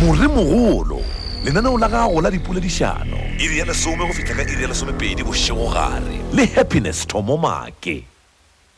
moremogolo 0.00 1.02
lenaneo 1.44 1.76
la 1.76 1.88
gago 1.88 2.20
la 2.20 2.30
dipoledišano 2.30 3.18
iri 3.36 3.58
ya 3.58 3.64
lesome 3.68 3.96
go 4.00 4.08
fitlha 4.16 4.32
ka 4.34 4.48
iri 4.52 4.62
ya 4.64 4.68
lesomepedi 4.72 5.20
bošegogare 5.22 6.24
le 6.32 6.44
happiness 6.56 7.04
tomo 7.06 7.36
make 7.36 8.08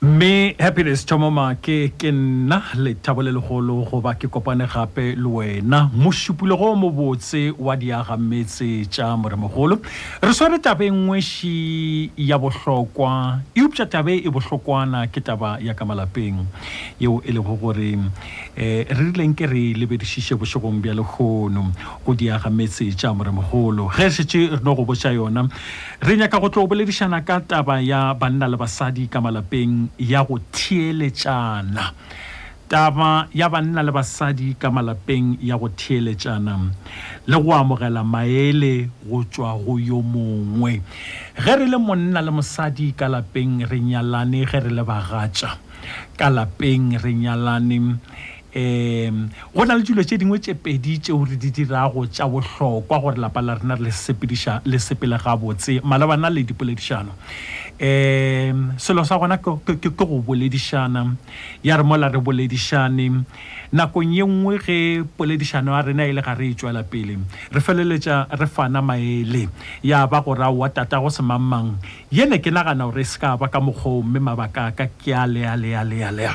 mme 0.02 0.56
happiness 0.58 1.04
chomoma 1.06 1.54
ke 1.62 1.92
ke 1.96 2.10
nna 2.10 2.56
lethabo 2.74 3.22
le 3.22 3.30
legolo 3.30 3.84
goba 3.86 4.14
ke 4.18 4.26
kopane 4.26 4.66
gape 4.66 5.14
le 5.14 5.28
wena 5.30 5.88
mošupologo 5.94 6.74
mo 6.74 6.90
botse 6.90 7.52
wa 7.56 7.76
diagametse 7.78 8.66
tša 8.90 9.12
moremogolo 9.14 9.78
re 10.20 10.32
sware 10.34 10.58
tabe 10.58 10.88
ngweši 10.90 12.10
ya 12.18 12.34
bohlokwa 12.38 13.38
eupša 13.54 13.86
tabe 13.86 14.16
e 14.16 14.28
bohlokwana 14.28 15.04
ke 15.06 15.20
taba 15.22 15.58
ya 15.62 15.74
ka 15.78 15.84
malapeng 15.86 16.42
yeo 16.98 17.22
e 17.24 17.30
lego 17.30 17.54
gore 17.62 17.94
um 17.94 18.10
re 18.58 18.82
rileng 18.90 19.38
ke 19.38 19.46
re 19.46 19.64
lebedišiše 19.78 20.34
bošegong 20.34 20.82
bja 20.82 20.98
lekgono 20.98 21.68
go 22.02 22.14
diagametse 22.18 22.90
tša 22.98 23.14
moremogolo 23.14 23.86
ge 23.94 24.10
šetše 24.18 24.42
re 24.58 24.60
no 24.66 24.74
go 24.74 24.82
botša 24.82 25.14
yona 25.14 25.46
re 26.02 26.18
nyaka 26.18 26.40
go 26.42 26.50
tlo 26.50 26.66
boledišana 26.66 27.22
ka 27.22 27.38
taba 27.40 27.78
ya 27.78 28.02
banna 28.18 28.50
le 28.50 28.58
basadi 28.58 29.06
ka 29.06 29.22
malapeng 29.22 29.91
ya 29.98 30.24
go 30.24 30.38
thieletsana 30.52 31.92
taba 32.68 33.28
ya 33.34 33.48
banna 33.52 33.82
le 33.84 33.92
basadi 33.92 34.54
ka 34.58 34.70
malapeng 34.70 35.36
ya 35.40 35.58
go 35.58 35.68
thieletsana 35.68 36.70
le 37.26 37.36
go 37.36 37.50
amogela 37.52 38.00
maele 38.04 38.88
go 39.04 39.24
tswa 39.28 39.52
go 39.60 39.76
yo 39.76 40.00
mongwe 40.00 40.80
ge 41.36 41.54
re 41.56 41.66
le 41.68 41.76
monna 41.78 42.22
le 42.22 42.30
mosadi 42.32 42.92
ka 42.96 43.08
lapeng 43.08 43.64
re 43.68 43.80
nyalane 43.80 44.46
ge 44.48 44.58
re 44.64 44.70
le 44.72 44.82
bagatša 44.84 45.50
ka 46.16 46.30
lapeng 46.32 46.96
re 46.96 47.12
nyalane 47.12 48.00
um 48.52 49.28
go 49.52 49.64
na 49.64 49.76
le 49.76 49.82
dilo 49.84 50.00
tse 50.04 50.16
dingwe 50.16 50.40
tse 50.40 50.54
pedi 50.56 50.98
tseo 51.04 51.20
re 51.28 51.36
di 51.36 51.50
dirago 51.52 52.06
tša 52.08 52.24
bohlokwa 52.28 52.98
gore 53.00 53.20
lapa 53.20 53.40
la 53.44 53.54
rena 53.60 53.76
le 53.76 53.92
sepela 54.78 55.18
gabotse 55.20 55.80
malebana 55.84 56.30
le 56.32 56.42
dipoledišano 56.48 57.12
eh, 57.82 58.54
selo 58.78 59.02
sa 59.02 59.18
gona 59.18 59.42
ke 59.42 59.50
go 59.90 60.06
boledišana 60.22 61.18
ya 61.66 61.74
re 61.82 61.82
mola 61.82 62.06
re 62.06 62.22
boledišane 62.22 63.26
nakong 63.74 64.14
ye 64.22 64.22
nngwe 64.22 64.54
ge 64.62 64.78
poledišano 65.18 65.74
ya 65.74 65.82
rena 65.82 66.06
e 66.06 66.14
le 66.14 66.22
ga 66.22 66.30
re 66.38 66.54
e 66.54 66.54
tswela 66.54 66.86
pele 66.86 67.18
re 67.50 67.58
feleletša 67.60 68.30
re 68.38 68.46
fana 68.46 68.78
maele 68.78 69.50
ya 69.82 70.06
ba 70.06 70.22
gore 70.22 70.46
aowa 70.46 70.70
tata 70.70 71.02
go 71.02 71.10
semangmang 71.10 71.74
yene 72.06 72.38
ke 72.38 72.54
nagana 72.54 72.86
gore 72.86 73.02
se 73.02 73.18
ka 73.18 73.34
ba 73.34 73.50
ka 73.50 73.58
mokgwa 73.58 74.06
mme 74.06 74.20
mabaka 74.30 74.70
ka 74.78 74.86
ke 75.02 75.10
a 75.10 75.26
lea 75.26 75.50
lea 75.58 75.82
lea 75.82 76.14
lea 76.14 76.32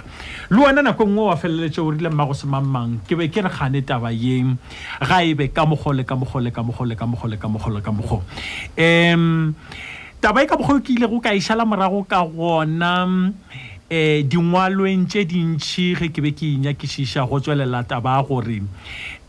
le 0.51 0.59
wena 0.59 0.83
nako 0.83 1.07
nngwe 1.07 1.25
wa 1.31 1.37
feleletša 1.39 1.79
o 1.79 1.91
rile 1.95 2.11
mma 2.11 2.27
go 2.27 2.35
semangmang 2.35 2.99
ke 3.07 3.15
be 3.15 3.31
ke 3.31 3.39
re 3.39 3.47
gane 3.55 3.87
taba 3.87 4.11
yeng 4.11 4.59
ga 4.99 5.23
e 5.23 5.31
be 5.31 5.47
ka 5.55 5.63
mogole 5.63 6.03
ka 6.03 6.19
mogole 6.19 6.51
ka 6.51 6.59
mogole 6.59 6.95
ka 6.99 7.07
mogole 7.07 7.39
ka 7.39 7.47
mogole 7.47 7.79
ka 7.79 7.91
mogole 7.95 8.27
um 8.75 9.55
taba 10.19 10.41
e 10.41 10.45
ka 10.49 10.57
bogo 10.57 10.81
e 10.81 10.81
ke 10.81 10.97
ile 10.97 11.05
go 11.05 11.21
ka 11.21 11.29
ešala 11.29 11.61
morago 11.61 12.01
ka 12.01 12.25
gona 12.25 13.05
um 13.05 13.33
eh, 13.87 14.25
dingwalweng 14.25 15.05
tse 15.05 15.29
dintšhi 15.29 15.93
ge 15.93 16.07
ke 16.09 16.19
be 16.25 16.31
ke 16.33 16.57
inyakešiša 16.57 17.21
go 17.29 17.37
tswelela 17.37 17.85
taba 17.85 18.17
ya 18.17 18.25
gore 18.25 18.57
um 18.65 18.65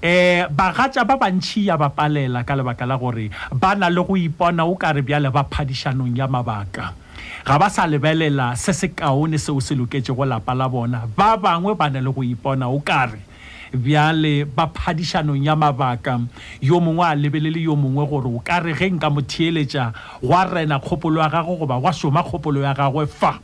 eh, 0.00 0.48
bagatsa 0.48 1.05
ba 1.05 1.20
bantšhi 1.20 1.69
ya 1.69 1.77
ba 1.77 1.92
palela 1.92 2.41
ka 2.41 2.56
lebaka 2.56 2.89
la 2.89 2.97
gore 2.97 3.28
ba 3.53 3.77
na 3.77 3.92
le 3.92 4.00
go 4.00 4.16
ipona 4.16 4.64
o 4.64 4.72
ka 4.81 4.97
re 4.97 5.05
bjale 5.05 5.28
ba 5.28 5.44
phadišanong 5.44 6.16
ya 6.16 6.25
mabaka 6.25 6.97
ga 7.44 7.55
ba 7.61 7.69
sa 7.69 7.84
lebelela 7.84 8.56
se 8.56 8.72
se 8.72 8.89
kaone 8.97 9.36
seo 9.36 9.61
se 9.61 9.77
loketse 9.77 10.16
go 10.16 10.25
lapa 10.25 10.56
la 10.56 10.72
bona 10.72 11.05
ba 11.05 11.36
bangwe 11.36 11.77
ba 11.77 11.92
na 11.92 12.00
le 12.00 12.09
go 12.09 12.25
ipona 12.25 12.64
o 12.64 12.81
kare 12.81 13.28
bjale 13.72 14.44
ba 14.48 14.70
phadišanong 14.72 15.41
ya 15.44 15.56
mabaka 15.56 16.20
yo 16.61 16.80
mongwe 16.80 17.05
a 17.05 17.14
lebelele 17.14 17.61
yo 17.62 17.77
mongwe 17.77 18.06
gore 18.08 18.27
o 18.28 18.41
ka 18.41 18.60
re 18.60 18.72
ge 18.75 18.88
nka 18.91 19.08
mo 19.10 19.20
theeletša 19.20 19.92
gwa 20.22 20.44
rena 20.44 20.78
kgopolo 20.80 21.20
ya 21.20 21.28
gagwe 21.28 21.56
goba 21.56 21.81
gwa 21.81 21.93
šoma 21.93 22.22
kgopolo 22.22 22.60
ya 22.62 22.75
gagwe 22.75 23.06
fa 23.06 23.38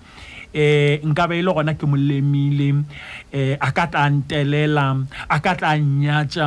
um 0.54 1.10
nka 1.12 1.28
ba 1.28 1.34
e 1.34 1.42
le 1.42 1.52
gona 1.52 1.74
ke 1.74 1.84
molemile 1.86 2.70
um 2.72 2.84
eh, 3.32 3.56
a 3.60 3.72
ka 3.72 3.86
tla 3.86 4.08
ntelela 4.10 4.96
a 5.28 5.36
ka 5.40 5.54
tla 5.58 5.76
nnyatša 5.76 6.46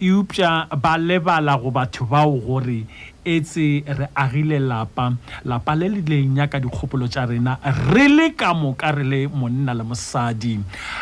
eupša 0.00 0.74
ba 0.76 0.98
lebala 0.98 1.56
go 1.60 1.70
batho 1.70 2.04
bao 2.04 2.36
gore 2.36 2.84
etse 3.26 3.82
re 3.86 4.06
agile 4.14 4.58
lapa 4.60 5.12
lapa 5.44 5.74
le 5.74 5.88
le 5.88 6.00
leng 6.06 6.36
yaka 6.38 6.60
dikgopolo 6.60 7.08
tsa 7.08 7.26
rena 7.26 7.58
re 7.92 8.08
le 8.08 8.30
ka 8.38 8.54
moka 8.54 8.92
re 8.94 9.04
le 9.04 9.20
monna 9.26 9.74
le 9.74 9.82
mosadi 9.84 10.60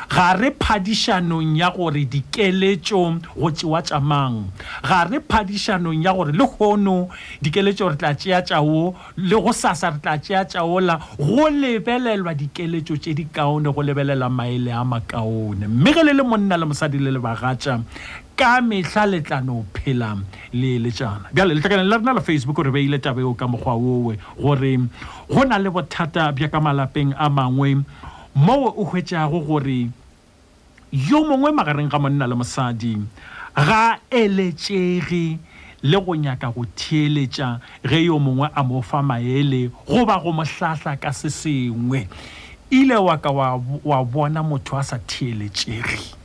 ga 0.08 0.32
re 0.34 0.50
phadišanong 0.56 1.56
ya 1.56 1.70
gore 1.70 2.04
dikeletso 2.08 3.20
go 3.36 3.50
tsewa 3.50 3.82
tsa 3.82 4.00
mang 4.00 4.48
ga 4.82 5.04
re 5.04 5.20
phadišanong 5.20 6.02
ya 6.02 6.12
gore 6.14 6.32
le 6.32 6.46
kgono 6.48 7.08
dikeletso 7.42 7.88
re 7.92 7.96
tla 7.96 8.14
tšea 8.16 8.40
tšao 8.42 8.94
le 9.16 9.36
go 9.40 9.52
sasa 9.52 9.90
re 9.92 9.98
tla 10.00 10.18
tšea 10.18 10.44
tšaola 10.44 10.96
go 11.20 11.48
lebelelwa 11.52 12.34
dikeletso 12.34 12.96
tse 12.96 13.12
di 13.14 13.24
kaone 13.28 13.68
go 13.72 13.82
lebelela 13.84 14.30
maele 14.32 14.72
a 14.72 14.82
makaone 14.84 15.68
mme 15.68 15.92
ge 15.92 16.02
le 16.02 16.12
le 16.16 16.22
monna 16.24 16.56
le 16.56 16.64
mosadi 16.64 16.98
le 16.98 17.10
lebagatša 17.12 17.78
ka 18.38 18.58
mehla 18.60 19.02
le 19.12 19.18
tla 19.26 19.38
no 19.48 19.56
phela 19.74 20.10
le 20.60 20.70
letšana 20.84 21.26
bjale 21.34 21.54
letlakaleng 21.54 21.86
la 21.90 21.96
rena 22.02 22.12
la 22.18 22.20
facebook 22.28 22.58
re 22.66 22.70
beile 22.74 22.98
taba 23.04 23.20
eo 23.24 23.32
ka 23.40 23.46
mokgwa 23.52 23.74
owe 23.78 24.14
gore 24.42 24.72
go 25.32 25.42
na 25.48 25.56
le 25.62 25.68
bothata 25.74 26.24
bja 26.36 26.48
ka 26.52 26.58
malapeng 26.66 27.12
a 27.14 27.26
mangwe 27.36 27.70
moo 28.46 28.70
o 28.82 28.84
hwetšago 28.90 29.38
gore 29.48 29.80
yo 31.08 31.18
mongwe 31.28 31.50
magareng 31.58 31.86
ga 31.92 31.98
monna 32.02 32.26
le 32.30 32.34
mosadi 32.34 32.94
ga 33.54 33.86
eletšege 34.10 35.26
le 35.86 35.98
go 36.04 36.12
nyaka 36.18 36.48
go 36.54 36.62
theeletša 36.80 37.48
ge 37.88 37.98
yo 38.10 38.18
mongwe 38.18 38.48
a 38.50 38.60
mo 38.66 38.80
fa 38.82 38.98
maele 39.02 39.70
goba 39.86 40.16
go 40.22 40.30
mo 40.34 40.42
hlahla 40.44 40.96
ka 41.02 41.12
se 41.14 41.30
sengwe 41.30 42.08
ile 42.70 42.96
wa 42.98 43.14
ka 43.16 43.30
wa 43.86 44.02
bona 44.04 44.42
motho 44.42 44.74
a 44.76 44.82
sa 44.82 44.98
theeletšege 44.98 46.23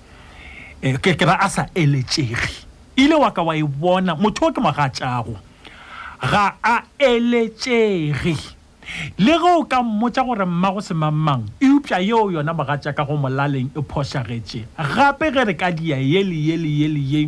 Eh, 0.80 0.96
ke 1.04 1.12
kera 1.20 1.36
a 1.36 1.52
sa 1.52 1.68
eletsege 1.76 2.48
ile 2.96 3.12
wa 3.16 3.36
ka 3.36 3.44
wa 3.44 3.52
e 3.52 3.60
bona 3.68 4.16
motho 4.16 4.48
o 4.48 4.48
ke 4.56 4.64
mo 4.64 4.72
ga 4.72 4.88
tjago 4.88 5.36
ga 6.24 6.56
a 6.64 6.76
eletsege 7.04 8.32
le 9.20 9.36
ge 9.44 9.50
o 9.60 9.64
ka 9.68 9.84
mmotsa 9.84 10.24
gore 10.24 10.48
mma 10.48 10.72
go 10.72 10.80
semamang 10.80 11.44
eupša 11.60 12.00
yeo 12.00 12.32
yona 12.32 12.56
mogatša 12.56 12.96
ka 12.96 13.04
go 13.04 13.20
molaleng 13.20 13.68
e 13.76 13.82
phošagetše 13.84 14.62
gape 14.96 15.28
ge 15.36 15.44
re 15.52 15.56
ka 15.60 15.68
dia 15.76 16.00
ye 16.00 16.24
le 16.24 16.40
ye 16.48 16.56
le 16.64 16.72
ye 16.80 16.88
le 16.96 17.04
ye 17.14 17.22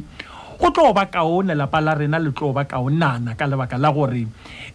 go 0.55 0.71
tlo 0.71 0.95
ba 0.95 1.11
kaone 1.11 1.51
lapa 1.55 1.83
la 1.83 1.91
rena 1.93 2.23
le 2.23 2.31
tlo 2.31 2.55
ba 2.55 2.63
kaonana 2.63 3.35
ka 3.35 3.45
lebaka 3.51 3.75
la 3.77 3.91
gore 3.91 4.23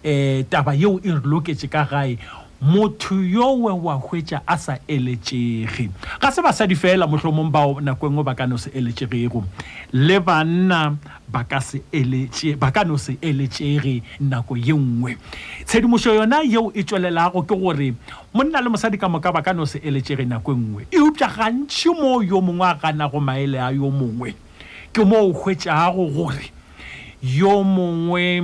um 0.04 0.40
taba 0.52 0.74
yeo 0.76 1.00
e 1.00 1.16
re 1.16 1.24
loketse 1.24 1.72
ka 1.72 1.88
gae 1.88 2.20
motho 2.60 3.14
yowe 3.22 3.72
wa 3.72 3.94
hwetša 3.94 4.40
a 4.46 4.56
sa 4.58 4.78
eletšege 4.88 5.90
ga 6.20 6.30
se 6.32 6.40
basadi 6.42 6.76
fela 6.76 7.06
motlhomong 7.06 7.52
bao 7.52 7.80
nako 7.80 8.06
engwe 8.06 8.22
ba 8.24 8.34
kano 8.34 8.56
se 8.56 8.70
eletšegego 8.72 9.44
le 9.92 10.20
banna 10.20 10.96
ba 11.28 11.44
ka 11.44 12.84
no 12.86 12.96
se 12.96 13.18
eletšege 13.22 14.02
nako 14.20 14.56
ye 14.56 14.72
nngwe 14.74 15.16
tshedimošo 15.66 16.14
yona 16.14 16.40
yeo 16.48 16.72
e 16.74 16.82
tswelelago 16.82 17.42
ke 17.42 17.54
gore 17.60 17.94
monna 18.34 18.60
le 18.60 18.68
mosadi 18.70 18.96
ka 18.98 19.08
moka 19.08 19.32
ba 19.32 19.42
ka 19.42 19.52
no 19.52 19.66
se 19.66 19.78
eletšege 19.78 20.24
nako 20.24 20.52
e 20.52 20.56
nngwe 20.56 20.82
eupša 20.96 21.28
gantši 21.36 21.88
moo 21.92 22.22
yo 22.22 22.40
mongwe 22.40 22.66
a 22.66 22.74
ganago 22.74 23.20
maele 23.20 23.60
a 23.60 23.68
yo 23.70 23.90
mongwe 23.90 24.32
ke 24.92 25.04
moo 25.04 25.32
hwetšago 25.32 26.08
gore 26.14 26.48
yo 27.22 27.62
mongwe 27.64 28.40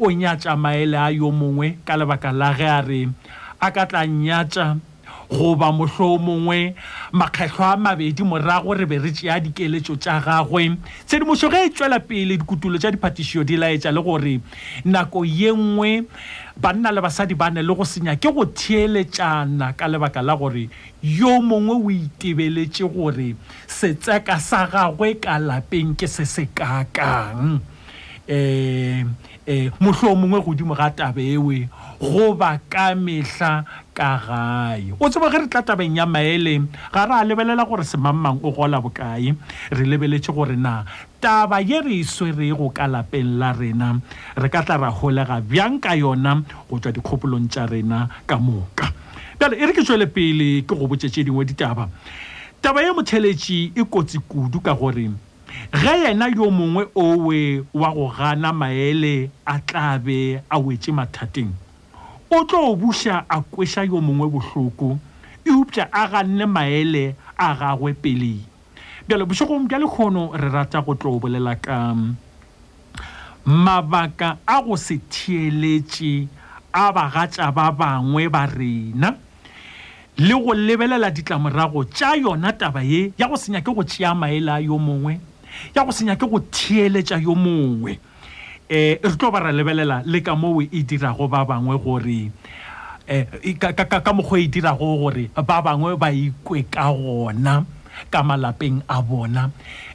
o 0.00 0.10
nyatša 0.12 0.56
maele 0.56 0.96
a 0.98 1.10
yo 1.12 1.30
mongwe 1.30 1.76
ka 1.84 1.96
lebaka 1.96 2.32
la 2.32 2.54
ge 2.56 2.64
a 2.66 2.80
re 2.80 3.08
a 3.60 3.70
ka 3.70 3.84
tla 3.86 4.02
nyatsa 4.06 4.64
goba 5.30 5.68
mohlomongwe 5.72 6.74
makgetlho 7.12 7.62
a 7.64 7.76
mabedi 7.76 8.24
morago 8.26 8.72
re 8.74 8.86
be 8.86 8.98
re 8.98 9.10
tsea 9.12 9.38
dikeletso 9.38 9.94
tsa 10.00 10.18
gagwe 10.18 10.76
tshedimoso 11.06 11.46
ge 11.52 11.60
e 11.68 11.70
tswela 11.70 12.00
pele 12.00 12.34
dikutulo 12.38 12.78
tsa 12.80 12.90
diphatisio 12.90 13.44
di 13.44 13.56
laetsa 13.60 13.92
le 13.92 14.02
gore 14.02 14.40
nako 14.84 15.22
ye 15.24 15.52
nngwe 15.52 16.02
banna 16.56 16.90
le 16.90 17.00
basadi 17.00 17.34
ba 17.34 17.48
ne 17.50 17.62
le 17.62 17.72
go 17.74 17.84
senya 17.84 18.16
ke 18.16 18.32
go 18.32 18.42
theeletsana 18.48 19.76
ka 19.76 19.86
lebaka 19.86 20.18
la 20.22 20.34
gore 20.34 20.66
yo 21.02 21.38
mongwe 21.42 21.74
o 21.78 21.90
itebeletse 21.94 22.82
gore 22.90 23.36
setseka 23.68 24.40
sa 24.40 24.66
gagwe 24.66 25.14
ka 25.20 25.38
lapeng 25.38 25.94
ke 25.94 26.08
se 26.08 26.24
se 26.26 26.48
kakang 26.50 27.60
um 28.30 29.14
Eh, 29.50 29.66
mohlomongwe 29.82 30.38
godimo 30.46 30.74
ga 30.78 30.94
taba 30.94 31.18
ewe 31.20 31.66
go 31.98 32.34
ba 32.38 32.54
ka 32.70 32.94
mehla 32.94 33.64
ka 33.90 34.14
gae 34.22 34.94
o 34.94 35.08
tsebo 35.10 35.26
ge 35.26 35.38
re 35.42 35.46
tla 35.50 35.62
tabeng 35.66 35.96
ya 35.98 36.06
maele 36.06 36.60
ga 36.94 37.02
re 37.10 37.14
a 37.18 37.24
lebelela 37.26 37.66
gore 37.66 37.82
semangmang 37.82 38.38
o 38.46 38.52
gola 38.54 38.78
bokae 38.78 39.34
re 39.74 39.84
lebeletše 39.90 40.30
gore 40.30 40.54
na 40.54 40.84
taba 41.18 41.58
ye 41.60 41.80
re 41.82 41.98
e 41.98 42.04
swerego 42.06 42.70
ka 42.70 42.86
lapeng 42.86 43.42
la 43.42 43.50
rena 43.50 43.98
re 44.38 44.48
ka 44.54 44.62
tla 44.62 44.78
ra 44.78 44.90
golega 44.94 45.42
bjang 45.42 45.82
ka 45.82 45.98
yona 45.98 46.38
go 46.70 46.78
tswa 46.78 46.94
dikgopolong 46.94 47.50
tša 47.50 47.66
rena 47.66 48.06
ka 48.30 48.38
moka 48.38 48.86
bjale 49.34 49.58
e 49.58 49.66
re 49.66 49.72
ke 49.74 49.82
tswele 49.82 50.06
pele 50.06 50.62
ke 50.62 50.78
go 50.78 50.86
botsetše 50.86 51.26
dingwe 51.26 51.42
ditaba 51.42 51.90
taba 52.62 52.86
ye 52.86 52.94
motheletše 52.94 53.74
e 53.74 53.82
kotsi 53.82 54.22
kudu 54.30 54.62
ka 54.62 54.78
gore 54.78 55.10
ge 55.74 55.94
yena 56.04 56.28
yo 56.36 56.50
mongwe 56.50 56.84
owe 56.94 57.64
wa 57.74 57.90
go 57.94 58.06
gana 58.16 58.52
maele 58.52 59.30
a 59.46 59.58
tlabe 59.58 60.42
a 60.50 60.58
wetse 60.58 60.92
mathateng 60.94 61.50
o 62.30 62.44
tlo 62.46 62.70
o 62.72 62.76
buša 62.76 63.24
a 63.28 63.40
kweša 63.42 63.84
yo 63.90 64.00
mongwe 64.02 64.26
bohloko 64.34 64.98
eupša 65.46 65.84
a 65.92 66.02
ganne 66.10 66.46
maele 66.46 67.14
a 67.38 67.54
gagwe 67.54 67.92
pele 67.94 68.32
bjalo 69.08 69.26
bošegong 69.26 69.66
bja 69.68 69.78
lekgono 69.78 70.30
re 70.34 70.48
rata 70.50 70.80
go 70.82 70.94
tlo 70.94 71.10
o 71.18 71.18
bolela 71.18 71.54
ka 71.58 71.94
mabaka 73.46 74.38
a 74.46 74.60
go 74.62 74.76
se 74.76 74.96
thieletše 75.12 76.28
a 76.72 76.84
bagatša 76.96 77.46
ba 77.56 77.72
bangwe 77.80 78.22
ba 78.34 78.42
rena 78.46 79.10
le 80.18 80.34
go 80.44 80.52
lebelela 80.54 81.10
ditlamorago 81.10 81.84
tša 81.90 82.08
yona 82.22 82.52
taba 82.52 82.82
ye 82.86 83.10
ya 83.18 83.26
go 83.28 83.34
senya 83.36 83.60
ke 83.64 83.72
go 83.74 83.82
tšea 83.82 84.14
maele 84.14 84.50
a 84.50 84.60
yo 84.62 84.78
mongwe 84.78 85.20
ya 85.74 85.84
go 85.84 85.90
senya 85.92 86.16
ke 86.18 86.26
go 86.26 86.38
thieletsa 86.50 87.18
yo 87.18 87.34
mongwe 87.34 87.98
um 88.70 89.02
re 89.02 89.12
tlo 89.18 89.30
ba 89.30 89.48
ra 89.50 89.50
lebelela 89.52 90.02
le 90.06 90.20
ka 90.22 90.34
moo 90.36 90.60
e 90.62 90.82
dirago 90.86 91.28
ba 91.28 91.44
bangwe 91.44 91.76
gore 91.82 92.20
um 93.10 93.54
ka 93.58 94.10
mokgwa 94.14 94.38
e 94.38 94.46
dirago 94.48 94.86
gore 94.98 95.24
ba 95.34 95.62
bangwe 95.62 95.96
ba 95.98 96.10
ikwe 96.10 96.62
ka 96.70 96.90
gona 96.94 97.64
ka 98.08 98.22
malapeng 98.24 98.80
a 98.88 99.02
bona 99.02 99.50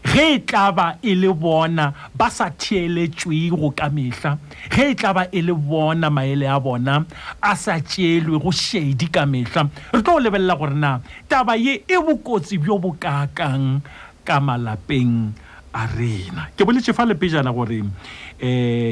ge 0.06 0.38
e 0.38 0.40
tla 0.46 0.70
ba 0.72 0.88
e 1.02 1.16
le 1.18 1.32
bona 1.34 1.90
ba 2.14 2.30
sa 2.30 2.52
theeletswego 2.54 3.74
ka 3.74 3.90
mehla 3.90 4.38
ge 4.70 4.92
e 4.94 4.94
tla 4.96 5.14
ba 5.16 5.24
e 5.32 5.42
le 5.42 5.54
bona 5.56 6.10
maele 6.14 6.46
a 6.46 6.60
bona 6.62 7.02
a 7.42 7.54
sa 7.58 7.80
tseelwe 7.82 8.38
go 8.38 8.52
shedi 8.54 9.10
ka 9.10 9.26
mehla 9.26 9.66
re 9.90 10.04
tlo 10.06 10.20
go 10.20 10.22
lebelela 10.22 10.54
gore 10.56 10.76
na 10.78 11.00
taba 11.28 11.56
ye 11.58 11.82
e 11.88 11.98
bokotsi 11.98 12.62
bjo 12.62 12.78
bo 12.78 12.94
kakang 12.94 13.82
ka 14.24 14.38
malapeng 14.38 15.34
a 15.76 15.84
rena 15.92 16.48
ke 16.56 16.64
boletše 16.64 16.96
fa 16.96 17.04
lepejana 17.04 17.52
gore 17.52 17.82
um 17.84 17.92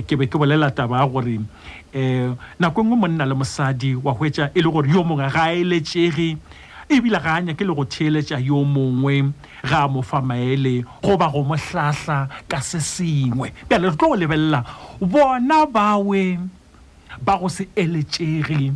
ke 0.03 0.13
be 0.19 0.27
ke 0.27 0.35
bolela 0.35 0.67
taba 0.69 0.99
ya 0.99 1.07
gore 1.07 1.39
um 1.39 2.31
nako 2.59 2.77
e 2.83 2.83
ngwe 2.85 2.95
monna 2.99 3.23
le 3.25 3.35
mosadi 3.39 3.95
wa 3.95 4.11
hwetša 4.11 4.51
e 4.53 4.59
le 4.59 4.67
gore 4.69 4.91
yo 4.91 5.03
mongwe 5.07 5.31
ga 5.31 5.47
a 5.47 5.55
eletšege 5.63 6.35
ebile 6.91 7.19
ga 7.23 7.39
a 7.39 7.53
ke 7.55 7.63
le 7.63 7.71
go 7.73 7.85
theeletša 7.87 8.37
yo 8.43 8.59
mongwe 8.67 9.31
ga 9.63 9.87
a 9.87 9.87
mo 9.87 10.01
fa 10.03 10.19
maele 10.21 10.83
goba 11.01 11.31
go 11.31 11.41
mo 11.47 11.55
hlahla 11.55 12.27
ka 12.51 12.59
se 12.59 12.79
sengwe 12.83 13.53
bjale 13.69 13.87
re 13.89 13.95
tlo 13.95 14.11
go 14.11 14.15
lebelela 14.19 14.59
bona 14.99 15.63
bawe 15.65 16.23
ba 17.23 17.39
go 17.39 17.47
se 17.47 17.63
eletšege 17.79 18.75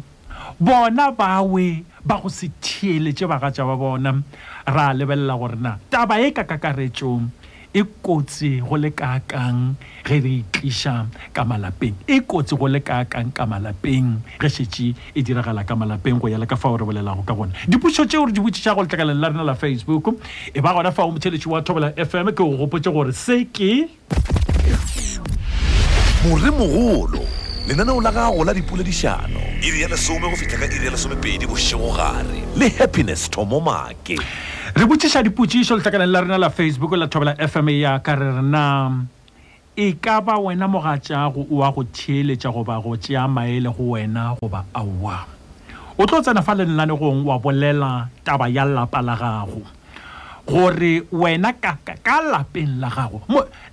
bona 0.55 1.11
bawe 1.11 1.67
ba 2.07 2.15
go 2.23 2.29
se 2.31 2.47
theeletše 2.63 3.27
bagatša 3.27 3.67
ba 3.67 3.75
bona 3.75 4.15
ra 4.63 4.95
lebelela 4.95 5.35
gorena 5.35 5.75
taba 5.91 6.15
e 6.23 6.31
ka 6.31 6.47
kakaretšong 6.47 7.46
e 7.79 7.83
kotsi 8.01 8.59
go 8.67 8.75
le 8.75 8.89
ka 8.93 9.19
kang 9.29 9.75
ge 10.03 10.17
re 10.23 10.33
itliša 10.41 10.93
ka 11.35 11.43
malapeng 11.45 11.93
e 12.09 12.17
kotsi 12.25 12.57
go 12.57 12.65
le 12.67 12.79
ka 12.81 13.03
kang 13.05 13.29
ka 13.31 13.45
malapeng 13.45 14.17
ge 14.41 14.49
šetše 14.55 14.87
e 15.13 15.21
diragala 15.21 15.61
ka 15.61 15.75
malapeng 15.77 16.17
go 16.19 16.25
ya 16.27 16.41
ka 16.49 16.55
fa 16.57 16.69
o 16.73 16.77
re 16.81 16.85
bolelago 16.89 17.21
ka 17.21 17.37
gona 17.37 17.53
dipušo 17.69 18.05
tšeo 18.09 18.25
re 18.25 18.33
di 18.33 18.41
botšiša 18.41 18.73
go 18.73 18.81
letlakaleng 18.81 19.21
la 19.21 19.29
rena 19.29 19.45
la 19.51 19.53
facebook 19.53 20.09
e 20.57 20.59
ba 20.59 20.73
gona 20.73 20.89
fao 20.91 21.11
motšheletši 21.13 21.47
wa 21.53 21.61
thobela 21.61 21.93
fm 21.93 22.33
ke 22.33 22.41
go 22.41 22.49
gopotse 22.65 22.89
gore 22.89 23.13
se 23.13 23.45
ke 23.45 23.85
moremogolo 26.25 27.21
lenaneo 27.69 28.01
la 28.01 28.09
gago 28.11 28.41
la 28.41 28.57
dipoledišano 28.57 29.61
iri 29.61 29.85
ya 29.85 29.87
lesome 29.93 30.25
go 30.25 30.33
fitlha 30.33 30.65
ka 30.65 30.73
iri 30.73 30.89
ya 30.89 30.95
lesomepedi 30.97 31.45
gare 31.93 32.41
le 32.57 32.67
happiness 32.81 33.29
thomo 33.29 33.61
thomomake 33.61 34.17
re 34.77 34.85
botsiša 34.85 35.25
dipotsišo 35.25 35.73
letlakaleng 35.81 36.11
la 36.13 36.19
rena 36.21 36.37
la 36.37 36.49
facebook 36.53 36.93
la 36.93 37.07
thobela 37.09 37.33
fm 37.41 37.67
ya 37.81 37.97
ka 37.97 38.13
re 38.13 38.29
rena 38.29 38.63
e 39.73 39.97
ka 39.97 40.21
ba 40.21 40.37
wena 40.37 40.69
mogatšago 40.69 41.49
o 41.49 41.65
a 41.65 41.69
go 41.73 41.81
theeletša 41.81 42.49
goba 42.53 42.77
go 42.77 42.93
tšea 42.93 43.25
maele 43.25 43.69
go 43.73 43.97
wena 43.97 44.37
goba 44.37 44.61
aowa 44.77 45.25
o 45.97 46.05
tlo 46.05 46.21
tsena 46.21 46.41
fa 46.45 46.53
lenanegong 46.53 47.25
wa 47.25 47.41
bolela 47.41 48.05
taba 48.23 48.45
ya 48.53 48.65
lapa 48.69 49.01
la 49.01 49.15
gago 49.17 49.65
gore 50.45 51.01
wena 51.09 51.57
ka, 51.57 51.81
ka, 51.81 51.93
ka 52.05 52.21
lapeng 52.29 52.77
la 52.77 52.89
gago 52.93 53.21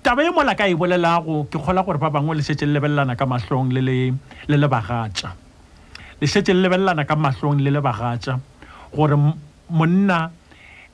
taba 0.00 0.25
ye 0.25 0.31
mola 0.33 0.57
ka 0.57 0.65
e 0.65 0.73
bolelago 0.75 1.45
ke 1.53 1.61
kgola 1.61 1.85
gore 1.85 2.00
ba 2.00 2.09
bangwe 2.09 2.33
le 2.41 2.41
šetse 2.43 2.65
le 2.65 2.81
lebelelana 2.81 3.12
ka 3.12 3.27
mahlong 3.29 3.69
le 3.77 3.81
le 3.85 4.57
le 4.57 4.69
bagatša 4.73 5.29
le 6.21 6.25
šetse 6.27 6.57
le 6.57 6.65
lebelelana 6.65 7.05
ka 7.05 7.12
mahlong 7.12 7.61
le 7.61 7.69
le 7.71 7.81
bagatša 7.85 8.41
gore 8.97 9.21
monna 9.69 10.33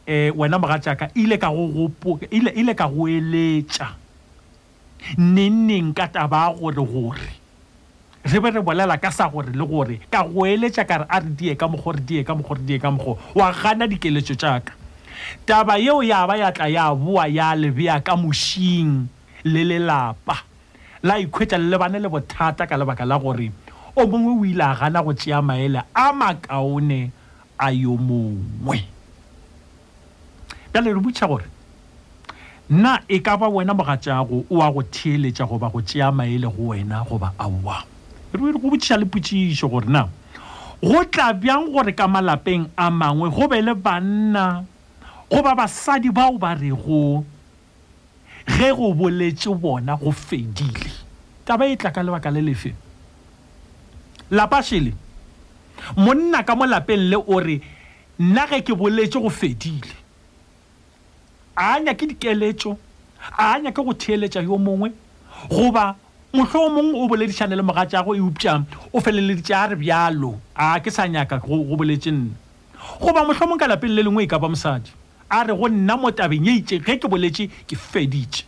eh 0.07 0.33
wena 0.37 0.57
mga 0.59 0.79
tjaka 0.83 1.11
ile 1.15 1.37
ka 1.37 1.51
go 1.53 1.67
gopo 1.69 2.21
ile 2.31 2.51
ile 2.57 2.75
ka 2.75 2.89
go 2.89 3.07
eletsa 3.09 3.89
nneng 5.19 5.93
ka 5.95 6.07
taba 6.09 6.53
gore 6.59 6.75
gore 6.85 7.29
re 8.25 8.39
be 8.41 8.49
re 8.51 8.61
bolela 8.63 8.97
ka 9.01 9.11
sa 9.11 9.29
gore 9.29 9.53
le 9.53 9.65
gore 9.67 10.01
ka 10.13 10.25
go 10.25 10.47
eletsa 10.47 10.85
kare 10.89 11.05
a 11.09 11.21
re 11.21 11.29
die 11.37 11.55
ka 11.57 11.69
mogore 11.69 12.01
die 12.01 12.25
ka 12.25 12.35
mogore 12.35 12.65
die 12.67 12.79
ka 12.79 12.91
mogo 12.91 13.19
wa 13.35 13.53
gana 13.53 13.87
dikeletso 13.87 14.35
tjaka 14.35 14.73
taba 15.45 15.77
yeo 15.79 16.03
ya 16.03 16.27
ba 16.27 16.37
ya 16.37 16.53
tla 16.53 16.69
ya 16.69 16.95
bua 16.95 17.29
ya 17.29 17.55
le 17.55 17.71
bea 17.71 18.01
ka 18.01 18.17
mushing 18.17 19.07
le 19.45 19.65
lelapa 19.65 20.37
la 21.03 21.19
ikhwetsa 21.21 21.59
le 21.61 21.77
bana 21.79 21.99
le 21.99 22.09
bothata 22.09 22.67
ka 22.67 22.77
lebaka 22.77 23.05
la 23.05 23.19
gore 23.19 23.53
o 23.97 24.07
mongwe 24.09 24.33
o 24.33 24.45
ile 24.45 24.65
a 24.65 24.75
gana 24.75 25.03
go 25.05 25.13
tsea 25.13 25.43
maele 25.45 25.83
a 25.95 26.13
makaone 26.13 27.11
a 27.61 27.69
yo 27.73 27.97
mongwe 28.01 28.77
mm. 28.81 28.99
bjale 30.73 30.89
re 30.95 31.01
botša 31.01 31.27
gore 31.29 31.45
na 32.71 32.99
e 33.09 33.19
ka 33.21 33.37
ba 33.37 33.49
wena 33.49 33.75
mogatšago 33.75 34.45
o 34.51 34.63
a 34.63 34.69
go 34.73 34.83
theeletša 34.83 35.47
goba 35.49 35.69
go 35.69 35.81
tšea 35.83 36.13
maele 36.13 36.47
go 36.57 36.69
wena 36.71 37.03
goba 37.09 37.33
aowa 37.39 37.83
re 38.33 38.39
go 38.53 38.71
botšiša 38.71 38.97
le 39.01 39.05
potšišo 39.07 39.69
gore 39.71 39.87
na 39.89 40.05
go 40.83 41.05
tla 41.05 41.33
bjang 41.33 41.71
gore 41.73 41.93
ka 41.93 42.07
malapeng 42.09 42.69
a 42.77 42.91
mangwe 42.91 43.29
go 43.31 43.49
be 43.49 43.63
le 43.63 43.75
banna 43.75 44.65
goba 45.31 45.55
basadi 45.55 46.11
bao 46.11 46.39
ba 46.39 46.55
rego 46.55 47.25
ge 48.47 48.71
go 48.73 48.95
boletše 48.95 49.51
bona 49.61 49.97
go 49.97 50.13
fedile 50.13 50.91
taba 51.45 51.67
e 51.67 51.77
tla 51.77 51.91
ka 51.91 52.03
lebaka 52.03 52.31
le 52.31 52.41
lefe 52.41 52.71
lapašele 54.31 54.93
monna 55.97 56.43
ka 56.47 56.55
mo 56.55 56.67
lapeng 56.67 57.11
le 57.11 57.17
o 57.19 57.41
re 57.41 57.59
nna 58.21 58.47
ge 58.47 58.63
ke 58.63 58.75
boletše 58.79 59.19
go 59.19 59.31
fedile 59.31 59.99
a 61.57 61.75
anya 61.77 61.95
ke 61.95 62.07
dikeletso 62.07 62.79
a 63.39 63.57
anya 63.57 63.73
ke 63.73 63.83
go 63.83 63.93
theeletša 63.95 64.43
yo 64.43 64.59
mongwe 64.59 64.93
goba 65.51 65.97
motlho 66.33 66.61
o 66.67 66.71
mongwe 66.71 66.95
o 66.99 67.09
boledišane 67.09 67.57
le 67.57 67.63
moga 67.63 67.87
tjago 67.87 68.15
e 68.15 68.21
upša 68.21 68.65
o 68.95 69.01
feleleditše 69.01 69.55
a 69.55 69.67
re 69.69 69.77
bjalo 69.77 70.39
a 70.55 70.79
ke 70.81 70.91
sa 70.91 71.07
nyaka 71.09 71.39
go 71.39 71.65
boletše 71.77 72.11
nna 72.13 72.35
goba 73.03 73.25
motlho 73.27 73.47
mongwe 73.47 73.59
ka 73.61 73.67
lapeng 73.67 73.95
le 73.95 74.03
lengwe 74.03 74.25
e 74.25 74.27
ka 74.31 74.39
ba 74.39 74.49
mosadi 74.49 74.91
a 75.31 75.43
re 75.45 75.55
go 75.55 75.69
nna 75.69 75.97
mo 75.99 76.11
tabeng 76.11 76.47
ye 76.47 76.53
itše 76.63 76.79
ge 76.87 76.97
ke 76.99 77.09
boletše 77.11 77.47
ke 77.67 77.75
feditše 77.77 78.45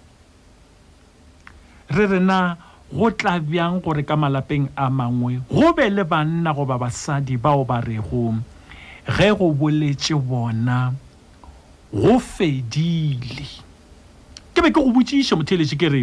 re 1.91 2.07
rena 2.07 2.57
go 2.93 3.11
tla 3.11 3.41
bjang 3.43 3.83
gore 3.83 4.03
ka 4.07 4.15
malapeng 4.17 4.69
a 4.77 4.87
mangwe 4.91 5.43
go 5.51 5.73
be 5.73 5.91
le 5.91 6.05
banna 6.05 6.55
goba 6.55 6.79
basadi 6.79 7.35
bao 7.37 7.65
ba 7.67 7.81
rego 7.83 8.35
ge 9.19 9.29
go 9.35 9.51
boletše 9.51 10.15
bona 10.15 10.95
ba 10.95 11.02
go 11.95 12.19
fedile 12.19 13.49
ke 14.57 14.63
be 14.65 14.71
ke 14.73 14.77
go 14.81 14.87
botsiše 14.95 15.37
motheletše 15.37 15.77
ke 15.77 15.91
re 15.93 16.01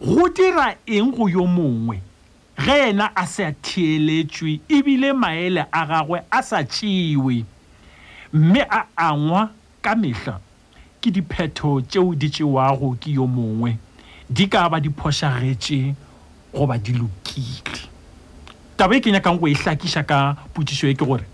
go 0.00 0.26
dira 0.28 0.70
eng 0.88 1.10
go 1.12 1.26
yo 1.28 1.44
mongwe 1.44 1.98
ge 2.56 2.76
ena 2.88 3.10
a 3.12 3.26
sa 3.28 3.50
theeletšwe 3.62 4.54
ebile 4.72 5.12
maele 5.12 5.66
a 5.70 5.82
gagwe 5.86 6.22
a 6.32 6.40
sa 6.42 6.62
tšewe 6.64 7.42
mme 8.32 8.64
a 8.64 8.86
angwa 8.96 9.50
ka 9.84 9.92
mehla 9.94 10.38
ke 11.04 11.12
diphetho 11.12 11.80
tšeo 11.84 12.14
di 12.16 12.28
tšewago 12.32 12.94
ke 12.96 13.12
yo 13.20 13.26
mongwe 13.28 13.76
di 14.24 14.46
ka 14.48 14.70
ba 14.72 14.80
diphošagetše 14.80 15.92
goba 16.56 16.78
di 16.80 16.96
lokile 16.96 17.82
taba 18.80 18.96
e 18.96 19.04
ke 19.04 19.12
nyakang 19.12 19.36
go 19.36 19.52
e 19.52 19.52
hlakiša 19.52 20.00
ka 20.00 20.32
potsišo 20.56 20.88
e 20.88 20.96
ke 20.96 21.04
gore 21.04 21.28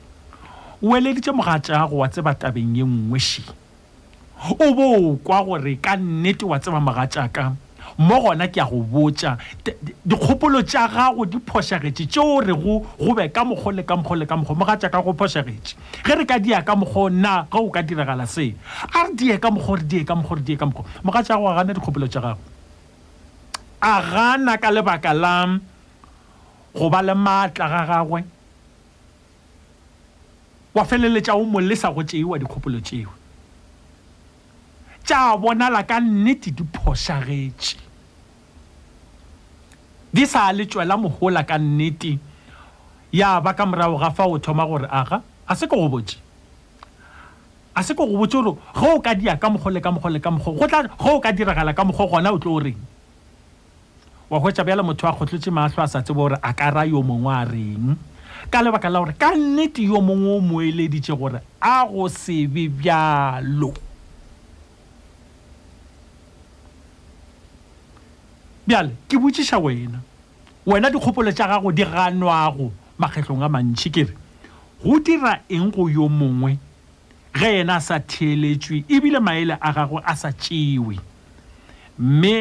o 0.82 0.90
eleditše 0.98 1.30
mogatša 1.30 1.86
go 1.86 2.02
wa 2.02 2.08
tseba 2.10 2.34
tabeng 2.34 2.74
ye 2.82 2.82
nngwešeng 2.82 3.54
o 4.38 4.74
bo 4.74 5.16
kwa 5.16 5.44
gore 5.44 5.76
ka 5.76 5.96
nnete 5.96 6.44
wa 6.44 6.58
tseba 6.58 6.80
mogatšaka 6.80 7.52
mo 7.98 8.20
gona 8.20 8.46
ke 8.48 8.60
a 8.60 8.64
go 8.66 8.82
botša 8.82 9.38
dikgopolo 10.06 10.62
tša 10.62 10.88
gago 10.88 11.24
di 11.24 11.38
phošagetše 11.40 12.04
tšeo 12.12 12.40
re 12.44 12.52
go 12.54 13.14
be 13.14 13.28
ka 13.28 13.44
mokgo 13.44 13.70
le 13.74 13.82
ka 13.82 13.96
mokgo 13.96 14.14
le 14.16 14.26
ka 14.26 14.36
mokgo 14.36 14.54
mogatšaka 14.54 15.02
go 15.04 15.12
phošagetše 15.16 15.74
ge 16.04 16.14
re 16.14 16.24
ka 16.26 16.38
dia 16.38 16.62
ka 16.62 16.76
mokgo 16.76 17.08
na 17.08 17.46
ge 17.52 17.56
o 17.58 17.70
ka 17.70 17.80
diragala 17.82 18.26
se 18.28 18.52
a 18.92 19.08
re 19.08 19.14
die 19.16 19.36
ka 19.40 19.48
mokgo 19.48 19.76
re 19.80 19.84
die 19.84 20.04
ka 20.04 20.14
mokgo 20.14 20.34
re 20.36 20.42
die 20.42 20.56
ka 20.56 20.66
mokgo 20.66 20.84
mogatšago 21.04 21.48
a 21.48 21.54
gana 21.56 21.72
dikgopolo 21.74 22.06
tša 22.06 22.20
gago 22.20 22.40
a 23.80 23.92
gana 24.02 24.58
ka 24.58 24.68
lebaka 24.70 25.12
la 25.16 25.58
go 26.76 26.90
ba 26.90 27.00
le 27.02 27.14
maatla 27.14 27.66
ga 27.72 27.82
gagwe 27.88 28.24
wa 30.74 30.84
feleletša 30.84 31.32
o 31.34 31.44
molesa 31.48 31.88
go 31.90 32.04
tšeiwa 32.04 32.36
dikgopolo 32.38 32.76
tšeo 32.80 33.15
tša 35.08 35.22
bonala 35.42 35.82
ka 35.90 35.96
nnete 36.04 36.50
di 36.56 36.64
phošagetše 36.74 37.76
di 40.14 40.24
sa 40.32 40.42
le 40.56 40.64
tswela 40.70 40.96
mogola 41.04 41.42
ka 41.50 41.54
nnete 41.66 42.12
ya 43.20 43.30
ba 43.44 43.50
ka 43.58 43.62
morago 43.70 43.96
ga 44.02 44.10
fa 44.16 44.24
o 44.32 44.36
thoma 44.44 44.64
gore 44.70 44.88
aga 45.00 45.18
a 45.46 45.52
se 45.58 45.64
ke 45.70 45.76
go 45.78 45.86
botse 45.94 46.16
a 47.70 47.80
se 47.86 47.92
ke 47.98 48.02
go 48.08 48.14
botse 48.20 48.34
gore 48.38 48.52
ge 48.78 48.82
o 48.82 48.92
ka 49.04 49.12
dia 49.20 49.34
ka 49.42 49.46
mogole 49.54 49.78
ka 49.84 49.90
mogole 49.94 50.18
ka 50.24 50.30
mogo 50.34 50.58
go 50.60 50.66
tla 50.70 50.80
ge 50.84 50.90
o 51.10 51.20
ka 51.24 51.30
diragala 51.38 51.70
ka 51.76 51.82
mogo 51.88 52.02
gona 52.10 52.30
o 52.34 52.38
tlo 52.42 52.52
o 52.58 52.58
reng 52.66 52.80
wa 54.30 54.38
hwetsa 54.42 54.64
bjala 54.66 54.82
motho 54.82 55.06
a 55.06 55.12
kgotlhetse 55.14 55.50
maatlho 55.54 55.82
a 55.86 55.86
sa 55.88 56.02
tsebo 56.02 56.20
gore 56.26 56.36
a 56.42 56.50
ka 56.60 56.68
ra 56.74 56.82
yo 56.84 56.98
mongwe 57.08 57.30
a 57.30 57.42
reng 57.52 57.86
ka 58.52 58.58
lebaka 58.64 58.88
la 58.92 58.98
gore 59.06 59.12
ka 59.22 59.30
nnete 59.38 59.82
yo 59.90 60.00
mongwe 60.08 60.30
o 60.34 60.40
moeleditse 60.50 61.12
gore 61.20 61.40
a 61.62 61.76
go 61.92 62.08
se 62.10 62.46
be 62.54 62.66
bjalo 62.78 63.70
bjale 68.66 68.90
ke 69.08 69.16
botšiša 69.22 69.58
wena 69.62 70.00
wena 70.66 70.90
dikgopolo 70.90 71.32
tša 71.32 71.46
gago 71.52 71.70
di 71.72 71.84
ganwago 71.86 72.70
makgetlong 72.98 73.42
a 73.42 73.48
mantšhi 73.54 73.90
ke 73.94 74.02
re 74.10 74.14
go 74.82 74.98
dira 74.98 75.36
eng 75.48 75.70
go 75.70 75.86
yo 75.88 76.08
mongwe 76.10 76.56
ge 77.38 77.46
yena 77.60 77.76
a 77.76 77.80
sa 77.84 78.00
theeletšwe 78.00 78.82
ebile 78.90 79.20
maele 79.20 79.56
a 79.60 79.70
gagwe 79.76 80.02
a 80.02 80.16
sa 80.16 80.32
tšewe 80.32 80.98
mme 81.98 82.36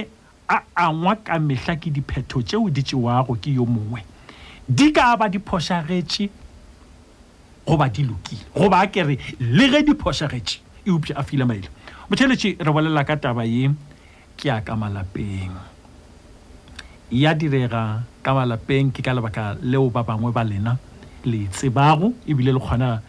a 0.49 0.57
angwa 0.75 1.15
ka 1.15 1.37
mehla 1.39 1.75
ke 1.77 1.93
diphetho 1.93 2.41
tšeo 2.41 2.69
di 2.73 2.81
tšewago 2.81 3.37
ke 3.37 3.53
yo 3.59 3.65
mongwe 3.65 4.01
di 4.67 4.89
ka 4.91 5.13
ba 5.21 5.29
di 5.29 5.37
phošagetše 5.37 6.25
goba 7.69 7.85
di 7.89 8.01
lokile 8.09 8.49
goba 8.57 8.81
a 8.81 8.89
kere 8.89 9.17
le 9.39 9.65
ge 9.69 9.83
di 9.85 9.93
phošagetše 9.93 10.89
eupša 10.89 11.21
a 11.21 11.23
file 11.23 11.45
maele 11.45 11.69
motšheletše 12.09 12.57
re 12.65 12.71
bolela 12.73 13.05
ka 13.05 13.13
taba 13.15 13.45
ye 13.45 13.69
ke 14.37 14.49
ya 14.49 14.57
ka 14.65 14.73
malapeng 14.75 15.53
ya 17.13 17.37
direga 17.37 18.01
ka 18.25 18.31
malapeng 18.33 18.89
ke 18.89 19.05
ka 19.05 19.13
lebaka 19.13 19.53
leo 19.61 19.89
ba 19.93 20.01
bangwe 20.01 20.33
ba 20.33 20.41
lena 20.41 20.77
le 21.25 21.45
tsebago 21.53 22.13
ebile 22.25 22.49
le 22.51 22.59
kgona 22.59 23.01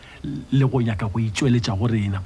le 0.52 0.64
go 0.68 0.80
nyaka 0.80 1.08
go 1.08 1.16
itsweletša 1.18 1.72
go 1.80 1.86
rena 1.88 2.20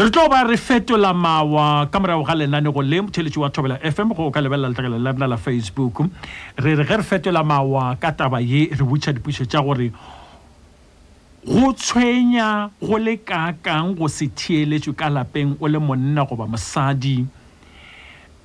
re 0.00 0.08
tlo 0.08 0.28
ba 0.32 0.44
re 0.48 0.56
fetola 0.56 1.12
mawa 1.12 1.88
ka 1.92 2.00
morago 2.00 2.24
ga 2.24 2.32
lenanego 2.36 2.80
le 2.80 3.00
motheletši 3.04 3.38
wa 3.40 3.48
thobela 3.52 3.76
fm 3.84 4.16
go 4.16 4.30
ka 4.32 4.40
lebelela 4.40 4.72
letlakelo 4.72 4.96
la 4.96 5.12
rena 5.12 5.28
la 5.36 5.36
facebook 5.36 6.00
re 6.64 6.72
re 6.80 6.84
ge 6.84 6.96
re 6.96 7.04
fetola 7.04 7.44
mawa 7.44 7.96
ka 8.00 8.16
taba 8.16 8.40
ye 8.40 8.72
re 8.72 8.84
butšha 8.84 9.12
dipušo 9.12 9.44
tša 9.44 9.60
gore 9.60 9.92
go 11.44 11.72
tshwenya 11.76 12.72
go 12.80 12.96
le 12.96 13.16
kakang 13.20 13.92
go 13.92 14.08
se 14.08 14.32
theeletšwe 14.32 14.96
ka 14.96 15.12
lapeng 15.12 15.56
o 15.60 15.68
le 15.68 15.76
monna 15.78 16.24
goba 16.24 16.48
mosading 16.48 17.28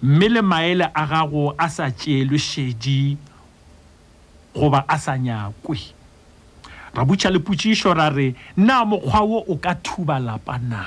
mme 0.04 0.28
le 0.30 0.42
maele 0.42 0.90
a 0.94 1.06
gago 1.06 1.54
a 1.58 1.70
sa 1.70 1.92
tšeelwe 1.92 2.38
šedi 2.42 3.18
goba 4.56 4.84
a 4.88 4.98
sa 4.98 5.14
nyakwe 5.18 5.78
ra 6.96 7.02
butša 7.06 7.30
le 7.34 7.40
potšišo 7.40 7.94
ra 7.94 8.08
re 8.10 8.34
na 8.58 8.82
mokgwa 8.90 9.20
wo 9.30 9.40
o 9.52 9.56
ka 9.64 9.74
thuba 9.86 10.18
lapa 10.20 10.58
na 10.58 10.82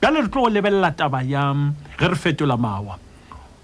bjale 0.00 0.20
re 0.24 0.28
tlo 0.28 0.40
go 0.48 0.48
lebelela 0.48 0.90
taba 0.96 1.20
yang 1.22 1.74
ge 1.98 2.06
re 2.08 2.16
fetola 2.16 2.56
mawa 2.56 2.96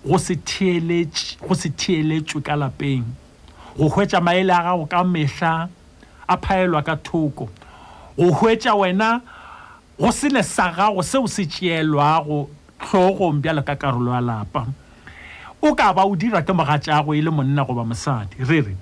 go 0.05 0.19
se 0.19 0.37
theeletšwe 0.45 2.43
ka 2.47 2.55
lapeng 2.57 3.05
go 3.79 3.89
hwetša 3.89 4.21
maele 4.21 4.53
a 4.53 4.63
gago 4.69 4.85
ka 4.85 5.01
mehla 5.05 5.69
a 6.29 6.37
phaelwa 6.37 6.83
ka 6.83 6.95
thoko 6.97 7.49
go 8.19 8.29
hwetša 8.37 8.75
wena 8.77 9.21
go 9.99 10.13
sele 10.13 10.43
sa 10.43 10.69
gago 10.77 11.03
seo 11.03 11.25
se 11.27 11.49
tšeelwago 11.49 12.51
tlhogong 12.81 13.41
bjalo 13.41 13.63
ka 13.65 13.75
karolo 13.81 14.13
ya 14.13 14.21
lapa 14.21 14.67
o 15.69 15.71
ka 15.81 15.89
ba 15.97 16.03
o 16.11 16.17
dira 16.21 16.41
ke 16.47 16.53
mogatšaago 16.57 17.11
e 17.13 17.21
le 17.25 17.31
monna 17.31 17.63
goba 17.69 17.85
mosadi 17.85 18.41
re 18.49 18.59
re 18.67 18.75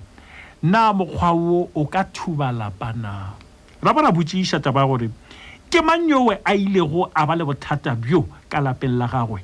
na 0.63 0.93
mokgwa 0.95 1.31
wo 1.35 1.59
o 1.75 1.83
ka 1.95 2.03
thubalapa 2.15 2.89
na 3.03 3.35
ra 3.83 3.91
bona 3.95 4.11
botšeiša 4.17 4.59
taba 4.63 4.83
gore 4.87 5.11
ke 5.71 5.81
mang 5.83 6.07
yoe 6.09 6.39
a 6.47 6.55
ilego 6.55 7.11
a 7.15 7.27
ba 7.27 7.35
le 7.35 7.45
bothata 7.45 7.99
bjo 8.03 8.21
ka 8.51 8.61
lapeng 8.63 8.95
la 9.01 9.07
gagwe 9.11 9.41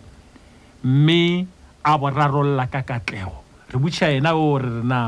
mme 0.84 1.46
a 1.82 1.92
borarolola 1.98 2.66
ka 2.70 2.82
katlego 2.86 3.38
re 3.70 3.76
botšea 3.82 4.08
yena 4.14 4.30
o 4.38 4.54
re 4.58 4.70
re 4.70 4.82
na 4.86 4.98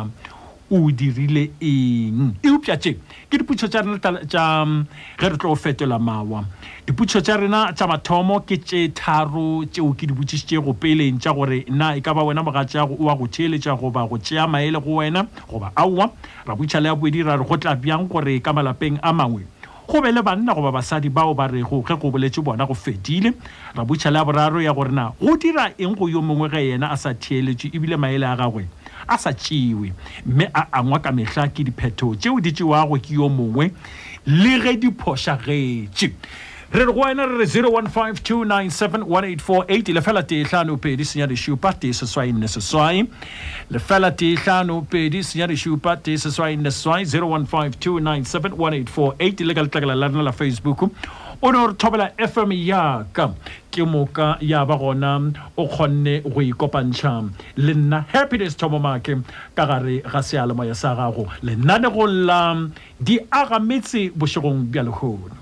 o 0.70 0.80
dirile 0.90 1.50
eng 1.62 2.34
eupša 2.42 2.76
tšeng 2.82 2.98
ke 3.30 3.38
dipušo 3.42 3.68
tša 3.70 3.82
rena 3.86 3.98
tša 4.26 4.42
mm, 4.66 4.86
ge 5.20 5.28
re 5.30 5.36
tlo 5.38 5.52
go 5.54 5.54
fetola 5.54 5.98
mawa 5.98 6.42
dipušo 6.86 7.20
tša 7.22 7.36
rena 7.38 7.60
tša 7.72 7.86
mathomo 7.86 8.40
ke 8.42 8.56
tše 8.58 8.82
tharo 8.90 9.62
tšeo 9.70 9.94
ke 9.94 10.10
di 10.10 10.14
botšišitše 10.16 10.58
go 10.66 10.74
peleng 10.74 11.20
tša 11.22 11.32
gore 11.38 11.62
na 11.70 11.94
e 11.94 12.02
ka 12.02 12.10
ba 12.14 12.26
wena 12.26 12.42
mogatšago 12.42 12.98
o 12.98 13.06
a 13.06 13.14
go 13.14 13.30
theeletša 13.30 13.78
goba 13.78 14.06
go 14.10 14.18
tšea 14.18 14.46
maele 14.50 14.80
go 14.82 14.98
wena 14.98 15.22
goba 15.46 15.70
aowa 15.76 16.10
ra 16.46 16.54
butša 16.56 16.82
le 16.82 16.90
ya 16.90 16.96
boedi 16.98 17.22
ra 17.22 17.38
re 17.38 17.44
go 17.46 17.56
tla 17.56 17.76
bjang 17.78 18.10
gore 18.10 18.34
ka 18.42 18.50
malapeng 18.50 18.98
a 19.06 19.12
mangwe 19.14 19.46
go 19.86 20.02
be 20.02 20.10
le 20.10 20.18
banna 20.22 20.50
goba 20.50 20.74
basadi 20.74 21.06
bao 21.08 21.30
ba 21.34 21.46
rego 21.46 21.78
ge 21.86 21.94
go 21.94 22.10
boletše 22.10 22.42
bona 22.42 22.66
go 22.66 22.74
fedile 22.74 23.30
ra 23.74 23.86
butšha 23.86 24.10
le 24.10 24.18
ya 24.18 24.24
boraro 24.24 24.58
ya 24.58 24.74
gore 24.74 24.90
na 24.90 25.12
go 25.22 25.36
dira 25.38 25.70
eng 25.78 25.94
go 25.94 26.10
yo 26.10 26.18
mongwe 26.18 26.50
ge 26.50 26.74
yena 26.74 26.90
a 26.90 26.96
sa 26.98 27.14
theeletše 27.14 27.70
ebile 27.74 27.94
maele 27.94 28.26
a 28.26 28.34
gagwe 28.34 28.66
a 29.08 29.18
sa 29.18 29.30
tšewe 29.30 29.92
mme 30.26 30.48
a 30.54 30.66
angwa 30.78 30.98
ka 31.02 31.12
mehla 31.14 31.46
ke 31.54 31.64
diphetho 31.64 32.14
tšeo 32.18 32.40
di 32.42 32.52
tšewago 32.52 32.98
ke 33.02 33.10
yo 33.14 33.28
mongwe 33.28 33.70
le 34.26 34.54
ge 34.62 34.76
di 34.80 34.88
phošagetše 34.90 36.10
re 36.74 36.82
re 36.84 36.92
go 36.92 37.00
wena 37.00 37.26
re 37.28 37.36
re 37.38 37.44
0152971848 37.46 39.92
lefela 39.94 40.22
tee 40.26 40.42
tlhanopedi 40.44 41.04
senya 41.06 41.26
dešupa 41.30 41.72
tee 41.80 41.92
seswai 41.94 42.32
nne 42.34 42.48
seswai 42.50 43.04
lefela 43.70 44.10
tee 44.10 44.34
tlhanopedi 44.36 45.22
senya 45.24 45.46
dešupa 45.52 45.96
tee 46.02 46.18
seswai 46.18 46.56
nne 46.56 46.70
seswai 46.70 47.02
0152971848 47.12 49.46
le 49.46 49.54
ka 49.54 49.62
letlakela 49.68 49.94
la 49.94 50.08
rena 50.10 50.22
la 50.26 50.32
facebook 50.32 50.82
o 50.82 50.90
ne 50.90 50.94
o 51.62 51.66
re 51.70 51.74
thobela 51.78 52.10
fm 52.18 52.52
yaka 52.58 53.30
ke 53.76 53.84
moka 53.94 54.28
ya 54.50 54.60
ba 54.68 54.76
gona 54.82 55.12
o 55.60 55.64
kgonne 55.74 56.14
go 56.32 56.40
ikopantšha 56.50 57.12
le 57.64 57.72
nna 57.80 57.98
happiness 58.12 58.54
thomo 58.60 58.78
maake 58.86 59.12
ka 59.56 59.62
gare 59.70 59.96
ga 60.12 60.20
sealemoya 60.28 60.74
sa 60.82 60.90
gago 61.00 61.24
lenanegong 61.46 62.16
la 62.28 62.40
di 63.06 63.14
agametse 63.40 64.02
bošegong 64.18 64.62
bja 64.70 64.82
lehono 64.88 65.32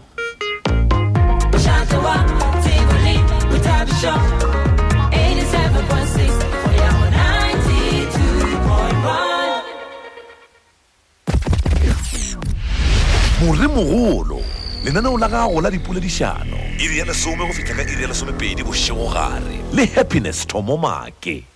moremogolo 13.44 14.43
lenaneo 14.84 15.16
la 15.16 15.28
gago 15.28 15.60
la 15.64 15.70
dipoledišano 15.72 16.60
iri 16.78 16.98
ya 17.00 17.04
lesome 17.08 17.40
go 17.46 17.50
fitlha 17.56 17.72
ka 17.84 17.92
iri 17.92 18.02
ya 18.04 18.08
lesomepedi 18.12 18.60
bošegogare 18.62 19.64
le 19.72 19.84
happiness 19.96 20.44
thomo 20.46 20.76
make 20.76 21.53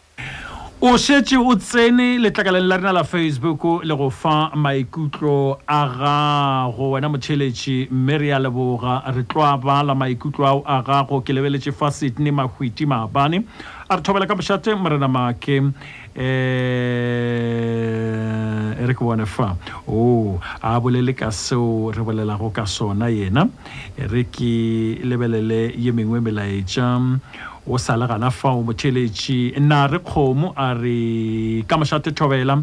o 0.80 0.94
šetše 0.98 1.36
o 1.42 1.54
tsene 1.58 2.18
letlakaleng 2.22 2.66
la 2.70 2.76
rena 2.78 2.92
la 2.92 3.02
facebook 3.02 3.82
le 3.82 3.94
go 3.96 4.08
fa 4.10 4.50
maikutlo 4.54 5.58
a 5.66 5.80
gago 5.90 6.90
wena 6.92 7.08
motšheletše 7.10 7.88
mme 7.90 8.18
re 8.18 8.28
a 8.32 8.38
leboga 8.38 9.00
re 9.10 9.22
tloa 9.26 9.56
bala 9.58 9.94
maikutlo 9.98 10.46
ao 10.46 10.62
a 10.66 10.76
gago 10.86 11.18
ke 11.20 11.32
lebeletše 11.34 11.72
fa 11.74 11.90
sydney 11.90 12.30
mahwiti 12.30 12.86
maabane 12.86 13.42
a 13.90 13.96
re 13.98 14.02
thobela 14.06 14.26
ka 14.30 14.34
bošate 14.38 14.74
morena 14.78 15.08
maake 15.10 15.58
um 15.60 15.72
eh, 16.14 16.24
e 18.78 18.86
re 18.86 18.94
ke 18.94 19.00
bone 19.02 19.26
fa 19.26 19.56
o 19.88 19.92
oh, 19.92 20.40
a 20.62 20.78
bolele 20.80 21.12
ka 21.14 21.32
seo 21.34 21.90
re 21.90 22.02
bolelago 22.06 22.50
ka 22.54 22.66
sona 22.66 23.08
yena 23.10 23.48
e 23.98 24.06
re 24.06 24.24
ke 24.30 24.94
lebelele 25.02 25.74
ye 25.74 25.90
mengwe 25.92 26.20
melaetša 26.22 26.92
o 27.70 27.76
sale 27.84 28.06
gana 28.06 28.30
fao 28.30 28.62
motheletše 28.62 29.60
na 29.60 29.86
re 29.86 29.98
kgomo 29.98 30.48
a 30.56 30.66
re 30.74 31.00
ka 31.68 31.76
mošate 31.76 32.10
thobela 32.16 32.56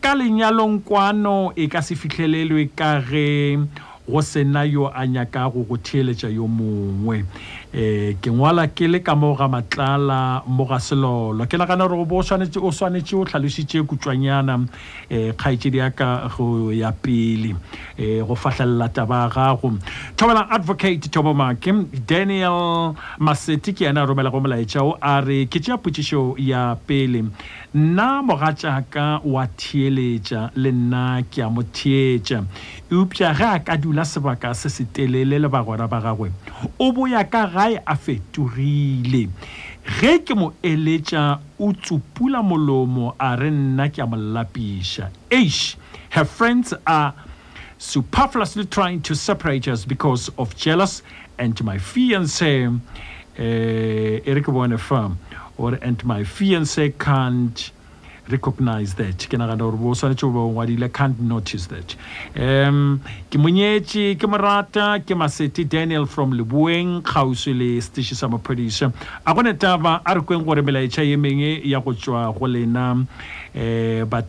ka 0.00 0.14
lenyalong 0.16 0.80
kwano 0.84 1.52
e 1.56 1.68
ka 1.72 1.80
se 1.82 1.94
fitlhelelwe 1.94 2.62
ka 2.78 2.90
ge 3.08 3.28
go 4.08 4.20
sena 4.22 4.64
yo 4.64 4.86
a 4.92 5.04
nyakago 5.06 5.62
go 5.62 5.76
theeletša 5.76 6.28
yo 6.32 6.46
mongwe 6.48 7.22
um 7.70 8.16
ke 8.18 8.30
ngwala 8.32 8.66
ke 8.74 8.88
le 8.88 8.98
ka 9.02 9.14
moga 9.14 9.46
matlala 9.48 10.42
mo 10.48 10.64
ga 10.66 10.80
selolo 10.82 11.46
ke 11.46 11.54
nagana 11.58 11.86
gore 11.88 12.04
bo 12.08 12.18
o 12.18 12.22
swanetse 12.72 13.14
o 13.14 13.24
tlhalositše 13.24 13.84
kutswanyana 13.86 14.54
um 14.56 14.66
eh, 15.08 15.30
kgaetsedi 15.34 15.78
yaka 15.78 16.26
go 16.36 16.70
ya 16.74 16.90
pele 16.92 17.54
um 17.54 18.26
go 18.26 18.34
fahlelela 18.34 18.88
taba 18.88 19.24
ya 19.24 19.28
gago 19.28 19.72
thobela 20.16 20.48
advocate 20.50 21.06
thobomake 21.10 21.70
daniel 22.08 22.94
masety 23.18 23.72
ke 23.74 23.86
yana 23.86 24.02
a 24.02 24.06
romela 24.06 24.30
go 24.32 24.40
molaetša 24.40 24.82
o 24.82 24.96
a 25.00 25.20
re 25.20 25.46
ke 25.46 25.60
tea 25.62 25.76
potsišo 25.78 26.34
ya 26.38 26.74
pele 26.86 27.28
nna 27.74 28.20
mogatšaka 28.22 29.20
o 29.24 29.36
a 29.38 29.46
theeletša 29.46 30.50
le 30.58 30.72
nna 30.72 31.22
ke 31.30 31.42
a 31.42 31.46
mo 31.50 31.62
theetša 31.62 32.40
eupša 32.90 33.30
ge 33.38 33.44
a 33.46 33.58
ka 33.62 33.76
dula 33.76 34.02
sebaka 34.04 34.50
se 34.58 34.66
se 34.70 34.84
telele 34.92 35.38
le 35.38 35.48
bagwera 35.48 35.86
ba 35.86 36.00
gagwe 36.02 36.32
o 36.80 36.88
boya 36.92 37.22
ka 37.30 37.44
gae 37.46 37.78
a 37.86 37.94
fetogile 37.94 39.28
ge 40.00 40.16
ke 40.18 40.34
mo 40.34 40.50
eletša 40.66 41.22
o 41.62 41.70
tsupula 41.72 42.42
molomo 42.42 43.14
a 43.18 43.36
re 43.38 43.50
nna 43.54 43.86
ke 43.94 44.02
a 44.02 44.06
mo 44.06 44.16
lapiša 44.18 45.06
ash 45.30 45.76
her 46.10 46.24
friends 46.26 46.74
are 46.86 47.14
superfluously 47.78 48.66
trying 48.66 48.98
to 49.00 49.14
separate 49.14 49.68
us 49.70 49.84
because 49.86 50.26
of 50.42 50.56
jealous 50.58 51.02
and 51.38 51.54
my 51.62 51.78
fiance 51.78 52.66
uh, 52.66 52.74
eh, 53.38 54.18
Eric 54.26 54.44
Bonne 54.50 54.76
Farm 54.76 55.16
or 55.60 55.78
and 55.82 56.02
my 56.04 56.24
fiance 56.24 56.90
can't 57.06 57.60
recognize 58.34 58.92
that 59.00 59.24
ke 59.30 59.38
nagana 59.42 59.58
gore 59.62 59.76
bo 59.82 59.92
tshwanetse 60.00 60.22
go 60.24 60.28
ba 60.36 60.42
ngwadile 60.48 60.86
can't 60.98 61.20
notice 61.32 61.64
that 61.72 61.94
um 62.48 62.78
ke 63.34 63.40
monyetse 63.46 64.02
ke 64.22 64.30
morata 64.34 64.86
ke 65.10 65.18
masete 65.22 65.60
daniel 65.74 66.06
from 66.14 66.32
leboeng 66.40 66.94
kgauswi 67.10 67.52
le 67.62 67.70
station 67.88 68.18
sa 68.22 68.30
maphodisa 68.36 68.90
a 69.26 69.34
gone 69.40 69.52
taba 69.66 69.96
a 70.06 70.16
re 70.20 70.24
kweng 70.30 70.46
gore 70.50 70.64
melaetšha 70.70 71.06
ye 71.10 71.18
mengwe 71.26 71.52
ya 71.74 71.82
go 71.88 71.96
tswa 72.04 72.24
go 72.38 72.52
lena 72.54 72.86
um 73.54 73.62
ya 73.62 74.04
go 74.04 74.22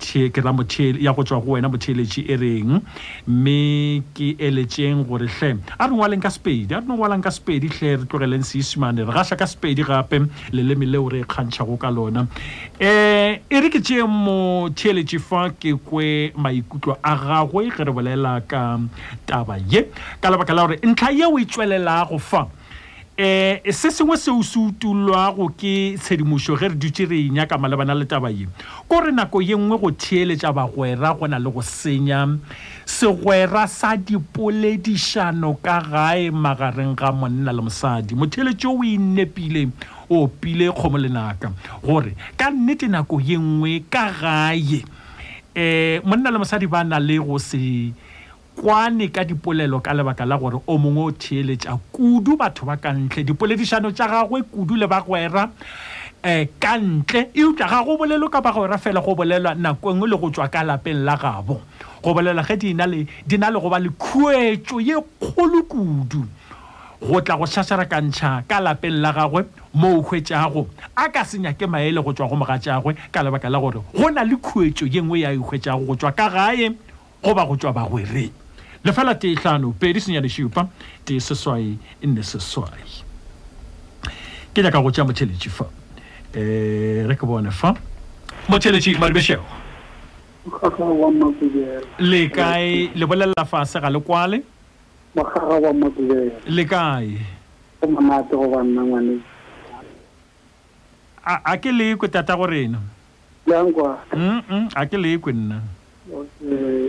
tswa 1.24 1.40
go 1.42 1.52
wena 1.52 1.70
motheeletše 1.70 2.26
e 2.28 2.36
reng 2.38 2.82
mme 3.28 4.02
ke 4.14 4.36
eletseng 4.40 5.04
gore 5.08 5.28
tlhe 5.28 5.58
a 5.80 5.86
re 5.88 5.94
ngwaleng 5.94 6.22
ka 6.22 6.30
sepedi 6.30 6.74
a 6.76 6.80
re 6.82 6.86
ngwalang 6.90 7.22
ka 7.22 7.30
sepedi 7.30 7.70
tlhe 7.70 7.96
re 8.02 8.06
tlogeleng 8.10 8.44
seisimane 8.44 9.04
re 9.06 9.14
gašwa 9.14 9.38
ka 9.38 9.46
sepedi 9.48 9.84
gape 9.86 10.24
leleme 10.52 10.86
leo 10.90 11.06
re 11.10 11.22
e 11.22 11.26
kgantšhago 11.26 11.78
ka 11.78 11.90
lona 11.92 12.22
um 12.22 13.34
e 13.46 13.58
re 13.62 13.70
ke 13.70 13.80
tšee 13.80 14.06
motheeletše 14.10 15.20
fa 15.22 15.50
ke 15.54 15.76
kwe 15.78 16.34
maikutlo 16.38 16.98
a 17.04 17.14
gagwe 17.22 17.70
ge 17.70 17.84
re 17.86 17.94
bolela 17.94 18.42
ka 18.42 18.80
taba 19.26 19.58
ye 19.70 19.86
ka 20.22 20.30
lebaka 20.34 20.54
la 20.54 20.66
gore 20.66 20.82
ntlha 20.82 21.14
yeo 21.14 21.38
e 21.38 21.46
tswelelago 21.46 22.18
fa 22.18 22.48
um 23.20 23.24
se 23.72 23.92
sengwe 23.92 24.18
seo 24.18 24.42
se 24.44 24.58
utolwago 24.60 25.50
ke 25.54 25.98
tshedimošo 26.00 26.56
ge 26.58 26.68
re 26.68 26.76
dutse 26.76 27.06
re 27.06 27.20
e 27.20 27.30
nyaka 27.30 27.58
malebana 27.58 27.94
le 27.94 28.06
taba 28.06 28.30
ye 28.32 28.48
ko 28.88 29.02
gore 29.02 29.12
nako 29.12 29.42
ye 29.44 29.56
nngwe 29.56 29.78
go 29.84 29.92
theeletša 29.92 30.54
bagwera 30.56 31.12
go 31.20 31.28
na 31.28 31.38
le 31.40 31.52
go 31.52 31.62
senya 31.62 32.26
segwera 32.86 33.68
sa 33.68 33.98
dipoledišano 34.00 35.60
ka 35.60 35.84
gae 35.92 36.32
magareng 36.32 36.96
ga 36.96 37.12
monna 37.12 37.52
le 37.52 37.62
mosadi 37.62 38.16
motheeletši 38.16 38.68
o 38.68 38.80
e 38.80 38.96
nepile 38.98 39.68
o 40.10 40.24
opile 40.24 40.72
kgomo 40.72 40.98
lenaka 40.98 41.52
gore 41.84 42.16
ka 42.40 42.48
nnete 42.50 42.88
nako 42.88 43.20
ye 43.20 43.36
nngwe 43.36 43.84
ka 43.92 44.08
gae 44.08 44.88
um 45.52 46.08
monna 46.10 46.32
le 46.32 46.38
mosadi 46.40 46.66
ba 46.66 46.84
na 46.84 46.96
le 46.98 47.20
go 47.20 47.38
se 47.38 47.92
kwane 48.62 49.08
ka 49.10 49.26
dipolelo 49.26 49.82
ka 49.82 49.94
lebaka 49.94 50.24
la 50.26 50.38
gore 50.38 50.62
o 50.68 50.78
mongwe 50.78 51.02
o 51.02 51.12
theeletša 51.18 51.80
kudu 51.92 52.38
batho 52.38 52.64
ba 52.70 52.78
ka 52.78 52.94
ntle 52.94 53.24
dipoledišano 53.26 53.90
tša 53.90 54.06
gagwe 54.08 54.44
kudu 54.46 54.76
le 54.78 54.86
bagwera 54.86 55.46
um 55.46 55.50
eh, 56.22 56.46
ka 56.62 56.78
ntle 56.78 57.32
eutla 57.34 57.66
ga 57.66 57.82
go 57.82 57.98
bolelo 57.98 58.30
ka 58.30 58.38
bagwera 58.40 58.78
fela 58.78 59.02
go 59.02 59.16
bolelwa 59.18 59.56
nako 59.58 59.96
ngwe 59.98 60.10
le 60.14 60.18
go 60.22 60.30
tswa 60.30 60.46
ka 60.54 60.62
lapeng 60.64 61.02
la 61.02 61.18
gabo 61.18 61.58
go 62.06 62.14
bolelwa 62.14 62.46
ge 62.46 62.56
di 62.58 62.74
na 62.78 62.86
le 63.50 63.60
goba 63.60 63.80
le 63.82 63.90
khuetso 63.98 64.78
ye 64.80 64.94
kgolo 65.18 65.66
kudu 65.66 66.22
go 67.02 67.20
tla 67.22 67.38
go 67.38 67.50
šašhara 67.50 67.90
ka 67.90 67.98
ntšha 67.98 68.44
ka 68.46 68.62
lapeng 68.62 69.02
la 69.02 69.12
gagwe 69.12 69.42
mo 69.74 69.98
ukhwetšago 69.98 70.68
a 71.02 71.10
ka 71.10 71.26
senya 71.26 71.58
ke 71.58 71.66
maele 71.66 71.98
go 71.98 72.14
tswa 72.14 72.30
go 72.30 72.38
mogatšagwe 72.38 72.94
ka 73.10 73.24
lebaka 73.26 73.50
la 73.50 73.58
gore 73.58 73.82
go 73.90 74.10
na 74.14 74.22
le 74.22 74.38
khuetso 74.38 74.86
ye 74.86 75.02
ngwe 75.02 75.26
ya 75.26 75.34
ikhwetšago 75.34 75.82
e 75.82 75.86
go 75.86 75.96
tswa 75.96 76.14
ka 76.14 76.30
gae 76.30 76.70
goba 77.26 77.46
go 77.46 77.58
tswa 77.58 77.74
bagwereng 77.74 78.30
lefela 78.84 79.16
tee 79.20 79.36
tlhano 79.36 79.72
pedi 79.80 80.02
senyane 80.02 80.28
šupa 80.30 80.68
tee 81.06 81.20
seswai 81.20 81.76
e 82.02 82.08
nne 82.08 82.24
seswai 82.24 82.88
ke 84.54 84.62
nyaka 84.66 84.82
go 84.82 84.90
tšea 84.92 85.04
motšheletši 85.06 85.50
fa 85.54 85.66
um 86.34 87.10
re 87.10 87.16
ke 87.16 87.26
bone 87.30 87.52
fa 87.52 87.76
motšheletši 88.50 88.96
maribešego 89.00 89.44
le 92.00 92.24
kae 92.34 92.90
le 92.98 93.06
bolelela 93.06 93.46
fase 93.46 93.78
ga 93.82 93.90
le 93.90 94.00
kwale 94.02 94.42
mogaga 95.16 95.70
wa 95.70 95.92
le 96.50 96.66
kae 96.66 97.12
a 101.32 101.58
ke 101.58 101.70
lekwe 101.72 102.08
tata 102.10 102.36
gorena 102.36 102.82
lenkwa 103.48 103.94
a 104.76 104.86
ke 104.90 104.98
lekwe 104.98 105.34
nna 105.38 105.62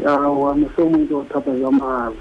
awa 0.07 0.55
nesomuntu 0.57 1.19
othatha 1.19 1.53
kamala 1.63 2.17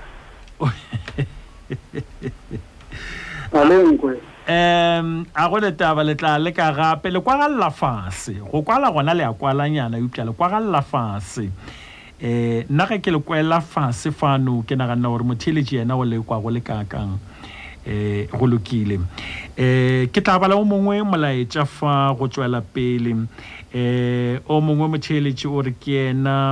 alengwe 3.61 4.15
um 4.47 5.25
a 5.35 5.49
go 5.49 5.57
le 5.59 5.71
taba 5.71 6.03
le 6.03 6.15
tla 6.15 6.37
le 6.39 6.51
ka 6.51 6.71
gape 6.71 7.11
le 7.11 7.19
kwagalela 7.21 7.71
fase 7.71 8.33
go 8.51 8.61
kwala 8.61 8.91
gona 8.91 9.13
le 9.13 9.23
a 9.25 9.33
kwalanyana 9.33 9.97
eupša 9.97 10.25
le 10.25 10.31
kwagalela 10.31 10.81
fase 10.81 11.49
um 12.21 12.63
nna 12.69 12.85
ge 12.87 12.99
ke 13.01 13.11
le 13.11 13.19
kwela 13.19 13.61
fase 13.61 14.11
fano 14.11 14.63
ke 14.67 14.75
naganna 14.75 15.09
gore 15.09 15.23
motheletše 15.23 15.77
yena 15.85 15.95
go 15.95 16.03
lekwa 16.05 16.41
go 16.41 16.49
le 16.51 16.61
kakang 16.61 17.17
um 17.17 18.39
go 18.39 18.45
lokile 18.47 18.97
um 18.97 20.07
ke 20.09 20.21
tla 20.21 20.39
bala 20.39 20.55
o 20.55 20.63
mongwe 20.65 21.01
molaetša 21.03 21.65
fa 21.65 22.13
go 22.13 22.27
tswela 22.27 22.61
pele 22.61 23.11
um 23.13 23.27
o 24.47 24.61
mongwe 24.61 24.87
motheletše 24.97 25.47
o 25.49 25.61
re 25.61 25.71
ke 25.79 25.91
yena 25.91 26.45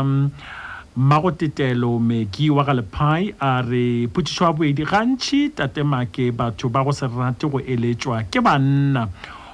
mmagotetelo 0.99 1.99
meki 1.99 2.49
wa 2.49 2.63
galepai 2.63 3.33
a 3.39 3.61
re 3.61 4.07
potiso 4.07 4.45
ya 4.45 4.53
boedi 4.53 4.85
gantši 4.85 5.49
tatemake 5.49 6.31
batho 6.31 6.69
ba 6.69 6.83
go 6.83 6.91
se 6.91 7.07
rate 7.07 7.47
go 7.47 7.59
eletswa 7.59 8.23
ke 8.29 8.41
banna 8.41 9.07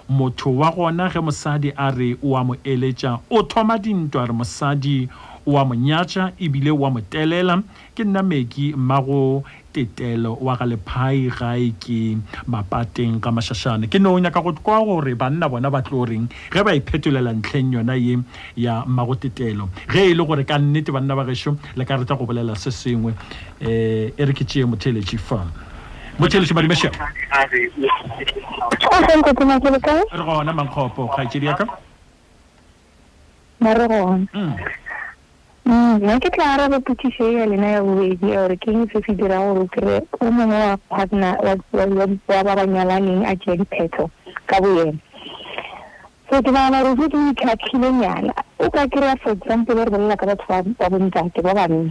motho 0.09 0.49
wa 0.49 0.71
gona 0.71 1.09
ge 1.13 1.21
mosadi 1.21 1.69
a 1.77 1.91
re 1.91 2.15
o 2.23 2.33
a 2.35 2.43
mo 2.43 2.55
eletša 2.65 3.19
o 3.29 3.43
thoma 3.43 3.77
dintw 3.77 4.17
a 4.19 4.25
re 4.25 4.33
mosadi 4.33 4.95
o 5.45 5.57
a 5.59 5.65
mo 5.65 5.75
nyatša 5.77 6.31
ebile 6.41 6.71
o 6.73 6.81
a 6.85 6.89
mo 6.89 7.01
telela 7.13 7.61
ke 7.95 8.03
nna 8.03 8.23
meki 8.23 8.73
mmago 8.73 9.45
tetelo 9.75 10.37
wa 10.39 10.55
ga 10.55 10.65
lephai 10.71 11.27
gae 11.35 11.71
ke 11.83 12.15
mapateng 12.47 13.19
ka 13.19 13.29
mašašane 13.35 13.91
ke 13.91 13.99
nong 13.99 14.23
yaka 14.23 14.39
go 14.39 14.53
kwa 14.63 14.79
gore 14.87 15.11
banna 15.19 15.49
bona 15.51 15.67
ba 15.69 15.83
tlo 15.83 16.07
reng 16.07 16.31
ge 16.55 16.63
ba 16.63 16.71
iphetolela 16.71 17.35
ntlheng 17.35 17.75
yona 17.75 17.97
ye 17.99 18.15
ya 18.55 18.83
mmago 18.87 19.19
tetelo 19.19 19.67
ge 19.91 20.07
e 20.15 20.15
le 20.15 20.23
gore 20.23 20.47
ka 20.47 20.55
nnete 20.55 20.95
banna 20.95 21.11
ba 21.15 21.27
gešo 21.27 21.57
le 21.75 21.83
ka 21.83 21.99
reta 21.99 22.15
go 22.15 22.23
bolela 22.23 22.55
se 22.55 22.71
sengwe 22.71 23.11
um 23.11 23.11
e 23.59 24.23
re 24.23 24.31
ke 24.33 24.47
tee 24.47 24.63
motheletše 24.63 25.19
fa 25.19 25.43
motheletše 26.23 26.55
madimešo 26.55 26.89
re 30.15 30.23
gona 30.23 30.55
mankgopo 30.55 31.11
kgaetsedi 31.11 31.51
yaka 31.51 31.67
mare 33.59 33.87
gona 33.91 34.23
mm 34.31 34.83
nna 35.65 36.13
mm, 36.13 36.19
ke 36.21 36.29
tla 36.29 36.45
araba 36.55 36.77
potiso 36.79 37.25
ya 37.33 37.45
lena 37.49 37.67
ya 37.67 37.83
bobedi 37.83 38.29
ya 38.29 38.41
gore 38.45 38.53
ke 38.55 38.69
eng 38.69 38.85
se 38.93 39.01
se 39.01 39.13
dirang 39.17 39.49
gore 39.49 39.65
o 39.65 39.65
kry-e 39.65 39.99
o 40.21 40.29
mongwe 40.31 40.59
wa 40.61 40.77
partner 40.77 41.33
wa 41.73 42.07
ba 42.43 42.55
banyalaneng 42.55 43.25
a 43.25 43.33
jea 43.35 43.57
dipheto 43.57 44.09
ka 44.45 44.61
bo 44.61 44.81
ena 44.85 44.93
so 46.29 46.37
ke 46.41 46.51
bana 46.53 46.83
rofe 46.85 47.09
ke 47.09 47.17
itlhatlhile 47.33 47.89
nyana 47.97 48.29
o 48.61 48.69
ka 48.69 48.85
kry-a 48.93 49.17
for 49.17 49.31
example 49.33 49.73
ba 49.75 49.85
re 49.85 49.89
bolela 49.89 50.13
ka 50.17 50.25
batho 50.29 50.45
ba 50.77 50.87
bontate 50.93 51.41
ba 51.41 51.53
banna 51.57 51.89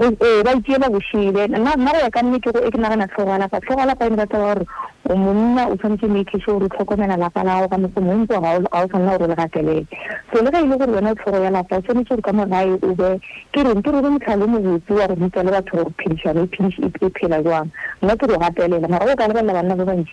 Eh, 0.00 0.06
eh, 0.08 0.40
ba 0.42 0.54
itie 0.56 0.78
ba 0.80 0.88
bosibe 0.88 1.44
nna 1.52 1.76
go 1.76 1.98
ya 2.00 2.08
ka 2.08 2.22
nne 2.24 2.40
ke 2.40 2.48
go 2.48 2.64
e 2.64 2.70
ke 2.72 2.78
nagana 2.80 3.04
tlhogalapa 3.12 3.60
tlhogalapa 3.60 4.06
ene 4.08 4.16
ba 4.16 4.24
tsaba 4.24 4.44
gore 4.56 4.64
o 5.04 5.14
monna 5.16 5.68
o 5.68 5.76
tshwanetse 5.76 6.08
maikese 6.08 6.48
gore 6.48 6.64
o 6.64 6.68
tlhokomela 6.72 7.18
lapa 7.20 7.44
lago 7.44 7.68
ka 7.68 7.76
mokgo 7.76 8.00
montso 8.00 8.40
ga 8.40 8.56
o 8.56 8.86
tshwanela 8.88 9.18
gore 9.20 9.24
o 9.24 9.28
le 9.28 9.36
gakelele 9.36 9.84
so 10.32 10.40
le 10.40 10.48
ga 10.50 10.64
e 10.64 10.64
le 10.64 10.76
gore 10.80 10.92
yone 10.96 11.12
tlhogo 11.14 11.44
ya 11.44 11.50
lapa 11.50 11.76
o 11.76 11.80
tshwanetse 11.84 12.08
gore 12.08 12.24
ka 12.24 12.32
morae 12.32 12.72
o 12.72 12.94
be 12.96 13.20
ke 13.52 13.60
reng 13.60 13.84
ke 13.84 13.90
rere 13.92 14.08
motlhale 14.08 14.44
mobotsi 14.48 14.92
wa 14.96 15.06
go 15.12 15.14
ruta 15.20 15.42
le 15.44 15.50
batho 15.52 15.76
gore 15.76 15.92
phedišano 16.00 16.40
e, 16.40 16.88
e 17.04 17.08
phela 17.20 17.42
jwang 17.44 17.68
nna 18.00 18.16
ke 18.16 18.26
re 18.32 18.34
o 18.34 18.40
gapelela 18.40 18.88
mara 18.88 19.04
go 19.04 19.12
ka 19.12 19.28
lebelela 19.28 19.52
banna 19.60 19.76
ba 19.76 19.84
bantsi 19.84 20.12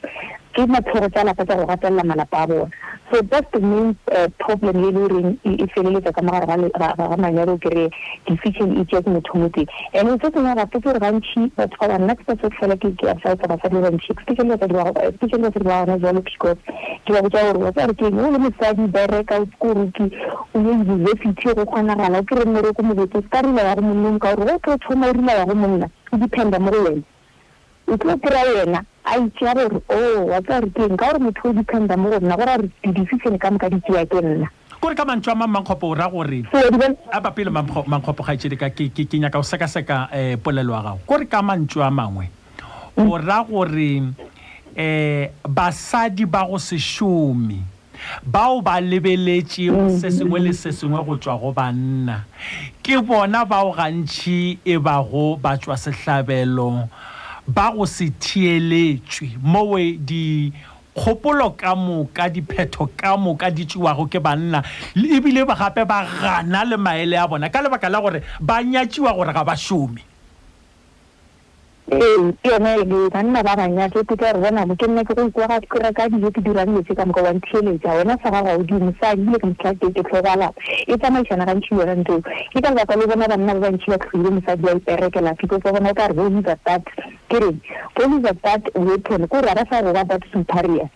ke 0.51 0.67
matshogo 0.67 1.07
tsa 1.07 1.23
lapa 1.23 1.45
tsa 1.47 1.55
go 1.55 1.63
gapelela 1.65 2.03
malapa 2.03 2.37
a 2.43 2.47
bona 2.47 2.69
so 3.11 3.21
that's 3.23 3.51
the 3.51 3.59
main 3.59 3.97
uh, 4.11 4.27
problem 4.43 4.77
ye 4.83 4.91
le 4.91 4.91
goreng 5.03 5.29
e 5.51 5.65
feleletsa 5.73 6.11
ka 6.17 6.21
mogare 6.27 6.67
ga 6.69 7.17
manyalo 7.23 7.55
kere 7.65 7.85
decision 8.29 8.73
e 8.81 8.85
tseya 8.91 9.01
ke 9.01 9.07
motho 9.13 9.65
and 10.01 10.21
se 10.23 10.29
sengwe 10.35 10.53
gape 10.59 10.69
ke 10.69 10.81
gore 10.87 10.99
batho 10.99 11.49
ba 11.55 11.87
banna 11.89 12.15
ke 12.19 12.25
satse 12.27 12.47
fela 12.59 12.75
ke 12.83 12.91
asaetsa 13.13 13.49
basadi 13.53 13.81
ba 13.85 13.91
especially 13.97 14.49
basadi 14.49 14.73
ba 14.73 15.49
gona 15.49 15.99
jalo 16.05 16.21
because 16.21 16.57
ke 17.05 17.09
ba 17.17 17.21
botsa 17.27 17.43
gore 17.47 17.63
wa 17.65 17.71
tsare 17.79 17.93
ke 18.01 18.11
eng 18.11 18.19
o 18.19 18.29
le 18.35 18.39
mosadi 18.45 18.87
bereka 18.97 19.41
ko 19.63 19.67
ruki 19.79 20.05
o 20.53 20.59
ye 20.67 20.71
university 20.83 21.53
go 21.59 21.65
kgonagala 21.73 22.19
o 22.19 22.23
kere 22.33 22.45
mmereko 22.53 22.83
mobetse 22.91 23.23
se 23.23 23.29
ka 23.37 23.41
rila 23.47 23.61
ya 23.69 23.75
go 23.75 23.81
monneng 23.89 24.19
ka 24.27 24.35
gore 24.43 24.53
o 24.53 24.59
kry 24.67 24.77
thoma 24.87 25.09
o 25.09 25.13
rila 25.19 25.33
ya 25.41 25.45
go 25.45 25.55
monna 25.65 25.89
o 26.13 26.17
dependa 26.25 26.61
mo 26.67 26.71
go 26.71 26.77
wena 26.85 27.05
o 27.89 27.97
tlo 27.97 28.17
kry-a 28.21 28.53
yena 28.53 28.85
a 29.09 29.17
itsea 29.17 29.53
gore 29.53 29.75
o 29.89 29.97
oh, 29.97 30.25
wa 30.29 30.39
tsa 30.41 30.59
re 30.61 30.69
keng 30.69 30.97
ka 30.97 31.07
gore 31.09 31.19
motho 31.19 31.49
o 31.49 31.53
dikganda 31.53 31.97
mo 31.97 32.09
go 32.13 32.19
nna 32.21 32.37
gore 32.37 32.51
a 32.53 32.57
re 32.61 32.69
di-decision 32.85 33.37
ka 33.41 33.49
moka 33.49 33.69
ditsea 33.69 34.05
ke 34.05 34.21
nna 34.21 34.47
kore 34.81 34.93
ka 34.95 35.05
mantswe 35.05 35.31
a 35.33 35.35
mang 35.35 35.49
mankgopo 35.55 35.89
o 35.89 35.95
raya 35.97 36.13
gore 36.13 36.45
a 37.11 37.21
bapele 37.21 37.49
mankgopo 37.49 38.21
ga 38.23 38.37
itšhedi 38.37 38.53
e 38.53 38.59
ka 38.61 38.69
ke 38.69 39.17
nyaka 39.17 39.37
go 39.41 39.45
sekaseka 39.45 40.09
um 40.13 40.37
polelo 40.45 40.77
wa 40.77 40.83
gago 40.85 41.01
kore 41.09 41.25
ka 41.25 41.41
mantswe 41.41 41.81
a 41.81 41.89
mangwe 41.89 42.29
o 42.97 43.17
raya 43.17 43.41
gore 43.49 44.13
um 44.77 45.27
basadi 45.57 46.25
ba 46.29 46.45
go 46.45 46.57
sešome 46.61 47.65
bao 48.23 48.61
ba 48.61 48.77
lebeletse 48.79 49.65
se 49.99 50.11
sengwe 50.13 50.37
le 50.39 50.53
se 50.53 50.69
sengwe 50.71 51.01
go 51.03 51.17
tswa 51.17 51.33
go 51.39 51.49
banna 51.51 52.25
ke 52.85 53.01
bona 53.01 53.41
bao 53.45 53.73
gantšhi 53.73 54.57
e 54.63 54.77
bago 54.77 55.33
ba 55.41 55.57
tswa 55.57 55.73
setlhabelo 55.75 56.85
ba 57.49 57.71
go 57.75 57.85
se 57.89 58.05
thieletswe 58.21 59.27
mo 59.41 59.61
we 59.73 59.83
di 59.97 60.53
kgopolo 60.93 61.49
ka 61.57 61.71
moka 61.73 62.29
dipheto 62.29 62.81
ka 62.99 63.17
moka 63.17 63.47
di 63.49 63.63
tsiwago 63.65 64.05
ke 64.05 64.19
banna 64.21 64.61
ebile 64.93 65.41
gape 65.49 65.81
ba 65.89 66.05
gana 66.21 66.59
le 66.69 66.77
maele 66.77 67.15
a 67.17 67.25
bona 67.29 67.49
ka 67.53 67.59
lebaka 67.65 67.89
la 67.89 67.99
gore 68.03 68.19
ba 68.39 68.61
nyatsiwa 68.61 69.11
gore 69.17 69.33
ga 69.33 69.43
ba 69.47 69.55
šome 69.57 70.05
eeyone 71.89 72.73
e 72.79 73.09
banna 73.09 73.41
ba 73.41 73.55
banyaketse 73.57 74.13
ka 74.15 74.29
re 74.33 74.37
bona 74.39 74.61
ke 74.77 74.85
nna 74.85 75.01
ke 75.03 75.13
go 75.17 75.25
ikwa 75.25 75.57
ka 75.97 76.05
dijo 76.09 76.29
ke 76.31 76.41
dirang 76.45 76.69
letse 76.77 76.93
ka 76.93 77.05
moka 77.05 77.23
wantheletsa 77.25 77.97
wena 77.97 78.13
sa 78.21 78.29
ga 78.29 78.41
godimo 78.45 78.93
sa 79.01 79.15
dile 79.17 79.39
ka 79.41 79.47
motlhate 79.49 79.85
ke 79.97 80.01
tlhobalapa 80.05 80.53
e 80.85 80.93
tsamaisana 80.93 81.45
gantšhi 81.49 81.73
yona 81.73 81.95
nto 81.97 82.21
ke 82.21 82.61
ka 82.61 82.69
lebaka 82.69 82.93
le 82.95 83.07
bona 83.09 83.25
banna 83.25 83.53
ba 83.57 83.61
bantšhi 83.73 83.89
ba 83.89 83.97
tlhogile 83.97 84.29
mosadi 84.37 84.67
a 84.69 84.73
iperekela 84.77 85.35
fiko 85.41 85.57
tsa 85.59 85.73
bona 85.73 85.89
e 85.89 85.93
ka 85.97 86.07
re 86.07 86.13
bolisa 86.13 86.55
tat 86.63 86.85
ke 87.29 87.37
re 87.41 87.49
bolisa 87.97 88.31
tat 88.43 88.61
weton 88.77 89.25
ko 89.27 89.41
rara 89.41 89.65
sa 89.65 89.81
roba 89.81 90.05
tat 90.05 90.21
superior 90.33 90.89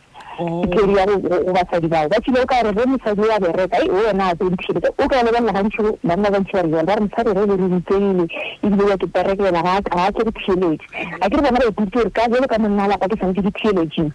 kery 0.71 0.93
ya 0.97 1.05
go 1.05 1.53
basadi 1.53 1.87
bao 1.87 2.07
ba 2.09 2.17
tsile 2.21 2.41
o 2.41 2.45
ka 2.45 2.61
re 2.61 2.71
re 2.71 2.85
mosadi 2.85 3.21
wa 3.21 3.39
bereka 3.39 3.77
e 3.77 3.89
o 3.89 4.03
yona 4.03 4.31
a 4.33 4.35
sentlhele 4.35 4.89
o 4.97 5.07
ka 5.07 5.21
le 5.23 5.31
banna 5.31 5.51
gantsi 5.53 5.83
banna 6.03 6.29
bantsi 6.33 6.51
bare 6.53 6.69
jalo 6.69 6.85
ba 6.85 6.95
re 6.95 7.01
mosadi 7.01 7.33
re 7.33 7.45
le 7.45 7.55
rentsenle 7.57 8.25
ebile 8.63 8.89
ya 8.89 8.97
ke 8.97 9.05
bereke 9.07 9.45
ena 9.47 9.61
ga 9.61 9.77
a 9.77 10.11
tle 10.11 10.23
ditheeletse 10.25 10.87
a 11.21 11.29
ke 11.29 11.35
re 11.37 11.41
bona 11.41 11.51
ba 11.57 11.69
ikutse 11.69 11.97
gore 11.97 12.09
ka 12.09 12.27
jalo 12.33 12.47
ka 12.47 12.59
monna 12.59 12.87
lakwa 12.87 13.07
ke 13.07 13.15
santse 13.21 13.41
ditheeletseng 13.45 14.13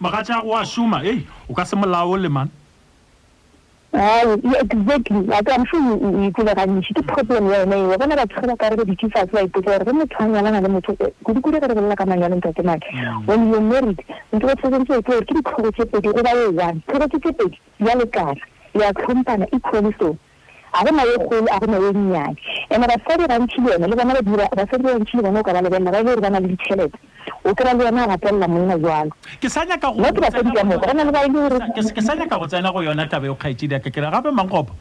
mogatšha 0.00 0.42
go 0.42 0.56
a 0.56 0.64
šoma 0.64 1.04
ei 1.04 1.26
o 1.48 1.54
ka 1.54 1.64
se 1.64 1.76
molao 1.76 2.16
le 2.16 2.28
mane 2.28 2.50
hayi 3.92 4.36
exactly 4.70 5.20
like 5.22 5.48
i'm 5.52 5.64
sure 5.70 5.96
uyikula 5.96 6.54
kanyiši 6.58 6.94
ke 6.98 7.02
problem 7.10 7.48
ya 7.52 7.58
yone 7.62 7.76
ewa 7.78 7.98
bona 8.02 8.16
batho 8.20 8.40
ge 8.42 8.46
ba 8.52 8.56
kare 8.62 8.76
bedutifase 8.80 9.32
ba 9.36 9.42
ipotsa 9.46 9.74
gore 9.78 9.84
ge 9.88 9.92
motho 9.96 10.16
a 10.24 10.28
nyalana 10.32 10.60
le 10.60 10.68
motho 10.76 10.94
kudukule 11.28 11.60
ge 11.60 11.66
re 11.66 11.74
bolela 11.78 11.94
ka 12.00 12.06
manyalo 12.12 12.36
ntate 12.40 12.62
mane 12.64 12.80
when 13.30 13.44
you 13.52 13.60
married 13.66 14.00
nto 14.32 14.46
go 14.46 14.54
tshwetsentse 14.54 15.02
ke 15.02 15.04
gore 15.10 15.24
ke 15.28 15.34
ditlhogo 15.40 15.70
tse 15.76 15.84
pedi 15.96 16.08
go 16.18 16.22
ba 16.22 16.30
ye 16.40 16.46
one 16.62 16.80
tlhogo 16.88 17.06
tse 17.10 17.20
tse 17.26 17.32
pedi 17.42 17.60
ya 17.88 17.94
lekala 17.94 18.32
ya 18.84 18.92
tlhompana 19.02 19.46
equally 19.60 19.92
so 20.00 20.16
ga 20.72 20.84
gona 20.84 21.04
e 21.04 21.18
golo 21.28 21.46
a 21.52 21.58
gona 21.58 21.76
e 21.76 21.92
nnyane 21.92 22.36
and-e 22.70 22.86
basadi 22.88 23.26
gantšhi 23.28 23.60
le 23.64 23.70
yone 23.76 23.86
le 23.92 23.96
bona 23.96 24.48
basadi 24.56 24.82
bantšhi 24.82 25.14
le 25.14 25.22
bone 25.22 25.38
o 25.38 25.42
ka 25.42 25.52
ba 25.52 25.60
lebelela 25.62 25.90
ba 25.92 26.00
gore 26.02 26.20
ba 26.20 26.30
na 26.30 26.40
le 26.40 26.48
ditšhelete 26.48 26.96
o 27.44 27.54
kry-a 27.54 27.74
le 27.76 27.84
yone 27.84 28.00
a 28.00 28.06
rapelela 28.08 28.48
monna 28.48 28.78
jalo 28.80 29.12
ke 29.40 29.48
basadi 29.48 29.78
ka 29.78 29.92
moko 29.92 30.14
go 30.14 30.92
na 30.96 31.04
le 31.04 31.12
ba 31.12 31.22
e 31.24 31.28
le 31.28 31.48
goreke 31.48 32.02
sa 32.02 32.14
nyaka 32.14 32.38
go 32.38 32.46
tsena 32.46 32.72
go 32.72 32.80
yona 32.80 33.06
taba 33.06 33.26
e 33.28 33.34
kgaetsedi 33.36 33.74
ake 33.74 33.90
kera 33.92 34.10
gape 34.10 34.32
mangopo 34.32 34.72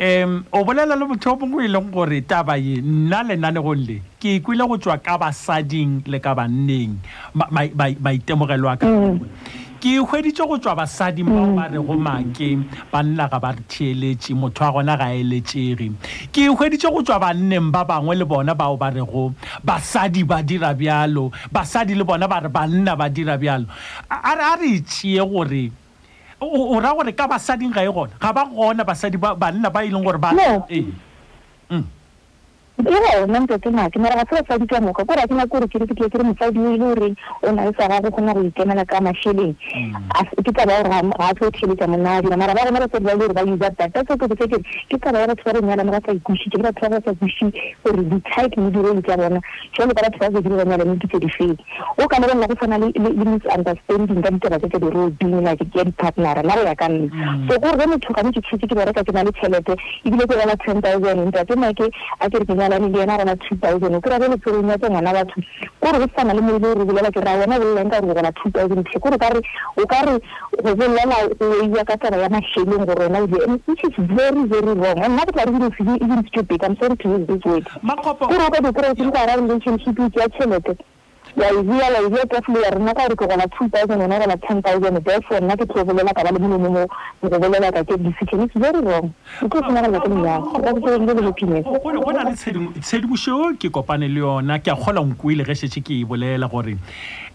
um 0.00 0.44
o 0.52 0.64
bolela 0.64 0.94
le 0.98 1.04
motho 1.06 1.30
o 1.30 1.36
mongwe 1.38 1.64
e 1.66 1.70
leng 1.70 1.90
gore 1.92 2.20
taba 2.26 2.58
ye 2.58 2.80
nna 2.82 3.22
lenanegong 3.30 3.78
le 3.86 4.02
ke 4.18 4.34
ikwile 4.42 4.66
go 4.66 4.76
tswa 4.78 4.98
ka 4.98 5.18
basading 5.18 6.02
le 6.06 6.18
ka 6.18 6.34
banneng 6.34 6.98
maitemogelo 7.34 8.66
a 8.68 8.76
ka 8.76 8.86
mm 8.86 9.70
ke 9.82 9.98
hweditse 9.98 10.44
go 10.46 10.54
tswa 10.62 10.74
basadi 10.78 11.24
mo 11.26 11.58
ba 11.58 11.66
re 11.66 11.80
go 11.82 11.94
make 12.06 12.54
ba 12.92 13.02
nna 13.02 13.26
ga 13.26 13.38
ba 13.42 13.50
tsheletse 13.68 14.30
motho 14.38 14.62
a 14.64 14.70
gona 14.76 14.94
ga 14.94 15.10
eletsege 15.10 15.90
ke 16.30 16.46
hweditse 16.46 16.86
go 16.86 17.02
tswa 17.02 17.18
ba 17.18 17.30
nneng 17.34 17.74
ba 17.74 17.82
bangwe 17.84 18.14
le 18.14 18.24
bona 18.24 18.54
ba 18.54 18.70
o 18.70 18.76
ba 18.78 18.92
re 18.94 19.02
go 19.02 19.34
basadi 19.64 20.22
ba 20.22 20.38
dira 20.42 20.70
bialo 20.74 21.34
basadi 21.50 21.98
le 21.98 22.04
bona 22.06 22.30
ba 22.30 22.38
re 22.46 22.48
ba 22.48 22.62
nna 22.70 22.94
ba 22.94 23.10
dira 23.10 23.34
bialo 23.34 23.66
a 24.06 24.34
re 24.38 24.42
a 24.54 24.54
re 24.62 24.72
tsie 24.86 25.18
gore 25.26 25.66
o 26.38 26.78
ra 26.78 26.94
gore 26.94 27.10
ka 27.14 27.26
basadi 27.26 27.66
ga 27.74 27.82
e 27.82 27.90
gona 27.90 28.14
ga 28.22 28.30
ba 28.30 28.46
gona 28.46 28.86
basadi 28.86 29.18
ba 29.18 29.34
nna 29.50 29.66
ba 29.68 29.82
ileng 29.82 30.04
e 30.06 30.06
gore 30.06 30.18
ba 30.22 30.30
no 30.30 30.46
eh 30.70 30.86
mm 31.74 31.86
iwe 32.90 33.24
una 33.24 33.40
mutoti 33.40 33.68
maki 33.70 33.98
mara 33.98 34.16
vasiva 34.24 34.42
sadita 34.48 34.80
mhoka 34.80 35.04
kuri 35.04 35.20
akina 35.20 35.46
kuri 35.46 35.68
kiri 35.68 35.86
kutie 35.86 36.08
kiri 36.08 36.24
musadi 36.24 36.58
ile 36.58 36.84
uri 36.84 37.14
unaisarako 37.42 38.10
kona 38.10 38.34
kuitemela 38.34 38.84
ka 38.84 39.00
mashilini 39.00 39.54
mm. 39.76 39.94
asi 40.14 40.36
titavaura 40.44 40.94
hatotheleta 41.18 41.86
munavira 41.86 42.36
mara 42.36 42.54
vaona 42.54 42.80
vasori 42.80 43.04
vale 43.04 43.24
uri 43.24 43.34
vayuza 43.34 43.70
datasokokuteteri 43.70 44.64
titavaura 44.90 45.34
tivarenyala 45.34 45.84
mavasaigushi 45.84 46.50
tivara 46.50 46.72
tivavasagushi 46.72 47.44
uri 47.84 48.02
dityte 48.04 48.60
midireita 48.60 49.16
vona 49.16 49.40
shole 49.72 49.94
kana 49.94 50.10
tivazekire 50.10 50.54
vanyala 50.54 50.84
mititedifei 50.84 51.56
okana 52.04 52.26
vanna 52.26 52.48
kufana 52.48 52.78
le 52.78 52.92
misunderstanding 52.98 54.22
ka 54.22 54.30
ditava 54.30 54.58
tete 54.58 54.78
dirobin 54.78 55.48
like 55.50 55.66
ya 55.78 55.84
dipartnera 55.84 56.42
lavo 56.42 56.60
ya 56.64 56.74
ka 56.74 56.88
nna 56.88 57.10
so 57.48 57.60
kuri 57.60 57.76
ve 57.76 57.86
muthuka 57.86 58.22
nichichiti 58.22 58.66
kivareka 58.66 59.04
kina 59.04 59.22
le 59.24 59.32
tshelete 59.32 59.76
ivile 60.04 60.26
kuvana 60.26 60.56
ten 60.56 60.80
thousand 60.82 61.28
ndatemake 61.28 61.90
akirikenyala 62.18 62.71
bane 62.72 62.88
le 62.88 62.98
yena 63.00 63.16
rona 63.18 63.36
two 63.36 63.54
thousand 63.56 63.94
o 63.94 64.00
kry-a 64.00 64.18
re 64.18 64.28
le 64.28 64.36
tsereng 64.38 64.68
ya 64.68 64.76
tse 64.78 64.88
ngwana 64.88 65.12
batho 65.12 65.36
kore 65.80 65.98
go 65.98 66.06
sana 66.16 66.32
le 66.32 66.40
moile 66.40 66.66
o 66.66 66.72
re 66.72 66.84
bolela 66.84 67.10
ke 67.12 67.20
ra 67.20 67.36
wena 67.36 67.58
bolelang 67.60 67.90
ka 67.90 68.00
rona 68.00 68.14
rona 68.14 68.32
two 68.32 68.48
thousand 68.50 68.84
tlhe 68.88 68.98
kore 69.00 69.18
kare 69.20 69.38
o 69.76 69.84
kare 69.86 70.12
go 70.62 70.72
bolela 70.74 71.16
go 71.38 71.52
eiwa 71.60 71.84
ka 71.84 71.96
tsaba 72.00 72.16
ya 72.16 72.28
mahlelong 72.32 72.86
gore 72.86 73.04
wena 73.04 73.18
ole 73.20 73.44
and 73.46 73.60
which 73.68 73.84
is 73.84 73.92
very 74.16 74.42
very 74.54 74.72
wrong 74.74 74.98
and 75.04 75.12
nna 75.12 75.26
ke 75.28 75.32
tla 75.36 75.44
re 75.44 75.52
dinofile 75.52 75.94
even 76.02 76.24
stupid 76.28 76.64
i'm 76.64 76.76
sorry 76.80 76.96
to 76.96 77.08
use 77.12 77.26
this 77.28 77.44
word 77.44 77.68
kore 77.68 78.40
o 78.40 78.48
ka 78.48 78.64
dikry-e 78.64 78.94
tsenkoarabelationship 78.96 79.96
ke 80.08 80.20
ya 80.20 80.28
tšhelete 80.32 80.74
ya 81.36 81.48
e 81.50 81.62
bua 81.62 81.76
ya 81.76 82.00
e 82.04 82.08
bua 82.08 82.60
ya 82.60 82.70
rena 82.70 82.92
ka 82.94 83.08
re 83.08 83.16
ke 83.16 83.24
gona 83.24 83.48
two 83.56 83.68
thousand 83.68 84.00
wena 84.02 84.20
gona 84.20 84.36
ten 84.46 84.60
thousand 84.62 85.00
therefore 85.00 85.40
nna 85.40 85.56
ke 85.56 85.64
tlo 85.64 85.80
ka 85.80 85.88
ba 85.88 85.94
le 85.96 86.30
molemo 86.36 86.58
mo 86.60 86.82
go 87.22 87.36
bolela 87.40 87.72
ka 87.72 87.84
ke 87.84 87.96
decision 87.96 88.40
it's 88.44 88.52
very 88.56 88.80
wrong 88.84 89.12
ke 89.40 89.48
tlo 89.48 89.60
tsena 89.64 89.88
ke 89.88 90.08
mnyao 90.12 90.44
le 90.52 91.26
opinion 91.32 91.62
go 91.64 92.10
na 92.12 92.28
le 92.28 92.36
tshedimošo 92.36 93.56
ke 93.56 93.72
kopane 93.72 94.12
le 94.12 94.20
yona 94.20 94.58
ke 94.58 94.68
a 94.70 94.76
kgola 94.76 95.00
nkwele 95.00 95.44
ge 95.48 95.54
shetse 95.56 95.80
ke 95.80 96.02
e 96.04 96.04
bolela 96.04 96.48
gore 96.52 96.76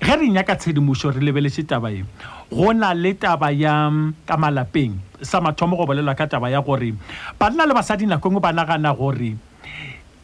ge 0.05 0.13
re 0.21 0.29
nyaka 0.29 0.55
tshedimošo 0.55 1.11
re 1.17 1.21
lebeletse 1.21 1.65
taba 1.65 1.89
e 1.91 2.05
go 2.53 2.71
na 2.73 2.93
le 2.93 3.17
taba 3.17 3.49
ya 3.49 3.89
ka 4.29 4.37
malapeng 4.37 4.93
sa 5.25 5.41
mathomo 5.41 5.73
go 5.75 5.89
bolelwa 5.89 6.13
ka 6.13 6.27
taba 6.29 6.53
ya 6.53 6.61
gore 6.61 6.93
banna 7.39 7.65
le 7.65 7.73
basadi 7.73 8.05
nako 8.05 8.29
ngwe 8.29 8.41
ba 8.45 8.53
nagana 8.53 8.93
gore 8.93 9.33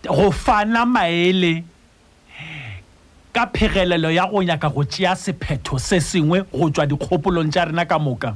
go 0.06 0.30
fana 0.30 0.86
maele 0.86 1.73
ka 3.34 3.48
phegelelo 3.52 4.12
ya 4.12 4.28
go 4.30 4.43
nyaka 4.43 4.69
go 4.69 4.84
tšea 4.84 5.15
sephetho 5.15 5.78
se 5.80 6.00
sengwe 6.00 6.46
go 6.54 6.69
tswa 6.69 6.86
dikgopolong 6.86 7.50
tša 7.50 7.65
rena 7.65 7.86
ka 7.89 7.98
moka 8.00 8.36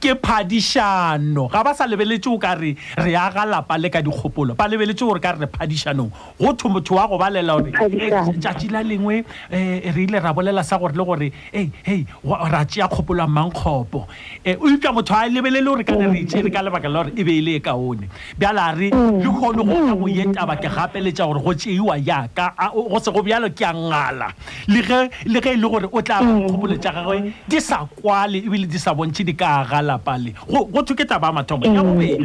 ke 0.00 0.14
phadišano 0.16 1.48
ga 1.52 1.60
ba 1.64 1.72
sa 1.74 1.84
lebeletse 1.86 2.26
o 2.30 2.38
ka 2.38 2.54
re 2.54 2.76
re 2.98 3.12
aga 3.16 3.44
lapa 3.46 3.76
le 3.78 3.90
ka 3.90 4.00
dikgopolo 4.02 4.56
ba 4.56 4.66
lebeletse 4.68 5.04
gore 5.04 5.20
ka 5.20 5.32
re 5.36 5.46
phadišanong 5.46 6.10
go 6.40 6.52
tho 6.56 6.68
motho 6.68 6.96
wa 6.96 7.06
go 7.06 7.18
balela 7.18 7.58
gore 7.60 7.70
tšatši 7.70 8.72
la 8.72 8.80
lengwe 8.82 9.24
um 9.52 9.94
re 9.94 10.00
ile 10.06 10.18
ra 10.20 10.32
bolela 10.32 10.62
sa 10.64 10.78
gore 10.78 10.94
le 10.96 11.04
gore 11.04 11.28
ei 11.52 11.70
ei 11.86 12.06
ra 12.24 12.64
tšea 12.64 12.88
kgopolo 12.88 13.22
a 13.22 13.26
mmankgopo 13.28 14.06
um 14.06 14.62
o 14.62 14.66
itlwa 14.72 14.92
motho 15.00 15.14
a 15.14 15.26
lebelele 15.28 15.64
gore 15.66 15.84
kane 15.84 16.06
re 16.12 16.20
itšere 16.24 16.52
ka 16.52 16.62
lebaka 16.66 16.88
la 16.88 17.04
gore 17.04 17.12
e 17.16 17.22
be 17.24 17.38
e 17.38 17.42
le 17.42 17.54
e 17.56 17.60
kaone 17.60 18.08
bjale 18.38 18.60
a 18.60 18.72
re 18.74 18.90
mm. 18.90 19.20
ke 19.22 19.28
kgone 19.28 19.62
go 19.62 19.74
ka 19.74 19.94
go 19.94 20.06
yetaba 20.10 20.56
ke 20.60 20.68
gapeletša 20.68 21.24
gore 21.26 21.40
go 21.44 21.52
tšeiwa 21.54 21.98
jaka 22.04 22.52
go 22.74 22.98
se 22.98 23.10
go 23.12 23.22
bjalo 23.22 23.50
ke 23.52 23.62
a 23.64 23.72
ngala 23.72 24.32
le 24.68 24.82
ge 24.82 25.00
e 25.26 25.56
le 25.56 25.68
gore 25.68 25.86
o 25.90 26.02
tla 26.02 26.20
mm. 26.22 26.48
kgopolo 26.48 26.76
tša 26.78 26.92
gagwe 27.00 27.18
di 27.48 27.60
sa 27.60 27.86
kwale 27.86 28.38
ebile 28.40 28.66
di 28.66 28.78
sa 28.78 28.94
bontšhe 28.94 29.24
dikaga 29.24 29.65
galapa 29.68 30.12
le 30.24 30.30
go 30.48 30.78
thwe 30.86 31.04
taba 31.10 31.28
mathomo 31.36 31.64
ya 31.74 31.82
mm. 31.82 31.88
bobedi 31.88 32.24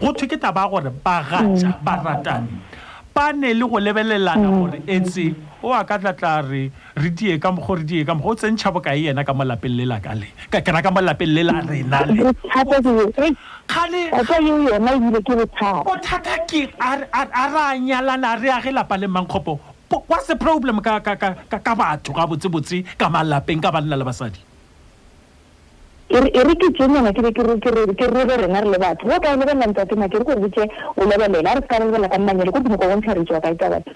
go 0.00 0.08
thwe 0.18 0.36
taba 0.42 0.62
gore 0.70 0.90
bagatsa 1.06 1.68
mm. 1.72 1.84
ba 1.86 1.94
ratane 2.04 2.48
ba 3.14 3.24
ne 3.40 3.50
le 3.58 3.64
go 3.70 3.76
lebelelana 3.84 4.48
mm. 4.50 4.58
gore 4.58 4.78
etse 4.94 5.24
o 5.64 5.72
a 5.76 5.80
ka 5.88 5.94
tlatla 6.00 6.32
re 6.50 6.62
re 7.00 7.08
die 7.18 7.38
ka 7.42 7.48
mokgo 7.54 7.74
re 7.80 7.84
die 7.90 8.04
ka 8.04 8.12
mokgo 8.14 8.30
o 8.34 8.34
tsentšha 8.34 8.68
bokae 8.74 8.98
yena 9.04 9.24
ka 9.24 9.32
molapeng 9.32 9.76
le 9.78 9.84
laka 9.92 10.12
le 10.20 10.26
ka 10.52 10.58
kena 10.66 10.82
ka 10.84 10.90
molapeng 10.90 11.32
le 11.36 11.42
la 11.48 11.56
rena 11.70 11.98
le 12.08 12.14
bothata 15.86 16.36
ke 16.50 16.60
a 16.90 16.92
re 16.98 17.66
a 17.70 17.78
nyalana 17.86 18.28
a 18.34 18.36
re 18.42 18.50
age 18.56 18.70
lapa 18.78 18.96
le 19.00 19.06
mankgopo 19.06 19.58
what's 20.06 20.26
the 20.28 20.36
problem 20.36 20.80
ka 20.80 21.72
batho 21.80 22.10
ga 22.16 22.24
botsebotse 22.30 22.78
ka 23.00 23.06
malapeng 23.12 23.60
ka 23.64 23.70
banna 23.74 23.96
le 24.00 24.04
basadi 24.04 24.40
e 26.10 26.18
re 26.42 26.54
ke 26.58 26.70
tsenyana 26.74 27.12
ke 27.14 27.22
be 27.22 27.30
ke 27.30 28.06
rere 28.10 28.34
rena 28.42 28.60
re 28.60 28.68
le 28.68 28.78
batho 28.78 29.06
go 29.06 29.16
kae 29.22 29.36
lebelela 29.36 29.66
ntsate 29.70 29.94
ma 29.94 30.08
ke 30.10 30.18
re 30.18 30.24
kore 30.24 30.40
botse 30.42 30.62
o 30.98 31.04
lebelela 31.06 31.50
a 31.54 31.54
re 31.54 31.60
seka 31.62 31.78
lebelela 31.78 32.08
ka 32.10 32.18
nnanyele 32.18 32.50
ko 32.50 32.58
dimo 32.58 32.78
ka 32.78 32.86
bontsha 32.90 33.14
re 33.14 33.22
tswa 33.24 33.40
ka 33.40 33.48
eta 33.54 33.70
batho 33.70 33.90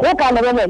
go 0.00 0.10
ka 0.16 0.32
lebelela 0.32 0.64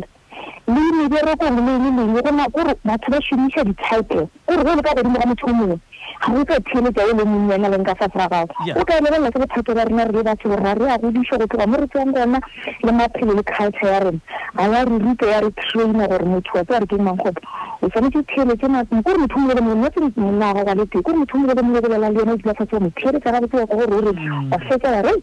le 0.66 0.82
meberekong 1.06 1.54
le 1.54 1.72
le 1.78 1.90
lengwe 2.02 2.20
gona 2.22 2.50
kore 2.50 2.74
batho 2.82 3.10
ba 3.14 3.18
šomisa 3.22 3.62
di-title 3.64 4.26
kore 4.44 4.62
go 4.66 4.74
le 4.74 4.82
ka 4.82 4.94
godimo 4.98 5.18
ga 5.18 5.26
motho 5.30 5.46
o 5.46 5.54
mongwe 5.54 5.76
ga 6.18 6.18
o 6.32 6.44
tla 6.44 6.56
tlheletsa 6.60 7.02
e 7.06 7.12
le 7.16 7.24
monnyana 7.24 7.68
leng 7.68 7.86
ka 7.86 7.94
fa 7.94 8.08
fragago 8.08 8.52
o 8.58 8.84
ka 8.84 8.94
ene 8.98 9.08
bela 9.10 9.30
ke 9.30 9.38
bothato 9.38 9.72
ba 9.74 9.84
rena 9.84 10.04
re 10.04 10.12
le 10.12 10.22
batho 10.22 10.48
gore 10.48 10.62
ga 10.62 10.74
re 10.74 10.90
a 10.90 10.98
godise 10.98 11.36
go 11.38 11.46
tloga 11.46 11.66
mo 11.66 11.76
re 11.78 11.86
tsang 11.88 12.14
rona 12.16 12.38
le 12.82 12.92
maphelo 12.92 13.34
le 13.34 13.42
culture 13.44 13.86
ya 13.88 13.98
rona 14.02 14.18
ga 14.54 14.64
ya 14.66 14.84
re 14.84 14.98
rute 14.98 15.22
ya 15.26 15.40
re 15.40 15.50
traina 15.54 16.08
gore 16.10 16.24
motho 16.26 16.50
wa 16.54 16.64
tse 16.64 16.74
a 16.74 16.80
re 16.80 16.86
keng 16.86 17.02
mangkgopa 17.06 17.42
o 17.80 17.88
tshwanetse 17.88 18.22
tlheletse 18.26 18.66
nakong 18.66 19.02
kore 19.02 19.18
motho 19.18 19.38
mole 19.38 19.54
le 19.54 19.60
mole 19.62 19.76
nna 19.78 19.90
tsene 19.90 20.10
kenelela 20.10 20.48
a 20.50 20.54
gagwa 20.58 20.74
le 20.74 20.86
teng 20.88 21.02
kore 21.02 21.16
motho 21.18 21.36
mole 21.38 21.54
le 21.54 21.62
mole 21.62 21.80
bolela 21.86 22.10
le 22.10 22.18
yena 22.18 22.32
o 22.32 22.36
dula 22.36 22.54
fatshe 22.58 22.74
mm. 22.74 22.82
wa 22.82 22.82
motlheletsa 22.84 23.32
ga 23.32 23.40
botsewa 23.40 23.66
ka 23.66 23.76
gore 23.78 23.94
ore 23.94 24.10
wa 24.50 24.58
fetsela 24.66 25.02
re 25.02 25.14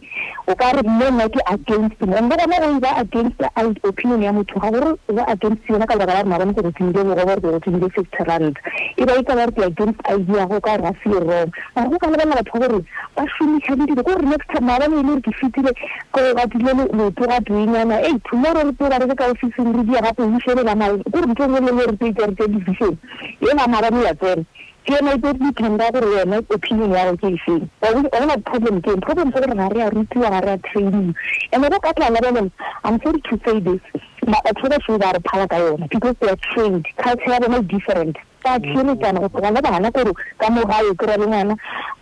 o 0.46 0.52
ka 0.56 0.72
re 0.72 0.82
mo 0.86 1.06
nna 1.12 1.28
ke 1.28 1.40
against 1.52 2.00
me 2.00 2.14
and 2.16 2.28
le 2.30 2.36
gona 2.40 2.56
go 2.56 2.80
ba 2.80 2.92
against 2.96 3.38
old 3.62 3.76
opinion 3.84 4.22
ya 4.22 4.32
motho 4.32 4.56
ga 4.64 4.70
gore 4.72 4.96
ba 5.12 5.22
against 5.28 5.68
yona 5.68 5.86
ka 5.86 5.94
lebaka 5.94 6.16
la 6.24 6.24
re 6.24 6.28
mabone 6.34 6.54
gore 6.56 6.72
o 6.72 6.72
tsenile 6.72 7.04
bogobo 7.04 7.36
gore 7.36 7.38
ke 7.38 7.52
go 7.52 7.60
tsenile 7.60 7.90
fifty 8.00 8.24
rand 8.32 8.56
e 8.96 9.04
ba 9.04 9.20
itsa 9.20 9.36
ba 9.36 9.44
re 9.44 9.52
ke 9.52 9.62
against 9.70 10.00
idea 10.16 10.46
go 10.54 10.60
ka 10.60 10.76
re 10.80 10.85
ga 10.86 10.92
se 11.02 11.10
rong 11.10 11.50
ga 11.74 11.86
go 11.90 11.98
ka 11.98 12.08
lebala 12.10 12.36
batho 12.38 12.58
ba 12.60 12.68
gore 12.68 12.84
ba 13.14 13.22
somitlhane 13.36 13.86
dilo 13.86 14.02
ko 14.02 14.12
gore 14.14 14.24
next 14.26 14.48
time 14.54 14.68
abane 14.70 14.94
e 14.94 14.96
le 14.96 15.02
gore 15.08 15.20
ke 15.24 15.32
fetile 15.40 15.72
kogatile 16.14 16.72
lotoga 16.96 17.38
tenyana 17.46 17.98
e 18.06 18.12
tomorro 18.28 18.60
re 18.66 18.72
tse 18.72 18.90
bareke 18.92 19.14
ka 19.18 19.30
officing 19.30 19.72
re 19.74 19.82
dia 19.84 20.02
gape 20.02 20.22
isele 20.22 20.62
bama 20.64 20.86
ko 21.10 21.18
re 21.18 21.26
ntlong 21.32 21.56
e 21.56 21.60
le 21.66 21.70
le 21.78 21.82
re 21.90 21.96
tse 21.96 22.06
itere 22.10 22.34
tse 22.36 22.48
division 22.54 22.94
e 23.40 23.54
bama 23.56 23.80
bane 23.82 24.02
ya 24.06 24.14
tsere 24.14 24.44
ke 24.86 24.92
yona 24.94 25.14
e 25.14 25.18
tere 25.18 25.38
dependa 25.42 25.90
gore 25.90 26.06
wena 26.06 26.38
opinion 26.56 26.90
ya 26.94 27.10
go 27.10 27.16
ke 27.16 27.26
efeng 27.34 27.66
ga 27.80 27.88
gona 27.90 28.38
problem 28.50 28.80
ke 28.80 28.88
eng 28.94 29.02
problem 29.08 29.32
sa 29.34 29.40
gore 29.42 29.56
ga 29.58 29.68
re 29.72 29.80
ya 29.82 29.90
rutiwa 29.90 30.30
ga 30.30 30.40
re 30.46 30.50
ya 30.54 30.58
training 30.70 31.10
and 31.52 31.62
go 31.66 31.76
e 31.76 31.80
ka 31.88 31.92
tla 31.92 32.10
lebelela 32.14 32.48
i'm 32.84 33.00
sorry 33.02 33.20
to 33.30 33.34
say 33.44 33.58
this 33.60 33.82
batho 34.26 34.68
ba 34.70 34.78
basoo 34.78 35.02
ba 35.06 35.12
re 35.14 35.20
phala 35.30 35.46
ka 35.50 35.58
yona 35.66 35.90
because 35.96 36.14
they 36.20 36.30
are 36.34 36.42
trained 36.54 36.86
culture 37.06 37.34
ya 37.34 37.40
bona 37.48 37.58
e 37.58 37.66
different 37.74 38.16
ka 38.46 38.52
thieletsana 38.62 39.18
go 39.20 39.28
tsena 39.34 39.50
le 39.54 39.60
bana 39.66 39.90
gore 39.90 40.12
ka 40.38 40.46
mogae 40.54 40.90
ke 40.94 41.04
ra 41.10 41.16
lengwana 41.18 41.54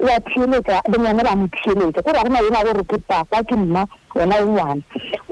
wa 0.05 0.17
thieletsa 0.29 0.81
lengwana 0.93 1.25
ba 1.25 1.33
mo 1.41 1.49
thieletsa 1.57 2.05
gore 2.05 2.15
ga 2.15 2.25
gona 2.29 2.41
yena 2.45 2.63
gore 2.69 2.85
ke 2.93 2.99
papa 3.09 3.41
ke 3.49 3.57
mma 3.57 3.85
wena 4.15 4.35
o 4.37 4.47
ngwana 4.47 4.83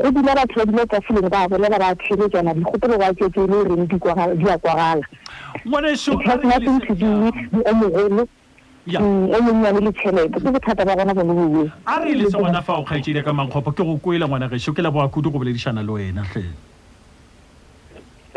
go 0.01 0.09
dula 0.17 0.35
batho 0.39 0.57
ba 0.61 0.65
dula 0.73 0.87
tsa 0.87 1.01
feleng 1.05 1.29
ba 1.29 1.45
bolela 1.53 1.79
ba 1.79 1.91
thieletsana 2.03 2.55
digopolo 2.57 2.97
ba 2.99 3.13
tsetse 3.13 3.41
e 3.45 3.49
le 3.53 3.59
reng 3.69 3.85
di 3.87 3.95
a 3.97 4.01
kwagala 4.01 5.05
o 7.69 7.73
mogolo 7.75 8.25
a 8.83 8.99
mm, 8.99 9.31
re 12.03 12.11
ile 12.11 12.27
se 12.31 12.37
ngwana 12.39 12.63
fa 12.67 12.73
o 12.73 12.83
kgaetsele 12.83 13.23
ka 13.23 13.31
mankgopho 13.33 13.71
ke 13.73 13.85
go 13.87 13.95
koela 14.03 14.27
ngwana 14.27 14.49
gešo 14.51 14.75
ke 14.75 14.83
la 14.83 14.91
boakudu 14.91 15.31
go 15.31 15.39
boledišana 15.39 15.87
le 15.87 15.93
wena 15.95 16.27
tlhe 16.33 16.43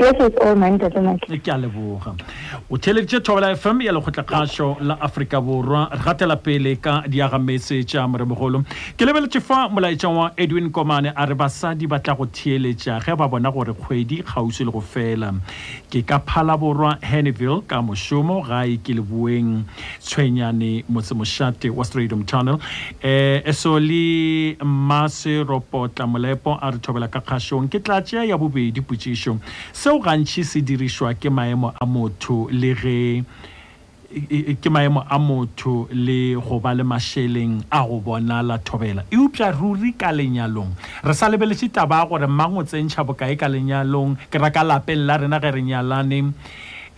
E 0.05 0.13
ke 0.13 1.49
a 1.49 1.57
leboga 1.57 2.13
o 2.69 2.77
theleditše 2.77 3.19
thobela 3.25 3.49
fm 3.57 3.81
ya 3.81 3.91
lekgotlakgašo 3.91 4.67
la 4.85 4.97
aforika 5.01 5.39
borwa 5.41 5.87
re 5.91 5.97
gatela 5.97 6.35
pele 6.37 6.75
ka 6.77 7.01
diagametse 7.09 7.79
tša 7.81 8.05
moremogolo 8.07 8.61
ke 8.97 9.01
lebeletše 9.01 9.41
fa 9.41 9.63
molaetšang 9.69 10.15
wa 10.19 10.27
edwin 10.37 10.69
komane 10.69 11.09
a 11.15 11.25
re 11.25 11.33
basadi 11.33 11.87
ba 11.89 11.97
tla 11.97 12.13
go 12.13 12.25
theeletša 12.27 12.99
ge 13.01 13.15
ba 13.17 13.27
bona 13.27 13.49
gore 13.51 13.73
kgwedi 13.73 14.21
kgauswi 14.21 14.65
le 14.65 14.71
go 14.77 14.81
fela 14.85 15.33
ke 15.89 16.05
ka 16.05 16.19
phala 16.19 16.53
borwa 16.57 16.99
hanniville 17.01 17.65
ka 17.65 17.81
mošomo 17.81 18.43
gae 18.45 18.77
ke 18.77 18.93
leboeng 18.99 19.63
tshwenyane 20.05 20.83
motsemošate 20.85 21.73
wa 21.73 21.81
stradium 21.83 22.21
tunnel 22.29 22.61
um 22.61 22.61
eh, 23.01 23.41
esole 23.41 24.53
mmase 24.61 25.41
ropotla 25.43 26.05
molepo 26.05 26.59
a 26.61 26.69
re 26.69 26.77
thobela 26.77 27.09
ka 27.09 27.25
kgašong 27.25 27.73
ke 27.73 27.81
tla 27.81 28.01
tšea 28.05 28.27
ya 28.29 28.37
bobedi 28.37 28.85
potšišo 28.85 29.37
seo 29.73 29.94
seo 29.95 30.01
gantši 30.03 30.43
se 30.43 30.59
dirišwa 30.61 31.13
ke 31.15 31.29
maemo 31.31 31.71
a 31.79 31.85
motho 31.87 32.49
le 32.51 32.73
ge 32.75 33.23
e, 34.11 34.39
e, 34.51 34.55
ke 34.59 34.67
maemo 34.69 35.05
a 35.07 35.15
motho 35.17 35.87
le 35.89 36.35
go 36.35 36.59
ba 36.59 36.73
le 36.75 36.83
mašheleng 36.83 37.63
a 37.71 37.79
go 37.87 38.01
bonala 38.03 38.57
thobela 38.59 39.05
e 39.09 39.15
upša 39.15 39.53
ruri 39.55 39.95
ka 39.95 40.11
lenyalong 40.11 40.75
re 40.99 41.13
sa 41.15 41.29
lebeletše 41.31 41.71
taba 41.71 42.03
gore 42.09 42.27
mang 42.27 42.59
o 42.59 42.63
tsentšha 42.67 43.07
bokae 43.07 43.39
ka 43.39 43.47
lenyalong 43.47 44.19
ke 44.27 44.35
ra 44.35 44.51
lapeng 44.67 45.05
la 45.07 45.15
rena 45.15 45.39
ge 45.39 45.51
re 45.55 45.61
nyalane 45.63 46.19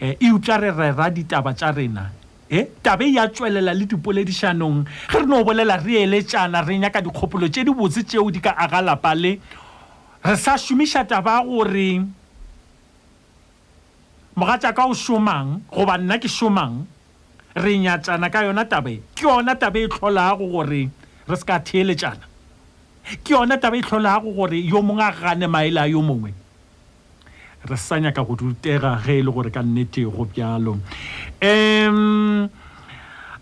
e, 0.01 0.17
e 0.17 0.33
upša 0.33 0.57
re 0.57 0.73
rera 0.73 1.13
ditaba 1.13 1.53
tša 1.53 1.69
rena 1.77 2.10
e 2.49 2.65
tabe 2.81 3.13
ya 3.13 3.29
tswelela 3.29 3.77
le 3.77 3.86
dipoledišanong 3.86 4.86
ge 5.13 5.19
re 5.21 5.25
no 5.27 5.43
bolela 5.45 5.77
re 5.77 6.01
eletšana 6.01 6.65
re 6.65 6.81
nyaka 6.81 7.01
dikgopolo 7.05 7.45
tše 7.45 7.62
di 7.63 7.69
botse 7.69 8.01
tšeo 8.03 8.31
di 8.33 8.41
ka 8.41 8.57
aga 8.57 8.81
lapa 8.81 9.13
le 9.13 9.38
re 10.25 10.36
sa 10.36 10.57
šomiša 10.57 11.05
taba 11.05 11.43
ya 11.45 11.45
gore 11.45 12.16
mogatša 14.39 14.69
ka 14.78 14.84
o 14.86 14.93
šomang 15.04 15.47
goba 15.73 15.95
nna 16.00 16.15
ke 16.23 16.30
šomang 16.38 16.73
re 17.63 17.71
nyatšana 17.84 18.28
ka 18.34 18.39
yona 18.47 18.63
taba 18.71 18.89
e 18.95 19.02
ke 19.17 19.23
yona 19.28 19.54
taba 19.62 19.80
e 19.82 19.88
tlholago 19.93 20.45
gore 20.54 20.84
re 21.30 21.36
se 21.36 21.41
ka 21.50 21.56
theeletšana 21.67 22.21
ke 23.26 23.32
yona 23.36 23.56
taba 23.63 23.76
e 23.82 23.82
tlholago 23.88 24.30
gore 24.38 24.58
yo 24.71 24.80
mongwe 24.88 25.02
a 25.02 25.12
gane 25.19 25.47
maele 25.54 25.80
a 25.84 25.88
yo 25.93 26.00
mongwe 26.10 26.32
re 27.69 27.76
sa 27.86 27.95
nyaka 28.04 28.21
go 28.28 28.34
dutega 28.39 28.91
ge 29.04 29.13
e 29.19 29.26
le 29.26 29.32
gore 29.36 29.50
ka 29.56 29.62
nnetego 29.65 30.23
bjalo 30.32 30.73
um 31.41 32.45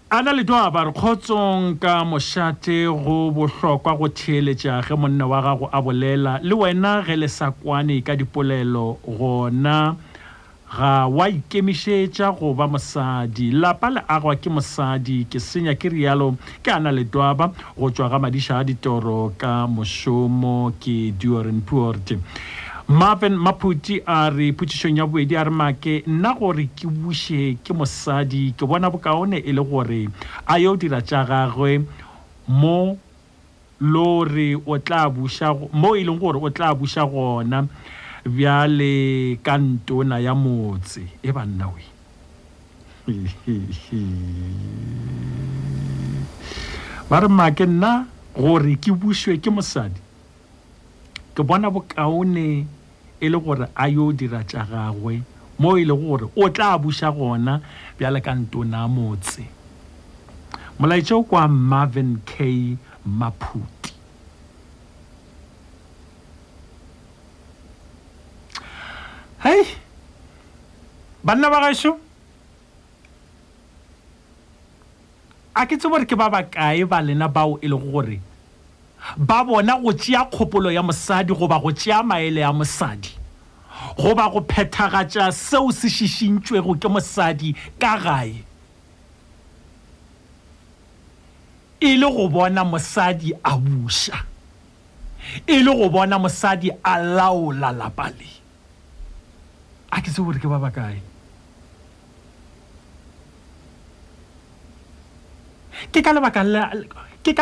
a 0.08 0.18
na 0.24 0.32
ledo 0.38 0.56
a 0.66 0.72
ba 0.76 0.82
re 0.88 0.92
kgotsong 0.98 1.76
ka 1.84 1.94
mošate 2.12 2.78
go 3.04 3.16
bohlokwa 3.36 3.92
go 4.00 4.08
theeletša 4.20 4.74
ge 4.88 4.96
monna 5.02 5.26
wa 5.28 5.40
gago 5.46 5.66
a 5.76 5.80
bolela 5.86 6.40
le 6.48 6.56
wena 6.56 7.04
ge 7.06 7.16
le 7.22 7.28
sa 7.28 7.52
kwane 7.52 8.00
ka 8.08 8.16
dipolelo 8.16 8.96
gona 9.04 9.96
ga 10.76 11.08
wa 11.08 11.30
ikemišetša 11.32 12.32
go 12.36 12.52
ba 12.54 12.68
mosadi 12.68 13.48
lapa 13.56 13.88
le 13.96 14.02
agwa 14.12 14.36
ke 14.36 14.52
mosadi 14.52 15.22
ke 15.24 15.40
senya 15.40 15.72
ke 15.80 15.88
rialo 15.94 16.36
ke 16.60 16.68
ana 16.74 16.92
letwaba 16.92 17.48
go 17.80 17.88
tšwa 17.88 18.10
ga 18.12 18.20
madiša 18.20 18.58
a 18.60 18.64
ditoro 18.68 19.32
ka 19.40 19.68
mošomo 19.72 20.74
ke 20.80 21.14
duoren 21.16 21.62
puort 21.64 22.12
marvin 22.92 23.40
maphuti 23.40 24.02
a 24.04 24.28
re 24.30 24.52
putšišong 24.52 25.00
ya 25.00 25.08
boedi 25.08 25.40
a 25.40 25.46
re 25.48 25.52
make 25.54 26.04
nna 26.12 26.36
gore 26.36 26.68
ke 26.76 26.92
buše 26.92 27.56
ke 27.64 27.72
mosadi 27.74 28.52
ke 28.60 28.68
bona 28.68 28.92
bokaone 28.92 29.40
e 29.40 29.56
le 29.56 29.64
gore 29.64 30.10
a 30.44 30.60
yo 30.60 30.76
dira 30.76 31.00
tša 31.02 31.24
gagwe 31.24 31.80
mo 32.52 32.98
lore 33.80 34.52
o 34.66 34.76
tla 34.84 35.08
buša 35.08 35.56
mo 35.72 35.96
e 35.96 36.04
leng 36.04 36.20
gore 36.20 36.36
o 36.44 36.52
tla 36.52 36.76
buša 36.76 37.08
gona 37.08 37.64
bjale 38.30 39.38
ka 39.44 39.58
ntona 39.58 40.18
ya 40.26 40.34
motse 40.36 41.02
e 41.24 41.30
ba 41.36 41.46
nna 41.46 41.66
oe 41.74 41.84
ba 47.10 47.18
re 47.22 47.28
make 47.30 47.66
nna 47.70 48.06
gore 48.38 48.74
ke 48.82 48.90
bušwe 48.98 49.38
ke 49.38 49.50
mosadi 49.54 50.00
ke 51.38 51.42
bona 51.46 51.70
bokaone 51.70 52.66
e 53.22 53.26
le 53.30 53.38
gore 53.38 53.68
a 53.76 53.86
yo 53.94 54.10
dira 54.12 54.42
tša 54.44 54.62
gagwe 54.70 55.22
mo 55.62 55.78
e 55.78 55.86
le 55.86 55.94
gore 55.94 56.26
o 56.34 56.50
tla 56.50 56.78
buša 56.82 57.12
gona 57.14 57.62
bjale 57.98 58.20
ka 58.26 58.32
ntona 58.34 58.78
ya 58.82 58.88
motse 58.90 59.42
molaetseo 60.82 61.22
kwa 61.24 61.48
marvin 61.48 62.18
k 62.26 62.38
maput 63.06 63.75
hei 69.46 69.62
banna 71.24 71.48
ba 71.54 71.60
gašo 71.64 71.92
a 75.56 75.66
ke 75.70 75.78
tse 75.78 75.86
gore 75.90 76.06
ke 76.10 76.18
ba 76.18 76.28
bakae 76.34 76.82
ba 76.90 76.98
lena 77.06 77.30
bao 77.30 77.54
e 77.62 77.68
lego 77.70 77.92
gore 77.94 78.18
ba 79.18 79.44
bona 79.46 79.78
go 79.84 79.94
tšea 79.94 80.26
kgopolo 80.34 80.72
ya 80.74 80.82
mosadi 80.82 81.34
goba 81.38 81.60
go 81.62 81.70
tšea 81.72 82.02
maele 82.04 82.42
ya 82.42 82.50
mosadi 82.54 83.14
goba 84.02 84.26
go 84.34 84.42
phethagatša 84.42 85.30
seo 85.32 85.70
se 85.72 85.94
šišintšwego 85.94 86.74
ke 86.82 86.90
mosadi 86.90 87.54
ka 87.78 87.94
gae 88.02 88.34
e 91.80 91.94
le 92.02 92.10
go 92.18 92.26
bona 92.28 92.66
mosadi 92.66 93.30
a 93.46 93.54
buša 93.58 94.26
e 95.48 95.60
le 95.62 95.76
go 95.78 95.90
bona 95.90 96.18
mosadi 96.18 96.72
a 96.84 96.98
laola 96.98 97.70
lapa 97.72 98.10
le 98.18 98.34
a 99.96 100.02
ke 100.04 100.10
se 100.12 100.20
gore 100.22 100.40
ke 100.44 100.48
ba 100.52 100.60
ba 100.60 100.72
kae 100.72 101.00
ke 105.96 106.02
ka 106.02 106.12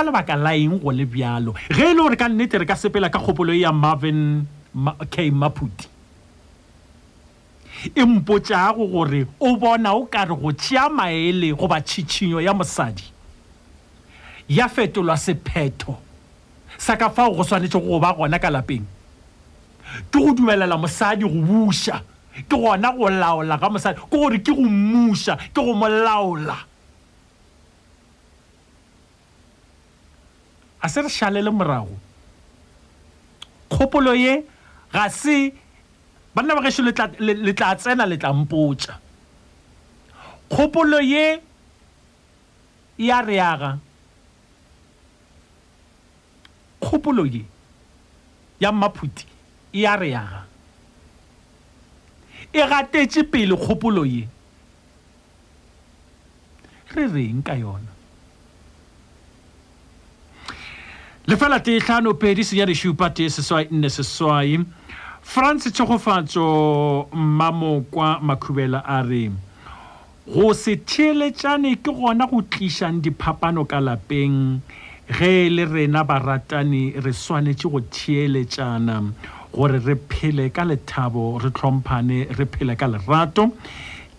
lebaka 0.06 0.34
la 0.38 0.54
eng 0.56 0.78
go 0.80 0.92
le 0.94 1.06
bjalo 1.10 1.56
ge 1.74 1.90
e 1.94 1.94
le 1.94 1.98
gore 2.02 2.16
ka 2.16 2.30
nnete 2.30 2.62
re 2.62 2.66
ka 2.66 2.78
sepela 2.78 3.10
ka 3.10 3.18
kgopolo 3.20 3.54
ya 3.58 3.74
marvin 3.74 4.46
k 5.10 5.32
maphuti 5.34 5.90
e 7.90 8.06
mpotšago 8.06 8.86
gore 8.88 9.26
o 9.42 9.58
bona 9.60 9.94
o 9.98 10.06
kare 10.06 10.36
go 10.38 10.52
tšea 10.54 10.90
maele 10.94 11.50
goba 11.58 11.82
tšhitšhinyo 11.82 12.42
ya 12.42 12.54
mosadi 12.54 13.10
ya 14.50 14.70
fetolwa 14.70 15.18
sephetho 15.18 15.98
sa 16.78 16.94
ka 16.98 17.10
fao 17.10 17.34
go 17.34 17.42
swanetse 17.44 17.82
go 17.82 18.00
ba 18.00 18.14
gona 18.14 18.38
ka 18.40 18.50
lapeng 18.54 18.86
ke 20.14 20.18
go 20.22 20.34
dumelela 20.38 20.78
mosadi 20.78 21.26
go 21.26 21.34
buša 21.42 22.13
ke 22.34 22.44
gona 22.50 22.92
go 22.98 23.06
laola 23.10 23.56
ka 23.62 23.70
mosadi 23.70 23.98
ke 24.02 24.06
gore 24.10 24.38
ke 24.42 24.50
go 24.54 24.64
mmusa 24.66 25.38
ke 25.54 25.60
go 25.62 25.74
mo 25.74 25.88
laola 25.88 26.58
a 30.82 30.90
se 30.90 31.02
re 31.02 31.10
šalele 31.10 31.52
morago 31.54 31.94
kgopolo 33.70 34.14
ye 34.18 34.44
ga 34.92 35.10
se 35.10 35.54
banna 36.34 36.56
ba 36.56 36.62
geso 36.62 36.82
le 36.84 37.54
tla 37.54 37.76
tsena 37.78 38.06
le 38.10 38.18
tlampotsa 38.18 38.94
kgopolo 40.52 40.98
ye 41.00 41.40
ya 42.98 43.22
reaga 43.22 43.78
kgopolo 46.82 47.26
ye 47.30 47.46
ya 48.60 48.72
mmaphuti 48.74 49.26
e 49.74 49.80
ya 49.86 49.94
reaga 49.96 50.48
e 52.56 52.62
gatetše 52.70 53.24
pele 53.32 53.56
kgopolo 53.58 54.04
ye 54.06 54.28
re 56.94 57.08
reng 57.10 57.42
ka 57.46 57.56
yona 57.58 57.90
lefela 61.28 61.60
tee 61.60 61.80
tlhano 61.82 62.14
pedi 62.14 62.46
senyadi 62.46 62.76
šupa 62.78 63.10
tee 63.10 63.30
seswai 63.34 63.66
nne 63.72 63.90
seswai 63.90 64.62
france 65.22 65.72
tshegofatso 65.72 66.46
mmamokwa 67.14 68.20
makhubela 68.22 68.86
a 68.86 69.02
re 69.02 69.32
go 70.30 70.54
se 70.54 70.76
theeletšane 70.86 71.74
ke 71.82 71.90
gona 71.90 72.30
go 72.30 72.42
tlišang 72.54 73.02
diphapano 73.02 73.66
ka 73.66 73.82
lapeng 73.82 74.60
ge 75.10 75.50
le 75.50 75.66
rena 75.66 76.06
baratani 76.06 76.92
re 77.02 77.14
swanetše 77.14 77.70
go 77.72 77.82
theeletšana 77.90 79.02
gore 79.54 79.78
re 79.78 79.96
phele 80.10 80.52
ka 80.52 80.64
lethabo 80.66 81.40
re 81.42 81.50
tlhomphane 81.50 82.18
re 82.38 82.46
phele 82.46 82.74
ka 82.76 82.88
lerato 82.88 83.52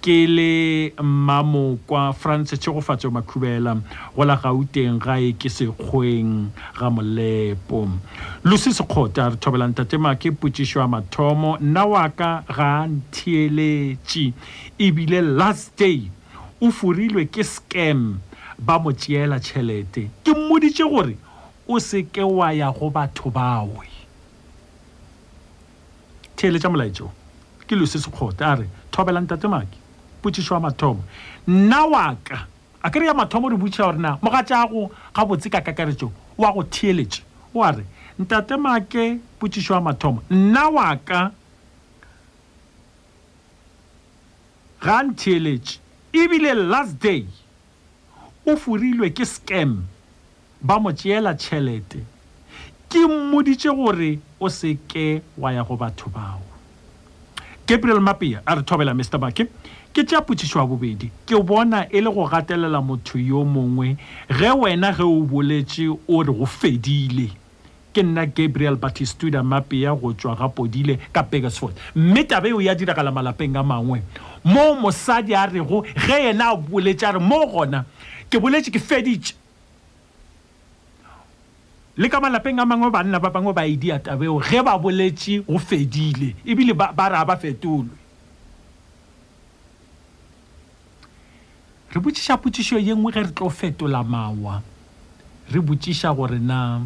ke 0.05 0.15
le 0.31 0.91
mmamo 1.03 1.79
kwa 1.87 2.13
france 2.13 2.55
tshegofatso 2.57 3.11
makhubela 3.11 3.75
go 4.17 4.23
la 4.25 4.37
gauteng 4.37 5.01
gae 5.03 5.33
ke 5.35 5.51
sekgweng 5.51 6.53
ga 6.79 6.89
molepo 6.91 7.79
lucy 8.45 8.71
sekgota 8.71 9.33
re 9.33 9.37
thobelang 9.43 9.75
tatema 9.75 10.15
ke 10.15 10.31
potsišo 10.31 10.79
ya 10.81 10.87
mathomo 10.89 11.59
nna 11.61 11.85
wa 11.85 12.09
ka 12.09 12.31
ga 12.47 12.87
a 12.87 12.87
ntheeletše 12.87 14.33
ebile 14.79 15.21
last 15.23 15.75
day 15.79 16.07
o 16.63 16.71
furilwe 16.71 17.27
ke 17.27 17.43
scam 17.45 18.21
ba 18.59 18.79
mo 18.79 18.93
tšeela 18.95 19.43
tšhelete 19.43 20.07
ke 20.23 20.31
mmoditše 20.31 20.87
gore 20.95 21.19
o 21.67 21.81
seke 21.83 22.23
wa 22.23 22.53
ya 22.55 22.71
go 22.71 22.87
batho 22.91 23.31
bawe 23.35 23.94
thele 26.39 26.59
tša 26.63 26.69
molaetšo 26.75 27.07
ke 27.69 27.75
lose 27.79 27.99
sekgote 28.05 28.43
a 28.49 28.53
re 28.61 28.67
thobelang 28.93 29.27
tate 29.31 29.49
maki 29.51 29.79
botšišo 30.25 30.55
wa 30.55 30.61
mathomo 30.69 31.03
nna 31.49 31.83
waka 31.93 32.39
a 32.85 32.91
kry-a 32.93 33.15
mathomo 33.15 33.49
re 33.53 33.57
botša 33.57 33.85
gorena 33.89 34.13
mogatšago 34.23 34.85
ga 35.15 35.23
botse 35.25 35.51
ka 35.53 35.61
kakaretso 35.67 36.11
wa 36.39 36.53
go 36.53 36.63
theeletše 36.63 37.23
oa 37.55 37.71
re 37.73 37.85
ntate 38.19 38.57
make 38.61 39.05
botšišo 39.41 39.75
wa 39.75 39.81
mathomo 39.89 40.23
nna 40.31 40.65
waka 40.75 41.21
ga 44.85 44.99
ntheeletše 45.11 45.79
ebile 46.13 46.55
last 46.55 47.01
day 47.03 47.25
o 48.47 48.57
furilwe 48.61 49.11
ke 49.17 49.25
scam 49.27 49.85
ba 50.61 50.77
mo 50.81 50.93
tšeela 50.93 51.35
tšhelete 51.35 52.13
ke 52.95 53.03
mmoditse 53.11 53.73
gore 53.75 54.21
o 54.39 54.47
seke 54.49 55.21
wa 55.37 55.51
ya 55.53 55.65
go 55.67 55.77
batho 55.77 56.07
bao 56.15 56.39
gabriel 57.67 57.99
mapia 58.01 58.41
a 58.47 58.55
re 58.55 58.63
thobela 58.63 58.95
mr 58.95 59.19
bake 59.19 59.49
ke 59.93 60.05
tša 60.05 60.21
potšišo 60.23 60.63
ya 60.63 60.67
bobedi 60.67 61.09
ke 61.27 61.35
bona 61.43 61.89
e 61.91 61.99
le 62.01 62.11
go 62.15 62.29
gatelela 62.31 62.79
motho 62.83 63.19
yo 63.19 63.43
mongwe 63.45 63.97
ge 64.31 64.51
wena 64.61 64.93
ge 64.95 65.03
o 65.03 65.27
boletše 65.27 65.89
o 66.07 66.23
re 66.23 66.31
go 66.39 66.47
fedile 66.47 67.33
ke 67.93 68.03
nna 68.03 68.27
gabriel 68.31 68.79
batistuda 68.79 69.43
mapia 69.43 69.91
go 69.99 70.15
tswa 70.15 70.37
ga 70.39 70.49
podile 70.49 71.01
ka 71.11 71.23
pegasford 71.27 71.75
mme 71.97 72.23
tabe 72.25 72.53
o 72.55 72.63
ya 72.63 72.79
diragala 72.79 73.11
malapeng 73.11 73.59
a 73.59 73.63
mangwe 73.63 74.03
moo 74.47 74.79
mosadi 74.79 75.35
a 75.35 75.43
rego 75.51 75.83
ge 75.97 76.29
yena 76.31 76.53
a 76.55 76.57
boletše 76.57 77.07
a 77.07 77.13
re 77.19 77.19
moo 77.19 77.43
gona 77.51 77.83
ke 78.31 78.39
boletše 78.39 78.71
ke 78.71 78.79
feditše 78.79 79.35
le 81.95 82.09
ka 82.11 82.19
malapeng 82.19 82.59
a 82.59 82.67
mangwe 82.67 82.91
banna 82.91 83.23
ba 83.23 83.31
bangwe 83.31 83.55
ba 83.55 83.63
edia 83.63 84.03
tabeo 84.03 84.43
ge 84.43 84.59
ba 84.67 84.75
boletse 84.75 85.47
go 85.47 85.55
fedile 85.63 86.35
ebile 86.43 86.75
ba 86.75 86.91
re 86.91 87.23
ba 87.23 87.37
fetolwe 87.39 87.95
re 91.95 91.99
botšiša 92.03 92.35
potšišo 92.43 92.83
ye 92.83 92.91
nngwe 92.99 93.15
ge 93.15 93.23
re 93.31 93.33
tlo 93.33 93.47
fetola 93.47 94.03
mawa 94.03 94.59
re 95.55 95.61
botšiša 95.63 96.11
gore 96.19 96.43
na 96.43 96.83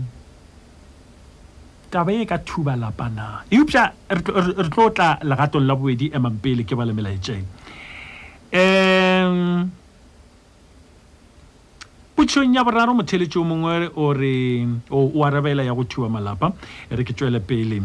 taba 1.88 2.12
ye 2.12 2.28
ka 2.28 2.36
thuba 2.44 2.76
lapana 2.76 3.48
eupša 3.48 4.12
re 4.60 4.68
tlo 4.68 4.92
tla 4.92 5.16
legatong 5.24 5.64
la 5.64 5.72
boedi 5.72 6.12
emang 6.12 6.36
pele 6.36 6.68
ke 6.68 6.76
ba 6.76 6.84
um 6.88 9.70
potšhong 12.18 12.50
ya 12.52 12.64
boraro 12.66 12.94
motheletše 12.98 13.38
o 13.38 13.44
mongwe 13.46 13.90
o 13.94 14.10
re 14.12 14.66
o 14.90 15.22
arabela 15.22 15.62
ya 15.62 15.70
go 15.74 15.84
thiwa 15.86 16.10
malapa 16.10 16.50
re 16.90 17.04
ke 17.06 17.14
tswele 17.14 17.38
pele 17.38 17.78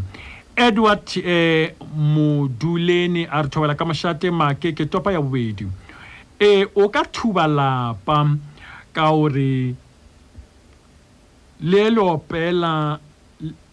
edward 0.58 1.06
um 1.22 1.69
moduleni 1.93 3.28
a 3.30 3.43
re 3.46 3.50
thobela 3.50 3.78
ka 3.78 3.86
mošate 3.86 4.34
make 4.34 4.74
ke 4.74 4.89
topa 4.89 5.13
ya 5.13 5.22
bobedi 5.22 5.69
e 6.41 6.65
o 6.74 6.89
ka 6.89 7.04
thuba 7.13 7.46
lapa 7.46 8.26
ka 8.91 9.12
gore 9.13 9.76
le 11.62 11.84
leopela 11.93 12.98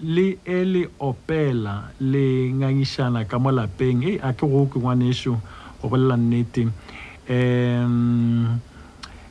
le 0.01 0.29
e 0.45 0.65
le 0.65 0.85
opela 1.01 1.89
le 2.05 2.53
ngangišana 2.53 3.25
ka 3.25 3.39
mo 3.41 3.49
lapeng 3.49 4.05
e 4.05 4.21
a 4.21 4.37
ke 4.37 4.45
go 4.45 4.69
ke 4.69 4.77
ngwanešo 4.77 5.33
go 5.81 5.89
bolela 5.89 6.21
nnete 6.21 6.69
um 7.33 8.61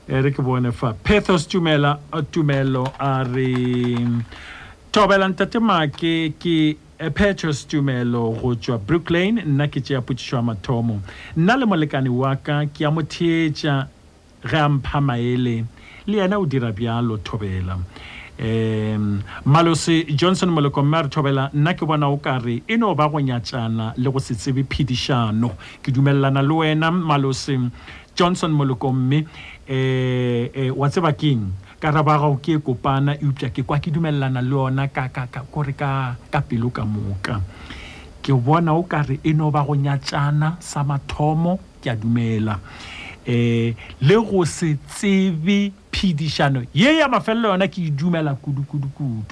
e 0.09 0.31
ke 0.33 0.41
bone 0.41 0.71
fa 0.71 0.93
Pethos 0.93 1.45
Tumela 1.47 1.99
Tumello 2.33 2.91
a 2.99 3.23
re 3.29 3.95
Tobelan 4.91 5.35
tatema 5.35 5.87
ke 5.89 6.33
ke 6.39 6.77
Petrus 7.13 7.63
Tumelo 7.65 8.41
go 8.41 8.55
tswa 8.55 8.81
Brooklyn 8.83 9.37
nna 9.37 9.67
ke 9.67 9.79
tšea 9.81 10.01
potšišo 10.01 10.35
ya 10.35 10.41
mathomo 10.41 10.97
nna 11.37 11.55
le 11.57 11.65
molekane 11.65 12.09
wa 12.09 12.33
ka 12.35 12.65
ke 12.73 12.81
a 12.81 12.91
motheetša 12.91 13.75
ge 14.49 14.55
a 14.57 14.65
mpha 14.69 14.99
maele 15.01 15.63
le 16.07 16.17
yena 16.17 16.39
o 16.41 16.45
dira 16.45 16.71
bjalo 16.73 17.17
thobela 17.19 17.77
um 18.39 19.21
malose 19.45 20.03
johnson 20.15 20.49
moleko 20.49 20.81
mme 20.83 20.95
a 20.97 21.03
re 21.03 21.09
thobela 21.09 21.49
nna 21.53 21.73
ke 21.73 21.85
bona 21.87 22.09
o 22.09 22.17
kare 22.17 22.63
e 22.67 22.75
no 22.77 22.95
ba 22.95 23.07
go 23.09 23.19
nyatšana 23.19 23.93
le 23.97 24.09
go 24.11 24.19
se 24.19 24.33
tsebe 24.33 24.65
phedišano 24.65 25.53
ke 25.83 25.91
dumelelana 25.93 26.41
le 26.41 26.53
wena 26.55 26.91
malose 26.91 27.55
johnson 28.15 28.51
moleko 28.51 28.91
mme 28.91 29.23
eh, 29.69 30.49
eh, 30.53 30.71
wa 30.75 30.89
tseba 30.89 31.13
keng 31.13 31.51
karaba 31.79 32.13
gago 32.17 32.37
ke 32.41 32.53
e 32.57 32.59
kopana 32.59 33.13
eupša 33.21 33.53
ke 33.53 33.63
kwa 33.63 33.79
ke 33.79 33.91
dumelelana 33.91 34.41
le 34.41 34.49
yona 34.55 34.87
kore 35.53 35.73
ka, 35.73 36.15
ka, 36.15 36.15
ka 36.31 36.39
pelo 36.41 36.69
ka 36.73 36.83
moka 36.85 37.39
ke 38.21 38.33
bona 38.33 38.73
o 38.73 38.83
kare 38.83 39.19
e 39.23 39.33
no 39.33 39.51
ba 39.51 39.63
go 39.63 39.75
nyatsana 39.75 40.57
sa 40.59 40.83
mathomo 40.83 41.59
ke 41.83 41.89
a 41.89 41.95
dumela 41.95 42.59
eh, 43.25 43.75
le 44.01 44.15
go 44.25 44.41
se 44.43 44.73
tsebe 44.89 45.71
phedišano 45.93 46.65
ye 46.73 46.97
ya 46.97 47.07
mafelelo 47.07 47.53
yona 47.53 47.67
ke 47.67 47.81
e 47.85 47.91
dumela 47.93 48.33
kudu-kudu-kudu 48.35 49.23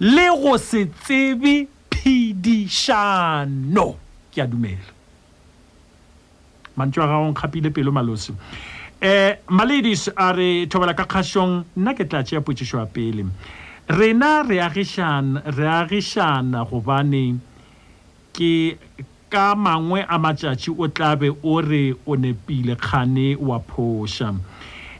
le 0.00 0.26
go 0.42 0.56
se 0.58 0.88
tsebe 1.06 1.68
phedišano 1.94 3.86
ke 4.34 4.42
a 4.42 4.46
dumela 4.46 4.90
mantso 6.76 6.98
a 7.02 7.06
gagonkgapile 7.06 7.70
pelo 7.70 7.92
malosi 7.94 8.34
um 9.00 9.06
eh, 9.06 9.36
maledis 9.48 10.08
a 10.12 10.32
re 10.34 10.66
thobela 10.66 10.94
ka 10.96 11.04
kgašong 11.06 11.62
nna 11.78 11.92
ke 11.94 12.04
tla 12.10 12.22
tšea 12.26 12.40
potšišo 12.42 12.78
ya 12.82 12.86
pele 12.86 13.24
rena 13.98 14.42
re 14.42 14.58
agišana 14.58 15.42
re 15.56 15.66
agišana 15.70 16.64
gobane 16.66 17.38
ke 18.34 18.74
ka 19.30 19.54
mangwe 19.54 20.02
a 20.02 20.18
matšatši 20.18 20.74
o 20.76 20.88
tlabe 20.88 21.30
o 21.30 21.60
re 21.62 21.94
o 22.06 22.16
nepile 22.16 22.74
kgane 22.74 23.36
wa 23.38 23.60
phoša 23.70 24.34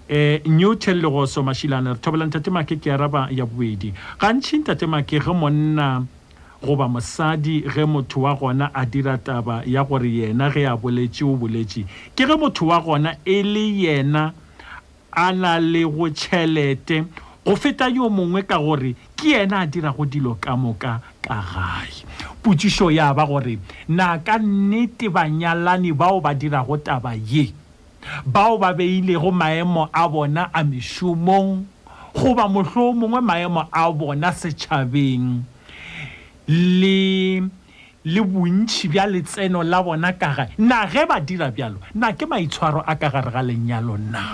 eh 0.07 0.41
newton 0.47 1.03
le 1.03 1.11
go 1.11 1.27
somašilana 1.27 1.99
re 1.99 1.99
thobelang 1.99 2.31
tatemake 2.31 2.79
ke 2.79 2.95
araba 2.95 3.27
ya 3.35 3.45
bobedi 3.51 3.91
gantšhi 4.21 4.63
ntatemake 4.63 5.19
ge 5.19 5.33
monna 5.35 6.07
goba 6.65 6.89
mosadi 6.89 7.61
ge 7.61 7.85
motho 7.85 8.21
wa 8.21 8.35
gona 8.35 8.71
a 8.75 8.85
dira 8.87 9.19
taba 9.19 9.63
ya 9.67 9.85
gore 9.85 10.11
yena 10.11 10.51
ge 10.51 10.67
a 10.67 10.77
boletše 10.77 11.23
o 11.25 11.37
boletše 11.37 11.85
ke 12.17 12.27
ge 12.27 12.35
motho 12.35 12.67
wa 12.67 12.81
gona 12.83 13.15
e 13.25 13.43
le 13.43 13.63
yena 13.83 14.33
a 15.13 15.33
na 15.33 15.59
le 15.59 15.85
go 15.87 16.11
tšhelete 16.11 17.05
go 17.47 17.55
feta 17.57 17.89
yo 17.89 18.09
mongwe 18.11 18.43
ka 18.43 18.59
gore 18.59 18.95
ke 19.17 19.29
yena 19.39 19.61
a 19.63 19.67
dirago 19.71 20.03
dilo 20.05 20.35
ka 20.35 20.57
moka 20.57 20.99
ka 21.23 21.39
gae 21.39 22.03
potsišo 22.43 22.91
ya 22.91 23.15
ba 23.15 23.25
gore 23.27 23.59
naka 23.89 24.39
nnete 24.39 25.09
banyalane 25.15 25.93
bao 25.95 26.19
ba 26.21 26.35
dirago 26.35 26.77
taba 26.83 27.15
ye 27.15 27.55
bao 28.27 28.59
ba 28.59 28.75
beilego 28.75 29.31
maemo 29.31 29.87
a 29.95 30.09
bona 30.11 30.51
a 30.53 30.65
mešomong 30.67 31.63
goba 32.19 32.49
mohlo 32.51 32.91
mongwe 32.99 33.21
maemo 33.23 33.63
a 33.71 33.87
bona 33.95 34.35
setšhabeng 34.35 35.47
le 36.49 37.41
le 38.05 38.21
bontšhi 38.23 38.89
bja 38.89 39.07
letseno 39.07 39.63
la 39.63 39.83
bona 39.83 40.13
kaga 40.17 40.49
na 40.59 40.87
ge 40.89 41.05
ba 41.07 41.21
dira 41.21 41.51
bjalo 41.53 41.77
na 41.95 42.13
ke 42.17 42.27
maitshwaro 42.27 42.81
a 42.87 42.95
ka 42.97 43.09
gare 43.11 43.31
ga 43.31 43.43
lenyalo 43.43 43.99
na 44.01 44.25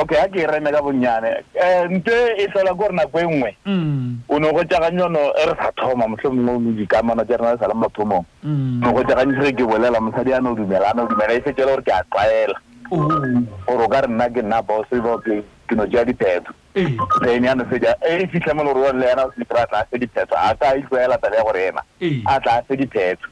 okay 0.00 0.16
a 0.16 0.28
ke 0.28 0.40
e 0.40 0.46
reme 0.48 0.72
ka 0.72 0.80
bonnyane 0.80 1.44
um 1.52 1.60
eh, 1.60 1.84
nto 1.92 2.10
e 2.40 2.46
tlhola 2.48 2.72
ke 2.72 2.76
gore 2.78 2.92
nako 2.96 3.18
e 3.20 3.24
nngwe 3.24 3.50
mm. 3.66 4.24
o 4.28 4.38
ne 4.38 4.52
go 4.52 4.64
tjaganye 4.64 5.00
yono 5.04 5.20
e 5.36 5.44
re 5.44 5.54
sa 5.60 5.70
thoma 5.76 6.08
motlhomongwe 6.08 6.72
dikamano 6.72 7.24
tse 7.24 7.36
rena 7.36 7.52
le 7.52 7.58
sa 7.60 7.68
le 7.68 7.74
mathomong 7.76 8.24
mm. 8.42 8.80
ne 8.80 8.92
go 8.92 9.02
tjaganyesege 9.04 9.56
ke 9.60 9.68
bolela 9.68 10.00
mosadi 10.00 10.32
a 10.32 10.40
ne 10.40 10.48
o 10.48 10.54
dumela 10.56 10.88
a 10.90 10.94
ne 10.96 11.02
o 11.04 11.06
dumela 11.06 11.36
e 11.36 11.40
fetela 11.44 11.72
gore 11.76 11.84
ke 11.84 11.92
a 11.92 12.00
tlwaela 12.10 12.56
gore 13.68 13.78
oh. 13.78 13.84
o 13.84 13.88
ka 13.88 14.00
re 14.00 14.08
nna 14.08 14.30
ke 14.32 14.40
nna 14.40 14.62
bose 14.64 14.96
boke 15.04 15.44
ke 15.68 15.72
no 15.74 15.86
ja 15.88 16.04
dipheto 16.04 16.52
then 16.74 17.40
yanong 17.44 17.68
seja 17.72 17.96
e, 18.04 18.24
e 18.24 18.28
fitlha 18.28 18.52
mo 18.52 18.62
lerong 18.68 18.98
le 19.00 19.06
yana 19.08 19.24
lepre 19.36 19.60
a 19.64 19.66
tla 19.66 19.80
a 19.84 19.88
fe 19.88 19.98
dipheto 19.98 20.36
a 20.36 20.54
ka 20.54 20.76
itlwaela 20.76 21.18
tabe 21.18 21.36
ya 21.36 21.44
gore 21.44 21.62
ena 21.68 21.82
a 22.28 22.40
tla 22.40 22.60
a 22.60 22.62
fe 22.62 22.76
dipheto 22.76 23.24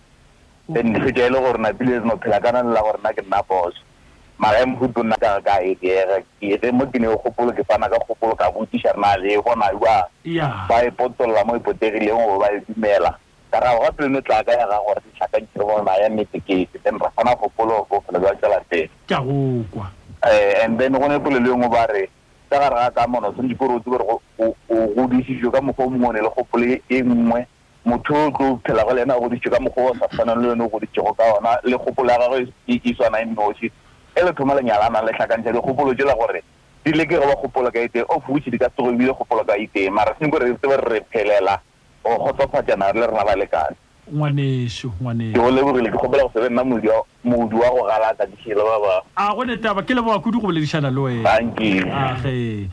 then 0.73 0.97
e 0.97 1.01
seja 1.05 1.27
e 1.27 1.31
le 1.31 1.41
gore 1.41 1.59
napile 1.61 2.01
seno 2.01 2.17
phela 2.17 2.41
kana 2.41 2.63
lela 2.65 2.81
gore 2.83 2.99
nna 3.01 3.13
ke 3.13 3.23
nna 3.25 3.43
poso 3.45 3.79
mara 4.39 4.61
e 4.63 4.65
mohuto 4.65 5.03
nna 5.05 5.17
kaga 5.21 5.43
ka 5.45 5.61
etiega 5.61 6.23
kee 6.41 6.73
mo 6.73 6.87
ke 6.87 6.99
ne 6.99 7.09
e 7.13 7.17
kgopolo 7.17 7.53
ke 7.53 7.65
fana 7.69 7.89
ka 7.93 8.01
kgopolo 8.01 8.35
ka 8.35 8.51
botiša 8.51 8.93
rena 8.97 9.17
le 9.21 9.37
gona 9.43 9.69
wa 9.81 10.09
ba 10.69 10.85
e 10.87 10.91
potolola 10.91 11.45
mo 11.45 11.57
ipotegileng 11.61 12.17
gore 12.17 12.41
ba 12.41 12.49
e 12.57 12.63
dumela 12.69 13.13
karago 13.53 13.85
ga 13.85 13.93
pele 13.93 14.09
no 14.09 14.21
tla 14.25 14.41
ka 14.45 14.53
ya 14.57 14.65
ga 14.67 14.79
gore 14.87 15.01
ditlhaka 15.05 15.37
kere 15.39 15.65
gona 15.69 16.01
ya 16.01 16.09
netekete 16.09 16.81
then 16.83 16.97
ra 16.99 17.11
fana 17.13 17.37
kgopolo 17.37 17.85
bophelo 17.91 18.19
jwa 18.19 18.35
tselateng 18.35 18.89
um 19.29 19.65
eh, 20.25 20.63
and 20.65 20.79
then 20.81 20.93
go 20.97 21.05
ne 21.09 21.19
polelo 21.21 21.53
engwe 21.53 21.69
ba 21.69 21.85
re 21.93 22.09
ka 22.53 22.59
gare 22.59 22.77
ga 22.77 22.91
kamano 22.91 23.33
tshwanetse 23.33 23.59
kore 23.59 23.73
o 23.75 23.81
tse 23.81 23.91
gore 23.91 24.05
o 24.39 24.87
godisitswe 24.97 25.49
ka 25.53 25.61
mokgwa 25.63 25.87
o 25.87 25.91
mongwe 25.91 26.21
le 26.23 26.29
gopole 26.29 26.83
e 26.89 27.01
nngwe 27.03 27.41
motho 27.85 28.15
o 28.15 28.31
tlo 28.31 28.47
phela 28.67 28.85
go 28.85 28.93
le 28.95 29.03
ena 29.03 29.17
o 29.17 29.21
godisitswe 29.21 29.51
ka 29.57 29.61
mokgwa 29.61 29.91
o 29.93 29.95
sa 29.97 30.09
tshwanang 30.09 30.41
le 30.43 30.49
yone 30.53 30.65
o 30.65 30.69
goditsego 30.69 31.13
ka 31.19 31.25
ona 31.39 31.59
le 31.65 31.77
gopolo 31.77 32.11
ya 32.13 32.19
gagwe 32.19 32.39
e, 32.69 32.75
e 32.85 32.95
swana 32.95 33.21
e 33.21 33.25
nosi 33.25 33.73
e 34.15 34.21
le 34.25 34.33
thoma 34.37 34.55
lenyalana 34.55 35.01
letlhakantšha 35.03 35.19
tlhakantsha 35.27 35.53
dikgopolo 35.53 35.95
tsela 35.95 36.15
gore 36.15 36.41
di 36.85 36.93
leke 36.93 37.17
go 37.19 37.27
ba 37.27 37.37
gopola 37.41 37.71
ka 37.73 37.81
iteng 37.85 38.05
e 38.05 38.07
of 38.15 38.29
which 38.29 38.49
di 38.51 38.59
ka 38.59 38.69
se 38.69 38.83
go 38.83 38.91
ebile 38.91 39.13
gopola 39.13 39.45
ka 39.45 39.57
iteng 39.57 39.89
e 39.89 39.91
mara 39.91 40.13
senko 40.21 40.39
re 40.39 40.53
tsebe 40.55 40.77
re 40.77 40.87
re 40.93 41.01
phelela 41.13 41.57
o 42.05 42.17
kgotsofatsana 42.21 42.93
re 42.93 43.01
le 43.01 43.07
rena 43.07 43.19
ba 43.25 43.33
balekane 43.33 43.77
ngwanešo 44.11 44.91
ngwanešoa 44.99 45.63
gone 49.35 49.57
taba 49.57 49.83
ke 49.87 49.95
leboa 49.95 50.19
kudu 50.19 50.41
go 50.43 50.49
boledišana 50.51 50.91
le 50.91 51.23
wenaage 51.23 52.69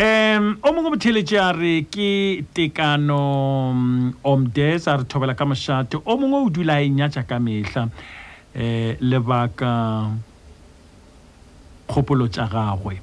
um 0.00 0.56
o 0.64 0.72
mongwe 0.72 0.90
motheletše 0.96 1.36
a 1.36 1.52
re 1.52 1.84
ke 1.84 2.40
tekano 2.56 3.72
mm, 3.76 4.14
omdes 4.24 4.88
a 4.88 4.96
re 4.96 5.04
thobela 5.04 5.36
ka 5.36 5.44
mošate 5.44 6.00
o 6.06 6.16
mongwe 6.16 6.46
o 6.46 6.48
dula 6.48 6.74
a 6.80 6.86
enyatša 6.86 7.28
ka 7.28 7.36
mehla 7.38 7.88
um 8.56 8.96
lebaka 9.04 10.08
kgopolo 11.86 12.28
tša 12.32 12.48
gagwe 12.48 12.96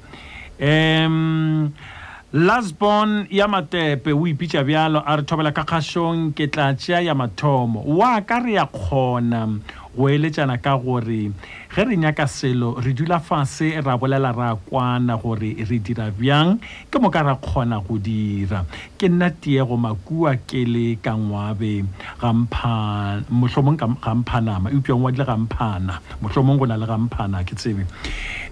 um 0.59 1.69
lasbon 2.29 3.25
ya 3.33 3.47
matepe 3.49 4.13
o 4.13 4.21
ipitša 4.27 4.61
bjalo 4.61 5.01
a 5.01 5.17
re 5.17 5.23
thobela 5.25 5.49
ka 5.49 5.65
kgašong 5.65 6.29
ke 6.37 6.45
tla 6.45 6.77
tšea 6.77 7.01
ya 7.01 7.17
mathomo 7.17 7.81
wa 7.81 8.21
ka 8.21 8.37
re 8.45 8.53
ya 8.53 8.69
kgona 8.69 9.57
go 9.97 10.05
eletšana 10.05 10.61
ka 10.61 10.77
gore 10.77 11.33
ge 11.73 11.81
re 11.81 11.97
nyaka 11.97 12.29
selo 12.29 12.77
re 12.77 12.93
dula 12.93 13.17
fase 13.17 13.73
ra 13.81 13.97
bolela 13.97 14.29
ra 14.29 14.53
kwana 14.53 15.17
gore 15.17 15.57
re 15.57 15.77
dira 15.81 16.13
bjang 16.13 16.61
ke 16.93 17.01
mo 17.01 17.09
ka 17.09 17.25
ra 17.25 17.33
kgona 17.33 17.81
go 17.81 17.97
dira 17.97 18.61
ke 18.93 19.09
nna 19.09 19.33
tiego 19.33 19.73
makua 19.73 20.37
ke 20.37 20.61
le 20.69 21.01
ka 21.01 21.17
ngwabe 21.17 21.81
mohlomong 23.33 23.73
gamphanama 24.05 24.69
eupjang 24.69 25.01
wa 25.01 25.09
dile 25.09 25.25
gamphana 25.25 25.97
mohlomong 26.21 26.59
go 26.61 26.65
na 26.69 26.77
le 26.77 26.85
gamphana 26.85 27.41
ke 27.41 27.57
tsebe 27.57 27.89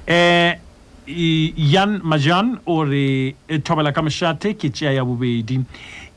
um 0.10 0.66
E, 1.08 1.54
Jan 1.56 2.02
Majan 2.04 2.60
o 2.68 2.84
re 2.84 3.32
e 3.48 3.58
thobela 3.64 3.94
ka 3.96 4.04
mošate 4.04 4.58
ke 4.60 4.68
tšea 4.68 4.92
ya 5.00 5.04
bobedi 5.08 5.56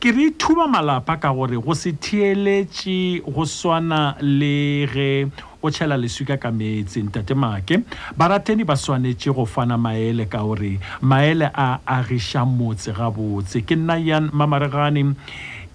ke 0.03 0.11
re 0.11 0.27
e 0.27 0.31
thuba 0.35 0.67
malapa 0.67 1.15
ka 1.17 1.31
gore 1.33 1.55
go 1.63 1.75
se 1.75 1.93
theeletše 1.93 3.23
go 3.23 3.45
swana 3.47 4.17
le 4.19 4.87
ge 4.91 5.27
o 5.63 5.71
tšhela 5.71 5.95
leswika 5.95 6.37
ka 6.43 6.51
meetseng 6.51 7.07
tate 7.13 7.35
maake 7.39 7.81
barateni 8.19 8.65
ba 8.67 8.75
swanetše 8.75 9.31
go 9.33 9.45
fana 9.47 9.79
maele 9.79 10.27
ka 10.29 10.43
gore 10.43 10.81
maele 11.03 11.47
a 11.55 11.79
agiša 11.87 12.43
motse 12.45 12.91
gabotse 12.91 13.63
ke 13.63 13.77
nna 13.79 13.95
yan 13.95 14.27
mamaregane 14.35 15.07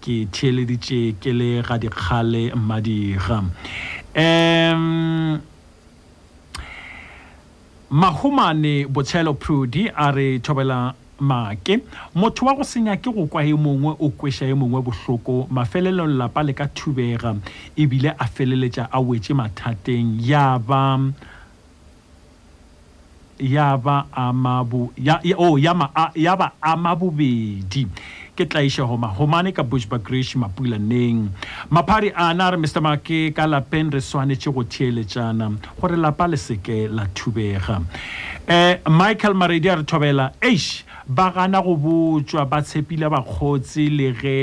ke 0.03 0.28
theeleditše 0.28 0.99
ke 1.24 1.32
le 1.32 1.61
ga 1.63 1.78
dikgale 1.80 2.49
mmadiga 2.59 3.39
um 3.39 3.47
mahumane 7.92 8.88
botshelo 8.88 9.34
prudi 9.36 9.92
a 9.96 10.12
re 10.12 10.40
thobela 10.40 10.94
maake 11.20 11.80
motho 12.16 12.46
wa 12.46 12.56
go 12.56 12.64
senya 12.64 12.98
ke 12.98 13.12
go 13.14 13.26
kwa 13.28 13.44
e 13.46 13.54
mongwe 13.54 13.96
o 14.00 14.10
kweša 14.10 14.50
e 14.50 14.54
mongwe 14.54 14.82
bohloko 14.82 15.48
mafelelong 15.52 16.18
lapa 16.18 16.44
le 16.44 16.54
ka 16.54 16.66
thubega 16.68 17.36
ebile 17.78 18.12
a 18.18 18.26
feleletša 18.26 18.90
a 18.92 19.00
wetse 19.02 19.34
mathateng 19.34 20.18
ya 20.22 20.58
ba 20.60 21.00
ya 23.40 23.78
ba 23.78 24.08
ama 24.16 24.64
bo 24.64 24.92
ya 24.98 25.20
o 25.38 25.54
oh, 25.54 25.58
ya 25.58 25.74
ma 25.74 25.90
ya 26.16 26.36
ba 26.36 26.52
ama 26.62 26.96
bobedi 26.96 27.86
ke 28.36 28.44
tlaiša 28.46 28.84
go 28.90 28.98
magomane 29.00 29.52
ka 29.56 29.64
bushbuckrish 29.64 30.36
mapulaneng 30.36 31.30
maphadi 31.72 32.12
ana 32.14 32.50
re 32.52 32.58
mr 32.60 32.84
make 32.84 33.32
ka 33.36 33.46
lapeng 33.48 33.88
re 33.94 34.00
swanetše 34.04 34.52
go 34.54 34.64
theeletšana 34.68 35.50
gore 35.80 35.96
lapa 35.96 36.28
le 36.28 36.36
seke 36.38 36.90
la 36.92 37.08
thubega 37.16 37.78
um 37.80 38.76
michael 38.98 39.32
maredi 39.34 39.72
a 39.72 39.78
re 39.80 39.84
thobela 39.88 40.28
ash 40.44 40.84
ba 41.08 41.32
gana 41.36 41.64
go 41.64 41.78
botšwa 41.88 42.44
ba 42.50 42.60
tshepile 42.62 43.08
bakgotsi 43.16 43.88
le 43.98 44.12
ge 44.20 44.38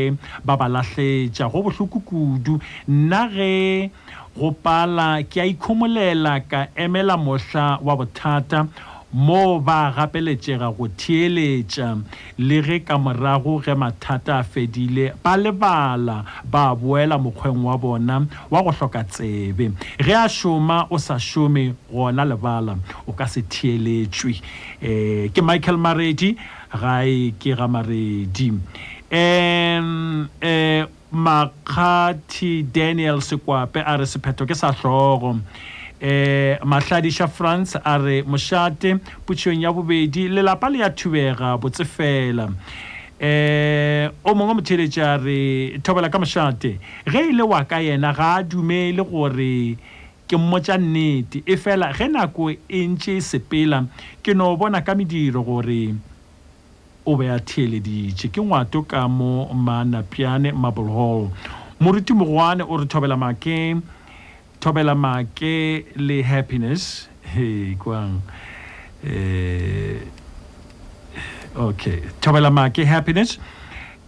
ba 0.44 0.56
ba 0.56 0.68
lahletša 0.72 1.52
go 1.52 1.62
bohloko 1.68 2.00
kudu 2.00 2.56
nna 2.88 3.24
ge 3.36 3.90
go 4.34 4.50
pala 4.56 5.20
ke 5.28 5.36
a 5.36 5.44
ikhomolela 5.52 6.40
ka 6.48 6.66
emela 6.74 7.16
mohla 7.20 7.76
wa 7.84 7.92
bothata 7.96 8.66
moo 9.12 9.60
ba 9.60 9.92
gapeletšega 9.96 10.68
go 10.76 10.86
theeletša 10.88 11.88
le 12.38 12.58
ge 12.64 12.78
ka 12.80 12.96
morago 12.98 13.58
ge 13.62 13.74
mathata 13.76 14.38
a 14.40 14.44
fedile 14.44 15.12
ba 15.22 15.36
lebala 15.36 16.24
ba 16.50 16.74
boela 16.74 17.18
mokgweng 17.20 17.62
wa 17.62 17.76
bona 17.76 18.24
wa 18.50 18.62
go 18.62 18.70
hloka 18.72 19.04
tsebe 19.04 19.70
ge 20.00 20.14
a 20.16 20.24
šoma 20.28 20.86
o 20.90 20.96
sa 20.98 21.18
šome 21.20 21.74
gona 21.92 22.24
lebala 22.24 22.78
o 23.06 23.12
ka 23.12 23.26
se 23.28 23.42
theeletšwe 23.44 24.32
um 24.80 25.28
ke 25.34 25.40
michael 25.44 25.76
maredi 25.76 26.32
gae 26.72 27.32
ke 27.38 27.52
ga 27.52 27.66
maredi 27.68 28.48
um 28.48 28.58
um 29.12 30.28
eh, 30.40 30.88
makgathi 31.12 32.62
daniel 32.72 33.20
sekwape 33.20 33.76
a 33.84 33.92
re 34.00 34.06
sephetho 34.08 34.46
ke 34.48 34.54
sa 34.56 34.72
hlogo 34.72 35.36
eh 36.04 36.58
mahladisha 36.64 37.28
france 37.28 37.76
are 37.84 38.24
moshate 38.24 38.98
putsho 39.24 39.54
nya 39.54 39.70
bobedi 39.72 40.28
le 40.28 40.42
lapa 40.42 40.68
le 40.68 40.78
ya 40.78 40.90
thubega 40.90 41.56
botsefela 41.56 42.50
eh 43.20 44.10
o 44.26 44.34
mongwe 44.34 44.54
motheletša 44.58 45.16
re 45.22 45.78
thobela 45.78 46.10
ka 46.10 46.18
mošate 46.18 46.74
ge 47.06 47.18
e 47.22 47.30
le 47.30 47.46
wa 47.46 47.62
ka 47.64 47.78
yena 47.78 48.10
ga 48.10 48.34
a 48.34 48.42
dumele 48.42 48.98
gore 49.04 49.78
ke 50.26 50.34
mmotša 50.34 50.74
nnete 50.78 51.44
e 51.46 51.54
fela 51.56 51.92
ge 51.94 52.08
nako 52.10 52.50
e 52.50 52.82
ntše 52.82 53.16
e 53.16 53.22
sepela 53.22 53.84
ke 54.26 54.34
no 54.34 54.56
bona 54.58 54.82
ka 54.82 54.98
mediro 54.98 55.46
gore 55.46 55.94
o 57.06 57.14
be 57.14 57.30
a 57.30 57.38
theeleditše 57.38 58.26
ke 58.34 58.42
ngwato 58.42 58.82
ka 58.82 59.06
mo 59.06 59.46
manapiane 59.54 60.50
marble 60.50 60.90
hall 60.90 61.30
moruti 61.78 62.10
mogwane 62.10 62.66
o 62.66 62.74
re 62.82 62.90
thobela 62.90 63.14
makeng 63.14 63.78
thobela 64.62 64.94
le 65.96 66.22
happiness 66.24 67.08
kwang 67.80 68.22
eh 69.04 69.98
okay 71.56 72.00
thobela 72.20 72.48
happiness 72.86 73.38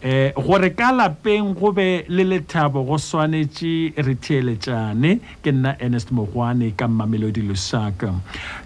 eh 0.01 0.31
gore 0.37 0.71
ka 0.71 0.93
lapeng 0.93 1.55
go 1.59 1.73
be 1.73 2.05
le 2.09 2.23
lethabo 2.23 2.87
go 2.87 2.95
swanetše 2.95 3.95
re 4.07 4.15
theeletšane 4.15 5.19
ke 5.43 5.51
nna 5.51 5.77
ernest 5.81 6.11
mogwane 6.13 6.71
ka 6.77 6.87
losaka 6.87 8.15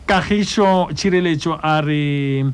kagišo 0.07 0.93
tšhireletšo 0.93 1.59
a 1.63 1.81
re 1.83 2.45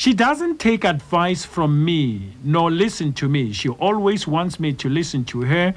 She 0.00 0.14
doesn't 0.14 0.58
take 0.60 0.86
advice 0.86 1.44
from 1.44 1.84
me 1.84 2.32
nor 2.42 2.70
listen 2.70 3.12
to 3.20 3.28
me. 3.28 3.52
She 3.52 3.68
always 3.68 4.26
wants 4.26 4.58
me 4.58 4.72
to 4.72 4.88
listen 4.88 5.26
to 5.26 5.42
her. 5.42 5.74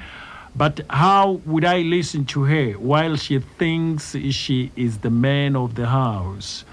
But 0.56 0.82
how 0.88 1.40
would 1.46 1.64
I 1.64 1.78
listen 1.82 2.24
to 2.26 2.44
her 2.44 2.72
while 2.78 3.16
she 3.16 3.40
thinks 3.40 4.14
she 4.30 4.70
is 4.76 4.98
the 4.98 5.10
man 5.10 5.56
of 5.56 5.74
the 5.74 5.86
house? 5.86 6.64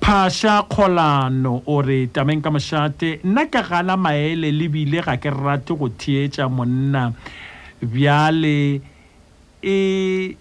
Pasha 0.00 0.64
Kholano 0.68 1.62
ore 1.66 2.06
tameng 2.08 2.42
ka 2.42 2.48
mošate 2.50 3.20
nna 3.24 3.44
ke 3.48 3.60
gana 3.68 3.96
maele 3.96 4.48
le 4.52 4.68
bile 4.72 5.00
ga 5.04 5.16
ke 5.16 5.28
rate 5.32 5.76
go 5.76 5.88
theetša 5.88 6.48
monna 6.50 7.12
bjale 7.84 8.80
e 9.62 10.24
e 10.32 10.36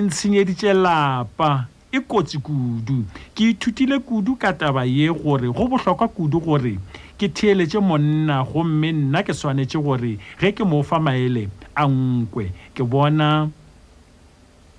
ntshenyeditše 0.00 0.72
lapa 0.74 1.66
e 1.92 1.98
kotsi 2.00 2.38
kudu 2.38 3.02
ke 3.34 3.50
ithutile 3.54 3.98
kudu 3.98 4.36
ka 4.36 4.52
taba 4.52 4.84
ye 4.86 5.06
gore 5.10 5.50
go 5.54 5.66
bohlokwa 5.70 6.08
kudu 6.08 6.40
gore 6.40 6.78
ke 7.20 7.28
theeletše 7.28 7.80
monna 7.84 8.40
gomme 8.48 8.88
nna 8.96 9.20
ke 9.22 9.34
swanetše 9.36 9.78
gore 9.84 10.14
ge 10.40 10.48
ke 10.56 10.64
mo 10.64 10.80
fa 10.82 10.96
maele 11.04 11.44
a 11.76 11.84
nkwe 11.86 12.48
ke 12.72 12.82
bona 12.86 13.48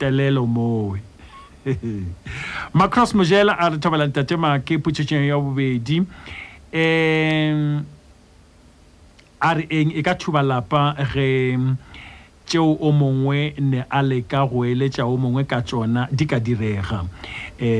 telelo 0.01 0.47
moe 0.49 0.97
macross 2.77 3.13
mojela 3.13 3.53
a 3.53 3.69
re 3.69 3.77
thobelang 3.77 4.09
tatema 4.15 4.55
ke 4.65 4.79
putšhetšeng 4.81 5.27
ya 5.29 5.37
bobedi 5.37 6.01
um 6.73 7.61
a 9.41 9.51
re 9.59 9.65
eng 9.69 9.93
e 9.93 10.01
ka 10.01 10.17
thuba 10.17 10.41
lapa 10.41 10.97
re 11.13 11.29
um, 11.53 11.75
tšeo 12.51 12.77
o 12.83 12.91
mongwe 12.91 13.53
ne 13.63 13.85
a 13.89 14.01
leka 14.03 14.43
go 14.51 14.63
eletša 14.67 15.05
o 15.07 15.15
mongwe 15.15 15.45
ka 15.47 15.61
tsona 15.63 16.03
di 16.11 16.25
ka 16.27 16.35
direga 16.37 16.99
um 16.99 17.07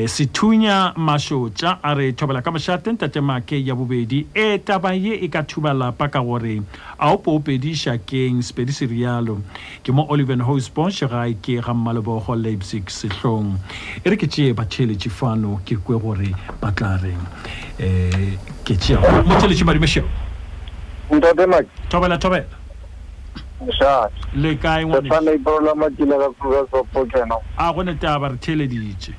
sethunya 0.07 0.95
mašotša 0.95 1.79
a 1.83 1.91
re 1.95 2.11
thobela 2.15 2.39
ka 2.41 2.51
mošate 2.55 2.87
ntate 2.95 3.19
make 3.23 3.51
ya 3.59 3.75
bobedi 3.75 4.23
e 4.33 4.57
taba 4.63 4.93
ye 4.95 5.15
e 5.25 5.27
ka 5.27 5.43
thuba 5.43 5.73
lapa 5.75 6.07
ka 6.07 6.21
gore 6.23 6.61
a 6.99 7.11
o 7.11 7.17
poopedi 7.17 7.75
sepedi 7.75 8.71
se 8.71 8.85
rialo 8.87 9.41
ke 9.83 9.91
mo 9.91 10.07
oliven 10.07 10.39
hosbos 10.39 11.03
gae 11.03 11.35
ke 11.43 11.59
ga 11.59 11.73
mmalebogo 11.73 12.35
leipzig 12.35 12.87
sehlong 12.87 13.59
e 14.05 14.09
re 14.09 14.15
ke 14.15 14.27
tšee 14.27 14.55
batšheletše 14.55 15.09
fano 15.11 15.59
ke 15.65 15.75
kwe 15.83 15.99
gore 15.99 16.31
ba 16.63 16.71
tla 16.71 16.95
reng 16.95 17.19
um 17.75 18.31
ke 18.63 18.79
tšea 18.79 19.03
motšheletše 19.27 19.67
madumešeo 19.67 20.07
thobela 21.11 21.65
thobela 22.17 22.60
le 24.35 24.55
kae 24.55 24.85
ngwane 24.85 25.31
iprolama 25.35 25.89
kile 25.89 26.15
re 28.17 28.37
theleditše 28.39 29.11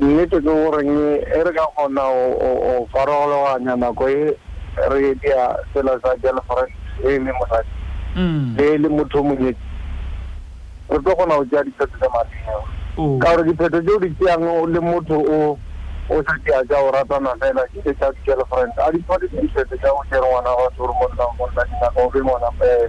nnete 0.00 0.40
ke 0.40 0.40
goreng 0.44 0.90
e 1.22 1.44
re 1.44 1.50
ka 1.54 1.66
kgona 1.74 2.02
o 2.02 2.88
farologanya 2.92 3.76
nako 3.76 4.08
e 4.08 4.34
re 4.90 5.14
dia 5.22 5.54
sela 5.72 5.94
sa 6.02 6.16
gelfriend 6.18 6.72
e 7.06 7.14
le 7.22 7.32
mosadi 7.38 7.70
le 8.16 8.20
mm. 8.22 8.56
e 8.58 8.78
le 8.78 8.88
motho 8.88 9.22
monyetsi 9.22 9.58
re 10.90 10.98
tlo 10.98 11.14
kgona 11.14 11.34
go 11.36 11.44
tsea 11.44 11.62
dipheto 11.64 11.96
tse 11.98 12.08
matlheo 12.10 12.58
oh. 12.98 13.18
ka 13.22 13.28
gore 13.36 13.42
dipheto 13.50 13.78
tseo 13.82 13.98
di 14.02 14.10
tseang 14.18 14.44
le 14.74 14.80
motho 14.80 15.14
o 15.30 15.40
o 16.10 16.14
sa 16.26 16.34
tea 16.44 16.62
tsa 16.66 16.76
o 16.82 16.90
ratana 16.90 17.36
fela 17.38 17.62
ke 17.70 17.94
tsa 17.94 18.10
di 18.10 18.32
a 18.32 18.90
di 18.90 18.98
tshwane 18.98 19.26
dipheto 19.30 19.76
tsa 19.78 19.88
go 19.94 20.02
tsere 20.10 20.26
ngwana 20.26 20.58
batho 20.58 20.80
gore 20.80 20.94
monna 21.00 21.26
monna 21.38 21.62
dinako 21.70 22.02
ngwana 22.18 22.50
eh, 22.66 22.88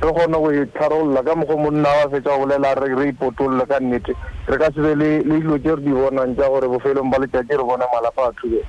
re 0.00 0.12
kgone 0.12 0.32
go 0.32 0.48
e 0.52 0.66
ka 0.66 0.90
mokgwa 1.34 1.56
monna 1.56 1.88
wa 1.88 2.10
fetsa 2.10 2.36
go 2.36 2.38
bolela 2.46 2.74
re 2.74 3.08
ipotolole 3.10 3.64
ka 3.68 3.78
nnete 3.80 4.14
re 4.48 4.56
ka 4.58 4.70
se 4.74 4.80
le 4.80 4.94
dilo 5.22 5.58
tse 5.58 5.74
re 5.76 5.82
di 5.82 5.90
bonang 5.90 6.34
tsa 6.34 6.48
gore 6.48 6.68
bofelong 6.68 7.10
ba 7.10 7.18
letsatsi 7.18 7.52
re 7.52 7.58
bone 7.62 7.84
malapa 7.92 8.26
a 8.28 8.32
thubela 8.32 8.64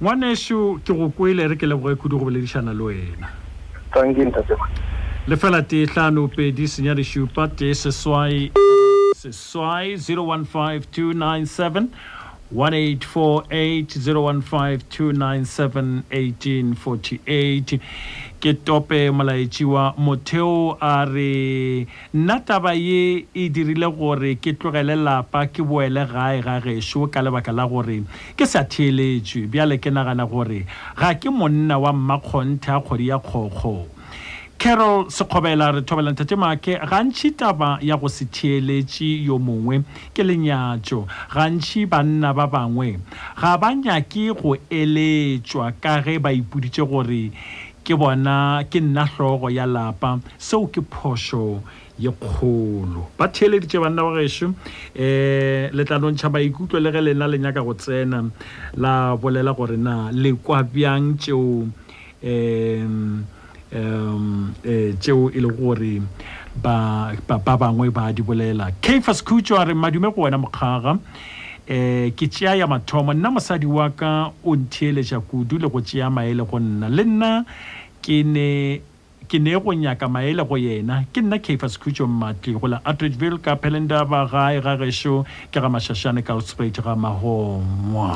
ngwaneso 0.00 0.78
ke 0.84 0.92
go 0.96 1.08
kwele 1.10 1.48
re 1.48 1.56
ke 1.56 1.66
leboge 1.66 1.94
kudu 1.98 2.18
go 2.18 2.24
boledišana 2.24 2.72
le 2.72 2.82
wena 2.84 3.28
lefela 5.28 5.62
tee 5.62 5.86
tlhano 5.86 6.28
pedi 6.28 6.68
senyadi 6.68 7.04
šupa 7.04 7.48
tee 7.56 7.74
seswai 7.74 8.50
seswai 9.16 9.96
015297 9.96 11.84
1848 12.54 12.96
015297 13.98 16.02
1848 16.10 17.80
ke 18.40 18.50
tope 18.68 18.98
molaetši 19.16 19.64
wa 19.72 19.82
motheo 19.96 20.76
a 20.88 20.92
re 21.08 21.30
nna 22.14 22.36
taba 22.44 22.72
ye 22.76 23.24
e 23.32 23.46
dirile 23.48 23.88
gore 23.98 24.34
ke 24.44 24.52
tlogele 24.54 24.92
lapa 25.02 25.46
ke 25.48 25.64
boele 25.64 26.04
gae 26.12 26.40
ga 26.44 26.58
gešo 26.60 27.06
ka 27.12 27.20
lebaka 27.24 27.54
la 27.56 27.64
gore 27.70 28.02
ke 28.36 28.44
sa 28.46 28.64
theeletšwe 28.68 29.46
bjale 29.48 29.78
ke 29.80 29.88
nagana 29.90 30.28
gore 30.28 30.66
ga 31.00 31.14
ke 31.16 31.32
monna 31.32 31.78
wa 31.80 31.92
mmakgonthe 31.96 32.76
a 32.76 32.80
kgodi 32.84 33.08
ya 33.08 33.16
kgokgo 33.24 33.76
carol 34.60 35.08
sekgobela 35.12 35.66
re 35.74 35.80
thobela 35.88 36.12
ntate 36.12 36.36
maake 36.36 36.76
gantšhi 36.92 37.30
taba 37.40 37.76
ya 37.80 37.96
go 37.96 38.08
se 38.12 38.24
theeletše 38.28 39.08
yo 39.30 39.38
mongwe 39.40 39.80
ke 40.14 40.24
lenyatšo 40.24 41.02
gantšhi 41.32 41.86
banna 41.88 42.32
ba 42.36 42.44
bangwe 42.52 42.98
ga 43.40 43.56
ba 43.58 43.72
nyake 43.74 44.28
go 44.36 44.56
eletšwa 44.70 45.72
ka 45.80 46.02
ge 46.04 46.18
ba 46.20 46.32
ipoditše 46.36 46.84
gore 46.88 47.30
ke 47.86 47.94
bona 47.94 48.66
ke 48.66 48.80
nna 48.82 49.04
hlogo 49.14 49.46
ya 49.54 49.62
lapa 49.66 50.18
seo 50.42 50.66
ke 50.66 50.82
phošo 50.82 51.62
ye 51.98 52.10
kgolo 52.10 53.06
ba 53.14 53.30
theeleditše 53.30 53.78
banna 53.78 54.02
ba 54.02 54.10
gešo 54.18 54.50
um 54.50 54.54
eh, 54.98 55.70
letlalontšha 55.70 56.26
tla 56.66 56.78
le 56.82 56.90
ge 56.90 57.00
lena 57.06 57.30
le 57.30 57.38
nyaka 57.38 57.62
go 57.62 57.78
tsena 57.78 58.26
la 58.74 59.14
bolela 59.14 59.54
gore 59.54 59.78
na 59.78 60.10
lekwa 60.10 60.66
bjang 60.66 61.14
tšeo 61.14 61.70
um 62.26 63.22
um 63.70 64.50
tšeo 64.98 65.30
e 65.30 65.38
le 65.38 65.48
gore 65.54 66.02
ba 66.58 67.14
bangwe 67.54 67.94
ba 67.94 68.10
di 68.10 68.20
bolela 68.22 68.66
cafas 68.82 69.22
khutso 69.22 69.54
a 69.54 69.62
re 69.62 69.74
madume 69.78 70.10
go 70.10 70.26
wena 70.26 70.42
mokgaga 70.42 70.98
um 70.98 71.00
ke 72.18 72.26
tšea 72.30 72.58
ya 72.58 72.66
mathomo 72.66 73.14
nna 73.14 73.30
mosadi 73.30 73.66
wa 73.66 73.90
ka 73.90 74.30
o 74.42 74.54
ntheeletša 74.56 75.20
kudu 75.22 75.58
le 75.62 75.70
go 75.70 75.78
tšea 75.82 76.10
maele 76.10 76.42
go 76.46 76.58
nna 76.58 76.88
le 76.90 77.04
nna 77.04 77.30
ke 78.06 78.22
ne 78.22 78.46
ke 79.26 79.40
ne 79.42 79.58
go 79.58 79.74
nyaka 79.74 80.06
maele 80.06 80.44
go 80.46 80.54
yena 80.62 81.00
ke 81.10 81.22
nna 81.26 81.40
cafer 81.46 81.70
scrutso 81.74 82.06
matli 82.06 82.54
go 82.62 82.68
la 82.70 82.78
atridville 82.92 83.38
ka 83.42 83.56
pelenda 83.56 84.04
ba 84.10 84.20
gae 84.34 84.60
ga 84.66 84.76
gešo 84.82 85.16
ke 85.50 85.62
ga 85.64 85.68
mašašane 85.76 86.22
kalsprate 86.28 86.84
ga 86.86 86.94
mahomwa 86.94 88.10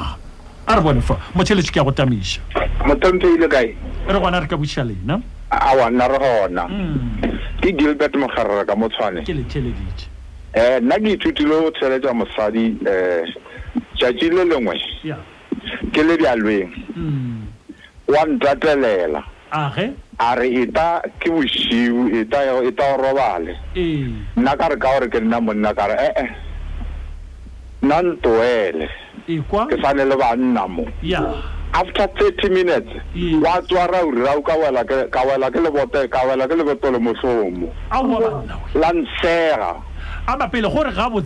a 0.71 0.79
re 0.79 0.85
bone 0.87 1.03
fa 1.11 1.17
motšheletše 1.35 1.75
ke 1.77 1.83
ya 1.83 1.87
go 1.91 1.95
tamiša 2.03 2.63
motompeile 2.87 3.49
e 3.49 3.51
kae 3.57 3.65
re 4.15 4.21
gona 4.27 4.41
re 4.45 4.53
ka 4.55 4.61
buša 4.63 4.87
lena 4.93 5.19
aa 5.59 5.91
nna 5.91 6.07
re 6.15 6.21
gona 6.23 6.69
mm. 6.71 7.27
ke 7.65 7.75
gilbert 7.81 8.15
mogarere 8.23 8.63
ka 8.71 8.79
motshwane 8.79 9.27
ke 9.27 9.35
letheledite 9.35 10.07
um 10.55 10.63
eh, 10.63 10.79
nna 10.79 11.01
ke 11.03 11.17
ithutile 11.17 11.59
go 11.65 11.75
tsheletša 11.81 12.15
mosadi 12.21 12.65
um 12.71 13.91
tšatši 13.99 14.31
le 14.39 14.47
lengwe 14.53 14.79
ke 15.91 16.07
le 16.07 16.21
bjalweng 16.23 16.79
mm. 16.95 17.45
wa 18.15 18.25
ntatelela 18.31 19.27
mm. 19.27 19.35
Arre? 19.51 19.95
Arre, 20.19 20.47
eta 20.63 21.03
kibu 21.19 21.43
isiu, 21.43 22.09
eta 22.21 22.43
eta 22.69 22.91
horrobale. 22.95 23.57
Nakar 24.37 24.79
ka 24.79 24.95
horrek 24.97 25.15
el 25.15 25.25
namo 25.29 25.53
nakar, 25.53 25.91
eh, 25.91 26.13
eh. 26.17 26.29
Nanto 27.83 28.43
ele. 28.43 28.89
Ke 29.27 29.77
sane 29.83 30.05
le 30.05 30.15
an 30.23 30.55
namo. 30.55 30.87
After 31.73 32.09
30 32.19 32.49
minutes, 32.51 32.91
watu 33.43 33.79
arra 33.79 34.05
uri 34.05 34.21
rau 34.23 34.43
kawela 34.43 34.85
ke 35.53 35.61
le 35.61 35.71
bote, 35.71 36.09
kawela 36.09 36.47
ke 36.49 36.57
le 36.57 36.65
bote 36.65 36.87
mosomo. 36.99 37.71
Awa 37.91 38.21
ba 38.21 38.45
nao. 38.47 38.61
Lansera. 38.75 39.81
Ama 40.27 40.49
pelokore 40.49 40.93
gabo 40.95 41.23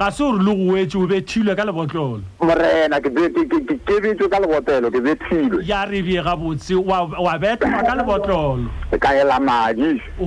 ga 0.00 0.10
se 0.10 0.22
ore 0.22 0.38
le 0.42 0.54
go 0.56 0.72
wetse 0.72 0.96
o 0.96 1.04
bethilwe 1.06 1.52
ka 1.54 1.60
lebotlolo 1.62 2.22
morena 2.40 2.96
ke 3.04 3.10
betswe 3.12 4.24
ka 4.32 4.38
lebotelo 4.40 4.88
ke 4.88 4.96
bethilwe 4.96 5.60
ya 5.68 5.84
rebie 5.84 6.22
gabotse 6.24 6.72
wa 6.72 7.36
bethwa 7.36 7.82
ka 7.84 7.94
lebotlolo 8.00 8.64
e 8.92 8.98
kaela 8.98 9.36
madi 9.36 10.00
ee 10.16 10.24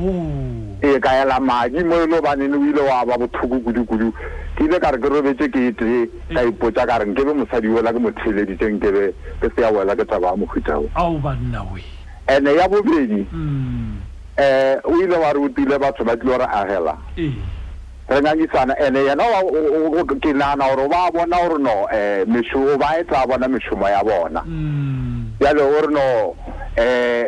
oh. 0.93 0.99
kaela 1.01 1.39
madi 1.41 1.81
mo 1.83 2.03
e 2.03 2.05
le 2.05 2.21
baneng 2.21 2.53
o 2.53 2.61
ile 2.69 2.85
wa 2.85 3.01
ba 3.03 3.17
bothoko 3.17 3.57
kudu-kudu 3.65 4.13
ke 4.53 4.63
ile 4.69 4.77
ka 4.77 4.93
re 4.93 5.01
ke 5.01 5.09
robetse 5.09 5.49
ke 5.49 5.73
tee 5.73 6.05
ka 6.29 6.45
ipotsa 6.45 6.85
ka 6.85 7.01
reng 7.01 7.17
ke 7.17 7.25
be 7.25 7.33
mosadi 7.33 7.65
wela 7.73 7.89
ke 7.89 7.97
motheleditseng 7.97 8.77
ke 8.77 8.93
be 8.93 9.09
ke 9.41 9.49
se 9.57 9.61
ya 9.65 9.73
wela 9.73 9.97
ke 9.97 10.05
taba 10.05 10.37
ya 10.37 10.37
mohutao 10.37 10.85
ao 10.93 11.17
banna 11.17 11.65
o 11.65 11.81
and-e 12.29 12.53
ya 12.61 12.69
bobedi 12.69 13.25
um 13.33 13.97
o 14.37 14.93
ile 15.01 15.17
wa 15.17 15.33
re 15.33 15.41
o 15.41 15.49
tile 15.49 15.81
batho 15.81 16.05
ba 16.05 16.13
tlile 16.13 16.37
gore 16.37 16.45
agela 16.45 16.93
rengangisana 18.09 18.75
ene 18.79 18.99
yena 18.99 19.23
no, 19.23 20.03
ke 20.03 20.33
nagana 20.33 20.75
gore 20.75 20.87
ba 20.89 21.09
bona 21.13 21.37
gore 21.47 21.59
no 21.59 21.87
um 21.91 22.35
ba 22.77 22.97
e, 22.97 23.01
e 23.01 23.27
bona 23.27 23.47
mešomo 23.47 23.87
ya 23.87 24.03
bona 24.03 24.41
jale 25.39 25.63
hmm. 25.63 25.69
gore 25.69 25.87
no 25.87 26.35
um 26.77 27.27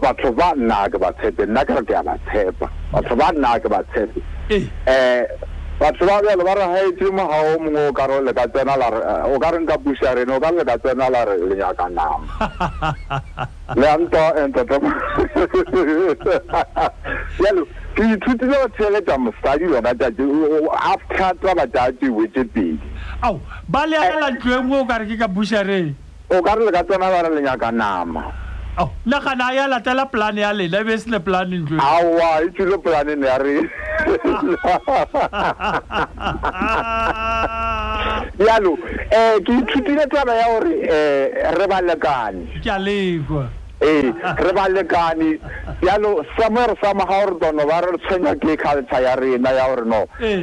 batho 0.00 0.30
ba 0.32 0.52
nna 0.54 0.86
ke 0.88 0.98
ba 0.98 1.10
tshepe 1.18 1.46
nna 1.50 1.64
ke 1.66 1.74
re 1.74 1.82
ke 1.82 1.94
a 1.96 2.02
ba 2.02 2.14
tshepa 2.30 2.66
batho 2.92 3.16
ba 3.16 3.32
nna 3.34 3.58
ke 3.58 3.68
ba 3.68 3.80
tshepe 3.90 4.20
um 4.54 5.24
batho 5.82 6.06
ba 6.06 6.22
bjalo 6.22 6.42
ba 6.46 6.54
re 6.54 6.66
gaetsimo 6.74 7.24
ga 7.26 7.38
o 7.50 7.58
mongwe 7.58 7.88
o 7.90 7.92
kare 7.92 8.12
o 8.14 8.20
leka 8.22 8.46
tsena 8.54 8.78
o 9.34 9.38
ka 9.42 9.50
re 9.50 9.58
nka 9.66 9.76
pusa 9.82 10.14
rene 10.14 10.30
o 10.32 10.38
ka 10.40 10.50
leka 10.54 10.78
tsena 10.78 11.10
la 11.10 11.24
re 11.26 11.36
lenyaka 11.42 11.88
nama 11.90 12.22
le 13.82 13.86
anto 13.90 14.22
nto 14.30 14.62
entetema 14.62 14.94
jalo 17.42 17.62
ke 17.96 18.04
ithutile 18.12 18.52
go 18.60 18.68
theletsa 18.78 19.16
mosadi 19.24 19.64
yona 19.74 19.92
tate 20.02 20.20
after 20.88 21.30
taba 21.44 21.64
tate 21.76 22.04
wetse 22.18 22.40
pedi 22.52 22.76
ao 23.28 23.32
ba 23.74 23.82
leaela 23.92 24.28
ntlo 24.36 24.52
e 24.60 24.64
ngwe 24.64 24.78
o 24.84 24.84
kare 24.90 25.08
ke 25.12 25.16
ka 25.16 25.24
busare 25.36 25.78
o 26.36 26.42
ka 26.46 26.52
re 26.60 26.64
le 26.68 26.72
ka 26.76 26.82
tsona 26.90 27.08
ba 27.14 27.20
re 27.26 27.30
lenyaka 27.36 27.70
nama 27.80 28.24
ao 28.82 28.86
nagana 29.12 29.44
a 29.50 29.54
ya 29.58 29.64
latela 29.72 30.04
polane 30.12 30.44
ya 30.44 30.52
lena 30.58 30.76
ebe 30.84 30.92
e 30.92 31.00
se 31.02 31.08
le 31.10 31.18
polane 31.24 31.56
ntlo 31.56 31.80
aa 31.80 32.40
e 32.44 32.50
tsile 32.56 32.76
polane 32.84 33.12
ne 33.16 33.26
ya 33.26 33.38
re 33.40 33.56
yalo 38.46 38.76
um 38.76 39.40
ke 39.40 39.52
ithutile 39.64 40.04
taba 40.12 40.34
ya 40.42 40.46
gore 40.52 40.74
um 40.84 40.84
eh, 40.84 41.48
re 41.58 41.64
balekane 41.66 42.60
ke 42.60 42.68
a 42.70 42.76
lekwa 42.76 43.48
ეი 43.84 44.12
კრებალეგანი 44.38 45.26
ანუ 45.92 46.10
სამერ 46.36 46.70
სამაორდონო 46.82 47.64
ვარცენა 47.70 48.32
გიქალცა 48.44 49.00
იარი 49.04 49.38
ნაიორნო 49.46 49.98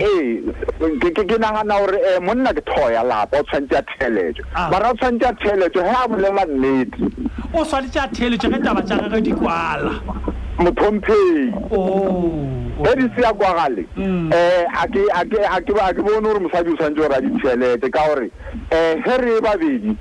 ეი 0.07 0.25
გიგინაღანა 1.05 1.77
ორ 1.86 1.95
მონნაგ 2.27 2.59
თოი 2.69 2.95
ალა 3.01 3.17
პოცენტია 3.34 3.81
თელეჯო 3.91 4.43
ბარაცენტია 4.73 5.31
თელეჯო 5.43 5.86
ჰამლემა 5.89 6.43
ნიდი 6.61 7.09
ოსალიცა 7.61 8.05
თელეჯო 8.19 8.51
ხენტაბა 8.53 8.84
ჯაღაგა 8.91 9.19
დიკვალა 9.27 9.93
მოთომფი 10.63 11.19
ო 11.77 11.79
ერი 12.91 13.05
სია 13.15 13.31
ყვაღალი 13.41 13.84
ე 14.38 14.41
აკი 14.84 15.03
აკი 15.21 15.39
აკი 15.57 15.73
აკი 15.89 16.05
ბონურ 16.09 16.38
მსაჯუ 16.45 16.75
სანჯორა 16.84 17.17
ჯიჩელე 17.25 17.69
დეკაორი 17.86 18.27
ე 18.77 18.79
ჰერი 19.07 19.34
ბაბიდი 19.47 19.95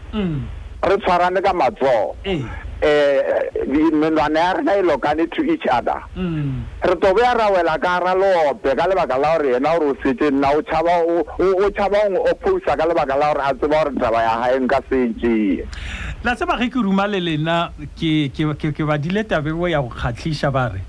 რცარანდა 0.93 1.41
გამაძო 1.49 1.97
ეი 2.35 2.45
um 2.83 3.93
menwana 3.95 4.41
ya 4.41 4.53
rena 4.55 4.77
e 4.79 4.83
lokane 4.83 5.27
to 5.31 5.43
each 5.45 5.67
other 5.71 6.03
mm. 6.17 6.63
re 6.85 6.95
tobe 6.97 7.21
ya 7.23 7.33
ra 7.35 7.49
wela 7.51 7.79
ka 7.81 7.99
ra 8.03 8.13
leope 8.15 8.75
ka 8.77 8.85
lebaka 8.89 9.19
la 9.23 9.39
gore 9.39 9.53
yena 9.55 9.71
gore 9.79 9.91
o 9.91 9.95
setse 10.03 10.31
nna 10.31 10.51
o 10.51 10.63
tšhaba 10.63 11.99
ong 12.07 12.17
opposa 12.19 12.77
ka 12.77 12.85
lebaka 12.87 13.17
la 13.17 13.33
gore 13.33 13.43
a 13.45 13.55
tseba 13.55 13.85
gore 13.85 13.95
taba 14.01 14.23
ya 14.23 14.35
gaeng 14.43 14.67
ka 14.67 14.81
sentsee 14.91 15.65
la 16.25 16.35
tseba 16.35 16.59
ge 16.59 16.69
ke 16.75 16.79
ruma 16.83 17.07
le 17.07 17.21
lena 17.21 17.71
ke 17.99 18.83
badile 18.85 19.23
tabebo 19.25 19.69
ya 19.71 19.79
go 19.81 19.89
kgatlhiša 19.89 20.51
ba 20.51 20.75
re 20.75 20.83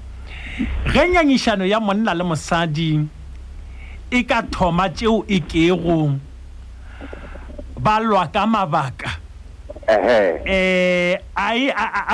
ge 0.91 1.03
nyangišano 1.13 1.65
ya 1.65 1.79
monna 1.79 2.13
le 2.17 2.23
mosadi 2.25 3.05
e 4.09 4.23
ka 4.25 4.41
thoma 4.41 4.89
tšeo 4.89 5.25
e 5.29 5.39
kego 5.45 6.17
ba 7.77 7.99
lwa 8.01 8.25
ka 8.27 8.47
mabaka 8.49 9.22
eh 9.89 11.17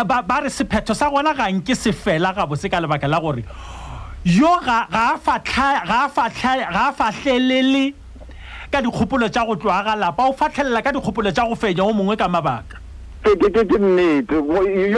ba 0.06 0.36
re 0.44 0.50
sephetho 0.50 0.94
sa 0.96 1.10
gona 1.10 1.34
ga 1.36 1.52
nke 1.52 1.76
se 1.76 1.92
fela 1.92 2.34
gabotse 2.34 2.70
ka 2.70 2.80
lebaka 2.80 3.08
la 3.08 3.20
gore 3.20 3.44
yo 4.24 4.60
ga 4.66 4.88
a 4.90 5.18
fatlhelele 5.20 7.94
ka 8.72 8.82
dikgopolo 8.82 9.30
tsa 9.30 9.46
go 9.46 9.56
tloagalapa 9.56 10.24
o 10.28 10.34
fatlhelela 10.34 10.82
ka 10.82 10.92
dikgopolo 10.92 11.32
tsa 11.32 11.46
go 11.48 11.56
fenya 11.56 11.84
o 11.84 11.94
mongwe 11.94 12.16
ka 12.18 12.28
mabaka 12.28 12.78
ke 13.24 13.64
nnete 13.78 14.34
yo 14.36 14.44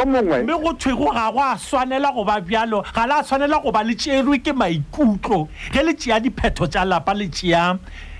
mongwe 0.06 0.42
mme 0.44 0.44
go 0.64 0.74
thwego 0.74 1.12
ga 1.14 1.32
go 1.32 1.40
a 1.40 1.56
tshwanela 1.58 2.12
go 2.14 2.24
ba 2.24 2.40
bjalo 2.42 2.82
ga 2.96 3.06
le 3.08 3.14
a 3.20 3.24
tshwanela 3.24 3.60
go 3.62 3.72
ba 3.72 3.84
le 3.84 3.96
tserwe 3.96 4.40
ke 4.40 4.54
maikutlo 4.54 5.48
ge 5.74 5.84
le 5.84 5.94
tšea 5.96 6.20
diphetho 6.20 6.68
tša 6.68 6.86
lapa 6.86 7.14
le 7.14 7.28
tšea 7.30 7.78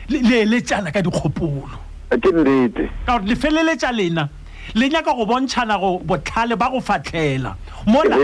le 0.10 0.42
eletšana 0.44 0.92
ka 0.92 1.02
dikgopolo 1.02 1.64
ke 2.10 2.28
nnete 2.32 2.90
ka 3.06 3.18
gore 3.20 3.30
le 3.30 3.36
feleletša 3.36 3.92
lena 3.92 4.30
le 4.76 4.90
nyaka 4.90 5.14
go 5.14 5.26
bontshana 5.26 5.80
go 5.80 6.00
botlhale 6.00 6.56
ba 6.58 6.68
go 6.72 6.80
fatlhela 6.80 7.52
mola 7.86 8.16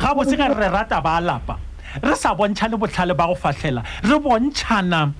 ga 0.00 0.10
bosege 0.14 0.46
re 0.58 0.66
rata 0.70 1.00
ba 1.00 1.20
lapa 1.20 1.58
re 2.02 2.14
sa 2.14 2.34
bontshane 2.34 2.78
botlhale 2.78 3.16
ba 3.16 3.26
go 3.26 3.34
fatlhela 3.34 3.82
re 4.04 4.18
bontshana 4.22 5.12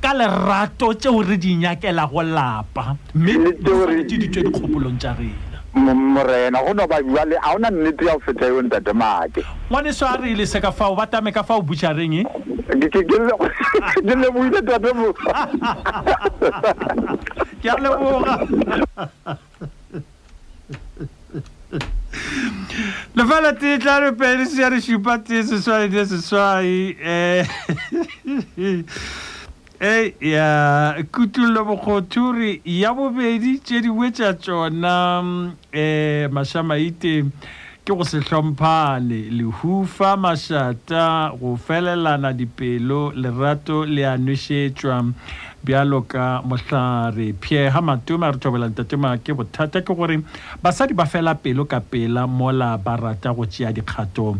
ka 0.00 0.12
lerato 0.14 0.92
tseo 0.94 1.22
re 1.22 1.36
di 1.36 1.54
nyakela 1.56 2.08
go 2.10 2.22
lapa 2.22 2.96
mmeeti 3.14 4.16
ditswe 4.18 4.42
dikgopolong 4.44 4.98
tsa 4.98 5.12
rena 5.18 5.94
morena 5.94 6.58
go 6.64 6.72
no 6.72 6.86
bajale 6.86 7.36
a 7.42 7.54
ona 7.54 7.70
nnete 7.70 8.04
ya 8.06 8.14
go 8.14 8.20
feta 8.20 8.46
yo 8.46 8.62
ntate 8.62 8.94
make 8.94 9.44
ngwane 9.70 9.92
so 9.92 10.06
a 10.06 10.16
re 10.18 10.32
ile 10.32 10.46
seka 10.46 10.72
fao 10.72 10.94
ba 10.94 11.06
tame 11.06 11.32
ka 11.32 11.42
fao 11.42 11.60
butšhareng 11.60 12.24
dilebuile 14.04 14.58
eh? 14.58 14.64
tatemoa 14.68 15.12
ke 17.60 17.68
a 17.68 17.76
leboga 17.76 18.34
lefela 23.16 23.52
tee 23.52 23.78
tlhano 23.78 24.12
pedi 24.18 24.44
seare 24.50 24.80
šupa 24.80 25.16
tee 25.26 25.42
seswai 25.48 25.88
die 25.92 26.04
seswai 26.04 26.76
um 28.28 28.84
e 29.96 30.14
ya 30.20 30.94
kutullo 31.10 31.64
bokgothuri 31.64 32.60
ya 32.64 32.92
bobedi 32.94 33.58
tše 33.64 33.80
di 33.80 33.88
wetša 33.88 34.32
tšona 34.40 34.96
um 35.20 35.56
mašamaite 36.34 37.14
ke 37.84 37.92
go 37.98 38.04
se 38.04 38.20
hlomphane 38.28 39.22
lehufa 39.40 40.14
mašata 40.16 41.32
go 41.40 41.56
felelana 41.56 42.32
dipelo 42.32 43.12
lerato 43.16 43.84
le 43.84 44.06
a 44.12 44.16
nwešetšwa 44.16 45.00
bjalo 45.62 46.02
ka 46.10 46.42
mohlare 46.42 47.32
pierre 47.38 47.70
ha 47.70 47.80
a 47.80 48.30
re 48.30 48.38
tobela 48.42 48.66
letatema 48.66 49.14
ke 49.22 49.30
bothata 49.32 49.78
ke 49.86 49.94
gore 49.94 50.18
basadi 50.60 50.92
ba 50.92 51.06
fela 51.06 51.34
pelo 51.38 51.62
ka 51.70 51.78
pela 51.80 52.26
mola 52.26 52.74
ba 52.84 52.98
rata 52.98 53.30
go 53.32 53.46
tšea 53.46 53.70
dikgato 53.70 54.34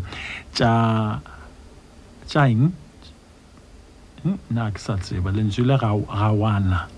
tša 0.53 0.73
tša 2.27 2.41
eng 2.51 2.67
hm? 4.23 4.37
ke 4.75 4.79
sa 4.83 4.99
tseba 4.99 5.31
lentswe 5.31 5.63
le 5.63 5.75
ga 5.79 5.95
wana 6.35 6.92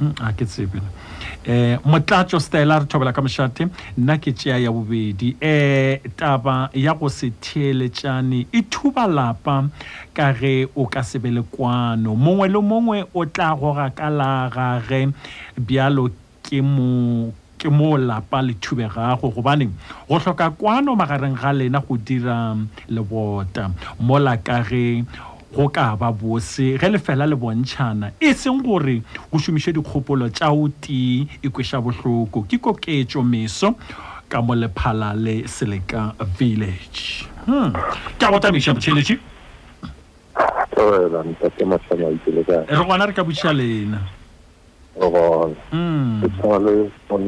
Mm, 0.00 0.16
a 0.24 0.32
ke 0.32 0.44
tsebile 0.48 0.86
um 0.88 1.52
eh, 1.52 1.76
motlatso 1.84 2.38
stela 2.40 2.78
re 2.80 2.86
thobela 2.88 3.12
ka 3.12 3.20
mošate 3.20 3.66
nna 4.00 4.16
ke 4.18 4.32
tšea 4.32 4.56
ya 4.64 4.70
bobedi 4.72 5.34
um 5.44 6.10
taba 6.16 6.70
ya 6.72 6.94
go 6.94 7.08
se 7.08 7.28
theeletšane 7.44 8.46
e 8.50 8.62
thuba 8.62 9.04
lapa 9.06 9.68
ka 10.14 10.32
ge 10.32 10.68
o 10.74 10.86
ka 10.86 11.02
se 11.02 11.18
be 11.20 11.28
le 11.30 11.42
kwano 11.42 12.14
mongwe 12.16 12.48
le 12.48 12.60
mongwe 12.64 13.04
o 13.12 13.24
tla 13.28 13.52
goga 13.60 13.90
ka 13.92 14.08
la 14.10 14.48
gage 14.48 15.02
bjalo 15.60 16.08
ke 16.48 16.62
mo 16.64 17.28
ke 17.60 17.68
mo 17.68 17.92
lapa 18.00 18.40
le 18.40 18.56
thube 18.60 18.88
gago 18.88 19.28
gobane 19.30 19.68
go 20.08 20.16
tlhoka 20.18 20.48
kwano 20.56 20.96
magareng 20.96 21.36
ga 21.36 21.52
lena 21.52 21.80
go 21.84 21.96
dira 22.00 22.54
mm, 22.56 22.66
lebota 22.88 23.68
mola 24.00 24.36
ka 24.40 24.64
ge 24.64 25.04
go 25.54 25.68
ka 25.68 25.94
ba 25.96 26.10
bose 26.12 26.78
ge 26.78 26.86
le 26.88 26.98
fela 26.98 27.26
le 27.26 27.34
bontšhana 27.36 28.12
e 28.20 28.32
seng 28.34 28.62
gore 28.62 29.02
go 29.32 29.38
šomiše 29.38 29.72
dikgopolo 29.74 30.28
tša 30.30 30.50
o 30.54 30.68
tee 30.78 31.26
e 31.42 31.48
kweša 31.50 31.80
bohloko 31.82 32.42
ke 32.46 32.58
koketso 32.62 33.22
meso 33.22 33.74
ka 34.28 34.40
mo 34.42 34.54
lephala 34.54 35.10
le 35.14 35.42
seleka 35.50 36.12
village 36.38 37.26
hmm. 37.46 37.72
ke 38.18 38.22
a 38.26 38.30
go 38.30 38.38
tamiša 38.38 38.72
botšheletše 38.78 39.18
re 40.78 41.10
gona 42.86 43.06
re 43.06 43.12
ka 43.12 43.24
boša 43.26 43.50
lena 43.52 43.98
hmm. 45.74 47.24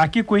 a 0.00 0.08
ke 0.08 0.22
kwe 0.24 0.40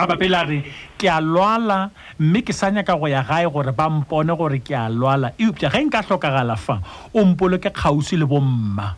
a 0.00 0.06
bapela 0.06 0.48
re 0.48 0.58
ke 0.98 1.06
a 1.12 1.20
lwala 1.28 1.90
mme 2.18 2.40
ke 2.42 2.52
sa 2.56 2.70
ka 2.82 2.96
go 2.96 3.06
ya 3.06 3.20
gae 3.22 3.44
gore 3.52 3.72
ba 3.76 3.84
mpone 3.92 4.32
gore 4.38 4.58
ke 4.64 4.72
a 4.74 4.88
lwala 4.88 5.32
eupša 5.38 5.68
ge 5.72 5.80
nka 5.84 6.02
tlhokagala 6.08 6.56
fa 6.56 6.80
o 7.12 7.24
mpolo 7.24 7.58
ke 7.60 7.68
kgausi 7.70 8.16
le 8.16 8.24
bomma 8.24 8.96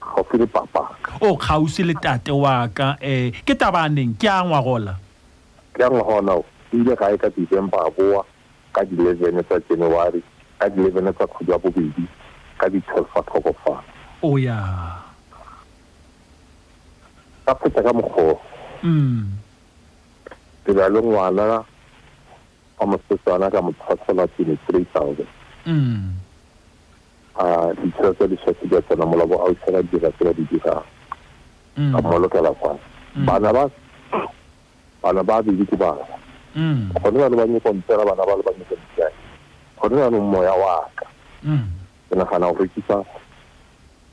kgausi 0.00 0.36
le 0.38 0.46
papa 0.46 0.94
o 1.20 1.34
kgausi 1.36 1.82
le 1.82 1.94
tate 1.94 2.30
wa 2.30 2.68
ka 2.70 2.94
um 3.02 3.32
ke 3.46 3.54
tabaneng 3.58 4.14
ke 4.14 4.28
a 4.30 4.38
gola 4.62 4.94
ke 5.74 5.82
a 5.82 5.90
ngwagola 5.90 6.38
ile 6.72 6.94
gae 6.94 7.18
ka 7.18 7.28
december 7.34 7.82
a 7.82 7.90
boa 7.90 8.22
ka 8.72 8.84
di-leven 8.86 9.42
tsa 9.42 9.58
january 9.68 10.22
ka 10.58 10.68
di-leven 10.70 11.10
tsa 11.18 11.26
kgodi 11.26 11.50
ya 11.50 11.58
bobedi 11.58 12.06
ka 12.58 12.68
di-twelve 12.70 13.08
fa 13.10 13.22
thokofana 13.26 13.90
o 14.22 14.38
ya 14.38 14.58
ka 17.44 17.52
feta 17.58 17.82
ka 17.82 17.90
mokgoo 17.92 18.38
mm 18.86 19.41
pela 20.64 20.88
le 20.88 21.00
ngwana 21.02 21.42
wa 22.78 22.86
mosetsana 22.86 23.50
ka 23.50 23.62
mo 23.62 23.72
tshwasela 23.72 24.26
three 24.66 24.84
thousand 24.94 25.26
mm. 25.66 26.12
a 27.38 27.74
ditshela 27.74 28.14
tsa 28.14 28.26
dišaši 28.26 28.64
mm. 28.64 28.70
ka 28.70 28.80
tsena 28.82 29.06
molabo 29.06 29.36
bo 29.36 29.46
ausela 29.46 29.82
dira 29.82 30.10
tsela 30.12 30.32
di 30.34 30.44
dirang 30.50 30.84
ka 31.92 32.00
mmolokela 32.02 32.50
kwana 32.60 32.78
mm. 33.16 33.26
bana 33.26 33.52
ba 33.52 33.70
bana 35.02 35.22
ba 35.22 35.42
bedi 35.42 35.66
ke 35.66 35.76
bana 35.76 36.04
gone 37.02 37.18
bane 37.18 37.36
ba 37.36 37.44
nyekompela 37.46 38.04
bana 38.06 38.22
ba 38.26 38.34
le 38.38 38.42
ba 38.42 38.52
nyekompela 38.58 39.10
gone 39.80 39.96
banong 39.96 40.28
moya 40.30 40.54
wa 40.54 40.86
ka 40.96 41.06
ke 42.08 42.14
nagana 42.14 42.52
go 42.54 42.62
rekisa 42.62 43.02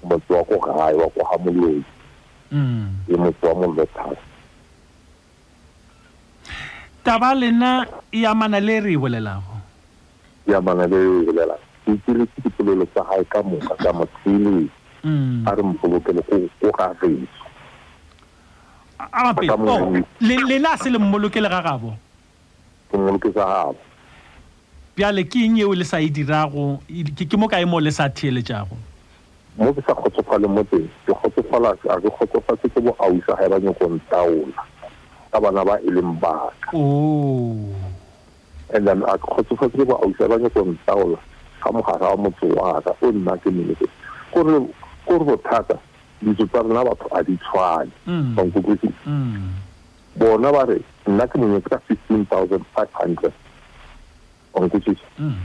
motse 0.03 0.33
wa 0.33 0.43
ko 0.49 0.55
gae 0.65 0.93
wa 0.97 1.09
ko 1.13 1.21
gamolodi 1.25 1.85
le 3.07 3.17
motse 3.17 3.45
wa 3.45 3.53
mollo 3.55 3.85
taba 7.03 7.33
lena 7.35 7.85
e 8.11 8.25
amana 8.25 8.59
le 8.59 8.79
re 8.79 8.93
e 8.93 8.97
bolelago 8.97 9.53
e 10.47 10.53
amana 10.53 10.85
le 10.91 10.97
re 11.07 11.15
e 11.21 11.25
bolelago 11.25 11.65
ke 11.85 11.91
itiretse 11.91 12.39
dipolelo 12.43 12.85
tsa 12.91 13.01
gae 13.09 13.23
ka 13.31 13.39
moka 13.43 13.73
ka 13.83 13.91
motshele 13.97 14.67
mm. 15.03 15.45
a 15.47 15.51
re 15.55 15.63
mpolokele 15.63 16.21
ko 16.27 16.71
ga 16.77 16.87
geso 16.99 17.39
lena 20.49 20.69
a 20.69 20.73
oh, 20.73 20.77
se 20.83 20.89
le 20.89 20.97
mmolokele 20.99 21.49
ga 21.49 21.61
gabo 21.61 21.93
ke 22.91 22.97
mmoloke 22.97 23.31
sa 23.33 23.45
gabo 23.45 23.81
pjale 24.95 25.23
ke 25.23 25.39
eng 25.45 25.57
eo 25.63 25.73
le 25.73 25.85
sa 25.87 25.99
e 26.03 26.09
dirago 26.11 26.81
ke 27.15 27.35
mo 27.39 27.47
kae 27.47 27.63
mo 27.65 27.79
le 27.79 27.91
sa 27.95 28.09
theeletšago 28.11 28.75
mo 29.57 29.71
ke 29.71 29.81
sa 29.87 29.95
kgotsofale 29.95 30.47
mo 30.51 30.63
teng 30.67 30.83
ke 31.07 31.15
kgotsofala 31.15 31.75
a 31.87 31.95
ke 32.03 32.09
kgotsofatse 32.11 32.67
ke 32.67 32.79
boausi 32.83 33.23
ga 33.25 33.39
e 33.39 33.47
banyakong 33.47 33.99
taola 34.11 34.59
ka 35.31 35.39
bana 35.39 35.65
ba 35.65 35.77
e 35.81 35.89
leng 35.91 36.17
baka 36.19 36.51
and 38.75 38.85
then 38.87 39.01
a 39.05 39.17
kgotsofatse 39.17 39.81
ba 39.85 39.95
ausa 40.01 40.29
ba 40.29 40.37
nyako 40.37 40.61
ntaola 40.73 41.17
ka 41.61 41.67
mogare 41.73 42.01
wa 42.09 42.17
motse 42.17 42.45
wa 42.57 42.81
ka 42.81 42.91
o 43.01 43.07
nna 43.13 43.33
ke 43.41 43.49
meleke 43.49 43.85
kore 44.33 44.65
bothata 45.25 45.75
ditso 46.21 46.45
tsa 46.49 46.59
rona 46.65 46.85
batho 46.87 47.07
a 47.17 47.23
di 47.23 47.37
tshwane 47.37 47.91
mm. 48.07 48.35
bankutlwisi 48.35 48.89
mm. 49.05 49.53
bona 50.19 50.51
ba 50.53 50.61
re 50.69 50.77
nna 51.09 51.25
ke 51.29 51.35
monyetse 51.37 51.69
ka 51.69 51.77
fifteen 51.87 52.25
thousand 52.25 52.65
five 52.73 52.89
hundred 52.93 53.33
bankutlwisi 54.53 55.05
mm. 55.19 55.37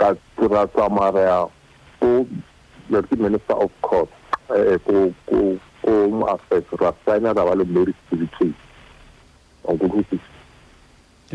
ka 0.00 0.06
ra 0.52 0.62
tsamaya 0.74 1.48
ko 2.00 2.24
ke 3.08 3.14
minister 3.16 3.56
of 3.56 3.72
court 3.80 4.08
um 4.88 5.12
ko 5.28 5.92
moafet 6.20 6.64
ra 6.80 6.92
signa 7.04 7.32
ra 7.36 7.44
ba 7.48 7.52
le 7.56 7.64
marriage 7.68 7.96
certificate 8.08 8.56
onkulusisi 9.64 10.20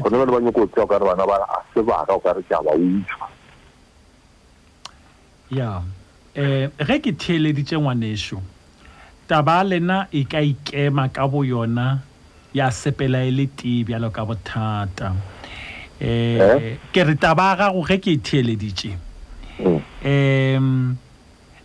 gona 0.02 0.18
bane 0.18 0.32
ba 0.32 0.40
nyako 0.42 0.66
tsa 0.70 0.82
o 0.84 0.88
kare 0.88 1.06
bana 1.10 1.26
bala 1.30 1.46
a 1.50 1.58
sebaka 1.74 2.10
o 2.14 2.20
kare 2.20 2.42
ke 2.48 2.54
a 2.56 2.62
ba 2.64 2.72
utswa 2.80 3.28
ya 5.58 5.82
um 6.38 6.70
ge 6.88 6.98
ke 7.04 7.12
theeleditse 7.12 7.76
ngwaneso 7.78 8.38
taba 9.28 9.64
lena 9.64 10.08
e 10.12 10.22
ka 10.32 10.40
ikema 10.42 11.10
ka 11.10 11.28
bo 11.28 11.44
yona 11.44 12.00
ya 12.54 12.70
sepela 12.72 13.22
e 13.26 13.32
le 13.32 13.46
tee 13.58 13.84
bjalo 13.84 14.10
ka 14.14 14.24
bothata 14.26 15.10
um 15.12 16.74
ke 16.94 17.02
re 17.08 17.16
taba 17.20 17.56
gago 17.60 17.82
ge 17.88 17.98
ke 18.00 18.12
e 18.16 18.18
theeleditse 18.18 18.92
um 19.60 19.82
mm. 20.06 20.96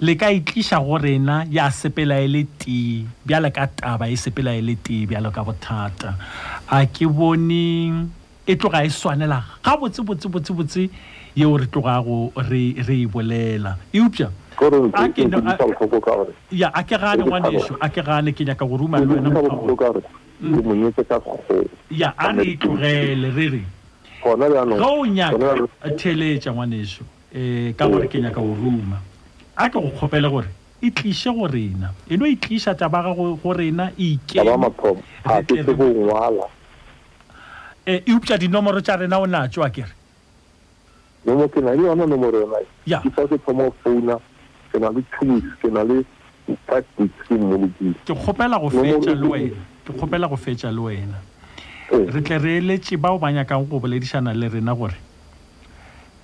le 0.00 0.14
ka 0.20 0.28
itliša 0.32 0.80
gorena 0.84 1.44
ya 1.50 1.70
sepela 1.70 2.18
e 2.20 2.26
le 2.28 2.42
tee 2.58 3.06
bjalo 3.26 3.50
ka 3.54 3.66
taba 3.70 4.08
e 4.10 4.16
sepela 4.16 4.56
e 4.58 4.64
le 4.64 4.74
tee 4.82 5.06
bjalo 5.06 5.30
ka 5.30 5.44
bothata 5.44 6.18
a 6.70 6.86
ke 6.86 7.06
bone 7.06 8.08
e 8.46 8.56
tloga 8.56 8.80
e 8.84 8.88
swanela 8.90 9.42
ga 9.62 9.76
botse 9.76 10.00
botse 10.02 10.28
botse 10.30 10.50
botse 10.52 10.90
yeo 11.36 11.56
re 11.58 11.66
tloga 11.66 12.00
go 12.02 12.32
re 12.48 12.74
e 12.78 13.06
bolela 13.06 13.76
eupša 13.92 14.30
ya 16.50 16.70
a 16.72 16.82
ke 16.82 16.96
gane 16.96 17.22
ngwaneso 17.24 17.76
a 17.80 17.88
ke 17.90 18.00
gane 18.02 18.32
ke 18.32 18.44
nyaka 18.46 18.64
gore 18.64 18.80
umane 18.82 19.04
mm. 19.04 19.22
wena 20.64 20.90
ya 21.90 22.14
a 22.16 22.32
re 22.32 22.44
e 22.44 22.56
tlogele 22.56 23.30
re 23.36 23.48
re 23.48 23.62
ga 24.24 24.88
o 24.88 25.04
nyaka 25.06 25.68
theletša 26.00 26.52
ngwaneso 26.52 27.04
um 27.34 27.72
ka 27.76 27.86
gore 27.88 28.08
ke 28.08 28.20
nyaka 28.20 28.40
go 28.40 28.56
ruma 28.56 29.00
a 29.56 29.68
ke 29.68 29.72
go 29.76 29.90
kgopele 29.92 30.30
gore 30.30 30.48
e 30.80 30.90
tlise 30.90 31.28
go 31.28 31.46
rena 31.46 31.92
e 32.08 32.16
no 32.16 32.24
e 32.26 32.36
tlisa 32.36 32.72
taba 32.74 33.02
gago 33.04 33.36
go 33.36 33.52
rena 33.52 33.92
eke 33.98 34.40
e 37.86 37.92
eh, 37.96 38.02
eupša 38.08 38.38
dinomoro 38.40 38.80
tša 38.80 38.96
rena 38.96 39.18
o 39.20 39.26
naa 39.26 39.46
tsewa 39.52 39.68
kere 39.70 39.92
nomo 41.28 41.44
ke 41.52 41.60
na 41.60 41.74
le 41.76 41.82
yona 41.84 42.06
nomoro 42.08 42.40
yona 42.40 43.00
ke 43.00 43.10
sa 43.12 43.28
se 43.28 43.36
thoma 43.44 43.68
founa 43.84 44.16
ke 44.72 44.78
na 44.80 44.88
le 44.88 45.04
tools 45.12 45.44
ke 45.60 45.68
na 45.68 45.84
le 45.84 46.00
five 46.64 46.84
ke 46.96 47.10
kgopela 48.08 48.56
go 48.58 48.66
fetša 48.72 48.80
e 48.80 49.12
le 49.12 49.20
wena 49.28 49.60
ke 49.84 49.92
kgopela 50.00 50.28
go 50.32 50.36
fetša 50.40 50.72
le 50.72 50.80
wena 50.80 51.20
eh. 51.92 52.08
re 52.08 52.20
tle 52.24 52.38
re 52.40 52.56
eletse 52.56 52.96
bao 52.96 53.18
ba 53.20 53.28
nyakang 53.36 53.68
go 53.68 53.76
boledišana 53.84 54.32
le 54.32 54.48
rena 54.48 54.72
gore 54.74 54.96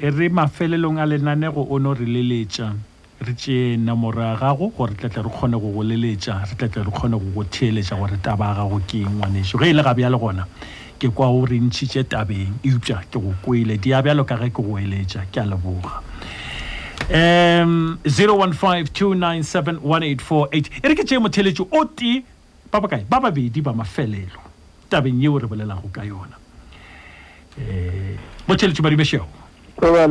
e 0.01 0.09
re 0.11 0.29
mafelelong 0.33 0.97
a 0.97 1.05
lenanego 1.05 1.67
o 1.69 1.77
no 1.79 1.93
re 1.93 2.07
leletša 2.09 2.73
re 3.21 3.33
tšee 3.37 3.77
nomoro 3.77 4.23
ya 4.25 4.33
gago 4.41 4.73
gore 4.73 4.95
tletle 4.97 5.29
re 5.29 5.29
kgone 5.29 5.61
go 5.61 5.77
go 5.77 5.85
leletša 5.85 6.41
re 6.49 6.57
tletle 6.57 6.89
re 6.89 6.91
kgone 6.91 7.21
go 7.21 7.33
go 7.37 7.45
theeletša 7.45 8.01
gore 8.01 8.17
taba 8.25 8.49
ya 8.49 8.65
gago 8.65 8.81
ke 8.89 9.05
ngwanešo 9.05 9.59
ge 9.61 9.71
e 9.71 9.73
le 9.77 9.83
gabja 9.85 10.09
le 10.09 10.17
gona 10.17 10.47
ke 11.01 11.09
kwa 11.09 11.33
o 11.33 11.41
re 11.49 11.57
ntšhitše 11.57 12.05
tabeng 12.13 12.61
eupša 12.63 13.03
ke 13.09 13.17
go 13.19 13.33
kwele 13.43 13.77
di 13.81 13.93
a 13.97 14.03
bjalo 14.05 14.25
ka 14.29 14.37
ge 14.37 14.51
ke 14.53 14.61
go 14.63 14.77
eletša 14.77 15.25
ke 15.33 15.41
a 15.41 15.47
leboga 15.49 16.01
um 17.09 17.97
0152971848 18.05 20.61
e 20.61 20.83
re 20.85 20.93
ke 20.95 21.05
tšee 21.09 21.19
motheletši 21.25 21.63
o 21.73 21.83
tee 21.97 22.21
ba 22.73 22.81
bakae 22.85 23.05
ba 23.09 23.19
babedi 23.25 23.63
ba 23.65 23.73
mafelelo 23.73 24.41
tabeng 24.93 25.17
yeo 25.25 25.39
re 25.41 25.47
bolelago 25.49 25.89
ka 25.89 26.05
yona 26.05 26.37
um 27.57 28.11
motheletši 28.49 28.83
badumešeo 28.85 29.25
eh, 29.81 30.05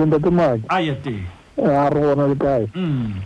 a 1.69 1.89
re 1.93 1.99
bona 2.01 2.25
le 2.27 2.35
kae 2.35 2.65
mm. 2.73 3.21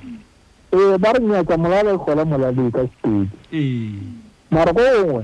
ee 0.73 0.93
eh, 0.93 0.97
ba 0.99 1.13
re 1.15 1.23
nyaka 1.23 1.55
molala 1.57 1.93
molale 2.27 2.67
ka 2.75 2.81
sepedi 2.91 3.63
mara 4.51 4.73
ko 4.75 4.79
ngwe 4.83 5.23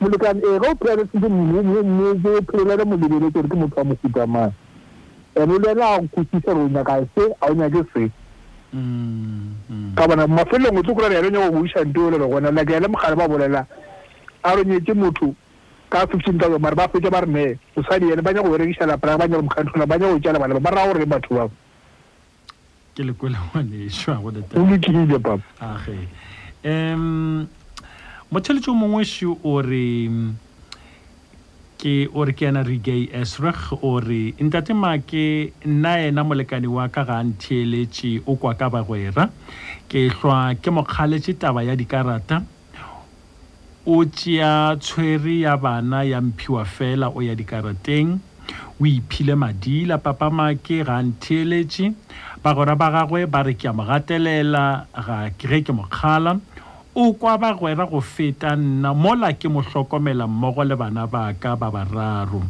molekane 0.00 0.40
e 0.44 0.58
re 0.58 0.68
o 0.68 0.74
privacy 0.74 1.18
ke 1.18 1.28
mmetse 1.28 2.42
ke 2.46 2.56
motho 3.56 3.76
wa 3.76 3.84
mofuta 3.84 4.26
mang 4.26 4.52
ene 5.34 5.58
le 5.58 5.70
ene 5.72 5.84
o 6.48 6.68
nyaka 6.68 7.04
se 7.14 7.22
a 7.40 7.46
o 7.46 7.54
se 7.94 8.10
ka 9.96 10.06
bona 10.08 10.26
mafelelong 10.26 10.78
o 10.78 10.82
tse 10.82 10.94
kora 10.94 11.08
re 11.08 11.14
yalo 11.14 11.50
go 11.50 11.58
buisang 11.58 11.92
teo 11.92 12.10
le 12.10 12.18
re 12.18 12.26
mogale 12.26 12.88
ba 13.16 13.28
bolela 13.28 13.66
a 14.44 14.54
re 14.56 14.94
motho 14.94 15.34
ka 15.88 16.06
fifteen 16.06 16.38
thousand 16.38 16.60
mare 16.60 16.74
ba 16.76 16.88
fetsa 16.88 17.10
ba 17.10 17.20
re 17.24 17.30
nee 17.32 17.56
mosadi 17.76 18.12
ba 18.20 18.32
nyaka 18.32 18.44
go 18.48 18.50
berekišala 18.52 18.96
praga 19.00 19.18
ba 19.18 19.26
nyaka 19.28 19.42
mokgantlhona 19.42 19.86
ba 19.88 19.98
ba 20.60 20.70
raya 20.70 20.92
gore 20.92 21.06
batho 21.06 21.34
bao 25.18 25.40
motheletso 28.32 28.70
o 28.70 28.74
mongweši 28.74 29.26
ore 29.50 29.84
mm, 30.10 30.30
ke 31.78 31.92
ore 32.20 32.32
ke 32.40 32.48
ena 32.48 32.62
regay 32.68 33.04
esrig 33.20 33.54
ore 33.90 34.34
ntate 34.42 34.74
make 34.74 35.20
nna 35.74 35.92
ena 36.08 36.24
molekani 36.26 36.66
wa 36.66 36.88
ka 36.90 37.04
ga 37.10 37.20
ntheeletše 37.28 38.12
o 38.26 38.34
kwa 38.36 38.54
ka 38.58 38.66
bagwera 38.68 39.28
ke 39.88 40.08
hlwa 40.10 40.40
ke 40.60 40.70
mokgaletše 40.74 41.36
taba 41.38 41.62
ya 41.62 41.76
dikarata 41.78 42.40
o 43.86 44.02
tšea 44.04 44.74
tshwere 44.82 45.38
ya 45.46 45.54
bana 45.56 46.02
ya 46.02 46.20
mphiwa 46.20 46.64
fela 46.64 47.12
o 47.14 47.22
ya 47.22 47.34
dikarateng 47.38 48.18
o 48.82 48.86
iphile 48.86 49.34
madila 49.38 49.98
papa 50.02 50.30
make 50.34 50.82
ga 50.82 50.98
ntheeletše 51.02 51.92
bagora 52.42 52.74
ba 52.74 52.90
gagwe 52.90 53.22
ba 53.30 53.42
re 53.46 53.54
ke 53.54 53.68
a 53.70 53.72
mo 53.72 53.86
gatelela 53.86 54.88
ga 54.94 55.30
ge 55.38 55.62
ke 55.62 55.70
mokgala 55.72 56.40
o 56.96 57.12
kwa 57.12 57.36
bagwera 57.38 57.84
go 57.86 58.00
feta 58.00 58.56
nna 58.56 58.94
mola 58.96 59.28
ke 59.36 59.48
mo 59.52 59.60
hlokomela 59.60 60.24
mmogo 60.26 60.64
le 60.64 60.76
bana 60.76 61.04
ba 61.06 61.28
ka 61.36 61.52
ba 61.56 61.68
bararo 61.70 62.40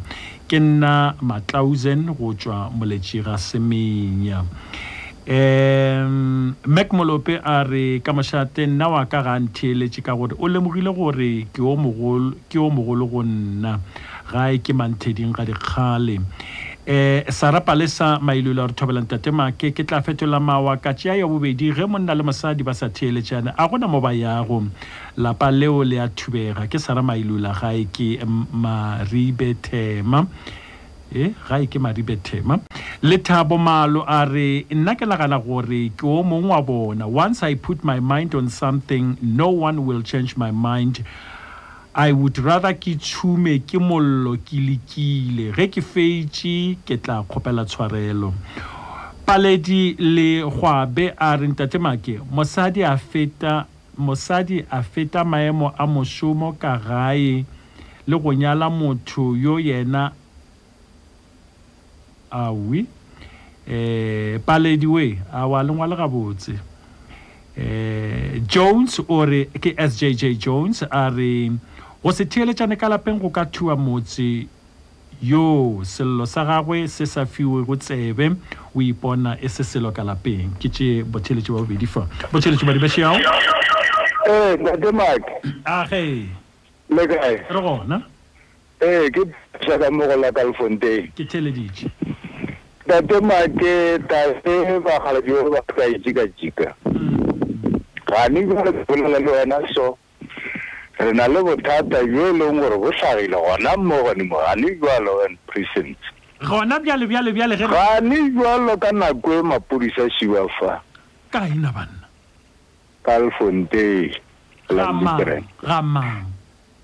ke 0.47 0.55
nna 0.59 1.15
matlausen 1.21 2.07
go 2.15 2.31
tšwa 2.31 2.71
moletši 2.71 3.25
ga 3.27 3.35
semenya 3.35 4.45
um 5.27 6.55
mac 6.63 6.95
molope 6.95 7.35
a 7.43 7.59
re 7.67 7.99
ka 7.99 8.15
mošate 8.15 8.63
nna 8.71 8.87
wa 8.87 9.03
ka 9.11 9.19
ga 9.19 9.35
ntheeletše 9.39 9.99
ka 10.05 10.15
gore 10.15 10.31
o 10.39 10.47
lemogile 10.47 10.95
gore 10.95 11.43
ke 11.51 11.59
o 11.59 12.71
mogolo 12.71 13.05
go 13.11 13.23
nna 13.27 13.83
gae 14.31 14.63
ke 14.63 14.71
mantheding 14.71 15.35
ga 15.35 15.43
dikgale 15.43 16.23
eh 16.87 17.19
sarapa 17.29 17.75
le 17.75 17.83
sa 17.87 18.15
mailolo 18.19 18.63
re 18.67 18.71
thobelang 18.71 19.07
tatema 19.11 19.51
ke 19.51 19.75
ke 19.75 19.83
tla 19.83 19.99
fetola 19.99 20.39
mawa 20.39 20.79
ka 20.79 20.95
tšea 20.95 21.19
ya 21.19 21.27
bobedi 21.27 21.67
ge 21.75 21.83
monna 21.83 22.15
le 22.15 22.23
mosadi 22.23 22.63
ba 22.63 22.71
sa 22.71 22.87
theeletšana 22.87 23.59
a 23.59 23.63
gona 23.67 23.91
mo 23.91 23.99
ba 23.99 24.15
yago 24.15 24.63
lapa 25.19 25.51
leo 25.51 25.83
le 25.83 25.99
a 25.99 26.07
thubega 26.07 26.63
ke 26.71 26.79
sara 26.79 27.03
mailola 27.03 27.51
gae 27.59 27.83
ke 27.91 28.23
maribe 28.23 29.59
thema 29.59 30.23
e 31.11 31.35
gae 31.51 31.67
ke 31.67 31.75
maribe 31.75 32.23
thema 32.23 32.55
le 33.03 33.17
thabo 33.19 33.59
malo 33.59 34.07
a 34.07 34.23
re 34.23 34.63
nna 34.71 34.95
ke 34.95 35.03
lagana 35.03 35.43
gore 35.43 35.91
ke 35.91 36.07
o 36.07 36.23
mongwe 36.23 36.55
wa 36.55 36.61
bona 36.63 37.03
once 37.03 37.43
i 37.43 37.53
put 37.59 37.83
my 37.83 37.99
mind 37.99 38.31
on 38.33 38.47
something 38.47 39.17
no 39.43 39.49
one 39.51 39.83
will 39.85 39.99
change 40.01 40.37
my 40.39 40.51
mind 40.55 41.03
i 41.97 42.11
would 42.13 42.37
rather 42.37 42.73
ke 42.77 42.93
tšhume 42.95 43.55
ke 43.69 43.79
mollo 43.81 44.35
ke 44.45 44.59
lekile 44.65 45.47
ge 45.57 45.65
ke 45.75 45.81
fetše 45.81 46.55
ke 46.85 46.97
tla 47.01 47.15
kgopela 47.25 47.63
tshwarelo 47.65 48.29
paledi 49.25 49.95
le 49.99 50.27
gwabe 50.57 51.07
a 51.17 51.29
re 51.35 51.47
ntatemake 51.47 52.19
mosadi 52.31 52.83
a 52.85 52.91
mosadi 53.97 54.61
a 54.71 54.83
feta 54.83 55.23
maemo 55.25 55.73
a 55.75 55.87
mošomo 55.87 56.53
ka 56.61 56.77
gae 56.77 57.43
le 58.07 58.17
go 58.21 58.31
nyala 58.33 58.69
motho 58.69 59.33
yo 59.35 59.57
yena 59.57 60.11
awi 62.29 62.85
eh 63.65 64.39
paledi 64.45 64.85
we 64.85 65.17
a 65.33 65.47
wa 65.47 65.63
lengwa 65.63 65.87
le 65.87 65.95
gabotse 65.97 66.59
eh 67.57 68.39
jones 68.45 69.01
ore 69.09 69.45
ke 69.59 69.73
sjj 69.73 70.37
jones 70.37 70.83
a 70.91 71.09
re 71.09 71.49
Vose 72.07 72.23
tyele 72.25 72.53
chan 72.57 72.71
e 72.71 72.75
kalapen 72.77 73.19
wou 73.19 73.29
katou 73.29 73.69
a 73.69 73.75
motse 73.75 74.47
yo 75.21 75.81
sel 75.83 76.07
lo 76.07 76.23
sarawe, 76.25 76.87
se 76.87 77.03
safi 77.05 77.43
wou 77.43 77.65
gout 77.65 77.83
se 77.83 77.95
even, 78.07 78.37
wou 78.73 78.79
yipon 78.81 79.19
na 79.25 79.33
ese 79.43 79.59
sel 79.67 79.83
lo 79.83 79.91
kalapen. 79.91 80.53
Kitye 80.57 81.03
bot 81.03 81.25
tyele 81.27 81.41
chwa 81.43 81.57
wou 81.57 81.67
bi 81.67 81.75
difan. 81.75 82.07
Bot 82.31 82.39
tyele 82.43 82.55
chwa 82.57 82.67
wadi 82.69 82.79
besye 82.79 83.03
an. 83.03 83.19
E, 84.23 84.55
gade 84.63 84.93
mag. 84.95 85.19
A, 85.65 85.83
hey. 85.91 86.29
Lega. 86.89 87.19
Roro, 87.51 87.83
nan? 87.83 88.05
E, 88.79 89.09
ge, 89.11 89.25
chaga 89.67 89.91
moure 89.91 90.15
la 90.15 90.31
kalpon 90.31 90.79
de. 90.79 90.93
Kitye 91.19 91.43
le 91.43 91.51
dij. 91.59 91.85
Gade 92.87 93.19
mag, 93.19 93.51
e, 93.67 93.99
tazde 94.07 94.55
e 94.71 94.79
wakal 94.87 95.19
diyo 95.27 95.43
wakta 95.51 95.91
yi 95.91 95.99
jiga 96.07 96.23
jiga. 96.39 96.71
Ani 98.23 98.47
wakal, 98.47 98.85
pou 98.87 98.95
nan 99.03 99.19
lena 99.27 99.59
so. 99.75 99.97
re 100.99 101.13
na 101.13 101.27
le 101.27 101.39
bothata 101.43 101.99
yo 102.03 102.33
e 102.33 102.33
leng 102.37 102.57
gore 102.57 102.77
bo 102.81 102.89
tlhagile 102.89 103.37
gona 103.37 103.77
mo 103.77 103.97
godimo 104.01 104.37
gane 104.41 104.69
jalo 104.81 105.23
and 105.29 105.37
presence 105.45 106.01
gona 106.41 106.79
bjale 106.81 107.05
jalo 107.05 108.77
ka 108.77 108.91
nako 108.91 109.31
e 109.37 109.41
mapodisa 109.45 110.09
siwa 110.17 110.49
fa 110.59 110.81
ka 111.29 111.45
ina 111.45 111.69
banna 111.69 112.07
kalfontein 113.05 114.09
lamdikren 114.69 115.45
gamang 115.61 116.25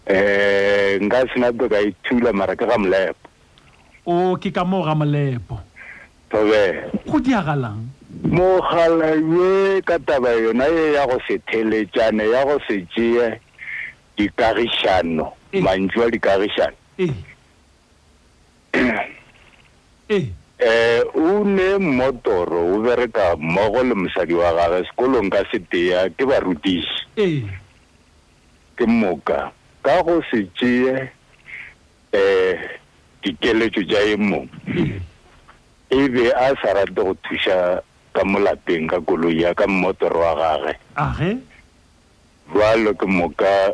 eh, 0.05 1.01
nka 1.01 1.25
se 1.33 1.39
nape 1.41 1.65
ka 1.73 1.79
ithula 1.81 2.29
e 2.29 2.33
mara 2.37 2.53
ke 2.55 2.69
ga 2.69 2.77
molepo 2.77 3.27
o 4.05 4.37
ke 4.37 4.53
ka 4.53 4.61
moo 4.61 4.85
ga 4.85 4.93
molepo 4.93 5.57
tobe 6.29 6.85
go 7.09 7.17
diagalang 7.19 7.89
mogala 8.29 9.17
ye 9.17 9.81
ka 9.81 9.97
taba 10.05 10.37
yona 10.37 10.69
ye 10.69 10.93
ya 10.93 11.09
go 11.09 11.17
se 11.25 11.41
theletšane 11.49 12.29
ya 12.29 12.45
go 12.45 12.61
se 12.69 12.85
tšee 12.93 13.41
dikagisano 14.17 15.33
eh. 15.53 15.61
mantšu 15.61 15.99
a 16.01 16.07
dikagisano 16.09 16.77
eh. 17.01 17.13
eh. 20.09 20.25
eh, 20.61 21.01
o 21.17 21.41
ne 21.45 21.77
mmotoro 21.77 22.75
o 22.75 22.81
bereka 22.81 23.35
mmogo 23.37 23.83
le 23.83 23.93
mosadi 23.93 24.33
wa 24.33 24.53
gagwe 24.53 24.85
sekolong 24.89 25.29
ka 25.33 25.45
setea 25.51 26.09
ke 26.13 26.23
barutiši 26.25 27.01
eh. 27.19 27.45
ke 28.77 28.85
moka 28.85 29.49
ka 29.83 30.01
go 30.05 30.21
se 30.29 30.45
tšee 30.57 30.93
um 30.93 31.09
eh, 32.17 32.61
dikeletso 33.23 33.81
tša 33.89 34.01
e 34.13 34.15
mongwe 34.15 34.77
eh. 34.77 35.01
e 35.89 35.97
be 36.09 36.25
a 36.33 36.53
sa 36.61 36.73
rate 36.77 36.93
go 36.93 37.17
thuša 37.25 37.81
ka 38.13 38.21
molapeng 38.25 38.89
ka 38.89 39.01
koloi 39.01 39.41
ya 39.41 39.57
ka 39.57 39.65
mmotoro 39.67 40.21
wa 40.21 40.33
gagwe 40.37 40.73
ah, 41.01 41.17
jalo 42.53 42.93
ke 42.93 43.05
moka 43.09 43.73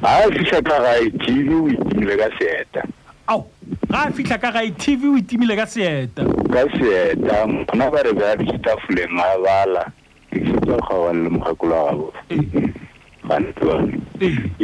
ga 0.00 0.14
fitlha 0.28 0.66
ka 0.68 0.80
gae 0.80 1.10
tv 1.18 1.50
o 1.62 1.66
itimile 1.72 2.16
ka 2.22 2.30
seeta 2.38 2.82
ao 3.26 3.46
ga 3.90 4.02
a 4.08 4.12
fitlha 4.12 4.36
ka 4.38 4.50
gae 4.52 4.68
tv 4.76 5.08
o 5.08 5.16
itimile 5.16 5.54
ka 5.56 5.66
seeta 5.66 6.22
ka 6.52 6.62
seeta 6.76 7.38
mona 7.70 7.86
ba 7.92 8.00
re 8.04 8.12
bea 8.12 8.36
ditafoleng 8.36 9.16
a 9.20 9.28
bala 9.44 9.84
ke 10.30 10.36
fitsa 10.44 10.76
kgaane 10.84 11.18
le 11.24 11.28
mogakolo 11.32 11.74
wa 11.82 11.88
gabo 11.92 12.06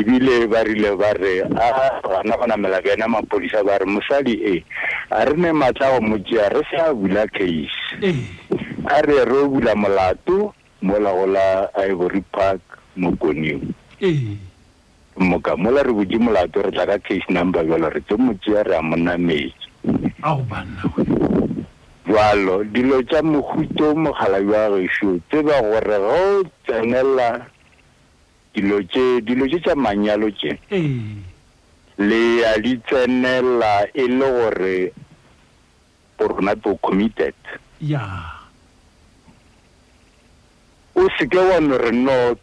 ebile 0.01 0.34
ba 0.47 0.61
rile 0.64 0.90
ba 1.01 1.11
re 1.12 1.32
a 1.42 1.68
gana 2.05 2.36
go 2.38 2.47
namela 2.47 2.80
bena 2.84 3.09
mapodisa 3.09 3.64
ba 3.64 3.78
re 3.78 3.86
mosadi 3.86 4.34
e 4.55 4.64
a 5.11 5.24
re 5.24 5.36
ne 5.36 5.53
matla 5.53 5.90
go 5.92 6.01
mojea 6.01 6.49
re 6.49 6.62
sa 6.70 6.92
bula 6.95 7.26
case 7.28 7.97
a 8.88 9.03
re 9.03 9.24
re 9.24 9.36
o 9.45 9.49
bula 9.49 9.74
molato 9.74 10.55
molago 10.80 11.26
la 11.26 11.68
ivory 11.88 12.20
park 12.20 12.61
mo 12.97 13.12
koneng 13.16 13.72
moka 15.16 15.57
mola 15.57 15.82
re 15.82 15.92
bodi 15.92 16.18
molato 16.18 16.61
re 16.62 16.70
tla 16.70 16.86
ka 16.86 16.98
case 16.98 17.24
number 17.28 17.64
jalo 17.64 17.88
re 17.88 18.00
tse 18.00 18.16
motsea 18.20 18.62
re 18.68 18.76
a 18.76 18.82
monametsi 18.82 19.55
jalo 22.05 22.64
dilo 22.64 23.00
tsa 23.09 23.22
mohuto 23.22 23.94
mogala 23.96 24.40
jwa 24.44 24.68
gešo 24.76 25.20
tseba 25.32 25.62
gore 25.62 25.98
go 25.98 26.42
tsenela 26.66 27.46
dilo 28.55 28.82
tse 28.84 29.24
tsa 29.64 29.74
manyalo 29.74 30.28
tse 30.36 30.59
le 31.98 32.20
ya 32.36 32.59
di 32.61 32.76
tsenela 32.84 33.88
e 33.94 34.05
gore 34.09 34.92
borona 36.18 36.52
committed 36.80 37.34
yeah. 37.80 38.34
se 41.18 41.28
que 41.28 41.38
wa 41.38 41.60
no 41.60 41.78
re 41.78 41.92
no 41.92 42.34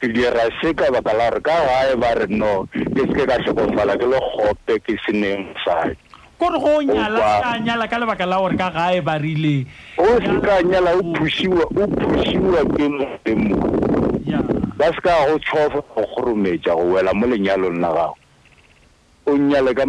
se 0.62 0.74
ka 0.74 0.86
la 0.92 1.30
re 1.30 1.96
ba 1.96 2.16
no 2.30 2.64
ke 2.72 3.02
se 3.02 3.14
ke 3.16 3.24
ka 3.28 3.38
tlhokofala 3.44 3.94
ke 4.00 4.06
lo 4.06 4.20
gope 4.40 4.76
ke 4.86 4.94
se 5.04 5.12
neng 5.12 5.52
sae 5.66 5.96
kore 6.40 6.58
go 6.60 6.80
nyala 6.82 7.58
nyala 7.64 7.86
ka 7.88 7.98
lebaka 8.00 8.26
la 8.26 8.38
gore 8.40 8.56
ka 8.56 8.70
gae 8.72 9.02
ba 9.02 9.18
rile 9.18 9.68
o 10.00 10.08
se 10.20 10.34
ka 10.40 10.56
nyala 10.64 10.96
o 10.98 11.02
pushiwa 11.20 11.64
o 11.68 11.84
pushiwa 12.00 12.60
ke 12.76 12.88
modimo 12.88 13.60
ba 14.80 14.88
se 14.96 15.00
ka 15.04 15.14
go 15.28 15.36
tshofa 15.40 15.80
go 15.84 16.04
go 16.24 16.84
wela 16.96 17.12
mo 17.14 17.28
lenyalong 17.28 17.82
la 17.84 17.92
gago 17.92 18.16
o 19.28 19.36
nyale 19.38 19.74
ka 19.76 19.84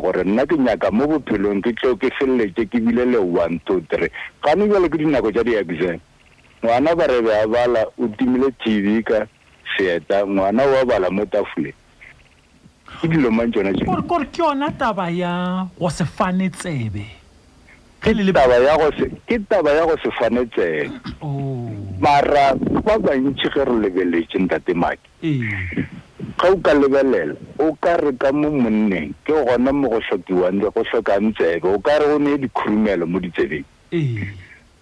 gore 0.00 0.22
nna 0.24 0.44
ke 0.44 0.56
nyaka 0.60 0.90
mo 0.92 1.08
bophelong 1.08 1.62
ke 1.64 1.72
ke 1.72 2.08
ke 2.12 2.78
le 2.80 3.18
one 3.20 3.60
two 3.64 3.80
three 3.88 4.10
gane 4.44 4.68
di 4.68 6.00
ngwana 6.64 6.94
ba 6.96 7.06
re 7.06 7.20
be 7.20 7.28
a 7.30 7.46
bala 7.46 7.84
o 8.00 8.08
timile 8.16 8.50
tv 8.64 9.02
ka 9.04 9.26
seeta 9.76 10.24
ngwana 10.24 10.64
o 10.64 10.80
a 10.80 10.84
bala 10.88 11.10
mo 11.12 11.26
tafoleng 11.28 11.76
ke 13.00 13.04
dilo 13.04 13.28
mang 13.28 13.52
tsona 13.52 13.72
gore 14.08 14.24
ke 14.32 14.40
yona 14.40 14.72
taba 14.72 15.12
ya 15.12 15.68
go 15.76 15.88
se 15.92 16.08
fane 16.08 16.48
tsebe 16.48 17.04
ke 18.00 18.14
taba 18.14 18.56
ya 19.68 19.84
go 19.84 19.96
se 20.00 20.08
fane 20.16 20.48
tsebe 20.56 20.88
oh. 21.20 21.68
mara 22.00 22.54
ba 22.56 22.96
bantsi 22.96 23.44
ge 23.52 23.60
re 23.60 23.76
lebeletse 23.84 24.40
ntate 24.40 24.72
make 24.72 25.04
ga 26.40 26.48
o 26.48 26.56
ka 26.64 26.72
lebelela 26.72 27.36
o 27.60 27.76
ka 27.76 28.00
re 28.00 28.08
ka 28.16 28.32
mo 28.32 28.48
monneng 28.48 29.12
ke 29.28 29.36
gona 29.36 29.68
mo 29.68 29.92
go 29.92 30.00
tlhokiwang 30.00 30.64
go 30.64 30.72
tlhokang 30.72 31.28
tsebe 31.36 31.68
o 31.68 31.78
ka 31.78 32.00
re 32.00 32.16
o 32.16 32.18
neye 32.18 32.40
dikhurumelo 32.40 33.04
mo 33.04 33.20
ditsebeng 33.20 33.68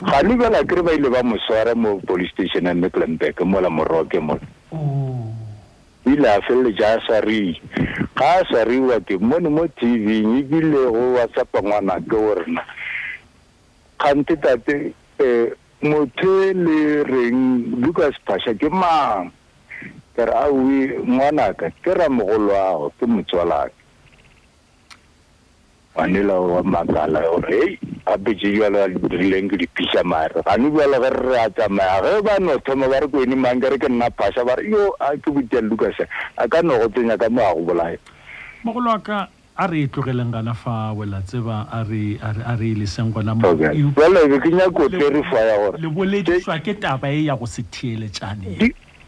ganebjalo 0.03 0.57
a 0.59 0.63
kry 0.67 0.81
ba 0.83 0.91
ile 0.93 1.07
ba 1.09 1.23
moswara 1.23 1.75
mo 1.75 2.01
police 2.03 2.33
station 2.35 2.67
ya 2.67 2.73
mecklenburg 2.73 3.39
mola 3.45 3.69
moroke 3.69 4.19
mola 4.19 4.39
oh. 4.75 5.00
la 6.21 6.39
fele 6.41 6.71
ja 6.77 6.99
sari 7.07 7.59
ga 8.15 8.37
sari 8.53 8.77
wa 8.79 8.99
ke 9.01 9.17
mone 9.17 9.49
mo 9.49 9.65
tv 9.81 10.21
ni 10.21 10.43
bile 10.43 10.85
go 10.93 11.01
whatsapp 11.17 11.49
ngwana 11.63 11.97
ke 12.09 12.17
rena 12.37 12.63
kante 13.97 14.35
tate 14.41 14.93
eh 15.19 15.51
motho 15.81 16.29
e 16.45 16.53
le 16.53 16.79
reng 17.09 17.39
Lucas 17.81 18.13
Pasha 18.25 18.53
ke 18.53 18.69
mang 18.69 19.33
ke 20.15 20.21
ra 20.29 20.45
a 20.47 20.53
ngwana 21.09 21.53
ka 21.59 21.73
ke 21.81 21.91
ra 21.97 22.05
mogolo 22.09 22.93
ke 23.01 23.05
motswalaka 23.09 23.80
anela 25.95 26.33
gore 26.39 26.51
wa 26.55 26.63
makala 26.63 27.19
gore 27.19 27.51
ei 27.65 27.71
gapetse 28.07 28.51
jala 28.55 28.87
dirileng 28.87 29.51
ke 29.51 29.55
dipisa 29.59 30.03
mare 30.07 30.39
gane 30.47 30.71
jala 30.71 30.97
ge 31.03 31.11
re 31.11 31.35
a 31.43 31.49
tsamaya 31.51 31.99
ge 32.03 32.13
ba 32.25 32.39
no 32.39 32.55
thoma 32.63 32.87
ba 32.87 33.03
re 33.03 33.07
ko 33.11 33.19
ene 33.23 33.35
mang 33.35 33.59
kere 33.59 33.75
ke 33.75 33.91
nna 33.91 34.07
phasa 34.15 34.45
ba 34.47 34.55
re 34.55 34.71
yo 34.71 34.95
a 35.03 35.11
ke 35.19 35.27
botea 35.35 35.59
lucas 35.67 35.99
a 36.39 36.47
ka 36.47 36.63
no 36.63 36.79
go 36.79 36.87
tsenya 36.87 37.19
ka 37.19 37.27
moa 37.29 37.51
go 37.53 37.67
bolaya 37.69 37.99
mogolo 38.63 38.95
wa 38.95 38.99
ka 39.03 39.27
a 39.59 39.67
re 39.67 39.83
e 39.83 39.87
tlogeleng 39.91 40.31
gana 40.31 40.55
fa 40.55 40.95
wela 40.95 41.19
tseba 41.27 41.67
a 41.67 41.83
re 41.83 42.15
e 42.71 42.75
leseng 42.79 43.11
gonaeke 43.11 43.67
kenya 44.47 44.71
kotlerefaya 44.71 45.59
gore 45.59 45.75
leboledisa 45.77 46.55
ke 46.63 46.79
taba 46.79 47.11
e 47.11 47.27
ya 47.27 47.35
go 47.35 47.43
se 47.45 47.67
thieletšaneng 47.67 48.63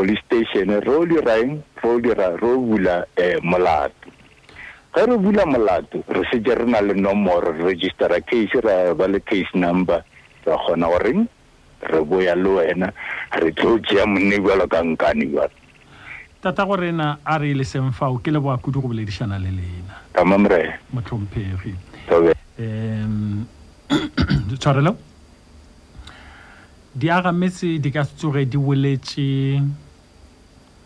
police 0.00 0.22
station 0.24 0.70
re 0.80 0.88
o 0.96 1.02
dirang 1.12 1.50
re 1.84 1.88
o 1.94 1.98
dira 2.04 2.28
re 2.40 2.48
o 2.48 2.56
bula 2.68 2.96
um 3.24 3.44
molato 3.52 4.08
ga 4.94 5.04
re 5.10 5.16
bula 5.24 5.44
molato 5.52 5.98
re 6.14 6.22
setse 6.30 6.52
re 6.60 6.64
na 6.72 6.80
le 6.80 6.94
nomoro 7.06 7.52
re 7.52 7.62
registera 7.70 8.18
case 8.30 8.60
ra 8.64 8.94
ba 8.94 9.06
le 9.12 9.20
case 9.30 9.52
number 9.64 10.00
ra 10.46 10.56
kgona 10.64 10.86
goreng 10.94 11.20
re 11.90 12.00
boya 12.10 12.34
le 12.42 12.48
wena 12.56 12.88
re 13.40 13.52
tlo 13.52 13.76
tšea 13.84 14.06
monne 14.08 14.40
jalo 14.46 14.66
ka 14.72 14.80
jalo 14.80 15.50
tata 16.40 16.64
gore 16.64 16.90
na 16.96 17.18
a 17.22 17.36
re 17.36 17.52
leseng 17.52 17.92
fao 17.92 18.16
ke 18.24 18.32
le 18.32 18.40
boakudu 18.40 18.80
go 18.80 18.88
boledišana 18.94 19.36
le 19.44 19.52
lena 19.58 20.00
tamamre 20.16 20.62
motlhomphegi 20.96 21.76
um 22.56 23.44
tshwarelo 24.60 24.96
di 26.92 27.06
agametse 27.10 27.76
di 27.78 27.90
ka 27.92 28.08
tsoge 28.08 28.48
di 28.48 28.56
boletse 28.56 29.28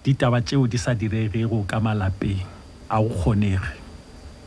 ditaba 0.04 0.44
tšeo 0.44 0.68
di 0.68 0.76
sa 0.76 0.92
diregego 0.92 1.64
ka 1.64 1.80
malapeng 1.80 2.44
a 2.92 3.00
go 3.00 3.08
kgonege 3.08 3.72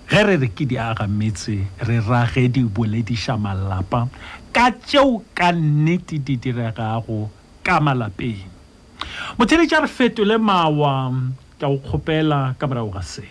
ge 0.05 0.21
re 0.21 0.37
re 0.37 0.49
ke 0.53 0.69
di 0.69 0.77
agametse 0.77 1.65
re 1.81 1.97
rage 1.97 2.45
di 2.53 2.61
bolediša 2.61 3.41
malapa 3.41 4.05
ka 4.53 4.69
tšeo 4.69 5.25
ka 5.33 5.49
nnete 5.49 6.21
di 6.21 6.37
diregago 6.37 7.25
ka 7.65 7.81
malapeng 7.81 8.45
motheletša 9.41 9.81
re 9.81 9.89
fetole 9.89 10.37
mawa 10.37 11.09
ka 11.57 11.65
go 11.73 11.81
kgopela 11.81 12.53
ka 12.53 12.69
morago 12.69 12.93
ga 12.93 13.01
se 13.01 13.25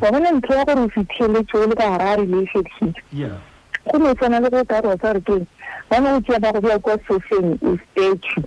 wa 0.00 0.10
bona 0.14 0.32
ntse 0.38 0.60
ya 0.62 0.66
go 0.70 0.86
fithele 0.96 1.42
tsholo 1.50 1.78
ka 1.82 1.90
hara 1.96 2.14
relationship 2.22 3.02
yeah 3.10 3.38
go 3.90 3.98
no 4.06 4.14
tsana 4.22 4.42
le 4.46 4.54
go 4.56 4.64
tsara 4.74 4.96
tsara 5.02 5.26
ke 5.30 5.38
bana 5.90 6.16
o 6.16 6.22
tsena 6.30 6.54
go 6.62 6.68
ya 6.74 6.78
kwa 6.88 6.98
sofeng 7.10 7.50
eh, 7.54 7.68
o 7.68 7.76
stage 7.82 8.44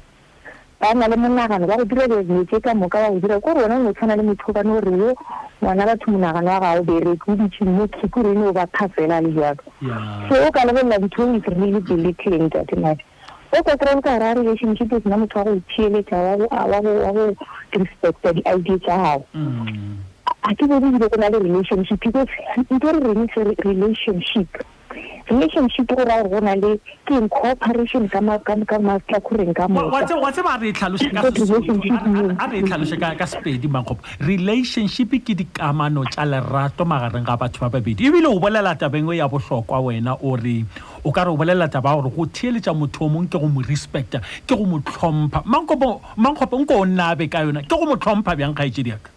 ba 0.79 0.93
na 0.93 1.07
le 1.07 1.15
monagano 1.17 1.65
ba 1.67 1.75
go 1.77 1.83
dira 1.85 2.05
dinetse 2.07 2.61
ka 2.61 2.71
moka 2.73 3.01
ba 3.01 3.09
go 3.09 3.19
dira 3.19 3.41
ko 3.41 3.51
rona 3.53 3.81
o 3.89 3.93
tshwana 3.93 4.15
le 4.15 4.21
motho 4.23 4.53
ba 4.53 4.61
nore 4.63 4.91
yo 4.93 5.09
ngwana 5.61 5.85
batho 5.89 6.05
monagano 6.11 6.51
wa 6.53 6.59
gago 6.61 6.83
bereke 6.85 7.25
o 7.33 7.35
ditšhen 7.35 7.69
mo 7.73 7.83
kgikoreno 7.89 8.45
o 8.49 8.53
ba 8.53 8.67
phafela 8.71 9.17
le 9.21 9.33
jalo 9.33 9.57
so 10.29 10.33
o 10.37 10.47
ka 10.53 10.61
lebelela 10.69 11.01
ntho 11.01 11.19
o 11.25 11.33
e 11.33 11.37
itsrelele 11.41 11.79
dile 11.81 12.11
tleng 12.21 12.49
ka 12.53 12.61
temane 12.69 13.01
o 13.49 13.63
ka 13.65 13.73
kry-e 13.73 14.01
ka 14.05 14.13
ra 14.21 14.37
relationship 14.37 14.93
o 14.93 14.97
e 14.97 15.01
sena 15.01 15.17
motho 15.17 15.37
wa 15.41 15.45
go 15.49 15.53
theeletsa 15.73 16.17
wa 16.45 16.79
go 16.85 17.33
respecta 17.73 18.29
di-idea 18.37 18.77
tsa 18.77 18.95
gago 19.01 19.25
mm 19.33 20.06
ga 20.47 20.55
ke 20.55 20.63
bone 20.69 20.85
ebile 20.91 21.07
go 21.11 21.17
na 21.19 21.27
le 21.33 21.39
relationship 21.43 21.99
because 21.99 22.27
nto 22.71 22.75
e 22.75 22.79
re 22.95 23.11
reng 23.13 23.27
se 23.35 23.41
relationship 23.67 24.49
relationship 25.29 25.85
go 25.91 25.95
raya 26.07 26.23
gore 26.23 26.31
go 26.31 26.39
na 26.45 26.53
le 26.61 26.69
ke 27.07 27.11
eng 27.17 27.27
cooperation 27.29 28.07
ka 28.09 28.21
matlakoreng 28.23 29.51
ka 29.55 29.67
moaa 29.67 30.01
re 30.61 30.69
e 30.69 30.73
tlhaloshe 30.73 31.09
ka 33.19 33.27
sepedi 33.33 33.67
mankgopo 33.75 34.07
relationship 34.31 35.09
ke 35.27 35.35
dikamano 35.43 36.05
tsa 36.07 36.23
lerato 36.25 36.85
magareng 36.87 37.25
ga 37.27 37.35
batho 37.43 37.59
ba 37.59 37.69
babedi 37.75 38.07
ebile 38.07 38.27
o 38.31 38.39
bolela 38.39 38.75
tabeng 38.79 39.11
e 39.11 39.17
ya 39.19 39.27
bohlokwa 39.27 39.79
wena 39.89 40.15
ore 40.23 40.63
o 41.03 41.11
ka 41.11 41.23
re 41.27 41.31
o 41.31 41.37
bolelela 41.37 41.67
taba 41.67 41.95
gore 41.99 42.11
go 42.15 42.23
theeletsa 42.25 42.71
motho 42.77 43.03
o 43.05 43.09
mongwe 43.11 43.27
ke 43.27 43.37
go 43.43 43.47
mo 43.51 43.61
respecta 43.67 44.21
ke 44.47 44.55
go 44.55 44.63
mo 44.65 44.79
tlhompha 44.79 45.41
mankgopo 45.45 46.59
nko 46.63 46.73
o 46.79 46.85
nnaabe 46.87 47.27
ka 47.27 47.43
yona 47.43 47.61
ke 47.67 47.75
go 47.75 47.83
mo 47.83 47.99
tlhompha 47.99 48.31
bjang 48.39 48.55
kgaetse 48.55 48.83
diaka 48.87 49.16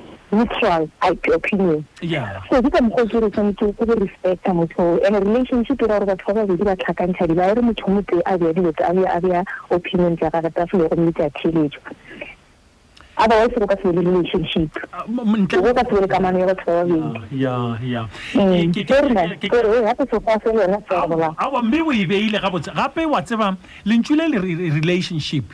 neutral 0.31 0.89
type 1.01 1.25
opinion 1.35 1.83
yeah. 2.13 2.39
so 2.49 2.61
ke 2.63 2.71
ka 2.71 2.79
mokgwa 2.79 3.05
ke 3.11 3.19
re 3.23 3.29
tshwanetse 3.29 3.77
ko 3.77 3.85
go 3.89 3.95
respecta 4.01 4.53
motho 4.59 4.83
and 5.07 5.19
relationship 5.27 5.81
e 5.85 5.89
ra 5.91 5.99
gore 5.99 6.07
batho 6.11 6.33
ba 6.33 6.33
babedi 6.43 6.67
ba 6.69 6.75
tlhakantsha 6.83 7.27
di 7.31 7.35
ba 7.39 7.47
ere 7.53 7.61
motho 7.69 7.87
o 7.91 7.95
motse 7.95 8.21
a 8.33 8.37
bea 8.43 8.53
dilo 8.59 8.71
tsa 8.79 8.91
a 9.15 9.21
bea 9.25 9.41
opinion 9.77 10.15
tsa 10.17 10.29
gage 10.35 10.49
tsa 10.55 10.67
felo 10.73 10.87
gomme 10.93 11.11
tsa 11.15 11.27
theletso 11.39 11.95
mme 21.63 21.81
o 21.81 21.91
e 21.91 22.05
beile 22.11 22.39
gabotse 22.45 22.71
gape 22.79 23.05
wa 23.17 23.21
tseba 23.21 23.51
lentswile 23.85 24.27
le 24.31 24.39
relationship 24.79 25.51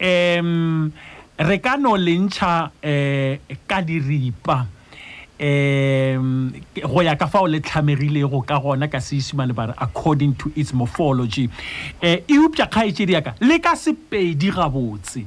um 0.00 0.92
uh, 0.96 0.98
re 1.38 1.58
ka 1.58 1.76
no 1.76 1.92
lentšha 1.96 2.64
um 2.64 2.72
eh, 2.82 3.38
ka 3.68 3.80
diripa 3.80 4.66
um 5.46 6.52
go 6.82 7.00
ya 7.00 7.14
ka 7.14 7.26
fao 7.26 7.46
le 7.46 7.60
tlhamegilego 7.60 8.44
ka 8.46 8.58
gona 8.58 8.88
ka 8.90 8.98
seisimane 8.98 9.54
ba 9.54 9.68
re 9.70 9.74
according 9.78 10.34
to 10.34 10.50
its 10.56 10.72
morphology 10.74 11.46
um 12.02 12.18
e 12.26 12.36
upša 12.46 12.66
kgaetšedi 12.70 13.12
yaka 13.12 13.34
le 13.40 13.58
ka 13.60 13.74
sepedi 13.76 14.50
gabotse 14.50 15.24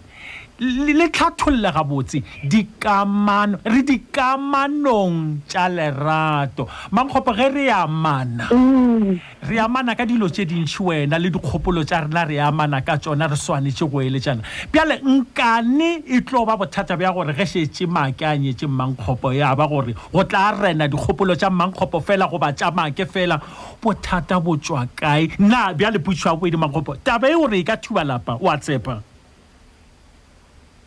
le 0.61 1.07
tlhatholle 1.09 1.71
ga 1.73 1.83
botse 1.83 2.21
dikamano 2.43 3.57
re 3.65 3.81
dikamanong 3.81 5.39
tsa 5.47 5.67
lerato 5.67 6.67
mankgopo 6.91 7.33
ge 7.35 7.49
re 7.51 7.69
amana 7.71 8.43
mm. 8.53 9.19
re 9.49 9.57
amana 9.57 9.95
ka 9.95 10.05
dilo 10.05 10.29
tse 10.29 10.45
dintšhi 10.45 10.83
wena 10.85 11.17
le 11.17 11.31
dikgopolo 11.31 11.83
tsa 11.83 12.01
rena 12.05 12.23
re 12.25 12.39
amana 12.39 12.79
ka 12.81 12.97
tsona 12.97 13.27
re 13.27 13.35
swanetse 13.35 13.89
go 13.89 14.01
ele 14.01 14.19
tsana 14.19 14.41
pjale 14.71 15.01
nkane 15.01 16.05
e 16.05 16.21
tlo 16.21 16.45
ba 16.45 16.55
bothata 16.57 16.95
bja 16.97 17.11
gore 17.11 17.33
ge 17.33 17.45
setse 17.45 17.87
maake 17.89 18.21
a 18.21 18.37
nyetse 18.37 18.67
mmankgopo 18.67 19.33
ya 19.33 19.55
ba 19.55 19.67
gore 19.67 19.95
go 20.13 20.23
tla 20.23 20.51
rena 20.61 20.87
dikgopolo 20.87 21.33
tsa 21.35 21.49
mmankgopo 21.49 21.99
fela 22.01 22.27
goba 22.29 22.53
tsa 22.53 22.69
maake 22.71 23.05
fela 23.05 23.41
bothata 23.81 24.39
botswa 24.39 24.85
kae 24.95 25.27
na 25.39 25.73
bjale 25.73 25.97
putšhwa 25.97 26.35
boedi 26.37 26.57
mankgopo 26.57 26.95
taba 27.01 27.27
e 27.29 27.33
gore 27.33 27.57
e 27.59 27.63
ka 27.63 27.75
thuba 27.77 28.03
lapa 28.03 28.37
o 28.37 28.45
a 28.47 28.57
tshepa 28.57 29.01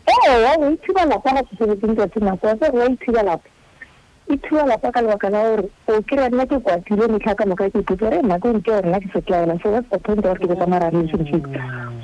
ee 0.07 0.35
oh, 0.45 0.61
wa 0.63 0.69
ithiba 0.69 1.05
lapa 1.05 1.33
ga 1.33 1.41
sesebekengtsatsi 1.49 2.19
nako 2.19 2.47
ya 2.47 2.55
gore 2.57 2.77
wa 2.77 2.89
ithiba 2.89 3.23
lapa 3.23 3.49
e 4.29 4.37
thiba 4.37 4.65
lapa 4.65 4.91
ka 4.91 5.01
lebaka 5.01 5.29
la 5.29 5.41
gore 5.49 5.69
o 5.87 6.01
kry-a 6.01 6.29
nna 6.29 6.45
ke 6.45 6.57
kwatile 6.61 7.07
metlha 7.07 7.35
ka 7.35 7.45
moka 7.45 7.69
ke 7.69 7.79
ikutse 7.79 8.09
re 8.13 8.21
nako 8.21 8.53
nke 8.53 8.71
ore 8.71 8.87
nna 8.89 8.99
ke 9.01 9.05
setlaela 9.13 9.57
so 9.63 9.69
what's 9.73 9.89
the 9.89 9.97
point 10.05 10.21
ya 10.23 10.25
gore 10.29 10.39
ke 10.39 10.47
be 10.47 10.55
ka 10.55 10.67
marane 10.67 11.07
sentsik 11.09 11.45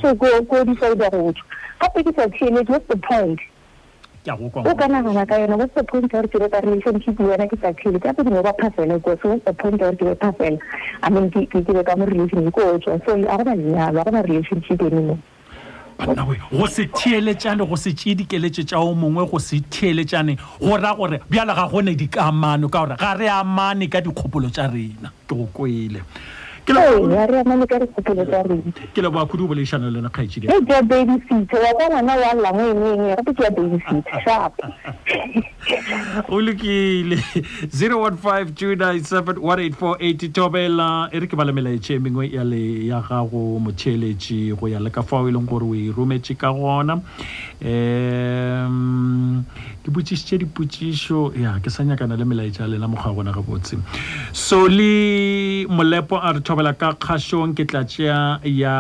so 0.02 0.16
kodisaida 0.50 1.10
go 1.12 1.22
tswa 1.34 1.34
gape 1.82 2.04
ke 2.04 2.12
sa 2.18 2.26
tsheletse 2.30 2.70
what's 2.74 2.88
the 2.90 2.98
point 3.06 3.40
o 4.66 4.76
ka 4.82 4.88
nagana 4.90 5.26
ka 5.30 5.38
yona 5.38 5.58
what's 5.62 5.74
the 5.78 5.84
point 5.94 6.10
ya 6.14 6.22
gore 6.22 6.28
ke 6.30 6.40
be 6.42 6.50
ka 6.50 6.60
relationship 6.66 7.20
wena 7.22 7.48
ke 7.54 7.58
sa 7.62 7.74
tsheletse 7.74 8.02
gape 8.10 8.24
dingwe 8.26 8.42
ba 8.42 8.54
phafela 8.62 8.98
ko 9.02 9.14
so 9.22 9.30
what's 9.30 9.46
the 9.46 9.54
point 9.54 9.78
ya 9.82 9.94
gore 9.94 9.98
ke 9.98 10.04
be 10.10 10.16
phafela 10.26 10.58
i 11.04 11.10
mean 11.10 11.30
ke 11.30 11.46
be 11.62 11.84
ka 11.86 11.96
mo 12.02 12.06
relationship 12.10 12.50
ko 12.54 12.62
o 12.74 12.78
tswa 12.82 12.98
so 13.06 13.14
a 13.14 13.38
gona 13.38 13.54
lenyalo 13.54 14.02
a 14.02 14.06
gona 14.10 14.26
relationship 14.32 14.82
anymore 14.90 15.22
bannawe 16.08 16.38
go 16.52 16.68
se 16.68 16.88
thieletšane 16.88 17.66
go 17.68 17.76
se 17.78 17.92
tšee 17.94 18.16
dikeletše 18.20 18.64
tša 18.70 18.78
o 18.80 18.92
mongwe 19.00 19.24
go 19.30 19.40
se 19.40 19.60
thieletšane 19.74 20.34
go 20.60 20.78
ra 20.78 20.94
gore 20.98 21.20
bjala 21.30 21.54
ga 21.54 21.66
gone 21.72 21.94
dikamano 21.96 22.70
ka 22.70 22.80
gore 22.86 22.96
ga 23.00 23.12
re 23.18 23.30
amane 23.30 23.86
ka 23.88 24.02
dikgopolo 24.02 24.50
tša 24.50 24.66
rena 24.74 25.10
ke 25.28 25.36
go 25.38 25.48
kwele 25.54 26.02
ke 26.62 26.78
leboa 26.78 27.26
ee, 29.22 29.26
kudu 29.26 29.48
boleišano 29.50 29.86
le 29.90 29.98
lena 29.98 30.10
kgaitsedi 30.14 30.46
e 30.48 30.50
ee, 30.56 30.60
ke 30.62 30.78
babysitter 30.88 31.58
wa 31.58 31.74
ka 31.80 31.86
ngwana 31.90 32.14
wa 32.22 32.30
llang 32.38 32.62
e 32.62 32.70
e, 32.70 32.78
eight 33.12 33.28
emeng 33.34 33.82
gape 40.22 40.30
tobela 40.38 40.90
e 41.12 41.20
re 41.20 41.28
ke 41.28 41.36
balemelaetše 41.40 41.94
e 41.96 42.00
mengwe 42.00 42.30
ya 42.34 42.44
le 42.44 42.62
ya 42.92 43.02
gago 43.10 43.44
motšheletše 43.66 44.56
go 44.60 44.68
ya 44.70 44.80
le 44.80 44.90
ka 44.90 45.02
fao 45.02 45.28
e 45.28 45.32
leng 45.34 45.46
gore 45.50 45.66
o 45.66 45.76
e 45.76 45.90
rometše 45.92 46.34
ka 46.38 46.52
gona 46.54 47.00
um 47.62 49.46
ke 49.86 49.90
botsišitše 49.94 50.38
dipotšišo 50.42 51.20
ya 51.38 51.58
ke 51.62 51.70
sa 51.70 51.86
nyakana 51.86 52.18
le 52.18 52.26
melaetša 52.26 52.66
lena 52.66 52.90
mokgwa 52.90 53.10
wa 53.10 53.14
gona 53.22 53.32
gabotse 53.34 53.78
so 54.34 54.66
le 54.66 55.66
molepo 55.70 56.18
a 56.18 56.34
re 56.34 56.42
thobela 56.42 56.74
ka 56.74 56.94
kgašong 56.98 57.54
ke 57.54 57.66
tlatšea 57.70 58.42
ya 58.46 58.76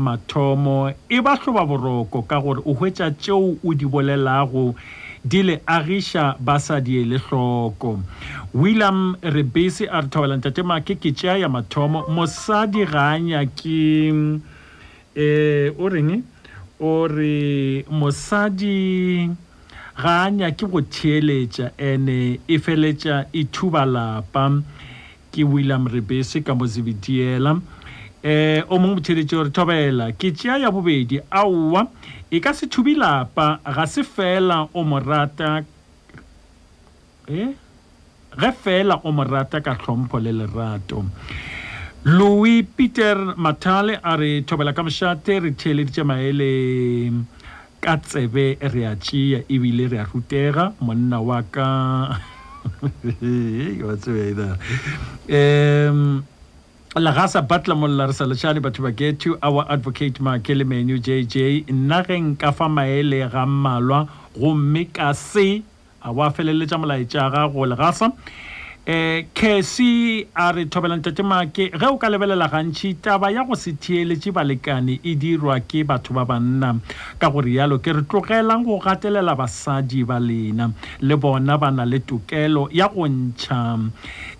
mathomo 0.00 0.92
e 1.12 1.20
ba 1.20 1.36
hloba 1.36 1.64
boroko 1.68 2.24
ka 2.24 2.40
gore 2.40 2.64
o 2.64 2.72
hwetša 2.72 3.12
tšeo 3.20 3.60
o 3.60 3.74
di 3.76 3.84
bolelago 3.84 4.72
di 5.20 5.42
le 5.44 5.60
agiša 5.68 6.36
ba 6.40 6.56
sa 6.60 6.80
di 6.80 6.96
ele 7.00 7.20
hloko 7.20 8.00
william 8.56 9.12
rebese 9.22 9.84
a 9.88 10.00
re 10.00 10.08
thobela 10.08 10.36
ntatemake 10.40 10.96
ke 10.96 11.12
tšea 11.12 11.36
ya 11.44 11.48
mathomo 11.52 12.08
mosadi 12.08 12.80
ga 12.88 13.12
a 13.12 13.20
nyake 13.20 14.08
um 14.12 14.40
o 15.84 15.84
reng 15.92 16.10
e? 16.16 16.18
ore 16.80 17.84
mosadi 17.88 19.30
ga 19.96 20.24
a 20.26 20.30
nyake 20.30 20.66
go 20.68 20.80
theeletša 20.82 21.72
ene 21.80 22.38
e 22.46 22.58
feletša 22.60 23.24
e 23.32 23.44
thuba 23.48 23.84
lapa 23.86 24.60
ke 25.32 25.40
william 25.44 25.88
rebese 25.88 26.42
ka 26.44 26.52
mosebitiela 26.54 27.50
um 27.52 27.62
eh, 28.22 28.60
o 28.68 28.76
mongwe 28.76 28.96
motheletši 29.00 29.36
gore 29.36 29.50
thobela 29.56 30.10
ke 30.12 30.32
tšea 30.36 30.58
ya 30.60 30.70
bobedi 30.70 31.20
aowa 31.30 31.88
e 32.30 32.40
ka 32.44 32.52
se 32.52 32.68
thubi 32.68 32.92
lapa 32.94 33.56
ga 33.64 33.86
se 33.88 34.04
fela 34.04 34.68
o 34.72 34.84
mo 34.84 35.00
rata 35.00 35.64
eh, 37.32 37.48
ge 38.36 38.50
fela 38.62 39.00
o 39.02 39.12
mo 39.16 39.24
rata 39.24 39.60
ka 39.64 39.74
tlhompho 39.80 40.20
le 40.20 40.32
lerato 40.44 41.04
louis 42.06 42.62
peter 42.62 43.16
mathale 43.46 43.98
a 44.10 44.14
re 44.16 44.30
thobela 44.48 44.70
ka 44.78 44.82
mošate 44.86 45.32
re 45.44 45.50
theeleditše 45.62 46.04
maele 46.10 46.50
ka 47.86 47.94
tsebe 48.06 48.44
re 48.74 48.82
a 48.90 48.92
tšea 49.06 49.40
ebile 49.54 49.88
re 49.94 49.98
a 50.04 50.04
rutega 50.12 50.66
monna 50.86 51.18
wa 51.28 51.40
ka 51.56 51.66
um 55.40 56.24
lagasa 57.06 57.42
butler 57.50 57.76
molla 57.82 58.06
re 58.12 58.14
salešane 58.20 58.62
batho 58.66 58.86
ba 58.86 58.92
geto 59.02 59.34
our 59.48 59.66
advocate 59.76 60.22
makele 60.28 60.62
menu 60.74 61.02
jj 61.08 61.38
nna 61.78 61.98
ge 62.06 62.16
nka 62.28 62.54
fa 62.58 62.70
maele 62.78 63.18
ga 63.34 63.42
mmalwa 63.52 64.00
gomme 64.38 64.82
ka 64.96 65.10
se 65.26 65.48
a 66.06 66.14
wa 66.14 66.30
feleletša 66.36 66.78
molaetša 66.84 67.30
gago 67.34 67.66
legasa 67.72 68.14
eh 68.86 69.26
kesi 69.34 70.28
a 70.32 70.52
re 70.52 70.64
thobela 70.70 70.94
ntatemake 70.96 71.64
ge 71.74 71.86
o 71.90 71.96
ka 71.98 72.06
lebelela 72.06 72.46
gantšhi 72.46 72.94
taba 73.02 73.32
ya 73.34 73.42
go 73.42 73.54
se 73.58 73.72
theeletše 73.74 74.30
balekane 74.30 75.00
e 75.02 75.16
dirwa 75.18 75.58
ke 75.58 75.82
batho 75.82 76.14
ba 76.14 76.22
banna 76.24 76.78
ka 77.18 77.26
gore 77.28 77.50
yalo 77.50 77.80
ke 77.82 77.90
re 77.90 78.06
tlogelang 78.06 78.62
go 78.62 78.78
gatelela 78.78 79.34
basadi 79.34 80.06
ba 80.06 80.22
lena 80.22 80.70
le 81.02 81.16
bona 81.18 81.58
ba 81.58 81.70
na 81.74 81.82
le 81.82 81.98
tokelo 81.98 82.68
ya 82.70 82.86
go 82.86 83.08
ntšha 83.10 83.90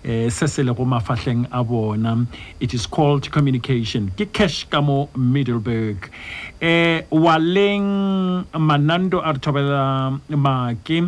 eh, 0.07 0.31
se 0.31 0.47
se 0.47 0.63
lego 0.63 0.85
mafatlheng 0.85 1.43
a 1.51 1.59
bona 1.61 2.15
it 2.63 2.73
is 2.73 2.87
called 2.87 3.27
communication 3.29 4.07
ke 4.15 4.31
cash 4.31 4.63
ka 4.71 4.79
mo 4.79 5.09
middleburg 5.11 6.07
um 6.07 6.63
eh, 6.63 7.03
waleng 7.11 8.47
manando 8.55 9.19
a 9.19 9.33
re 9.35 9.39
thobela 9.43 10.15
make 10.31 11.03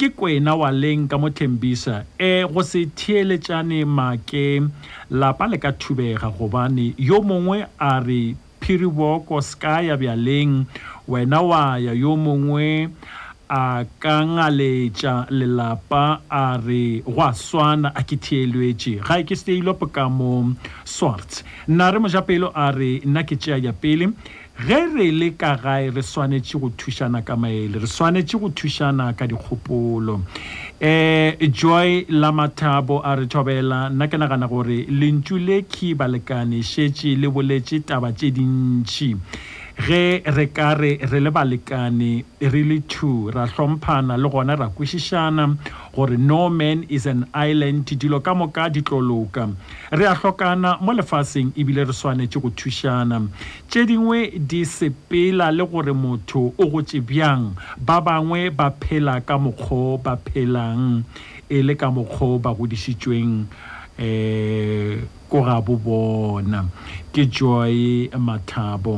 ke 0.00 0.08
kwena 0.16 0.54
wa 0.56 0.70
leng 0.72 1.04
ka 1.12 1.16
mothembisa 1.20 2.04
e 2.16 2.40
go 2.48 2.62
se 2.64 2.86
thieletsane 2.96 3.84
make 3.84 4.64
lapa 5.12 5.44
le 5.44 5.58
ka 5.60 5.74
thubega 5.76 6.30
gobane 6.32 6.94
yo 6.96 7.20
mongwe 7.20 7.60
a 7.76 7.92
re 8.00 8.34
phiriboko 8.62 9.42
ska 9.44 9.80
ya 9.84 9.98
bjaleng 10.00 10.64
wena 11.08 11.40
wa 11.44 11.76
ya 11.76 11.92
yo 11.92 12.16
mongwe 12.16 12.88
a 13.52 13.84
ka 14.00 14.16
ngaletša 14.24 15.28
lelapa 15.36 16.22
a 16.32 16.56
re 16.56 17.04
go 17.04 17.20
a 17.20 17.34
swana 17.36 17.92
a 17.92 18.00
ke 18.00 18.16
thieletše 18.16 19.04
ga 19.04 19.20
e 19.20 19.28
ke 19.28 19.36
steilopo 19.36 19.92
ka 19.92 20.08
mo 20.08 20.48
swart 20.84 21.44
nna 21.68 21.90
re 21.92 21.98
mojapelo 22.00 22.48
a 22.56 22.72
re 22.72 23.02
nna 23.04 23.22
ke 23.28 23.36
tšea 23.36 23.60
ya 23.60 23.72
pele 23.76 24.08
ge 24.66 24.78
re 24.92 25.10
le 25.10 25.30
ka 25.40 25.54
gae 25.56 25.88
re 25.94 26.02
swanetše 26.02 26.58
go 26.60 26.68
thušana 26.76 27.22
ka 27.24 27.36
maele 27.36 27.78
re 27.80 27.86
swanetše 27.88 28.36
go 28.40 28.48
thušana 28.50 29.04
ka 29.16 29.24
dikgopolo 29.26 30.20
eh 30.80 31.36
joy 31.48 32.04
la 32.10 32.28
mathabo 32.32 33.00
a 33.02 33.14
re 33.16 33.24
thobela 33.26 33.88
nna 33.88 34.08
ke 34.12 34.20
nagana 34.20 34.48
gore 34.52 34.84
lentšu 35.00 35.38
le 35.48 35.62
khiba 35.64 36.08
lekane 36.12 36.60
šetše 36.62 37.16
le 37.16 37.28
boletše 37.32 37.80
taba 37.88 38.12
tše 38.12 38.30
dintšhi 38.36 39.08
ge 39.80 40.20
re 40.36 40.46
ka 40.52 40.74
re 40.74 40.98
re 41.10 41.20
le 41.20 41.30
balekane 41.30 42.24
re 42.52 42.62
le 42.68 42.80
two 42.86 43.30
ra 43.30 43.46
tlhomphana 43.48 44.16
le 44.20 44.28
gona 44.28 44.54
ra 44.54 44.68
kwešišana 44.68 45.44
gore 45.96 46.18
no 46.18 46.50
man 46.50 46.84
is 46.90 47.06
an 47.06 47.24
island 47.32 47.86
dilo 47.96 48.20
ka 48.20 48.34
moka 48.34 48.68
ditloloka 48.68 49.48
re 49.92 50.04
a 50.04 50.12
tlhokana 50.14 50.76
mo 50.84 50.92
lefaseng 50.92 51.56
ebile 51.56 51.84
re 51.88 51.92
swanetše 51.96 52.40
go 52.42 52.50
thušana 52.50 53.24
tše 53.70 53.86
dingwe 53.88 54.36
di 54.38 54.64
sepela 54.68 55.48
le 55.50 55.64
gore 55.64 55.92
motho 55.96 56.52
o 56.58 56.66
gotse 56.68 57.00
bjang 57.00 57.56
ba 57.78 58.00
bangwe 58.00 58.50
ba 58.50 58.68
phela 58.70 59.16
ka 59.24 59.38
mokgwa 59.38 59.96
ba 59.98 60.14
phelang 60.28 61.02
e 61.48 61.62
le 61.62 61.74
ka 61.74 61.88
mokgwa 61.90 62.36
ba 62.38 62.50
godišitšweng 62.52 63.48
um 63.48 63.48
eh, 63.96 64.98
ko 65.30 65.46
ga 65.46 65.60
bo 65.62 65.74
bona 65.86 66.66
ke 67.14 67.22
joy 67.30 68.10
mathabo 68.18 68.96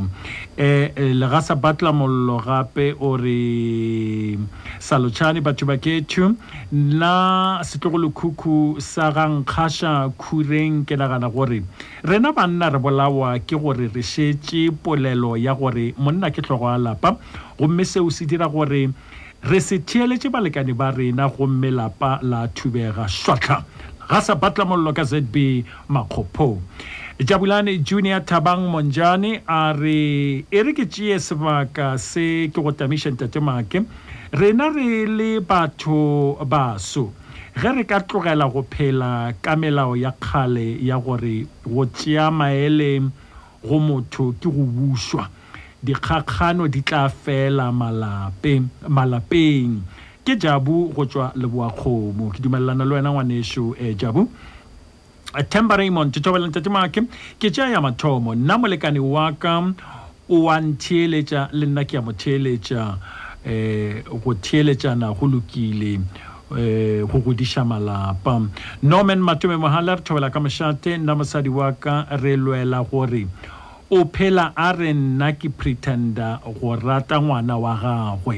eh, 0.57 0.89
eh 0.97 1.13
le 1.13 1.29
ga 1.29 1.43
sa 1.45 1.55
batla 1.55 1.93
mollo 1.93 2.41
gape 2.41 2.87
o 3.09 3.13
re 3.21 4.39
salochane 4.81 5.45
batho 5.45 5.69
ba 5.69 5.77
ke 5.77 6.01
tu 6.09 6.33
la 6.73 7.61
setlogolo 7.61 8.09
khuku 8.17 8.81
sa 8.81 9.13
ga 9.13 9.29
nkhasha 9.29 9.93
khureng 10.17 10.89
ke 10.89 10.97
nagana 10.97 11.29
gore 11.29 11.61
rena 12.09 12.33
banna 12.33 12.73
re 12.73 12.81
bolawa 12.81 13.37
ke 13.45 13.53
gore 13.61 13.85
re 13.93 14.03
shetse 14.13 14.73
polelo 14.81 15.37
ya 15.37 15.53
gore 15.53 15.93
monna 16.01 16.33
ke 16.33 16.41
tlhogo 16.49 16.73
a 16.73 16.81
lapa 16.89 17.15
gomme 17.61 17.85
seo 17.85 18.09
se 18.09 18.25
dira 18.25 18.49
gore 18.49 18.87
re 19.53 19.61
se 19.61 19.85
theeletse 19.85 20.33
balekane 20.33 20.73
ba 20.73 20.95
rena 20.97 21.29
gomme 21.29 21.69
lapa 21.77 22.19
la 22.25 22.47
thubega 22.49 23.05
shwatlha 23.21 23.61
ga 24.13 24.21
sa 24.21 24.37
batlamollo 24.37 24.93
ka 24.93 25.05
zb 25.09 25.33
makgophong 25.89 26.61
jabulane 27.25 27.81
junior 27.81 28.21
thabang 28.29 28.69
monjane 28.69 29.41
a 29.59 29.73
re 29.73 30.01
e 30.53 30.61
re 30.61 30.73
ke 30.77 30.85
tšee 30.85 31.17
sebaka 31.17 31.97
se 31.97 32.53
ke 32.53 32.61
go 32.61 32.69
tamiša 32.77 33.09
ntate 33.17 33.41
make 33.41 33.81
rena 34.37 34.69
re 34.69 35.09
le 35.17 35.31
batho 35.49 36.37
baso 36.45 37.09
ge 37.57 37.73
re 37.73 37.89
ka 37.89 38.05
tlogela 38.05 38.45
go 38.53 38.61
phela 38.75 39.33
ka 39.41 39.57
melao 39.57 39.97
ya 39.97 40.13
kgale 40.21 40.67
ya 40.89 41.01
gore 41.01 41.49
go 41.65 41.89
tšea 41.89 42.29
maele 42.31 43.09
go 43.65 43.77
motho 43.81 44.29
ke 44.37 44.45
go 44.53 44.65
bušwa 44.77 45.25
dikgakgano 45.81 46.69
di 46.69 46.85
tla 46.85 47.09
fela 47.09 47.73
malapeng 47.73 49.81
ke 50.25 50.37
jabu 50.43 50.91
go 50.95 51.03
tswa 51.05 51.33
leboa 51.35 51.71
kgomo 51.77 52.31
ke 52.31 52.39
dumelelana 52.43 52.85
le 52.87 52.95
wena 52.95 53.11
ngwaneso 53.11 53.65
um 53.81 53.95
jabu 54.01 54.23
temba 55.51 55.77
raymond 55.81 56.13
tethobela 56.15 56.47
ntate 56.49 56.69
maake 56.71 57.01
ke 57.41 57.49
tšea 57.55 57.71
ya 57.75 57.81
mathomo 57.81 58.35
nna 58.35 58.55
molekane 58.59 59.01
wa 59.15 59.33
ka 59.33 59.55
o 60.31 60.37
a 60.51 60.57
ntheeletša 60.69 61.41
le 61.59 61.65
nna 61.67 61.83
ke 61.85 61.93
ya 61.99 62.03
mo 62.07 62.13
theeletša 62.13 62.81
um 62.87 63.51
eh, 63.51 64.03
go 64.23 64.35
theeletšana 64.47 65.11
go 65.19 65.27
lokile 65.27 65.93
eh, 66.59 67.03
go 67.11 67.19
godiša 67.19 67.65
malapa 67.67 68.47
norman 68.83 69.19
matome 69.21 69.57
mogala 69.59 69.97
re 69.99 70.03
thobela 70.07 70.31
ka 70.31 70.39
mošate 70.39 70.99
nna 71.03 71.19
mosadi 71.19 71.49
wa 71.49 71.73
ka 71.73 72.07
re 72.23 72.37
lwela 72.37 72.85
gore 72.87 73.27
o 73.91 74.05
phela 74.15 74.53
a 74.55 74.71
re 74.73 74.93
nna 74.93 75.33
ke 75.35 75.51
pretender 75.51 76.39
go 76.61 76.77
rata 76.77 77.19
ngwana 77.19 77.59
wa 77.59 77.75
gagwe 77.83 78.37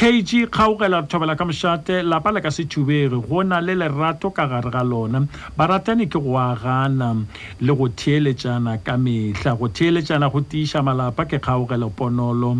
kg 0.00 0.32
kgaogela 0.50 0.98
re 1.00 1.06
thobela 1.10 1.34
ka 1.38 1.44
mošate 1.48 1.96
lapa 2.10 2.30
le 2.34 2.40
ka 2.44 2.48
se 2.56 2.62
thubege 2.72 3.18
go 3.28 3.42
na 3.50 3.58
le 3.66 3.74
lerato 3.80 4.28
ka 4.36 4.44
gare 4.50 4.70
ga 4.74 4.82
lona 4.82 5.20
baratani 5.58 6.06
ke 6.12 6.16
go 6.24 6.38
agana 6.40 7.08
le 7.60 7.72
go 7.80 7.84
theeletšana 8.00 8.80
ka 8.86 8.94
mehla 8.96 9.52
go 9.60 9.68
theeletšana 9.68 10.32
go 10.32 10.40
tiiša 10.40 10.80
malapa 10.88 11.26
ke 11.28 11.36
kgaogelo 11.38 11.90
ponolo 12.00 12.52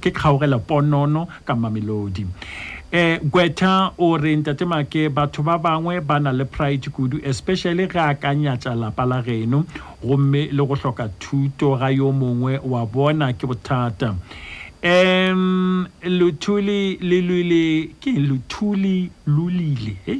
ke 0.00 0.10
kgaogelo 0.16 0.60
ponono 0.70 1.26
ka 1.44 1.52
mamelodi 1.54 2.24
eh 2.90 3.20
gweta 3.20 3.74
o 3.98 4.08
re 4.16 4.32
ntate 4.40 4.64
make 4.66 5.02
batho 5.18 5.44
ba 5.44 5.58
bangwe 5.60 6.00
ba 6.00 6.16
na 6.24 6.32
le 6.32 6.46
pride 6.56 6.88
kudu 6.88 7.20
especially 7.22 7.84
ge 7.86 8.00
a 8.00 8.14
ka 8.14 8.32
nyatša 8.32 8.72
lapa 8.80 9.04
la 9.04 9.20
geno 9.20 9.64
gomme 10.00 10.48
le 10.50 10.64
go 10.68 10.72
hloka 10.74 11.10
thuto 11.20 11.76
ga 11.76 11.92
yo 11.92 12.12
mongwe 12.12 12.58
wa 12.64 12.86
bona 12.86 13.28
ke 13.34 13.44
bothata 13.44 14.16
um 14.84 15.42
lethuli 16.18 16.98
le 17.08 17.18
lwile 17.28 17.86
ke 18.02 18.10
lethuli 18.28 19.10
lulile 19.26 19.94
hey 20.06 20.18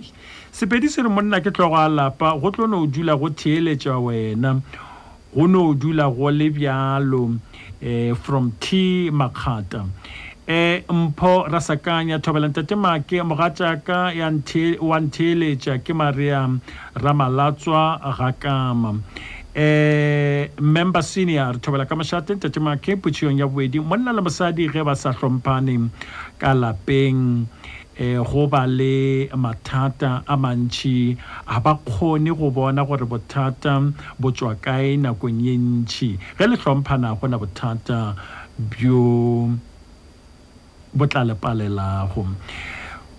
sepedi 0.59 0.89
se 0.95 1.03
re 1.03 1.11
monna 1.11 1.41
ke 1.41 1.51
tlogo 1.55 1.75
a 1.85 1.89
lapa 1.89 2.29
go 2.41 2.49
tlo 2.55 2.69
no 2.71 2.87
dula 2.87 3.17
go 3.19 3.29
theeletša 3.41 3.97
wena 4.07 4.51
go 5.35 5.47
no 5.51 5.75
dula 5.75 6.07
go 6.17 6.31
le 6.31 6.49
bjalo 6.55 7.37
eh, 7.83 8.15
from 8.15 8.45
t 8.65 9.11
makhata 9.11 9.81
eh 10.47 10.81
mpho 10.89 11.33
rasakanya 11.53 12.23
thobelang 12.23 12.55
tate 12.55 12.77
make 12.79 13.19
mogatšaka 13.31 13.97
wa 14.89 14.99
ntheeletša 15.05 15.75
ke 15.83 15.91
mariam 15.91 16.61
ramalatswa 17.03 17.83
gakama 18.19 18.95
eh 19.69 20.41
member 20.75 21.03
senior 21.13 21.51
re 21.53 21.59
thobela 21.61 21.85
ka 21.85 21.95
mašate 21.95 22.33
tate 22.41 22.57
make 22.61 22.97
potšiong 22.97 23.37
ya 23.37 23.45
bobedi 23.47 23.79
monna 23.85 24.13
le 24.17 24.25
mosadi 24.25 24.65
ge 24.73 24.81
ba 24.83 24.97
sa 24.97 25.13
hlomphane 25.13 25.93
ka 26.41 26.57
lapeng 26.57 27.45
eh 28.01 28.17
go 28.17 28.49
ba 28.49 28.65
le 28.65 29.29
mathata 29.37 30.25
a 30.25 30.35
mantši 30.41 31.17
a 31.53 31.61
ba 31.61 31.77
kgone 31.85 32.33
go 32.33 32.49
bona 32.49 32.81
gore 32.85 33.05
bothata 33.05 33.93
bo 34.17 34.33
tswa 34.33 34.57
kae 34.57 34.97
nakong 34.97 35.45
ye 35.45 35.55
ntšhi 35.61 36.11
ge 36.39 36.45
le 36.49 36.57
hlomphana 36.57 37.13
gona 37.21 37.37
bothata 37.37 38.17
bjo 38.57 39.05
bo 40.97 41.05
tla 41.07 41.23
lepalelago 41.29 42.25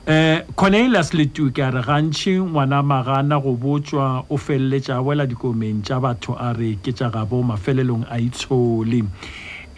eh 0.05 0.41
Cornelius 0.55 1.13
Letuka 1.13 1.71
re 1.71 1.81
gantši 1.81 2.37
ngwana 2.41 2.83
magana 2.83 3.39
go 3.39 3.55
botšwa 3.55 4.25
o 4.29 4.35
feleletša 4.35 4.99
wela 4.99 5.25
dikomeng 5.25 5.79
tša 5.81 5.99
batho 6.01 6.35
a 6.37 6.51
re 6.51 6.75
ke 6.83 6.91
tša 6.91 7.07
gabo 7.09 7.39
mafelelong 7.41 8.03
a 8.11 8.19
itshole 8.19 9.07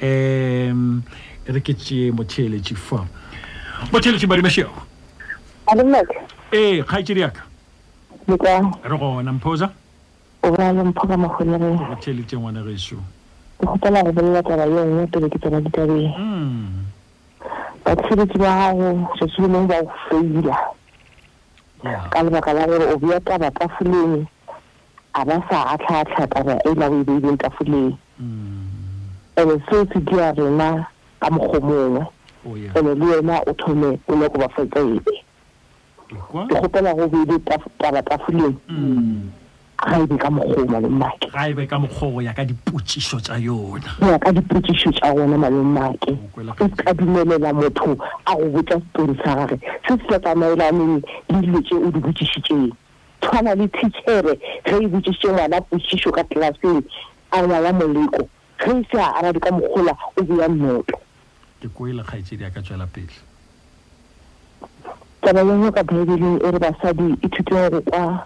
um 0.01 1.03
re 1.45 1.61
ke 1.61 1.75
tšee 1.77 2.09
motheeletši 2.11 2.73
fa 2.75 3.05
motheeletši 3.93 4.25
badimešeo 4.25 4.69
ee 6.49 6.77
eh, 6.77 6.83
kgaetšedi 6.85 7.19
yaka 7.21 7.45
re 8.81 8.97
gona 8.97 9.29
mphosa 9.33 9.69
motheeletše 10.43 12.33
ngwana 12.37 12.63
gešo 12.65 12.97
ke 13.61 13.65
gopela 13.69 14.01
go 14.03 14.09
bolela 14.11 14.41
taba 14.43 14.65
ye 14.65 14.85
nngwe 14.89 15.07
pele 15.07 15.29
ke 15.29 15.37
tsena 15.37 15.61
ditabeng 15.61 16.17
hmm. 16.17 16.84
batshireletsi 17.85 18.37
ba 18.37 18.49
gago 18.73 19.07
tsatsi 19.15 19.41
le 19.41 19.47
mong 19.47 19.67
ba 19.69 19.77
go 19.83 19.91
faila 20.09 20.57
ka 22.11 22.19
lebaka 22.25 22.51
la 22.53 22.65
gore 22.67 22.85
o 22.93 22.97
bea 22.97 23.19
taba 23.19 23.49
tafoleng 23.51 24.25
a 25.13 25.25
ba 25.25 25.35
sa 25.49 25.57
atlhaatlha 25.77 26.25
taba 26.27 26.53
e 26.65 26.71
la 26.73 26.87
o 26.89 26.99
e 26.99 27.03
beileng 27.05 27.37
tafoleng 27.37 27.93
and-e 28.19 29.45
mm. 29.55 29.61
seo 29.69 29.85
se 29.85 29.99
dia 30.01 30.31
rena 30.33 30.85
ka 31.21 31.27
mokgomongwe 31.31 32.01
oh, 32.49 32.55
and-e 32.75 32.93
le 32.99 33.05
wena 33.05 33.35
o 33.47 33.53
thome 33.53 33.91
o 34.09 34.13
nyako 34.17 34.37
ba 34.41 34.49
fetsaebe 34.57 35.13
ke 36.49 36.55
gopela 36.61 36.93
go 36.97 37.07
beile 37.07 37.37
taba 37.79 38.01
tafoleng 38.01 38.57
mm. 38.65 39.29
gaebe 39.77 40.17
ka 40.19 40.29
mogoma 40.29 40.79
le 40.81 40.89
make 40.89 41.27
gaebe 41.31 41.67
ka 41.67 41.77
mogogo 41.79 42.21
ya 42.21 42.33
ka 42.33 42.43
dipotsiso 42.45 43.19
tsa 43.19 43.37
yona 43.37 43.87
ya 44.01 44.17
ka 44.19 44.31
dipotsiso 44.31 44.91
tsa 44.91 45.13
yona 45.15 45.37
male 45.37 45.63
make 45.63 46.09
e 46.09 46.69
ka 46.75 46.93
dumelela 46.93 47.51
motho 47.53 47.97
a 48.25 48.35
go 48.35 48.49
botsa 48.49 48.81
story 48.89 49.19
sa 49.23 49.33
gage 49.45 49.59
se 49.87 49.93
se 50.09 50.19
tsamaelaneng 50.19 51.03
le 51.29 51.39
dilo 51.41 51.61
tse 51.61 51.75
o 51.75 51.91
di 51.91 51.99
botsisitseng 51.99 52.71
tshwana 53.21 53.55
le 53.55 53.67
tichere 53.67 54.35
ge 54.65 54.83
e 54.83 54.87
botsisitse 54.87 55.27
ngwana 55.27 55.61
potsiso 55.61 56.11
ka 56.11 56.23
tlelaseng 56.23 56.83
a 57.31 57.37
ngwaya 57.43 57.71
moleko 57.73 58.21
ge 58.63 58.71
e 58.71 58.83
se 58.91 58.97
a 58.99 59.11
arabe 59.19 59.39
ka 59.39 59.51
mogola 59.51 59.97
o 60.15 60.23
beya 60.23 60.47
nnoto 60.47 60.95
ke 61.61 61.67
koele 61.73 62.03
kgaetsedi 62.03 62.45
a 62.45 62.49
ka 62.51 62.61
tswela 62.61 62.87
pele 62.87 63.15
tsaba 65.21 65.43
yone 65.43 65.71
ka 65.71 65.83
baebeleng 65.83 66.39
e, 66.39 66.47
e 66.47 66.51
re 66.51 66.59
basadi 66.59 67.07
e 67.21 67.27
thutseng 67.27 67.69
go 67.71 67.81
kwa 67.81 68.25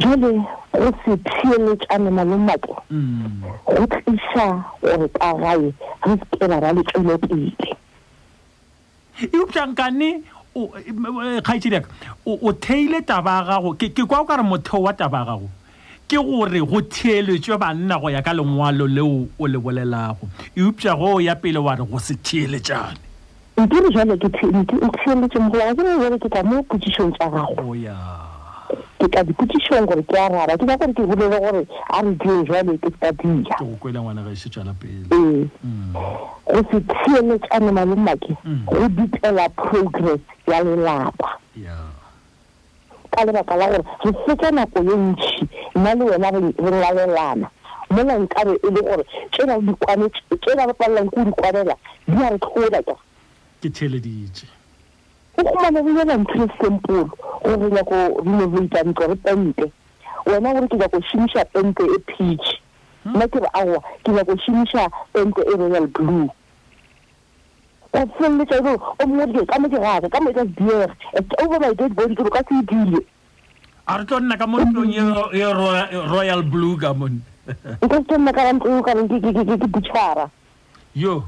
jale 0.00 0.32
go 0.72 0.90
se 1.04 1.14
pheeletšane 1.16 2.10
malomako 2.10 2.82
mm. 2.90 3.42
go 3.66 3.86
tlisa 3.86 4.46
gore 4.82 5.08
ka 5.20 5.32
gae 5.42 5.56
re 6.06 6.14
sekela 6.20 6.60
ra 6.60 6.72
letswele 6.72 7.18
pele 7.18 7.52
eotankane 9.34 10.22
kgaitsediaka 10.56 11.88
o 12.26 12.52
theile 12.52 13.00
taba 13.06 13.36
ya 13.36 13.44
gago 13.44 13.74
ke 13.74 13.88
kwa 14.06 14.20
o 14.20 14.24
ka 14.24 14.36
re 14.36 14.42
motheo 14.42 14.82
wa 14.82 14.92
taba 14.92 15.18
ya 15.18 15.24
gago 15.24 15.50
ke 16.08 16.16
gore 16.16 16.60
go 16.60 16.80
theeletswe 16.80 17.58
banna 17.58 18.00
go 18.00 18.10
ya 18.10 18.22
ka 18.22 18.32
lengwalo 18.32 18.86
leo 18.86 19.26
o 19.38 19.46
le 19.48 19.58
bolelago 19.58 20.24
eupša 20.56 20.96
goo 20.96 21.20
ya 21.20 21.34
pele 21.36 21.58
wa 21.58 21.74
re 21.76 21.84
go 21.84 21.98
se 22.00 22.14
theeletšane 22.14 22.98
nkere 23.58 23.88
jalo 23.90 24.16
ke 24.16 24.28
theeletse 24.28 25.38
mogoa 25.38 25.74
ke 25.76 25.82
re 25.82 25.98
jale 26.00 26.18
ke 26.18 26.28
ka 26.32 26.42
mo 26.42 26.62
kotsišong 26.62 27.12
tsa 27.16 27.28
gago 27.28 27.56
oh, 27.68 28.29
ke 29.00 29.08
ka 29.08 29.24
dipotisong 29.24 29.88
gore 29.88 30.02
ke 30.04 30.12
araba 30.20 30.58
ke 30.60 30.64
nyaka 30.68 30.86
gore 30.92 30.92
ke 30.92 31.08
bolele 31.08 31.36
gore 31.40 31.62
a 31.96 31.98
re 32.04 32.12
dieng 32.20 32.44
jale 32.44 32.74
ke 32.84 32.88
ka 33.00 33.08
diae 33.16 33.40
go 35.08 35.48
se 36.68 36.76
mm. 36.76 36.84
thieletsane 36.84 37.70
malemake 37.72 38.36
go 38.68 38.76
mm. 38.84 38.92
ditela 38.96 39.46
progress 39.56 40.20
ya 40.46 40.60
lelapa 40.60 41.40
ka 43.16 43.20
lebaka 43.24 43.56
la 43.56 43.66
gore 43.72 43.80
re 44.04 44.12
fetsa 44.28 44.50
nako 44.52 44.78
ye 44.84 44.94
ntšhi 45.08 45.48
nna 45.80 45.92
le 45.96 46.04
wena 46.10 46.28
re 46.36 46.40
lalelana 46.84 47.48
molankabe 47.90 48.52
e 48.60 48.68
le 48.68 48.80
gore 48.84 49.04
tsena 49.32 50.66
re 50.68 50.74
palelang 50.76 51.08
ke 51.08 51.20
o 51.20 51.24
dikwanela 51.24 51.74
di 52.04 52.16
a 52.20 52.28
re 52.30 52.38
tlhola 52.38 52.82
ka 52.88 52.94
ke 53.64 53.68
theleditse 53.72 54.59
ukhumana 55.40 55.82
bile 55.82 56.04
bantle 56.04 56.46
sempulo 56.60 57.02
go 57.44 57.56
renya 57.56 57.82
go 57.88 57.98
renovate 58.24 58.78
ntlo 58.88 59.06
re 59.10 59.14
pente 59.16 59.64
wena 60.26 60.52
gore 60.52 60.68
ke 60.68 60.76
ya 60.76 60.88
go 60.88 61.00
shimisha 61.00 61.44
pente 61.44 61.82
e 61.82 61.98
peach 62.08 62.48
hmm? 63.04 63.16
nna 63.16 63.28
ke 63.28 63.38
re 63.40 63.48
aowa 63.54 63.80
ke 64.04 64.12
ya 64.12 64.24
go 64.24 64.36
shimisha 64.36 64.90
pente 65.12 65.40
e 65.40 65.56
royal 65.56 65.86
blue 65.86 66.28
o 67.92 68.00
feleletsa 68.18 68.54
e 68.56 68.60
ore 68.60 68.76
o 69.02 69.06
mongwe 69.06 69.26
dike 69.32 69.46
ka 69.46 69.58
moke 69.58 69.76
gaka 69.78 70.08
ka 70.08 70.20
moetsa 70.20 70.44
sdiege 70.44 71.36
over 71.42 71.60
my 71.60 71.72
dead 71.74 71.94
body 71.96 72.14
kere 72.16 72.30
ka 72.30 72.42
se 72.48 72.54
e 72.58 72.62
dile 72.68 73.00
a 73.86 73.98
re 73.98 74.04
tlo 74.04 74.20
nna 74.20 74.36
ka 74.36 74.46
mo 74.46 74.60
ntlong 74.60 74.92
e 75.32 76.00
royal 76.12 76.42
blue 76.42 76.76
ka 76.76 76.94
mone 76.94 77.20
nka 77.82 77.96
se 77.96 78.04
tlo 78.04 78.16
nna 78.18 78.32
ka 78.32 78.44
rantlo 78.44 78.78
o 78.78 78.82
kareng 78.82 79.08
ke 79.08 79.62
butšhara 79.66 80.28
yo 80.94 81.24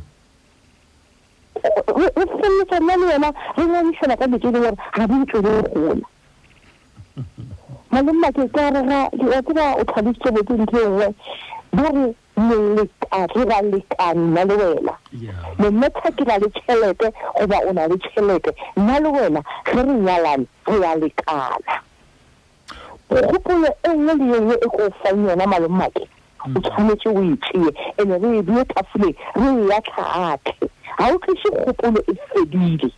re 1.53 1.53
feleletsa 1.53 1.53
e 2.77 2.81
nna 2.81 2.97
le 2.97 3.07
wena 3.07 3.33
re 3.57 3.65
ngangisana 3.67 4.17
ka 4.17 4.27
dikele 4.27 4.59
gore 4.61 4.77
ga 4.97 5.07
di 5.07 5.15
ntsele 5.15 5.51
gola 5.77 5.97
malemma 7.93 8.33
ke 8.33 8.49
ka 8.55 8.71
rega 8.73 9.01
a 9.09 9.43
tseba 9.43 9.65
o 9.77 9.85
tlhalositse 9.85 10.31
botse 10.33 10.55
ntho 10.57 10.79
engwe 10.87 11.09
ba 11.77 11.89
re 11.93 12.05
molekare 12.41 13.45
ra 13.51 13.59
lekanna 13.69 14.45
le 14.49 14.55
wena 14.57 14.93
mometha 15.59 16.11
ke 16.17 16.25
ra 16.29 16.37
le 16.41 16.49
tšhelete 16.49 17.13
goba 17.41 17.59
o 17.69 17.73
na 17.73 17.87
le 17.89 17.97
tšhelete 17.99 18.51
nna 18.77 18.99
le 19.03 19.09
wena 19.11 19.41
ge 19.67 19.77
re 19.83 19.85
nyalane 19.85 20.47
re 20.67 20.81
ya 20.81 20.95
lekana 20.97 21.75
gopolo 23.11 23.69
e 23.83 23.89
nngwe 23.93 24.15
le 24.17 24.37
engwe 24.37 24.55
e 24.57 24.67
ko 24.69 24.83
e 24.83 24.91
fang 25.03 25.29
yona 25.29 25.47
malemmake 25.47 26.09
o 26.45 26.49
mm. 26.49 26.63
tshwanetse 26.63 27.09
o 27.09 27.21
etsee 27.23 27.73
and-e 28.01 28.19
re 28.19 28.39
e 28.39 28.43
bie 28.43 28.65
tafoleng 28.65 29.15
re 29.35 29.49
e 29.53 29.69
ya 29.69 29.81
tlhaatlhe 29.81 30.69
ga 30.99 31.15
o 31.15 31.19
tlise 31.19 31.51
kgopolo 31.51 32.01
e 32.13 32.15
fedile 32.29 32.93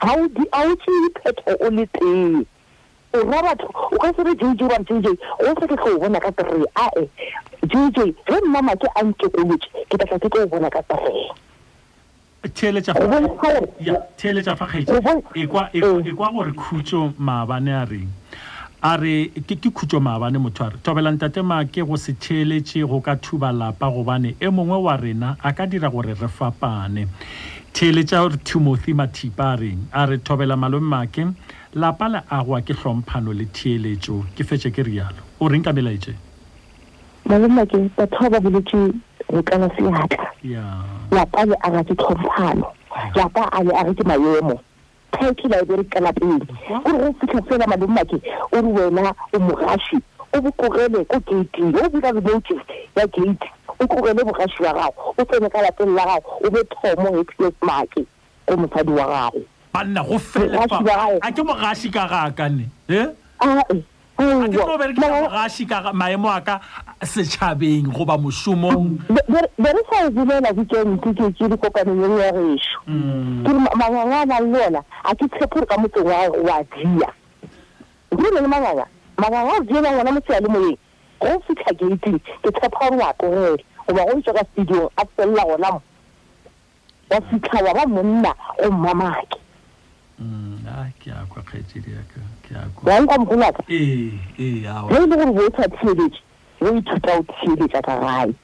ga 0.00 0.62
o 0.64 0.76
tse 0.76 0.92
phetho 1.22 1.54
o 1.60 1.68
le 1.70 1.86
teng 1.86 2.46
o 3.14 3.30
ra 3.30 3.42
batho 3.42 3.68
o 3.92 3.98
ka 3.98 4.12
sere 4.16 4.34
jj 4.34 4.62
one 4.64 4.84
jj 4.84 5.18
go 5.40 5.54
se 5.60 5.66
ke 5.66 5.76
tlo 5.76 5.96
o 5.96 5.98
bona 6.00 6.20
ka 6.20 6.30
tree 6.40 6.64
ae 6.84 7.08
jj 7.66 8.14
ge 8.26 8.40
mma 8.46 8.62
make 8.62 8.86
a 8.96 9.02
nkekolotse 9.04 9.84
ke 9.88 9.96
batla 9.98 10.18
ke 10.18 10.28
tlo 10.28 10.42
o 10.42 10.46
bona 10.46 10.70
ka 10.70 10.82
tree 10.92 11.28
theeletsa 12.54 12.94
fa 12.94 14.66
kgaetsa 14.66 15.00
e, 15.34 15.40
e, 15.40 16.00
e 16.04 16.12
kwa 16.12 16.30
gore 16.32 16.52
khutso 16.52 17.12
maabane 17.18 17.72
a 17.74 17.84
reng 17.84 18.08
a 18.80 18.94
re 18.96 19.26
ke 19.30 19.58
khutso 19.72 19.98
maabane 20.00 20.38
motho 20.38 20.64
a 20.64 20.68
re 20.70 20.76
thobelang 20.78 21.18
tatemake 21.18 21.84
go 21.84 21.96
se 21.96 22.12
theeletše 22.12 22.86
go 22.88 23.00
ka 23.00 23.16
thuba 23.16 23.50
lapa 23.50 23.90
gobane 23.90 24.36
e 24.38 24.46
mongwe 24.46 24.78
wa 24.82 24.96
rena 24.96 25.36
a 25.42 25.52
ka 25.52 25.66
dira 25.66 25.90
gore 25.90 26.14
re 26.14 26.28
fapane 26.28 27.08
theeletša 27.72 28.38
timothy 28.44 28.92
mathipa 28.94 29.52
a 29.52 29.56
reng 29.56 29.82
a 29.92 30.06
re 30.06 30.18
thobela 30.18 30.54
malomemake 30.56 31.26
lapa 31.74 32.08
le 32.08 32.20
agwa 32.30 32.60
ke 32.62 32.74
tlhomphano 32.74 33.34
le 33.34 33.50
theeletšo 33.50 34.22
ke 34.38 34.44
fetse 34.46 34.70
ke 34.70 34.82
rialo 34.86 35.26
o 35.42 35.48
reng 35.48 35.62
ka 35.64 35.72
melaetše 35.72 36.14
malomemake 37.26 37.90
batho 37.98 38.30
ba 38.30 38.38
ba 38.38 38.38
boletše 38.38 38.78
go 39.26 39.42
tlala 39.42 39.66
seatla 39.74 40.62
lapa 41.10 41.44
le 41.46 41.56
aga 41.66 41.82
ke 41.82 41.94
tlhomphano 41.98 42.70
lapa 43.16 43.42
a 43.50 43.58
le 43.62 43.74
a 43.74 43.82
re 43.90 43.94
ke 43.94 44.06
maemo 44.06 44.62
title 45.12 45.50
ya 45.50 45.62
ebe 45.62 45.76
re 45.76 45.84
kala 45.84 46.12
pele 46.12 46.40
o 46.84 46.92
re 46.92 46.98
go 46.98 47.12
fitlha 47.20 47.40
fela 47.46 47.66
malemo 47.66 47.88
make 47.88 48.14
o 48.52 48.56
re 48.56 48.90
wena 48.90 49.14
o 49.34 49.38
mogashi 49.38 50.02
o 50.34 50.40
bokogele 50.40 51.04
ko 51.08 51.20
gateng 51.20 51.76
o 51.76 51.88
bula 51.88 52.12
remote 52.12 52.52
ya 52.96 53.06
gate 53.06 53.46
o 53.78 53.86
kogele 53.86 54.24
bogashi 54.24 54.62
wa 54.62 54.72
gago 54.74 55.14
o 55.18 55.24
tsene 55.24 55.48
ka 55.50 55.62
lapeng 55.62 55.94
la 55.94 56.04
gago 56.06 56.40
o 56.44 56.50
be 56.50 56.60
thomo 56.64 57.10
hepios 57.18 57.54
make 57.62 58.06
ko 58.46 58.56
mosadi 58.56 58.90
wa 58.92 59.06
gago 59.06 59.42
banna 59.74 60.04
go 60.06 60.18
feleaa 60.18 61.32
ke 61.32 61.42
mogashi 61.42 61.90
ka 61.92 62.06
gakane 62.08 62.68
e 62.88 63.06
ae 63.40 63.84
kuaoberekeagashika 64.18 65.92
maemo 65.92 66.30
a 66.30 66.40
ka 66.40 66.60
setšhabeng 67.06 67.86
goba 67.94 68.18
mošomongbe 68.18 69.20
re 69.62 69.82
sa 69.90 69.96
ebilela 70.10 70.50
dikenkekee 70.58 71.46
dikopanenyeng 71.52 72.16
ya 72.22 72.30
reso 72.32 72.80
mm. 72.86 73.44
kere 73.46 73.58
mangwana 73.78 74.16
a 74.22 74.26
nang 74.26 74.50
le 74.50 74.58
ona 74.66 74.82
a 75.06 75.10
ke 75.14 75.24
tshepogore 75.30 75.66
ka 75.70 75.76
motseng 75.78 76.02
wa 76.10 76.58
dia 76.74 77.10
kore 78.10 78.30
ne 78.30 78.40
le 78.42 78.48
mangwana 78.50 78.84
mangwana 79.18 79.52
a 79.54 79.60
diela 79.68 79.90
ngwana 79.94 80.12
motsea 80.12 80.40
le 80.42 80.48
moeng 80.48 80.76
go 81.20 81.30
fitlha 81.46 81.72
gateng 81.78 82.18
ke 82.18 82.48
tshepa 82.50 82.90
gore 82.90 82.98
oakorele 83.06 83.62
goba 83.86 84.02
go 84.08 84.18
itswa 84.18 84.34
ka 84.38 84.44
studiong 84.52 84.90
a 84.98 85.02
felela 85.14 85.44
gona 85.46 85.70
mo 85.70 85.78
wa 87.10 87.18
fitlha 87.30 87.58
wa 87.64 87.72
ba 87.74 87.84
monna 87.86 88.32
go 88.58 88.70
mmamake 88.72 89.38
mm, 90.18 90.58
ke 90.98 91.12
akwa 91.14 91.42
kgaetsedi 91.42 91.90
yaka 91.94 92.20
wankwamgolaka 92.82 93.62
ge 93.68 94.12
e 94.38 94.64
le 94.64 94.64
gore 94.64 95.26
bo 95.34 95.44
o 95.44 95.50
tsa 95.50 95.68
theletse 95.68 96.20
bo 96.60 96.68
ithuta 96.78 97.12
o 97.18 97.22
theletsa 97.22 97.82
ka 97.82 97.94
gae 97.98 98.34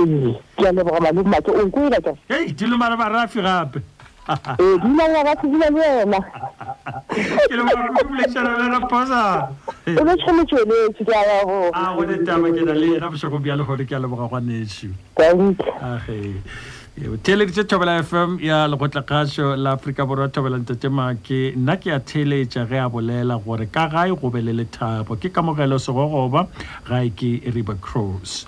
ee 0.00 0.32
ke 0.58 0.66
a 0.68 0.72
leboga 0.72 1.00
malemake 1.00 1.50
onko 1.50 1.86
e 1.86 1.90
batsa 1.90 2.14
dilemana 2.58 2.96
barafi 2.96 3.40
gape 3.42 3.80
ee 4.58 4.78
dinaa 4.82 5.22
batho 5.24 5.46
dina 5.46 5.70
le 5.70 5.88
wena 5.94 6.18
e 9.86 10.02
le 10.02 10.16
tshwanetsweletse 10.18 11.04
ke 11.04 11.14
aaoreaa 11.14 12.38
ke 12.42 12.60
na 12.64 12.74
le 12.74 12.96
ena 12.96 13.10
bosakobja 13.10 13.56
le 13.56 13.64
gore 13.64 13.86
ke 13.86 13.94
a 13.96 13.98
leboga 13.98 14.26
gwanesu 14.28 14.90
theeleditše 16.96 17.64
thobela 17.68 18.02
fm 18.04 18.30
ya 18.40 18.68
lekgotlakgašo 18.70 19.56
la 19.56 19.70
aforika 19.74 20.06
borwa 20.06 20.28
thobelantatema 20.28 21.14
ke 21.26 21.40
nna 21.58 21.74
ke 21.76 21.90
a 21.90 21.98
theeletša 21.98 22.68
ge 22.70 22.78
a 22.78 22.86
bolela 22.88 23.34
gore 23.44 23.66
ka 23.66 23.88
gae 23.90 24.14
go 24.14 24.30
be 24.30 24.38
le 24.40 24.64
thabo 24.64 25.16
ke 25.18 25.32
kamogelo 25.34 25.74
segogoba 25.78 26.44
gae 26.86 27.10
ke 27.10 27.42
river 27.52 27.74
cross 27.86 28.46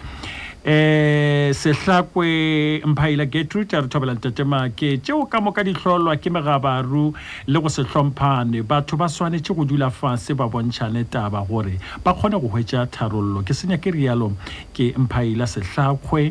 um 0.64 1.50
sehlakwe 1.58 2.86
mphaila 2.86 3.26
gertrude 3.26 3.74
a 3.74 3.82
re 3.82 3.88
thobela 3.88 4.14
ntatema 4.14 4.68
tšeo 4.78 5.26
ka 5.28 5.40
moka 5.42 5.66
ditlholwa 5.66 6.14
ke 6.16 6.30
megabaru 6.30 7.12
le 7.46 7.58
go 7.60 7.68
se 7.68 7.82
hlomphane 7.82 8.62
batho 8.62 8.96
ba 8.96 9.08
swanetše 9.10 9.56
go 9.58 9.64
dula 9.64 9.90
fase 9.90 10.36
ba 10.38 10.46
bontšhane 10.46 11.02
taba 11.10 11.42
gore 11.50 11.82
ba 12.04 12.14
kgone 12.14 12.38
go 12.38 12.46
hwetša 12.46 12.86
tharollo 12.94 13.42
ke 13.42 13.50
senya 13.50 13.82
ke 13.82 13.90
rialo 13.90 14.30
ke 14.72 14.94
mphaila 14.94 15.50
sehlakgwe 15.50 16.30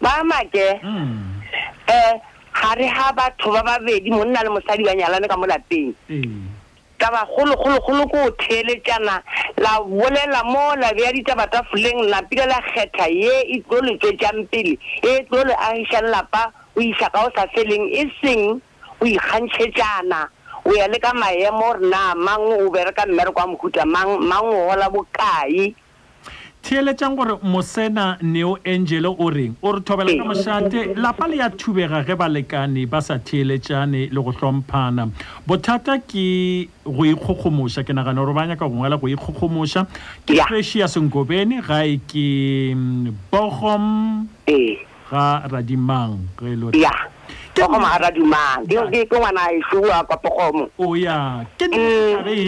maamake 0.00 0.78
um 0.86 0.94
hmm. 0.94 1.18
ga 1.90 1.98
eh, 2.14 2.78
re 2.78 2.86
ga 2.86 3.10
batho 3.12 3.50
ba 3.58 3.62
babedi 3.66 4.10
monna 4.14 4.42
le 4.46 4.50
mosadi 4.54 4.86
wa 4.86 4.94
nyalane 4.94 5.26
ka 5.26 5.36
mo 5.36 5.46
lapeng 5.50 5.90
ka 6.98 7.08
bagologologolo 7.12 8.06
ko 8.08 8.18
o 8.30 8.30
theeletsana 8.38 9.18
la 9.58 9.82
bolela 9.82 10.44
mo 10.46 10.74
labe 10.78 11.02
ya 11.02 11.10
ditabatafoleng 11.12 12.06
lapile 12.06 12.46
la 12.46 12.60
kgetha 12.62 13.06
ye 13.10 13.34
e 13.58 13.58
tlo 13.66 13.80
letswetsang 13.82 14.46
pele 14.52 14.78
e 15.02 15.10
tlo 15.28 15.42
le 15.44 15.54
agišang 15.58 16.08
lapa 16.12 16.52
o 16.80 16.82
isa 16.82 17.08
ka 17.12 17.20
o 17.26 17.30
sa 17.36 17.44
feleng 17.54 17.86
e 18.00 18.12
seng 18.20 18.40
o 19.00 19.04
ikgantšhetsana 19.12 20.20
o 20.66 20.72
ya 20.78 20.86
le 20.88 20.98
ka 20.98 21.12
maemo 21.14 21.68
gore 21.74 21.90
na 21.90 22.14
mang 22.14 22.40
o 22.60 22.70
bereka 22.70 23.04
mmerekwa 23.06 23.44
mokhuta 23.52 23.84
mang 23.86 24.16
o 24.16 24.66
gola 24.68 24.86
bokae 24.94 25.74
theeletsang 26.62 27.16
gore 27.16 27.36
mosena 27.42 28.16
neo 28.22 28.56
angele 28.64 29.08
o 29.12 29.28
reng 29.30 29.54
o 29.62 29.72
re 29.72 29.80
thobela 29.80 30.12
ka 30.16 30.24
mošate 30.24 30.96
lapa 30.96 31.28
le 31.28 31.36
ya 31.36 31.48
thubega 31.50 32.00
ge 32.04 32.16
balekane 32.16 32.88
ba 32.88 33.00
sa 33.02 33.18
theeletšane 33.18 34.08
le 34.12 34.20
go 34.22 34.32
tlhomphana 34.32 35.08
bothata 35.46 36.00
ke 36.10 36.68
go 36.84 37.04
ikgokgomoša 37.12 37.84
ke 37.84 37.92
nagana 37.92 38.24
gore 38.24 38.32
banyaka 38.36 38.64
gongwela 38.68 38.96
go 39.00 39.06
ikgokgomoša 39.08 39.84
ke 40.24 40.40
preši 40.48 40.80
ya 40.84 40.88
senkobene 40.88 41.60
gae 41.60 42.00
ke 42.08 42.24
mm, 42.72 43.28
bogom 43.32 44.26
ga 45.10 45.42
radimang 45.50 46.22
re 46.38 46.54
lo 46.54 46.70
ya 46.70 46.94
ke 47.50 47.66
go 47.66 47.74
ma 47.74 47.98
radimang 47.98 48.62
ke 48.70 48.78
ke 48.94 49.00
ke 49.10 49.16
ngwana 49.18 49.50
e 49.50 49.58
shua 49.66 50.06
kwa 50.06 50.16
pokomo 50.22 50.70
o 50.78 50.94
ya 50.94 51.42
ke 51.58 51.66
mm. 51.66 52.22
re 52.22 52.38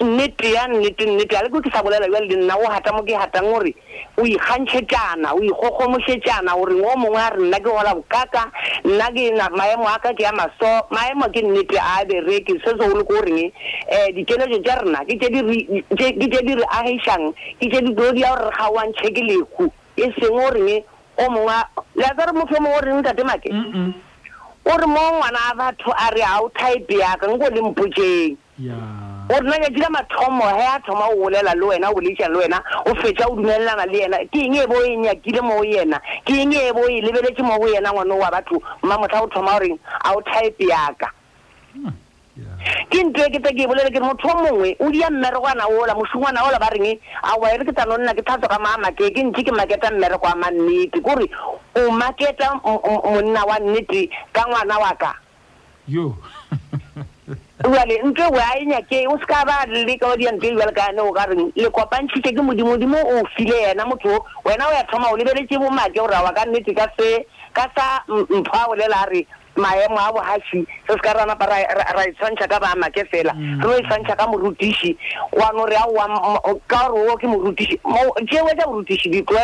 nnete 0.00 0.48
ya 0.50 0.64
nnete 0.72 1.04
nnete 1.04 1.34
a 1.36 1.42
le 1.44 1.50
ke 1.52 1.68
sa 1.68 1.82
bolela 1.84 2.08
le 2.08 2.24
nna 2.34 2.54
o 2.56 2.64
hata 2.70 2.92
mo 2.96 3.02
ke 3.04 3.12
hatang 3.12 3.44
gore 3.44 3.74
o 4.16 4.24
ikgantšhetšana 4.24 5.34
o 5.36 5.38
ikgogomošetšana 5.52 6.54
gore 6.56 6.80
o 6.80 6.96
mongwe 6.96 7.20
a 7.20 7.28
re 7.34 7.42
nna 7.44 7.58
ke 7.60 7.68
gola 7.68 7.92
bokaka 7.94 8.44
nna 8.88 9.12
ke 9.12 9.28
na 9.36 9.50
maemo 9.52 9.84
a 9.84 9.98
ka 10.00 10.14
ke 10.16 10.22
ya 10.24 10.32
maso 10.32 10.70
maemo 10.90 11.28
ke 11.28 11.42
nnete 11.44 11.76
a 11.76 12.04
bereke 12.08 12.56
se 12.64 12.70
se 12.72 12.84
go 12.88 12.96
le 12.96 13.04
ko 13.04 13.14
goreng 13.20 13.36
um 13.42 13.52
eh, 13.92 14.08
dikeletso 14.16 14.56
tša 14.64 14.74
rena 14.82 15.04
ke 15.04 15.12
tše 15.20 16.12
di 16.16 16.54
re 16.56 16.64
agišang 16.78 17.34
ke 17.60 17.66
tše 17.72 17.80
di 17.84 17.92
tlo 17.94 18.12
di 18.16 18.20
ya 18.24 18.32
gore 18.36 18.44
re 18.48 18.56
gaoantšhe 18.58 19.08
ke 19.14 19.22
leku 19.28 19.68
e 19.96 20.06
seng 20.20 20.38
goreng 20.40 20.84
o 21.18 21.30
mongwe 21.30 21.52
lazare 21.96 22.32
motho 22.32 22.54
o 22.56 22.60
mongwe 22.62 22.78
o 22.78 22.84
reng 22.86 23.02
tate 23.02 23.24
make 23.24 23.50
o 24.68 24.76
re 24.78 24.86
mo 24.86 24.98
ngwana 25.14 25.38
a 25.50 25.54
batho 25.54 25.92
a 25.96 26.10
re 26.14 26.22
ao 26.22 26.48
type 26.50 26.90
yaka 27.00 27.26
nko 27.26 27.48
le 27.50 27.60
mpokeng 27.62 28.36
o 29.32 29.36
rena 29.40 29.58
nyakile 29.58 29.88
mathomo 29.90 30.42
ge 30.56 30.66
a 30.66 30.80
thoma 30.86 31.06
o 31.08 31.24
olela 31.26 31.54
le 31.54 31.64
wena 31.66 31.88
o 31.90 31.96
leišang 32.00 32.30
le 32.32 32.38
wena 32.42 32.60
o 32.86 32.94
fetsa 32.94 33.24
o 33.26 33.34
dumelelana 33.36 33.86
le 33.86 33.98
ena 34.04 34.18
ke 34.30 34.40
eng 34.46 34.54
e 34.60 34.66
bo 34.68 34.78
e 34.84 34.96
nyakile 34.96 35.40
mo 35.42 35.64
yena 35.64 35.98
ke 36.26 36.34
eng 36.42 36.52
e 36.52 36.72
bo 36.76 36.84
e 36.86 37.00
lebeletse 37.02 37.42
mo 37.42 37.56
go 37.58 37.68
yena 37.68 37.92
ngwane 37.92 38.14
o 38.14 38.18
wa 38.18 38.30
batho 38.30 38.60
mmamotlha 38.82 39.22
o 39.24 39.28
thoma 39.32 39.56
o 39.56 39.58
reng 39.58 39.78
ao 40.04 40.20
type 40.22 40.64
yaka 40.70 41.08
hmm. 41.72 41.94
ke 42.90 42.98
ntho 43.02 43.24
e 43.26 43.30
ke 43.34 43.40
tse 43.42 43.52
ke 43.56 43.62
e 43.64 43.68
bolele 43.68 43.90
ke 43.90 44.00
motho 44.02 44.28
o 44.30 44.36
mongwe 44.42 44.70
o 44.78 44.88
dia 44.92 45.10
mmerekwana 45.10 45.66
ola 45.68 45.94
mošungwana 45.94 46.44
ola 46.46 46.58
ba 46.58 46.68
reng 46.72 46.86
eh? 46.86 46.98
awa 47.22 47.52
ere 47.54 47.64
ke 47.66 47.72
tsa 47.74 47.86
nna 47.88 48.14
ke 48.14 48.22
tlhatso 48.22 48.48
ka 48.48 48.58
maamake 48.62 49.10
ke 49.14 49.20
ntse 49.30 49.42
ke 49.42 49.52
maketa 49.52 49.90
mmereko 49.90 50.26
wa 50.26 50.36
mannete 50.46 51.00
gore 51.02 51.26
o 51.76 51.90
maketa 51.90 52.54
monna 53.04 53.42
wa 53.44 53.58
nnete 53.58 54.08
ka 54.32 54.42
ngwana 54.48 54.78
wa 54.78 54.92
ka 54.94 55.12
yo 55.88 56.14
jale 57.74 57.94
ntho 58.06 58.24
e 58.34 58.40
a 58.40 58.50
enyake 58.62 58.98
o 59.10 59.18
seka 59.18 59.42
ba 59.46 59.66
le 59.66 59.82
o 60.02 60.16
diantho 60.16 60.46
e 60.46 60.54
jale 60.56 60.72
ka 60.72 60.88
ane 60.92 61.00
o 61.02 61.12
ka 61.12 61.26
reng 61.26 61.50
lekopantšhitse 61.56 62.34
ke 62.38 62.42
modimodimo 62.42 62.96
o 62.98 63.24
file 63.36 63.58
ena 63.74 63.84
motho 63.86 64.14
wena 64.44 64.68
o 64.70 64.72
ya 64.72 64.84
thoma 64.90 65.10
o 65.10 65.16
lebeletse 65.18 65.58
bomake 65.58 65.98
o 66.00 66.06
rawa 66.06 66.30
ka 66.32 66.46
nnete 66.46 66.70
ka 66.74 66.86
se 66.96 67.26
ka 67.52 67.66
sa 67.76 68.02
mpho 68.08 68.52
a 68.54 68.66
bolela 68.70 69.02
a 69.02 69.10
re 69.10 69.26
maemo 69.58 69.98
a 69.98 70.12
bogasi 70.12 70.64
se 70.86 70.92
se 70.92 70.98
ka 71.02 71.12
rana 71.12 71.34
pa 71.34 71.46
ra 71.46 71.58
e 72.06 72.12
tshwantšha 72.14 72.46
ka 72.48 72.58
baamake 72.60 73.02
fela 73.10 73.34
mm. 73.34 73.60
re 73.62 73.68
o 73.68 73.76
e 73.78 73.82
tshwantšha 73.82 74.14
ka 74.16 74.26
morutisi 74.26 74.96
kwano 75.30 75.66
re 75.66 75.74
a 75.74 75.84
gore 75.86 77.10
o 77.12 77.16
ke 77.18 77.26
morutiši 77.26 77.76
tšewe 78.26 78.54
tša 78.56 78.66
borutiši 78.66 79.08
di 79.10 79.22
kwa 79.22 79.42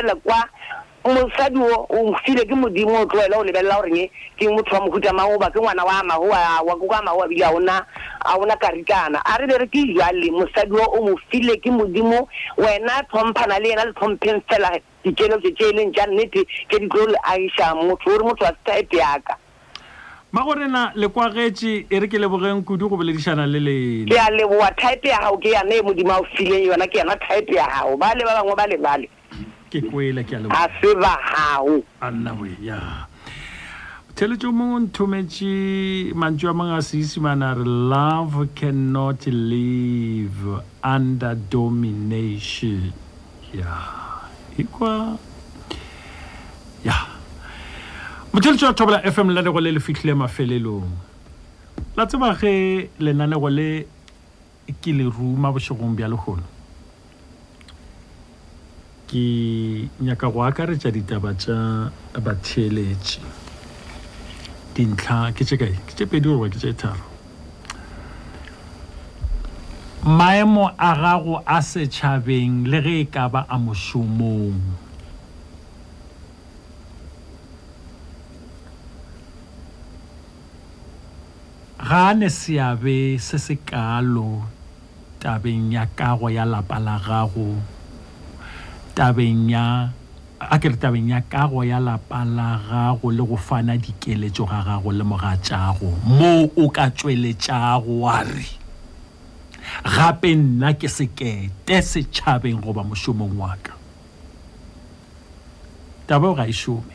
mosadi 1.05 1.59
o 1.61 1.85
o 1.91 2.15
file 2.25 2.47
ke 2.49 2.55
modimo 2.57 3.03
o 3.03 3.07
tloela 3.07 3.37
o 3.39 3.45
lebelela 3.45 3.77
goreng 3.83 4.09
ke 4.41 4.49
motho 4.49 4.73
wa 4.79 4.87
mohuta 4.89 5.13
maoba 5.13 5.51
ke 5.53 5.59
ngwana 5.61 5.85
wa 5.85 5.99
amago 6.01 6.29
wa 6.33 6.99
amago 6.99 7.23
a 7.25 7.29
bile 7.29 7.45
a 7.45 7.53
ona 8.39 8.57
karikana 8.57 9.21
a 9.25 9.37
re 9.39 9.45
bere 9.47 9.67
ke 9.69 9.83
jale 9.99 10.31
mosadi 10.33 10.73
o 10.73 10.87
o 10.97 11.05
mo 11.11 11.15
file 11.29 11.59
ke 11.61 11.69
modimo 11.75 12.25
wena 12.57 13.03
tlhomphana 13.13 13.59
le 13.61 13.69
ena 13.73 13.85
le 13.85 13.93
tlhompheng 13.93 14.41
fela 14.49 14.71
dikeletso 15.05 15.51
tse 15.53 15.69
e 15.71 15.73
leng 15.77 15.93
tša 15.93 16.07
nnete 16.09 16.41
ke 16.73 16.79
di 16.81 16.89
tlo 16.89 17.05
le 17.07 17.19
aiša 17.27 17.75
motho 17.77 18.09
ore 18.15 18.25
motho 18.25 18.45
wa 18.45 18.55
setype 18.57 18.97
yaka 18.97 19.37
magorena 20.35 20.91
le 20.97 21.07
kwagetše 21.09 21.87
e 21.89 21.99
re 22.01 22.09
ke 22.11 22.19
lebogeng 22.19 22.67
kudu 22.67 22.89
go 22.91 22.97
boledišana 22.99 23.47
le 23.47 23.61
lena 23.63 24.11
ke 24.11 24.19
a 24.19 24.27
leboa 24.35 24.69
type 24.75 25.07
ya 25.07 25.19
gago 25.23 25.39
ke 25.39 25.51
yane 25.55 25.79
e 25.79 25.81
modimo 25.87 26.11
a 26.11 26.19
o 26.19 26.25
fileng 26.35 26.67
yona 26.67 26.89
ke 26.91 26.99
yana 26.99 27.15
type 27.23 27.55
ya 27.55 27.63
gago 27.71 27.95
ba 27.97 28.11
le 28.19 28.27
ba 28.27 28.35
bangwe 28.43 28.55
ba 28.59 28.67
lebale 28.67 29.07
ke 29.71 29.79
kwele 29.87 30.27
ke 30.27 30.35
a 30.35 30.43
leboa 30.43 30.59
a 30.59 30.67
se 30.83 30.91
ba 30.99 31.13
gago 31.31 31.79
anna 32.03 32.35
we 32.35 32.51
ya 32.67 33.07
theletšo 34.19 34.51
mongwe 34.51 34.81
nthometše 34.91 35.55
mantšu 36.19 36.49
a 36.51 36.55
mangwe 36.59 36.77
a 36.83 36.83
seisimana 36.83 37.55
re 37.55 37.63
love 37.65 38.51
cannot 38.59 39.31
live 39.31 40.51
under 40.83 41.37
domination 41.47 42.91
ya 43.55 43.71
ikwa 44.59 45.15
e 45.71 45.75
ya 46.83 46.91
yeah. 46.93 47.14
motheletši 48.35 48.65
wa 48.67 48.73
thobela 48.75 49.03
fm 49.15 49.29
lanego 49.31 49.61
le 49.61 49.73
le 49.73 49.81
fitlhile 49.81 50.15
mafelelong 50.15 50.85
la 51.97 52.07
tseba 52.07 52.35
ge 52.41 52.89
lenanego 53.01 53.51
le 53.51 53.87
ke 54.83 54.91
le 54.99 55.05
ruma 55.17 55.53
bošegong 55.55 55.95
bja 55.97 56.09
lehono 56.11 56.43
ke 59.07 59.23
nyaka 60.03 60.29
go 60.35 60.43
akaretša 60.49 60.91
ditaba 60.91 61.31
tša 61.35 61.91
batheeletši 62.27 63.21
dintlha 64.75 65.31
ke 65.33 65.45
tše 65.47 65.57
kae 65.57 65.71
ke 65.87 65.93
tše 65.97 66.07
pedi 66.11 66.29
goba 66.29 66.49
ke 66.51 66.59
tše 66.59 66.73
tharo 66.83 67.05
maemo 70.19 70.65
a 70.91 70.93
gago 71.03 71.37
a 71.47 71.59
setšhabeng 71.71 72.55
le 72.67 72.81
ge 72.87 72.95
e 73.07 73.09
ka 73.17 73.29
ba 73.31 73.41
a 73.49 73.59
mošomong 73.63 74.61
ga 81.85 81.99
a 82.09 82.15
ne 82.17 82.29
seabe 82.33 83.21
se 83.21 83.37
se 83.37 83.57
kalo 83.61 84.41
tabeng 85.21 85.69
ya 85.69 85.85
kago 85.85 86.33
ya 86.33 86.45
lapa 86.49 86.81
la 86.81 86.97
gago 86.97 87.61
tabeng 88.97 89.53
ya 89.53 89.93
a 90.41 90.57
ke 90.57 90.73
tabeng 90.81 91.13
ya 91.13 91.21
kago 91.29 91.61
ya 91.61 91.77
lapa 91.85 92.25
la 92.25 92.57
gago 92.57 93.13
le 93.13 93.21
go 93.29 93.37
fana 93.37 93.77
dikeletso 93.77 94.49
ga 94.49 94.65
gago 94.65 94.97
le 94.97 95.05
mogatšago 95.05 95.93
moo 96.09 96.49
o 96.57 96.73
ka 96.73 96.89
tšweletšago 96.89 98.01
wa 98.01 98.17
re 98.33 98.49
gape 99.85 100.33
nna 100.41 100.73
ke 100.81 100.89
sekete 100.89 101.85
setšhabeng 101.85 102.65
goba 102.65 102.81
mošomong 102.81 103.37
wa 103.37 103.53
ka 103.61 103.77
taba 106.09 106.33
o 106.33 106.33
ga 106.33 106.49
e 106.49 106.55
šome 106.57 106.94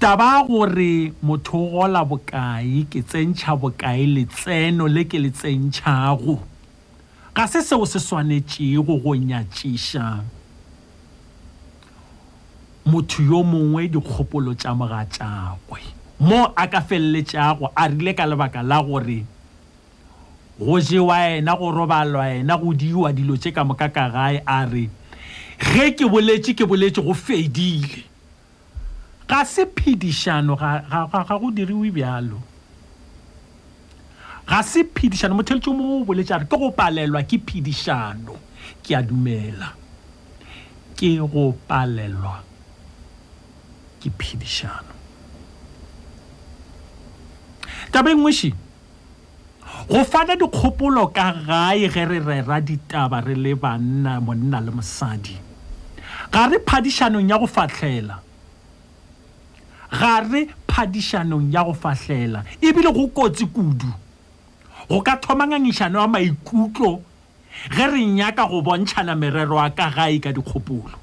taba 0.00 0.44
gore 0.46 1.12
motho 1.22 1.58
o 1.58 1.70
gola 1.74 2.04
bokae 2.06 2.86
ke 2.88 3.00
tsentšha 3.02 3.52
bokae 3.58 4.06
letseno 4.06 4.86
le 4.86 5.02
ke 5.10 5.18
le 5.18 5.30
tsentšhago 5.34 6.36
ga 7.34 7.46
se 7.50 7.62
seo 7.66 7.82
se 7.86 7.98
swanetšego 7.98 8.94
go 9.02 9.14
nyatšiša 9.18 10.06
motho 12.94 13.22
yo 13.26 13.42
mongwe 13.42 13.88
dikgopolo 13.90 14.54
tša 14.54 14.70
mogatšakwe 14.78 15.80
mo 16.22 16.46
a 16.54 16.64
ka 16.70 16.80
feleletšago 16.80 17.72
a 17.74 17.88
rile 17.90 18.14
ka 18.14 18.22
lebaka 18.26 18.62
la 18.62 18.78
gore 18.82 19.26
go 20.62 20.78
jewa 20.80 21.18
ena 21.42 21.56
go 21.58 21.70
robalwa 21.74 22.28
ena 22.38 22.54
go 22.58 22.70
diwa 22.70 23.10
dilo 23.12 23.34
tše 23.36 23.50
ka 23.50 23.64
moka 23.64 23.90
ka 23.90 24.06
gae 24.14 24.42
a 24.46 24.62
re 24.62 24.86
ge 25.58 25.90
ke 25.90 26.06
boletše 26.06 26.54
ke 26.54 26.62
boletše 26.70 27.02
go 27.02 27.14
fedile 27.14 28.06
ga 29.30 29.40
se 29.54 29.62
phedišano 29.76 30.54
ga 30.62 30.70
go 31.40 31.48
diriwe 31.56 31.88
bjalo 31.96 32.38
ga 34.48 34.58
se 34.70 34.80
phedišano 34.94 35.32
motheletso 35.38 35.70
mongwe 35.78 35.96
o 36.00 36.04
boletša 36.08 36.36
re 36.40 36.46
ke 36.50 36.56
go 36.56 36.68
palelwa 36.78 37.20
ke 37.28 37.36
phedišano 37.48 38.34
ke 38.84 38.90
a 38.98 39.02
dumela 39.08 39.68
ke 40.98 41.10
go 41.32 41.44
palelwa 41.68 42.34
ke 44.00 44.08
phedišano 44.18 44.92
taba 47.92 48.08
engweši 48.16 48.50
go 49.92 50.00
fana 50.08 50.40
dikgopolo 50.40 51.04
ka 51.12 51.26
gae 51.46 51.84
ge 51.92 52.02
re 52.08 52.18
rera 52.28 52.60
ditaba 52.64 53.20
re 53.20 53.36
le 53.36 53.52
banna 53.62 54.20
monna 54.24 54.58
le 54.64 54.72
mosadi 54.72 55.36
ga 56.32 56.48
re 56.48 56.64
phadišanong 56.64 57.28
ya 57.28 57.36
go 57.36 57.44
fatlhela 57.46 58.24
gare 59.90 60.46
phadišanong 60.68 61.52
ya 61.52 61.64
go 61.64 61.72
fahlela 61.72 62.44
ebile 62.62 62.92
go 62.94 63.08
kotsi 63.08 63.46
kudu 63.52 63.90
go 64.88 65.00
ka 65.02 65.16
thoma 65.16 65.46
ngangišano 65.46 66.00
ya 66.00 66.06
maikutlo 66.08 67.00
ge 67.76 67.86
re 67.86 68.04
nyaka 68.06 68.46
go 68.48 68.60
bontšhana 68.62 69.16
merero 69.18 69.58
a 69.58 69.70
ka 69.70 69.88
gae 69.90 70.18
ka 70.18 70.30
dikgopolo 70.32 70.96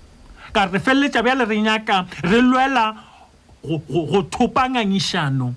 ka 0.54 0.66
re 0.70 0.80
feleletša 0.80 1.22
bjale 1.26 1.46
re 1.46 1.58
nyaka 1.62 2.06
re 2.24 2.40
lwela 2.42 2.96
go 3.66 4.22
thopa 4.32 4.70
ngangišano 4.70 5.48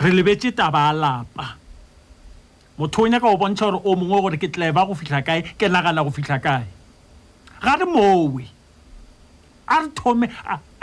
re 0.00 0.10
lebetse 0.10 0.50
taba 0.56 0.88
a 0.88 0.92
lapa 0.92 1.56
motho 2.78 3.04
o 3.04 3.06
nyaka 3.06 3.28
go 3.30 3.36
bontšha 3.36 3.64
gore 3.70 3.80
o 3.84 3.96
mongwe 3.96 4.18
gore 4.20 4.36
ke 4.40 4.48
tleba 4.48 4.86
go 4.88 4.94
fihla 4.94 5.20
kae 5.22 5.42
ke 5.56 5.68
nagana 5.68 6.04
go 6.04 6.10
fihla 6.10 6.40
kae 6.42 6.64
ga 7.62 7.76
re 7.76 7.84
mowe 7.84 8.55
a 9.68 9.80
re 9.82 9.88
thome 9.90 10.26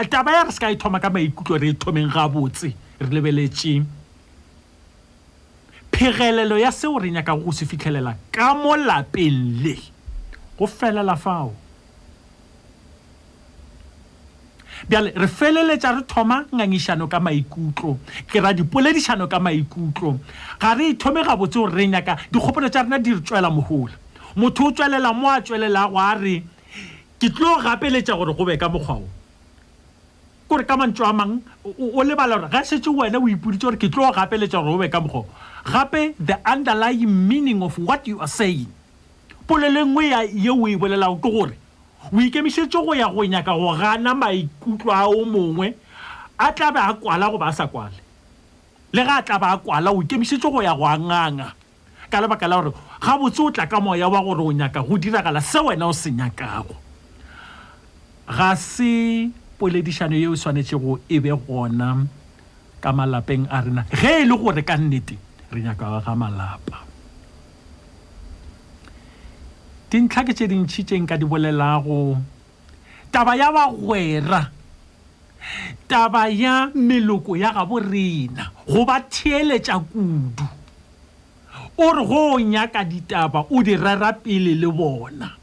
taba 0.09 0.31
ya 0.31 0.43
re 0.43 0.51
se 0.51 0.59
ka 0.59 0.69
e 0.69 0.75
thoma 0.75 0.99
ka 0.99 1.09
maikutlo 1.09 1.57
re 1.61 1.69
e 1.69 1.73
thomeng 1.73 2.11
ga 2.11 2.27
botse 2.27 2.73
re 2.99 3.07
lebeletseng 3.07 3.85
phegelelo 5.91 6.57
ya 6.59 6.71
seo 6.71 6.99
re 6.99 7.11
nyakago 7.11 7.43
go 7.45 7.51
se 7.51 7.65
fitlhelela 7.65 8.15
ka 8.31 8.53
mo 8.55 8.75
lapeng 8.75 9.63
le 9.63 9.75
go 10.57 10.65
felela 10.67 11.15
fao 11.15 11.53
bjale 14.89 15.13
re 15.15 15.27
feleletsa 15.27 15.95
re 15.95 16.03
thoma 16.03 16.43
ngangišano 16.53 17.07
ka 17.09 17.19
maikutlo 17.19 17.97
ke 18.27 18.39
ra 18.41 18.53
dipoledišano 18.53 19.27
ka 19.29 19.39
maikutlo 19.39 20.19
ga 20.59 20.73
re 20.73 20.89
ithome 20.93 21.21
e 21.23 21.23
ga 21.23 21.35
botse 21.37 21.55
gore 21.59 21.71
re 21.75 21.87
nyaka 21.87 22.17
dikgopolo 22.31 22.69
tsa 22.69 22.83
rena 22.83 22.99
di 22.99 23.13
re 23.13 23.21
tswela 23.21 23.49
mogola 23.49 23.95
motho 24.35 24.63
o 24.67 24.71
tswelela 24.71 25.13
mo 25.15 25.29
a 25.31 25.39
tswelelago 25.39 25.95
a 25.97 26.13
re 26.17 26.43
ke 27.23 27.31
tlo 27.31 27.55
gapeletsa 27.63 28.11
gore 28.19 28.35
go 28.35 28.43
be 28.43 28.59
ka 28.59 28.67
mokgwao 28.67 29.03
kore 30.51 30.63
ka 30.67 30.75
mantso 30.75 31.05
a 31.07 31.13
mang 31.15 31.39
o 31.63 32.03
lebala 32.03 32.35
gore 32.35 32.51
ga 32.51 32.59
e 32.67 32.67
setse 32.67 32.91
wena 32.91 33.15
o 33.15 33.31
ipoditse 33.31 33.63
gore 33.63 33.79
ke 33.79 33.87
tlo 33.87 34.03
gapeletsa 34.11 34.59
gore 34.59 34.75
go 34.75 34.81
be 34.83 34.89
ka 34.91 34.99
mokgwao 34.99 35.23
gape 35.63 36.01
the 36.19 36.35
underlying 36.53 37.07
meaning 37.07 37.63
of 37.63 37.79
what 37.79 38.03
you 38.07 38.19
are 38.19 38.27
saying 38.27 38.67
polelo 39.47 39.87
nngwe 39.87 40.03
ye 40.35 40.51
o 40.51 40.67
e 40.67 40.75
bolelago 40.75 41.15
ke 41.23 41.29
gore 41.31 41.55
o 42.11 42.19
ikemisetse 42.19 42.75
go 42.75 42.91
ya 42.91 43.07
go 43.07 43.23
nyaka 43.23 43.55
go 43.55 43.71
gana 43.79 44.11
maikutlo 44.13 44.91
ao 44.91 45.23
mongwe 45.23 45.73
a 46.37 46.51
tlabe 46.51 46.79
a 46.83 46.91
kwala 46.93 47.31
go 47.31 47.37
ba 47.39 47.47
a 47.55 47.55
sa 47.55 47.67
kwale 47.71 47.95
le 48.91 48.99
ga 49.01 49.23
a 49.23 49.23
tlabe 49.23 49.45
a 49.47 49.55
kwala 49.63 49.95
o 49.95 50.03
ikemisetse 50.03 50.43
go 50.51 50.59
ya 50.59 50.75
go 50.75 50.83
anganga 50.83 51.55
ka 52.11 52.19
lebaka 52.19 52.51
la 52.51 52.59
gore 52.67 52.75
ga 52.99 53.15
botse 53.15 53.39
o 53.39 53.47
tla 53.49 53.63
ka 53.65 53.79
moya 53.79 54.11
wa 54.11 54.19
gore 54.19 54.43
o 54.43 54.51
nyaka 54.51 54.83
go 54.83 54.99
diragala 54.99 55.39
se 55.39 55.59
wena 55.63 55.87
o 55.87 55.93
se 55.95 56.11
nyakago 56.11 56.75
ga 58.37 58.49
se 58.71 58.93
poledišano 59.59 60.15
yeo 60.23 60.33
e 60.35 60.39
swanetšego 60.41 60.91
e 61.09 61.17
be 61.23 61.29
gona 61.45 61.89
ka 62.83 62.89
malapeng 62.97 63.43
a 63.55 63.61
rena 63.65 63.83
ge 63.99 64.11
e 64.23 64.25
le 64.29 64.35
gore 64.41 64.63
ka 64.69 64.75
nnete 64.79 65.15
re 65.51 65.59
nyaka 65.65 65.85
ga 66.03 66.13
malapa 66.21 66.77
dintlha 69.89 70.21
ke 70.25 70.33
tše 70.33 70.45
dintšhi 70.49 70.81
tše 70.87 70.97
nka 71.03 71.15
di 71.19 71.25
bolelago 71.29 72.17
taba 73.13 73.31
ya 73.39 73.49
bagwera 73.55 74.41
taba 75.91 76.21
ya 76.31 76.71
meloko 76.73 77.35
ya 77.35 77.51
gabo 77.53 77.75
rena 77.79 78.49
go 78.69 78.81
ba 78.87 79.03
theeletša 79.13 79.75
kudu 79.83 80.47
o 81.77 81.85
re 81.91 82.03
go 82.09 82.23
nyaka 82.39 82.81
ditaba 82.87 83.43
o 83.51 83.57
di 83.61 83.75
rera 83.75 84.15
pele 84.23 84.55
le 84.61 84.69
bona 84.71 85.42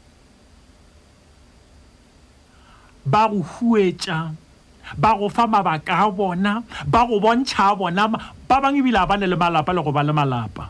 ba 3.05 3.25
go 3.29 3.41
huetsa 3.41 4.33
ba 4.97 5.11
go 5.17 5.29
fa 5.29 5.47
mabaka 5.47 6.07
a 6.07 6.11
bona 6.11 6.61
ba 6.87 7.01
go 7.07 7.19
bontšha 7.23 7.73
a 7.73 7.75
bona 7.75 8.03
ba 8.47 8.55
bangwe 8.61 8.81
ebile 8.81 8.99
a 9.01 9.07
bane 9.09 9.25
le 9.27 9.35
malapa 9.35 9.71
le 9.73 9.81
go 9.81 9.91
ba 9.91 10.03
le 10.03 10.13
malapa 10.13 10.65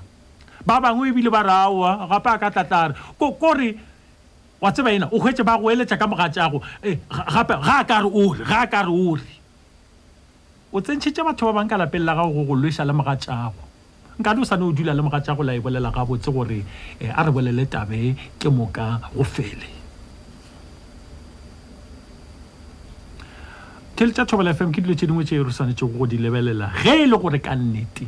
ba 0.65 0.75
bangwe 0.83 1.09
ebile 1.11 1.29
ba 1.33 1.41
re 1.43 1.51
aa 1.55 2.07
gape 2.11 2.29
a 2.35 2.39
ka 2.41 2.47
tlatla 2.53 2.79
re 2.91 3.31
kore 3.39 3.69
wa 4.61 4.69
tseba 4.71 4.89
ena 4.95 5.07
o 5.11 5.17
hwetse 5.19 5.43
ba 5.43 5.57
go 5.59 5.67
eletsa 5.71 5.99
ka 5.99 6.05
moga 6.07 6.29
tjago 6.33 6.61
eh, 6.85 6.97
gape 7.33 7.53
ga 7.65 7.73
a 7.79 7.83
kare 7.89 8.07
ore 8.23 8.39
ga 8.49 8.57
a 8.61 8.67
kare 8.73 8.91
ore 9.09 9.25
o 10.71 10.77
tsentšhetse 10.79 11.21
batho 11.27 11.43
ba 11.51 11.57
bangwe 11.59 11.69
ka 11.71 11.77
lapele 11.81 12.05
la 12.05 12.13
gago 12.17 12.31
go 12.37 12.43
go 12.47 12.55
lwesa 12.61 12.87
le 12.87 12.93
moga 12.93 13.15
tjago 13.23 13.61
nka 14.19 14.29
le 14.33 14.39
o 14.39 14.45
sane 14.47 14.63
o 14.63 14.71
dula 14.71 14.93
le 14.95 15.01
moga 15.03 15.19
tjago 15.19 15.43
la 15.43 15.51
e 15.51 15.59
bolela 15.59 15.91
ga 15.91 16.03
botse 16.07 16.29
gore 16.31 16.59
eh, 17.03 17.11
a 17.11 17.19
re 17.25 17.31
bolele 17.35 17.63
tabe 17.67 18.15
ke 18.39 18.47
moka 18.47 19.01
go 19.15 19.23
fele 19.23 19.80
thele 24.01 24.13
tsa 24.13 24.25
thobela 24.25 24.49
fm 24.51 24.71
ke 24.71 24.81
dilo 24.81 24.95
tse 24.95 25.05
dingwe 25.05 25.23
tse 25.23 25.35
e 25.35 25.43
re 25.43 25.49
tshwanetsego 25.53 25.91
go 25.95 26.05
di 26.07 26.17
lebelela 26.17 26.71
ge 26.73 27.01
e 27.03 27.05
le 27.05 27.17
gore 27.19 27.39
ka 27.39 27.53
nnete 27.53 28.05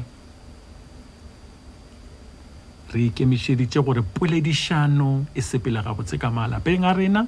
re 2.89 3.01
ikemišeditse 3.13 3.83
gore 3.85 4.01
poledišano 4.01 5.25
e 5.37 5.41
sepele 5.41 5.83
ga 5.85 5.93
botse 5.93 6.17
ka 6.17 6.31
malapeng 6.33 6.81
a 6.89 6.93
rena 6.93 7.19
um 7.19 7.27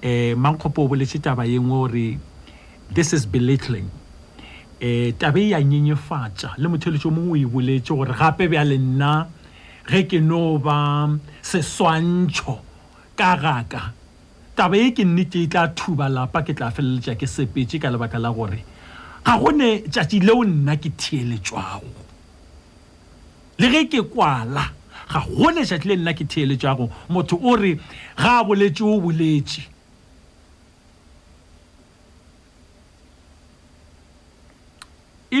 eh, 0.00 0.32
mankgopo 0.40 0.86
o 0.88 0.88
boletse 0.88 1.20
taba 1.20 1.44
engwe 1.44 1.68
gore 1.84 2.06
this 2.96 3.12
is 3.12 3.26
belittling 3.26 3.92
um 4.80 5.12
taba 5.20 5.38
e 5.44 5.48
ya 5.52 5.60
nyenyefatsa 5.60 6.54
le 6.56 6.66
motheletso 6.72 7.12
mongwe 7.12 7.44
o 7.44 7.44
e 7.44 7.44
boletse 7.58 7.92
gore 7.92 8.16
gape 8.16 8.48
bja 8.48 8.64
le 8.64 8.78
nna 8.80 9.12
ge 9.84 10.06
ke 10.08 10.16
no 10.18 10.56
ba 10.56 10.80
seswantšho 11.44 12.56
ka 13.20 13.36
gaka 13.36 13.99
taba 14.60 14.76
e 14.84 14.88
ke 14.96 15.04
nne 15.08 15.24
ke 15.32 15.40
e 15.46 15.46
tla 15.50 15.64
thuba 15.80 16.06
lapa 16.12 16.42
ke 16.44 16.52
tla 16.56 16.68
feleletša 16.76 17.14
ke 17.20 17.26
sepetse 17.34 17.80
ka 17.82 17.88
lebaka 17.92 18.18
la 18.20 18.30
gore 18.36 18.60
ga 19.24 19.34
gone 19.40 19.68
tšatši 19.92 20.18
leo 20.28 20.44
nna 20.44 20.74
ke 20.76 20.90
theeletšwago 21.02 21.92
le 23.60 23.68
ge 23.72 23.82
ke 23.94 24.00
kwala 24.12 24.64
ga 25.14 25.22
gone 25.32 25.62
tšatši 25.64 25.88
le 25.90 25.96
nna 26.02 26.12
ke 26.18 26.24
theeletšwago 26.32 26.86
motho 27.16 27.38
o 27.52 27.56
re 27.62 27.72
ga 28.20 28.32
a 28.40 28.44
boletse 28.50 28.82
o 28.84 29.00
boletse 29.04 29.64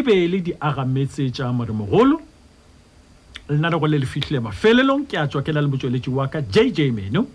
be 0.06 0.14
e 0.24 0.30
le 0.32 0.38
diagametse 0.48 1.28
tša 1.28 1.52
moremogolo 1.52 2.16
lenarego 3.52 3.86
le 3.92 4.00
le 4.00 4.08
fitlhile 4.16 4.40
mafelelong 4.48 5.04
ke 5.12 5.20
a 5.20 5.28
tswakela 5.28 5.60
le 5.60 5.68
motsweletsi 5.76 6.08
wa 6.16 6.26
ka 6.32 6.40
j 6.40 6.70
j 6.72 6.88
meno 7.00 7.26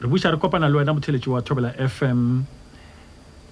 re 0.00 0.06
buša 0.10 0.30
re 0.30 0.36
kopana 0.36 0.68
le 0.68 0.78
wena 0.78 0.92
motheletši 0.92 1.30
wa 1.30 1.40
thobela 1.42 1.72
f 1.78 2.02
m 2.04 2.44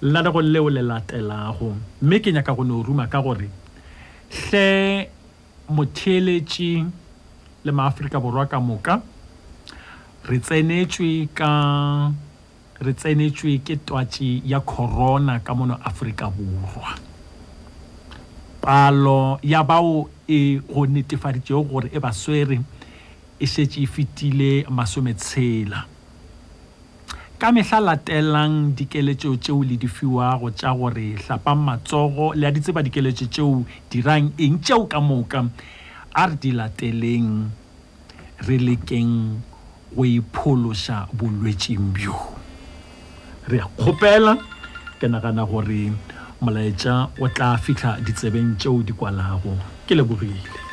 lenanego 0.01 0.41
leo 0.41 0.69
le 0.69 0.81
latelago 0.81 1.73
mme 2.01 2.19
ke 2.19 2.31
nyaka 2.33 2.53
go 2.53 2.63
ne 2.63 2.71
o 2.73 2.83
ruma 2.83 3.07
ka 3.07 3.21
gore 3.21 3.49
tle 4.29 5.09
motheletši 5.69 6.85
le 7.65 7.71
maaforika 7.71 8.19
borwa 8.19 8.45
ka 8.45 8.59
moka 8.59 9.01
re 10.29 10.37
tsenetswe 10.39 11.27
ka 11.33 11.49
re 12.81 12.93
tsenetswe 12.93 13.57
ke 13.65 13.79
twatši 13.85 14.43
ya 14.45 14.59
corona 14.59 15.39
ka 15.39 15.53
mono 15.57 15.79
aforika 15.83 16.29
borwa 16.29 16.93
palo 18.61 19.39
ya 19.41 19.63
bao 19.63 20.05
e 20.27 20.59
go 20.59 20.85
netefaditsego 20.85 21.63
gore 21.63 21.89
e 21.93 21.99
ba 21.99 22.13
swere 22.13 22.61
e 23.39 23.45
setse 23.47 23.81
e 23.81 23.87
fetile 23.87 24.65
masometshela 24.69 25.85
ka 27.39 27.51
mehla 27.51 27.79
latelang 27.83 28.71
dikeletso 28.75 29.35
tseo 29.37 29.59
le 29.67 29.75
di 29.81 29.89
fiwago 29.95 30.47
tša 30.59 30.69
gore 30.79 31.07
hlapang 31.23 31.61
matsogo 31.67 32.25
le 32.39 32.47
a 32.47 32.51
di 32.53 32.59
tseba 32.63 32.79
dikeletso 32.85 33.25
tseo 33.33 33.49
dirang 33.91 34.27
eng 34.43 34.55
tšeo 34.63 34.79
ka 34.91 34.99
moka 35.09 35.41
a 36.15 36.23
re 36.31 36.35
di 36.41 36.51
lateleng 36.55 37.29
re 38.47 38.55
lekeng 38.67 39.13
go 39.93 40.03
iphološa 40.07 41.11
bolwetseng 41.17 41.85
bjo 41.95 42.15
re 43.51 43.57
a 43.59 43.67
kgopela 43.67 44.33
ke 44.99 45.05
nagana 45.11 45.43
gore 45.43 45.83
molaetša 46.41 47.19
o 47.19 47.25
tla 47.35 47.49
fitlha 47.59 47.99
ditsebeng 48.05 48.55
tšeo 48.59 48.79
di 48.87 48.93
kwalago 48.95 49.59
ke 49.83 49.91
lebogile 49.99 50.64